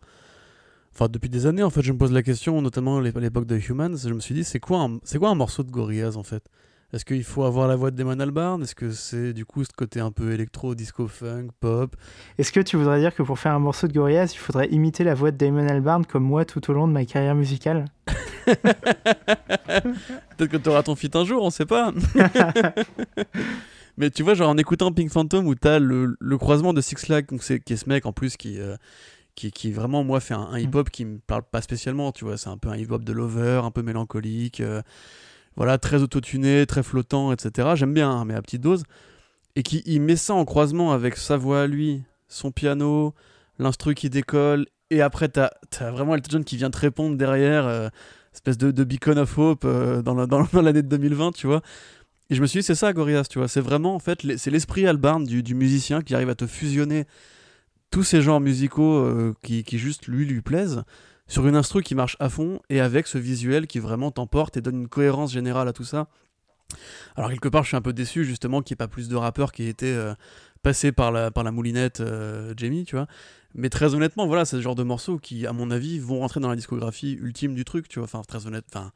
[0.95, 3.57] Enfin, depuis des années, en fait, je me pose la question, notamment à l'époque de
[3.57, 6.43] Humans, je me suis dit, c'est quoi, c'est quoi un morceau de Gorillaz, en fait?
[6.93, 8.63] Est-ce qu'il faut avoir la voix de Damon Albarn?
[8.63, 11.95] Est-ce que c'est du coup ce côté un peu électro, disco, funk, pop?
[12.39, 15.05] Est-ce que tu voudrais dire que pour faire un morceau de Gorillaz, il faudrait imiter
[15.05, 17.85] la voix de Damon Albarn comme moi tout au long de ma carrière musicale?
[18.47, 18.65] Peut-être
[20.51, 21.93] que tu auras ton fit un jour, on sait pas.
[23.99, 26.97] Mais tu vois, genre en écoutant Pink Phantom où t'as le, le croisement de Six
[26.97, 28.77] Flags, qui est ce mec en plus qui, euh,
[29.35, 32.39] qui, qui, vraiment, moi, fait un, hip-hop qui me parle pas spécialement, tu vois.
[32.39, 34.61] C'est un peu un hip-hop de lover, un peu mélancolique.
[34.61, 34.83] Euh,
[35.59, 37.71] voilà, très autotuné, très flottant, etc.
[37.75, 38.85] J'aime bien, mais à petite dose.
[39.57, 43.13] Et qui met ça en croisement avec sa voix à lui, son piano,
[43.59, 47.67] l'instru qui décolle, et après t'as as vraiment Elton John qui vient te répondre derrière,
[47.67, 47.89] euh,
[48.33, 50.15] espèce de, beacon of hope euh, dans
[50.63, 51.61] l'année dans, de 2020, tu vois.
[52.31, 53.49] Et je me suis dit, c'est ça Gorillaz, tu vois.
[53.49, 57.07] C'est vraiment, en fait, c'est l'esprit Albarn du, du, musicien qui arrive à te fusionner
[57.91, 60.85] tous ces genres musicaux euh, qui, qui juste lui lui plaisent
[61.29, 64.61] sur une instru qui marche à fond et avec ce visuel qui vraiment t'emporte et
[64.61, 66.09] donne une cohérence générale à tout ça.
[67.17, 69.17] Alors quelque part je suis un peu déçu justement qu'il n'y ait pas plus de
[69.17, 70.15] rappeurs qui aient été euh,
[70.63, 73.07] passés par la, par la moulinette euh, Jamie, tu vois.
[73.55, 76.41] Mais très honnêtement, voilà, c'est ce genre de morceaux qui, à mon avis, vont rentrer
[76.41, 78.05] dans la discographie ultime du truc, tu vois.
[78.05, 78.93] Enfin, très honnête, enfin,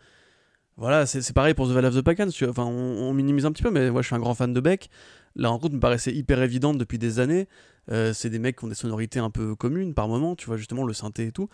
[0.77, 2.31] voilà, c'est pareil pour The Valley of the Pagans.
[2.49, 4.89] Enfin, on, minimise un petit peu, mais moi je suis un grand fan de Beck.
[5.37, 7.49] La rencontre me paraissait hyper évidente depuis des années.
[7.91, 10.57] Euh, c'est des mecs qui ont des sonorités un peu communes par moment, tu vois,
[10.57, 11.49] justement le synthé et tout.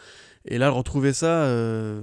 [0.44, 2.02] Et là, retrouver ça, euh,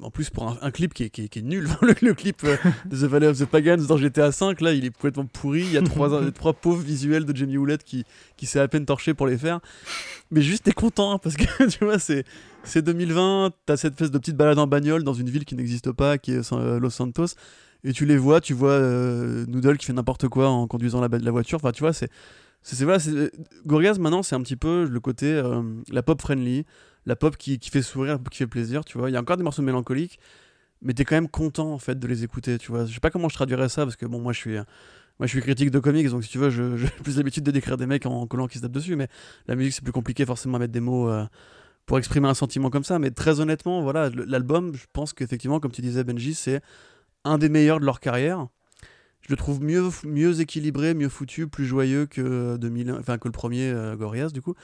[0.00, 1.68] en plus pour un, clip qui est, qui, est, nul,
[2.02, 4.90] le, clip euh, de The Valley of the Pagans dans GTA 5, là, il est
[4.90, 5.60] complètement pourri.
[5.60, 8.04] Il y a trois, trois pauvres visuels de Jamie qui,
[8.36, 9.60] qui s'est à peine torché pour les faire.
[10.32, 12.24] Mais juste, t'es content, hein, parce que tu vois, c'est.
[12.62, 15.92] C'est 2020, t'as cette espèce de petite balade en bagnole dans une ville qui n'existe
[15.92, 17.28] pas, qui est Los Santos,
[17.84, 21.30] et tu les vois, tu vois Noodle qui fait n'importe quoi en conduisant la, la
[21.30, 21.56] voiture.
[21.56, 22.10] Enfin, tu vois, c'est
[22.62, 22.98] c'est voilà,
[23.66, 26.66] Gorillaz maintenant c'est un petit peu le côté euh, la pop friendly,
[27.06, 29.10] la pop qui, qui, fait sourire, qui fait plaisir, tu vois.
[29.10, 30.18] Il y a encore des morceaux mélancoliques,
[30.82, 32.84] mais t'es quand même content en fait de les écouter, tu vois.
[32.84, 35.28] Je sais pas comment je traduirais ça parce que bon moi je suis moi je
[35.28, 38.04] suis critique de comics donc si tu veux j'ai plus l'habitude de décrire des mecs
[38.06, 39.08] en, collant qui se tapent dessus, mais
[39.46, 41.10] la musique c'est plus compliqué forcément à mettre des mots.
[41.10, 41.24] Euh,
[41.86, 45.72] pour exprimer un sentiment comme ça, mais très honnêtement, voilà, l'album, je pense qu'effectivement, comme
[45.72, 46.60] tu disais, Benji, c'est
[47.24, 48.48] un des meilleurs de leur carrière
[49.20, 53.32] je le trouve mieux, mieux équilibré, mieux foutu, plus joyeux que, 2000, enfin, que le
[53.32, 54.54] premier euh, Gorillaz, du coup.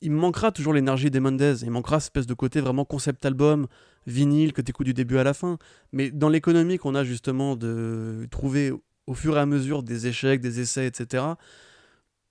[0.00, 3.26] Il me manquera toujours l'énergie des Mendez, il manquera cette espèce de côté vraiment concept
[3.26, 3.66] album,
[4.06, 5.58] vinyle, que tu écoutes du début à la fin.
[5.92, 8.72] Mais dans l'économie qu'on a justement de trouver
[9.06, 11.24] au fur et à mesure des échecs, des essais, etc.,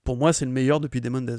[0.03, 1.37] pour moi, c'est le meilleur depuis des Mendez.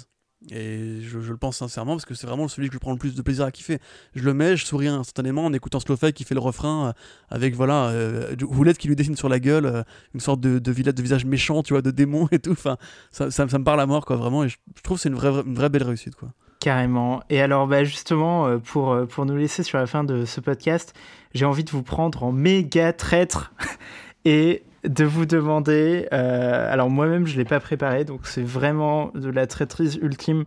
[0.51, 3.15] Et je, le pense sincèrement parce que c'est vraiment celui que je prends le plus
[3.15, 3.79] de plaisir à kiffer.
[4.15, 6.93] Je le mets, je souris instantanément en écoutant Slowfake qui fait le refrain euh,
[7.29, 9.83] avec voilà euh, Roulette qui lui dessine sur la gueule euh,
[10.15, 12.53] une sorte de, de, de, visage méchant, tu vois, de démon et tout.
[12.53, 12.77] Enfin,
[13.11, 14.45] ça, me parle à mort quoi, vraiment.
[14.45, 16.29] Et je, trouve que c'est une vraie, une vraie belle réussite quoi.
[16.61, 17.23] Carrément.
[17.31, 20.93] Et alors, bah, justement, pour, pour nous laisser sur la fin de ce podcast,
[21.33, 23.53] j'ai envie de vous prendre en méga traître
[24.25, 26.09] et de vous demander.
[26.13, 30.45] Euh, alors moi-même, je l'ai pas préparé, donc c'est vraiment de la traîtrise ultime.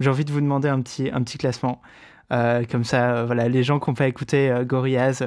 [0.00, 1.80] J'ai envie de vous demander un petit, un petit classement.
[2.32, 5.22] Euh, comme ça, euh, voilà, les gens qui n'ont pas écouté Gorillaz,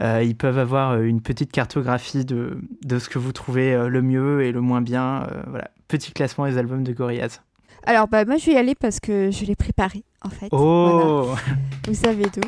[0.00, 4.52] ils peuvent avoir une petite cartographie de, de ce que vous trouvez le mieux et
[4.52, 5.26] le moins bien.
[5.46, 7.40] voilà, petit classement des albums de Gorillaz.
[7.88, 10.48] Alors, bah, moi, je vais y aller parce que je l'ai préparé, en fait.
[10.50, 11.30] Oh
[11.86, 12.40] Vous savez tout.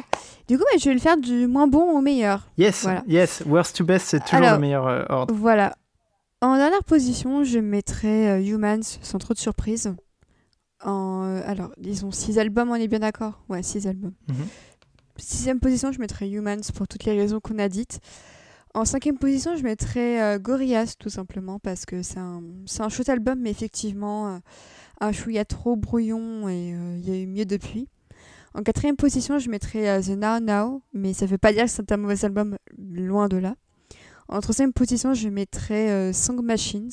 [0.48, 2.48] Du coup, bah, je vais le faire du moins bon au meilleur.
[2.56, 3.42] Yes, yes.
[3.44, 5.34] Worst to best, c'est toujours le meilleur euh, ordre.
[5.34, 5.76] Voilà.
[6.40, 9.94] En dernière position, je mettrai euh, Humans, sans trop de surprise.
[10.82, 13.42] En, euh, alors, ils ont six albums, on est bien d'accord?
[13.50, 14.14] Ouais, six albums.
[14.28, 14.46] Mhm.
[15.18, 18.00] Sixième position, je mettrai Humans pour toutes les raisons qu'on a dites.
[18.72, 22.42] En cinquième position, je mettrai Gorillaz, tout simplement, parce que c'est un,
[22.78, 24.40] un chouette album, mais effectivement,
[25.00, 27.88] un chouïa trop brouillon et il y a eu mieux depuis.
[28.58, 31.66] En quatrième position, je mettrais euh, The Now Now, mais ça ne veut pas dire
[31.66, 33.54] que c'est un mauvais album, loin de là.
[34.26, 36.90] En troisième position, je mettrais euh, Song Machines.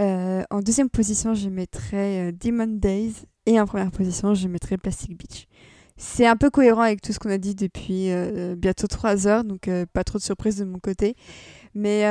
[0.00, 3.14] Euh, en deuxième position, je mettrais Demon Days.
[3.46, 5.46] Et en première position, je mettrais Plastic Beach.
[5.96, 8.10] C'est un peu cohérent avec tout ce qu'on a dit depuis
[8.56, 11.14] bientôt trois heures, donc pas trop de surprises de mon côté.
[11.76, 12.04] Mais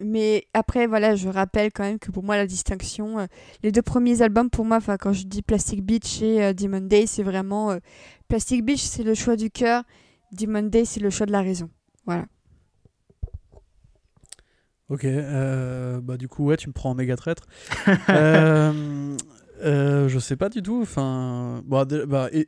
[0.00, 3.26] mais après, voilà, je rappelle quand même que pour moi, la distinction, euh,
[3.62, 7.06] les deux premiers albums, pour moi, quand je dis Plastic Beach et euh, Demon Day,
[7.06, 7.72] c'est vraiment.
[7.72, 7.78] Euh,
[8.28, 9.82] Plastic Beach, c'est le choix du cœur.
[10.32, 11.68] Demon Day, c'est le choix de la raison.
[12.06, 12.26] Voilà.
[14.88, 15.06] Ok,
[16.02, 17.44] bah du coup, ouais, tu me prends en méga traître.
[19.62, 20.80] je sais pas du tout.
[20.82, 21.86] Enfin, bah,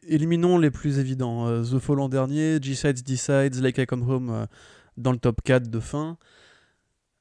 [0.09, 1.63] éliminons les plus évidents.
[1.63, 4.47] The Fall en dernier, G-Sides, D-Sides, Like I Come Home
[4.97, 6.19] dans le top 4 de fin.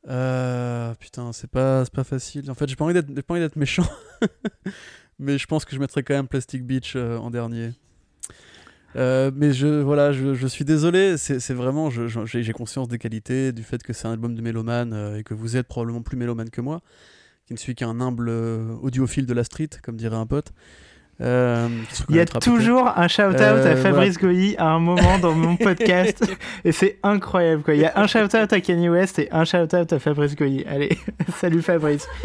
[0.08, 2.50] Euh, putain, c'est pas, pas facile.
[2.50, 3.88] En fait, j'ai pas envie d'être méchant.
[5.19, 7.72] mais je pense que je mettrais quand même Plastic Beach euh, en dernier.
[8.95, 13.64] Euh, mais je, voilà, je, je suis désolé, c'est vraiment, j'ai conscience des qualités, du
[13.64, 16.59] fait que c'est un album de mélomane et que vous êtes probablement plus mélomane que
[16.59, 16.82] moi,
[17.45, 18.30] qui ne suis qu'un humble
[18.82, 20.51] audiophile de la street, comme dirait un pote.
[21.22, 21.69] Euh,
[22.09, 25.56] il y a toujours un shout-out à euh, Fabrice Goyi à un moment dans mon
[25.58, 26.24] podcast
[26.66, 27.61] et c'est incroyable.
[27.61, 27.75] Quoi.
[27.75, 30.66] Il y a un shout-out à Kanye West et un shout-out à Fabrice Goyi.
[30.66, 30.98] Allez,
[31.38, 32.08] salut Fabrice.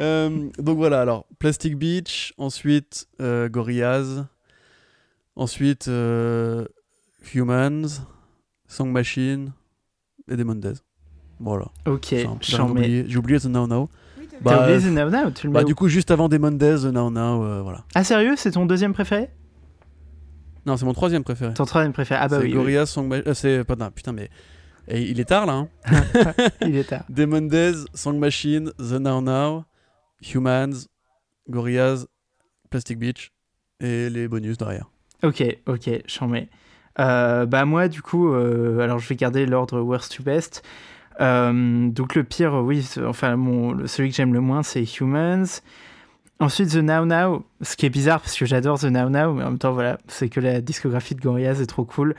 [0.00, 4.26] Euh, donc voilà, alors Plastic Beach, ensuite Gorillaz,
[5.36, 5.88] ensuite
[7.32, 7.86] Humans,
[8.66, 9.52] Song Machine
[10.28, 10.60] et Demon
[11.38, 11.66] Voilà.
[11.86, 13.88] Ok, j'ai oublié, oublié The Now Now.
[14.40, 16.92] Bah, oublié The Now Now, tu le bah, du coup, juste avant Demon Days, The
[16.92, 17.84] Now Now, euh, voilà.
[17.94, 19.30] Ah, sérieux C'est ton deuxième préféré?
[20.66, 21.54] Non, c'est mon troisième préféré.
[21.54, 22.50] Ton troisième préféré, ah bah oui.
[22.50, 23.28] Gorillaz, Song Machine.
[23.28, 23.76] Euh, c'est pas.
[23.90, 24.30] putain, mais.
[24.88, 25.52] Et il est tard là.
[25.52, 25.68] Hein
[26.62, 27.04] il est tard.
[27.08, 29.64] Demon Days, Song Machine, The Now Now,
[30.22, 30.88] Humans,
[31.48, 32.06] Gorillaz,
[32.70, 33.32] Plastic Beach
[33.80, 34.90] et les bonus derrière.
[35.22, 36.48] Ok, ok, j'en mets.
[37.00, 40.62] Euh, bah moi du coup, euh, alors je vais garder l'ordre worst to best.
[41.20, 43.36] Euh, donc le pire, oui, enfin
[43.86, 45.60] celui que j'aime le moins, c'est Humans.
[46.40, 49.44] ensuite, The Now Now, ce qui est bizarre parce que j'adore The Now Now, mais
[49.44, 52.14] en même temps, voilà, c'est que la discographie de Gorillaz est trop cool.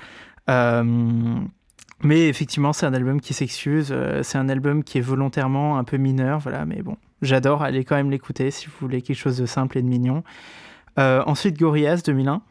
[0.48, 3.94] mais effectivement, c'est un album qui s'excuse.
[4.24, 7.64] c'est un album qui est volontairement un peu mineur, voilà, mais bon, j'adore.
[7.64, 10.24] Allez quand même l'écouter si vous voulez quelque chose de simple et de mignon.
[10.98, 12.42] ensuite, Gorillaz 2001.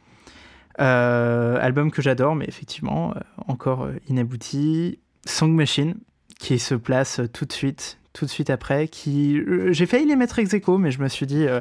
[0.79, 3.15] album que j'adore, mais effectivement,
[3.49, 4.99] encore inabouti.
[5.27, 5.95] Song Machine,
[6.39, 8.89] qui se place tout de suite, tout de suite après.
[8.89, 11.61] Qui, euh, j'ai failli les mettre ex aequo, mais je me suis dit, euh,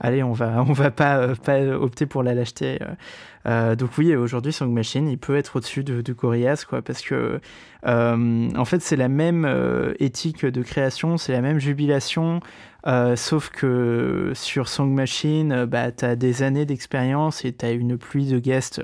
[0.00, 2.78] allez, on va, on va pas, euh, pas opter pour la lâcheté.
[3.44, 7.40] donc oui, aujourd'hui, Song Machine, il peut être au-dessus de, de Gorillaz, quoi, parce que
[7.84, 9.48] en fait, c'est la même
[9.98, 12.40] éthique de création, c'est la même jubilation.
[13.14, 17.96] sauf que sur Song Machine, bah, tu as des années d'expérience et tu as une
[17.96, 18.82] pluie de guests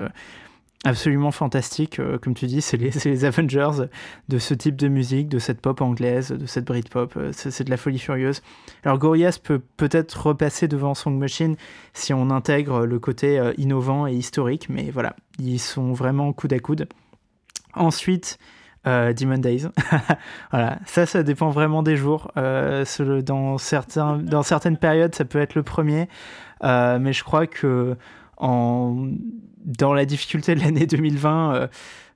[0.85, 1.99] absolument fantastique.
[1.99, 3.87] Euh, comme tu dis, c'est les, Avengers
[4.29, 7.17] de ce type de musique, de cette pop anglaise, de cette Britpop.
[7.17, 8.41] Euh, c'est de la folie furieuse.
[8.83, 11.55] Alors Gorillaz peut peut-être repasser devant Song Machine
[11.93, 16.53] si on intègre le côté euh, innovant et historique, mais voilà, ils sont vraiment coude
[16.53, 16.87] à coude.
[17.73, 18.37] Ensuite,
[18.85, 19.65] Demon Days.
[20.51, 22.31] voilà, ça, ça dépend vraiment des jours.
[22.35, 26.07] dans, certains, dans certaines périodes, ça peut être le premier,
[26.61, 27.97] mais je crois que
[28.39, 31.67] dans la difficulté de l'année 2020, euh,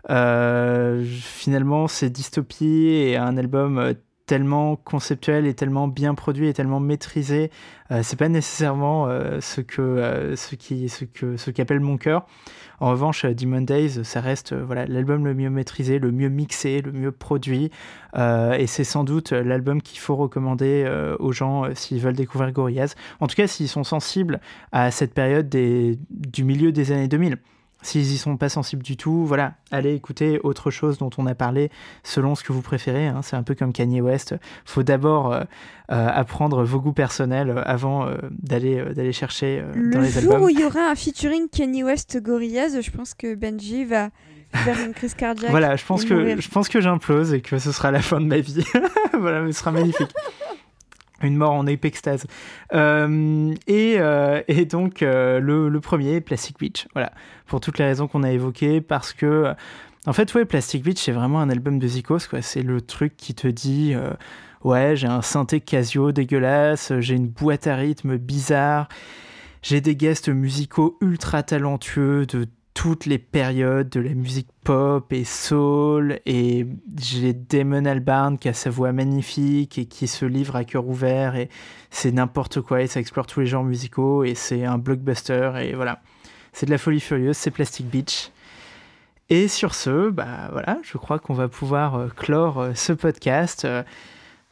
[0.09, 3.93] euh, finalement, c'est Dystopie et un album euh,
[4.29, 7.49] tellement conceptuel et tellement bien produit et tellement maîtrisé,
[8.03, 9.07] c'est pas nécessairement
[9.41, 12.27] ce que ce qui ce que ce qu'appelle mon cœur.
[12.79, 16.91] En revanche, Demon Days, ça reste voilà l'album le mieux maîtrisé, le mieux mixé, le
[16.91, 17.71] mieux produit,
[18.15, 22.93] et c'est sans doute l'album qu'il faut recommander aux gens s'ils veulent découvrir Gorillaz.
[23.21, 24.39] En tout cas, s'ils sont sensibles
[24.71, 27.39] à cette période des, du milieu des années 2000.
[27.81, 31.33] S'ils y sont pas sensibles du tout, voilà, allez écouter autre chose dont on a
[31.33, 31.69] parlé
[32.03, 33.07] selon ce que vous préférez.
[33.07, 33.21] Hein.
[33.21, 34.35] C'est un peu comme Kanye West.
[34.65, 35.43] Faut d'abord euh,
[35.91, 40.33] euh, apprendre vos goûts personnels euh, avant d'aller d'aller chercher dans les albums.
[40.33, 43.85] Le jour où il y aura un featuring Kanye West Gorillaz, je pense que Benji
[43.85, 44.09] va
[44.53, 45.51] faire une crise cardiaque.
[45.51, 48.25] voilà, je pense que je pense que j'implose et que ce sera la fin de
[48.25, 48.65] ma vie.
[49.17, 50.11] voilà, mais ce sera magnifique
[51.27, 52.25] une mort en épextase.
[52.73, 56.87] Euh, et, euh, et, donc, euh, le, le, premier, Plastic Beach.
[56.93, 57.11] Voilà,
[57.45, 59.53] pour toutes les raisons qu'on a évoquées, parce que,
[60.05, 62.41] en fait, ouais, Plastic Beach, c'est vraiment un album de Zikos, quoi.
[62.41, 63.95] C'est le truc qui te dit,
[64.63, 68.87] ouais, j'ai un synthé Casio dégueulasse, j'ai une boîte à rythme bizarre,
[69.61, 72.47] j'ai des guests musicaux ultra talentueux de
[72.79, 76.65] toutes les périodes de la musique pop et soul et
[76.97, 81.35] j'ai Damon Albarn qui a sa voix magnifique et qui se livre à cœur ouvert
[81.35, 81.49] et
[81.89, 85.73] c'est n'importe quoi et ça explore tous les genres musicaux et c'est un blockbuster et
[85.73, 86.01] voilà.
[86.53, 88.31] C'est de la folie furieuse c'est Plastic Beach.
[89.27, 93.65] Et sur ce bah voilà je crois qu'on va pouvoir euh, clore euh, ce podcast.
[93.65, 93.83] Euh,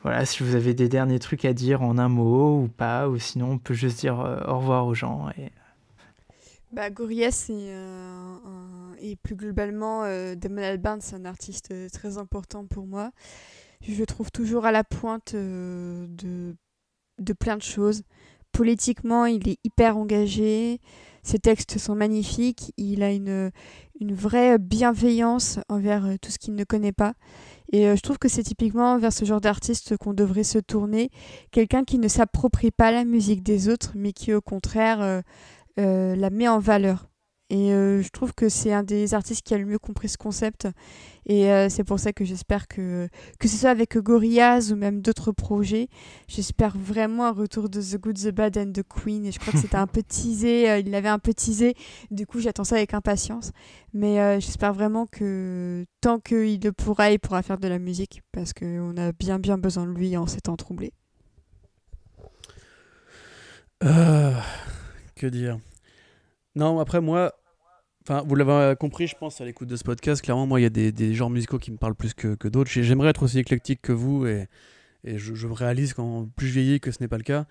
[0.04, 3.20] voilà si vous avez des derniers trucs à dire en un mot ou pas ou
[3.20, 5.50] sinon on peut juste dire au revoir aux gens et
[6.72, 8.38] bah, euh,
[9.00, 13.12] et plus globalement euh, Damon Albarn, c'est un artiste euh, très important pour moi.
[13.82, 16.08] Je le trouve toujours à la pointe de,
[17.20, 18.02] de plein de choses.
[18.52, 20.82] Politiquement, il est hyper engagé.
[21.22, 22.74] Ses textes sont magnifiques.
[22.78, 23.52] Il a une,
[24.00, 27.14] une vraie bienveillance envers tout ce qu'il ne connaît pas.
[27.72, 31.12] Et je trouve que c'est typiquement vers ce genre d'artiste qu'on devrait se tourner.
[31.52, 35.22] Quelqu'un qui ne s'approprie pas la musique des autres, mais qui au contraire
[35.78, 37.08] la met en valeur.
[37.50, 40.18] Et euh, je trouve que c'est un des artistes qui a le mieux compris ce
[40.18, 40.68] concept.
[41.26, 43.08] Et euh, c'est pour ça que j'espère que,
[43.40, 45.88] que ce soit avec Gorillaz ou même d'autres projets,
[46.28, 49.26] j'espère vraiment un retour de The Good, The Bad and The Queen.
[49.26, 51.76] Et je crois que c'était un peu teasé, il l'avait un peu teasé.
[52.12, 53.52] Du coup, j'attends ça avec impatience.
[53.94, 58.22] Mais j'espère vraiment que tant qu'il le pourra, il pourra faire de la musique.
[58.34, 60.92] Parce qu'on a bien, bien besoin de lui en ces temps troublés.
[65.18, 65.60] Que dire
[66.58, 67.34] non, après moi,
[68.02, 70.24] enfin, vous l'avez compris, je pense, à l'écoute de ce podcast.
[70.24, 72.72] Clairement, moi, il y a des, genres musicaux qui me parlent plus que, que d'autres.
[72.72, 74.48] J'aimerais être aussi éclectique que vous et,
[75.04, 77.46] je, me réalise quand plus je vieillis que ce n'est pas le cas.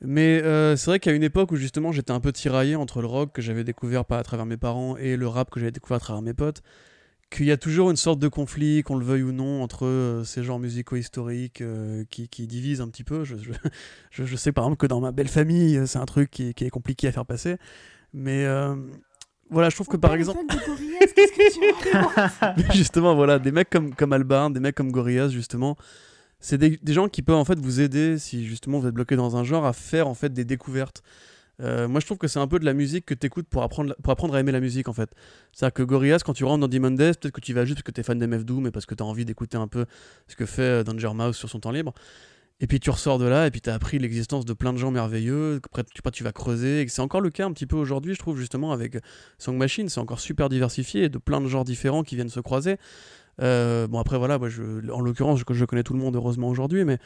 [0.00, 3.06] Mais euh, c'est vrai qu'à une époque où justement j'étais un peu tiraillé entre le
[3.06, 6.00] rock que j'avais découvert à travers mes parents et le rap que j'avais découvert à
[6.00, 6.62] travers mes potes,
[7.30, 10.24] qu'il y a toujours une sorte de conflit, qu'on le veuille ou non, entre euh,
[10.24, 13.24] ces genres musicaux historiques euh, qui, qui, divisent un petit peu.
[13.24, 13.52] Je, je,
[14.24, 16.70] je, sais par exemple que dans ma belle famille, c'est un truc qui, qui, est
[16.70, 17.56] compliqué à faire passer.
[18.12, 18.74] Mais euh,
[19.48, 20.40] voilà, je trouve que par exemple.
[22.74, 25.76] justement, voilà, des mecs comme, comme Albarn, des mecs comme Gorillaz, justement,
[26.40, 29.14] c'est des, des, gens qui peuvent en fait vous aider si justement vous êtes bloqué
[29.14, 31.02] dans un genre à faire en fait des découvertes.
[31.60, 33.62] Euh, moi, je trouve que c'est un peu de la musique que tu écoutes pour
[33.62, 35.10] apprendre, pour apprendre à aimer la musique en fait.
[35.52, 37.84] C'est-à-dire que Gorillaz, quand tu rentres dans Demon Days, peut-être que tu vas juste parce
[37.84, 39.86] que tu es fan d'MF Doom et parce que tu as envie d'écouter un peu
[40.28, 41.92] ce que fait euh, Danger Mouse sur son temps libre.
[42.62, 44.78] Et puis tu ressors de là, et puis tu as appris l'existence de plein de
[44.78, 45.60] gens merveilleux.
[45.64, 46.82] Après, tu, tu vas creuser.
[46.82, 48.98] Et c'est encore le cas un petit peu aujourd'hui, je trouve, justement, avec
[49.38, 49.88] Song Machine.
[49.88, 52.76] C'est encore super diversifié, de plein de genres différents qui viennent se croiser.
[53.40, 56.48] Euh, bon, après, voilà, moi, je, en l'occurrence, je, je connais tout le monde, heureusement,
[56.48, 56.98] aujourd'hui, mais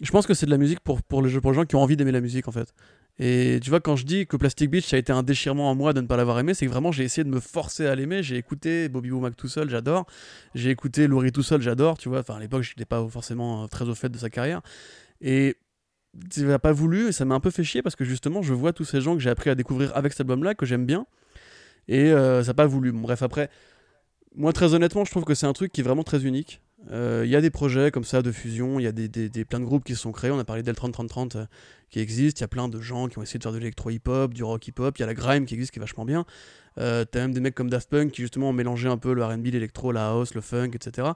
[0.00, 1.82] je pense que c'est de la musique pour, pour, les, pour les gens qui ont
[1.82, 2.72] envie d'aimer la musique, en fait.
[3.18, 5.74] Et tu vois, quand je dis que Plastic Beach, ça a été un déchirement en
[5.74, 7.94] moi de ne pas l'avoir aimé, c'est que vraiment j'ai essayé de me forcer à
[7.94, 8.22] l'aimer.
[8.22, 10.06] J'ai écouté Bobby Womack tout seul, j'adore.
[10.54, 11.96] J'ai écouté Laurie tout seul, j'adore.
[11.96, 14.60] Tu vois, enfin à l'époque, je n'étais pas forcément très au fait de sa carrière.
[15.22, 15.56] Et
[16.30, 18.52] tu n'as pas voulu, et ça m'a un peu fait chier parce que justement, je
[18.52, 21.06] vois tous ces gens que j'ai appris à découvrir avec cet album-là, que j'aime bien.
[21.88, 22.92] Et euh, ça n'a pas voulu.
[22.92, 23.50] bref, après,
[24.34, 26.60] moi très honnêtement, je trouve que c'est un truc qui est vraiment très unique.
[26.90, 29.44] Euh, il y a des projets comme ça de fusion, il y a des, des,
[29.44, 30.30] plein de groupes qui se sont créés.
[30.30, 31.46] On a parlé d'El 30-30-30 euh,
[31.90, 32.40] qui existe.
[32.40, 34.68] Il y a plein de gens qui ont essayé de faire de l'électro-hip-hop, du rock
[34.68, 34.96] hip-hop.
[34.98, 36.26] Il y a la grime qui existe qui est vachement bien.
[36.78, 39.24] Euh, T'as même des mecs comme Daft Punk qui justement ont mélangé un peu le
[39.24, 41.08] RB, l'électro, la house, le funk, etc.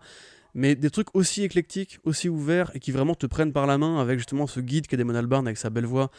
[0.54, 4.00] Mais des trucs aussi éclectiques, aussi ouverts et qui vraiment te prennent par la main
[4.00, 6.10] avec justement ce guide qu'est Damon Albarn avec sa belle voix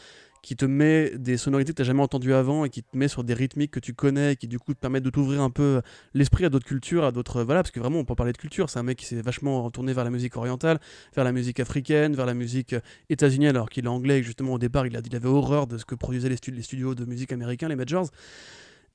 [0.41, 3.07] qui te met des sonorités que tu n'as jamais entendues avant et qui te met
[3.07, 5.49] sur des rythmiques que tu connais et qui du coup te permettent de t'ouvrir un
[5.49, 5.81] peu
[6.13, 8.69] l'esprit à d'autres cultures, à d'autres voilà parce que vraiment on peut parler de culture,
[8.69, 10.79] c'est un mec qui s'est vachement retourné vers la musique orientale,
[11.15, 12.75] vers la musique africaine, vers la musique
[13.09, 15.77] états-unienne alors qu'il est anglais et justement au départ il, a, il avait horreur de
[15.77, 18.09] ce que produisaient les, les studios de musique américains, les majors.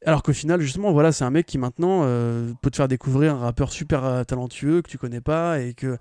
[0.05, 3.35] Alors qu'au final, justement, voilà, c'est un mec qui maintenant euh, peut te faire découvrir
[3.35, 5.99] un rappeur super euh, talentueux que tu connais pas et que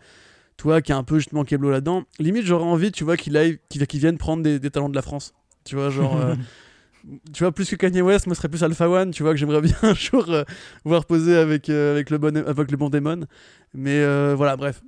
[0.57, 3.59] toi qui a un peu justement Keblo là-dedans, limite j'aurais envie, tu vois, qu'il aille,
[3.69, 5.33] qu'il vienne prendre des, talents de la France.
[5.63, 6.17] Tu vois, genre.
[6.17, 6.35] Euh,
[7.33, 9.37] tu vois, plus que Kanye West, moi, ce serait plus Alpha One, tu vois, que
[9.37, 10.43] j'aimerais bien un jour euh,
[10.83, 13.25] voir poser avec, euh, avec, le bon, avec le bon démon.
[13.73, 14.03] Mais
[14.35, 14.81] voilà, bref.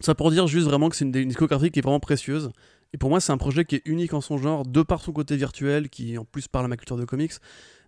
[0.00, 2.50] Ça pour dire juste vraiment que c'est une, une, discographie qui est vraiment précieuse.
[2.92, 5.12] Et pour moi, c'est un projet qui est unique en son genre, de par son
[5.12, 7.32] côté virtuel, qui en plus parle à ma culture de comics,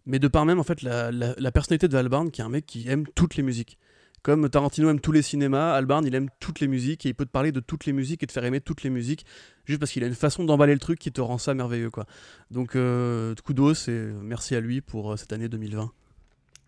[0.07, 2.67] mais de par même, en fait, la, la, personnalité de Albarn, qui est un mec
[2.67, 3.79] qui aime toutes les musiques.
[4.23, 7.25] Comme Tarantino aime tous les cinémas, Albarn il aime toutes les musiques et il peut
[7.25, 9.25] te parler de toutes les musiques et te faire aimer toutes les musiques
[9.65, 12.05] juste parce qu'il a une façon d'emballer le truc qui te rend ça merveilleux quoi.
[12.51, 15.91] Donc euh, kudos et merci à lui pour euh, cette année 2020.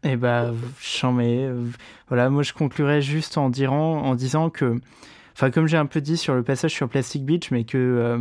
[0.04, 0.52] Eh bah,
[1.12, 1.50] mets.
[2.08, 4.80] Voilà, moi je conclurai juste en, en disant que,
[5.34, 8.18] enfin comme j'ai un peu dit sur le passage sur Plastic Beach, mais que euh,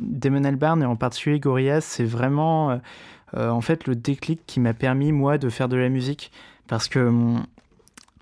[0.00, 2.76] Damon Albarn et en particulier Gorillaz, c'est vraiment euh,
[3.36, 6.32] en fait le déclic qui m'a permis moi de faire de la musique
[6.66, 7.10] parce que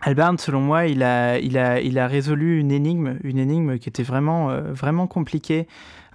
[0.02, 5.06] Albarn, selon moi, il a, résolu une énigme, une énigme qui était vraiment, euh, vraiment
[5.06, 5.68] compliquée,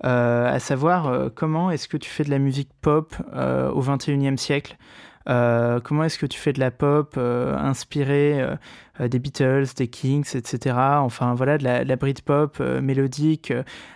[0.04, 4.38] euh, à savoir euh, comment est-ce que tu fais de la musique pop au 21e
[4.38, 4.78] siècle?
[5.28, 8.46] Comment est-ce que tu fais de la pop inspirée
[9.00, 10.76] des Beatles, des Kings, etc.
[10.78, 13.52] Enfin voilà, de la, de la Britpop mélodique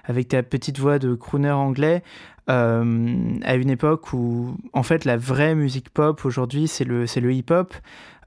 [0.05, 2.01] avec ta petite voix de crooner anglais.
[2.49, 7.75] À une époque où en fait la vraie musique pop aujourd'hui c'est le, le hip-hop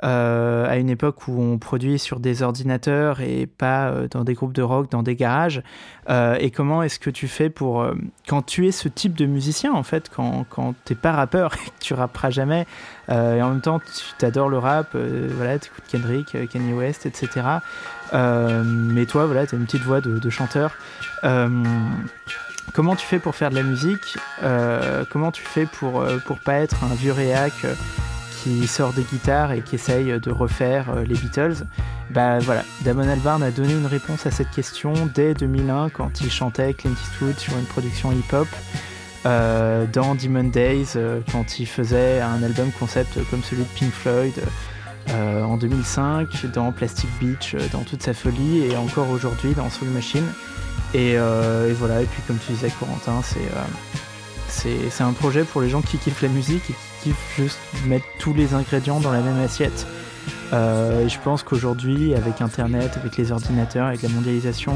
[0.05, 4.35] euh, à une époque où on produit sur des ordinateurs et pas euh, dans des
[4.35, 5.63] groupes de rock, dans des garages.
[6.11, 7.87] Euh, et comment est-ce que tu fais pour,
[8.27, 11.95] quand tu es ce type de musicien, en fait, quand, quand t'es pas rappeur tu
[11.95, 12.67] rapperas jamais,
[13.09, 17.29] et en même temps tu t'adores le rap, voilà, écoutes Kendrick, Kanye West, etc.
[18.13, 20.77] mais toi, voilà, as une petite voix de chanteur.
[22.73, 24.17] Comment tu fais pour faire de la musique
[25.11, 27.53] Comment tu fais pour, pour pas être un vieux réac
[28.43, 31.65] qui sort des guitares et qui essaye de refaire euh, les Beatles?
[32.11, 36.31] Bah voilà, Damon Albarn a donné une réponse à cette question dès 2001 quand il
[36.31, 38.49] chantait Clint Eastwood sur une production hip-hop.
[39.25, 43.93] Euh, dans Demon Days, euh, quand il faisait un album concept comme celui de Pink
[43.93, 44.35] Floyd
[45.09, 50.25] en 2005, dans Plastic Beach, dans toute sa folie, et encore aujourd'hui dans Soul Machine.
[50.95, 53.23] Et, et, voilà, et puis comme tu disais, Corentin,
[54.49, 56.71] c'est un projet pour les gens qui kiffent la musique
[57.07, 59.87] et juste mettre tous les ingrédients dans la même assiette.
[60.53, 64.75] Euh, je pense qu'aujourd'hui, avec Internet, avec les ordinateurs, avec la mondialisation,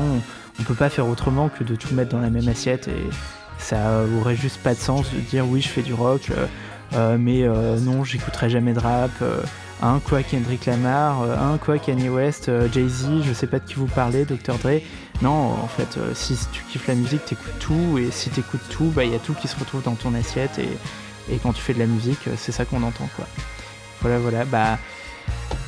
[0.58, 3.10] on peut pas faire autrement que de tout mettre dans la même assiette et
[3.58, 6.46] ça aurait juste pas de sens de dire oui, je fais du rock, euh,
[6.94, 7.46] euh, mais
[7.80, 9.10] non, j'écouterai jamais de rap.
[9.82, 13.86] un quoi Kendrick Lamar, un quoi Kanye West, Jay-Z, je sais pas de qui vous
[13.86, 14.54] parlez, Dr.
[14.62, 14.80] Dre.
[15.22, 19.04] Non, en fait, si tu kiffes la musique, t'écoutes tout, et si t'écoutes tout, bah
[19.04, 21.78] il y a tout qui se retrouve dans ton assiette et quand tu fais de
[21.78, 23.26] la musique, euh, c'est ça qu'on entend, quoi.
[24.00, 24.44] Voilà, voilà.
[24.44, 24.78] Bah,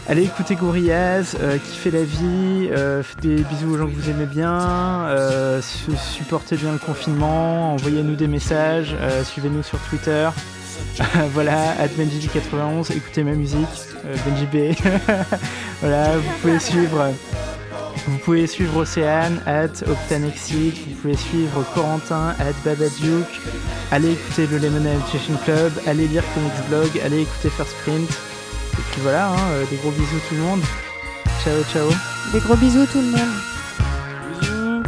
[0.09, 4.11] allez écouter Gorillaz, euh, kiffez la vie, euh, faites des bisous aux gens que vous
[4.11, 8.95] aimez bien, euh, supportez bien le confinement, envoyez-nous des messages,
[9.25, 10.29] suivez-nous sur Twitter.
[11.33, 13.69] voilà, Benji91, écoutez ma musique,
[14.25, 14.77] Benji B.
[15.81, 17.13] voilà, vous pouvez suivre.
[18.07, 23.41] Vous pouvez suivre Océane, at Optanexic, vous pouvez suivre Corentin, at Babaduke,
[23.91, 28.11] allez écouter le Lemon Education Club, allez lire Comics Blog, allez écouter First Print.
[28.11, 30.63] Et puis voilà, hein, euh, des gros bisous tout le monde.
[31.43, 31.89] Ciao, ciao.
[32.33, 33.35] Des gros bisous tout le monde.
[34.41, 34.83] Bisous.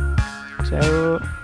[0.69, 1.40] Ciao.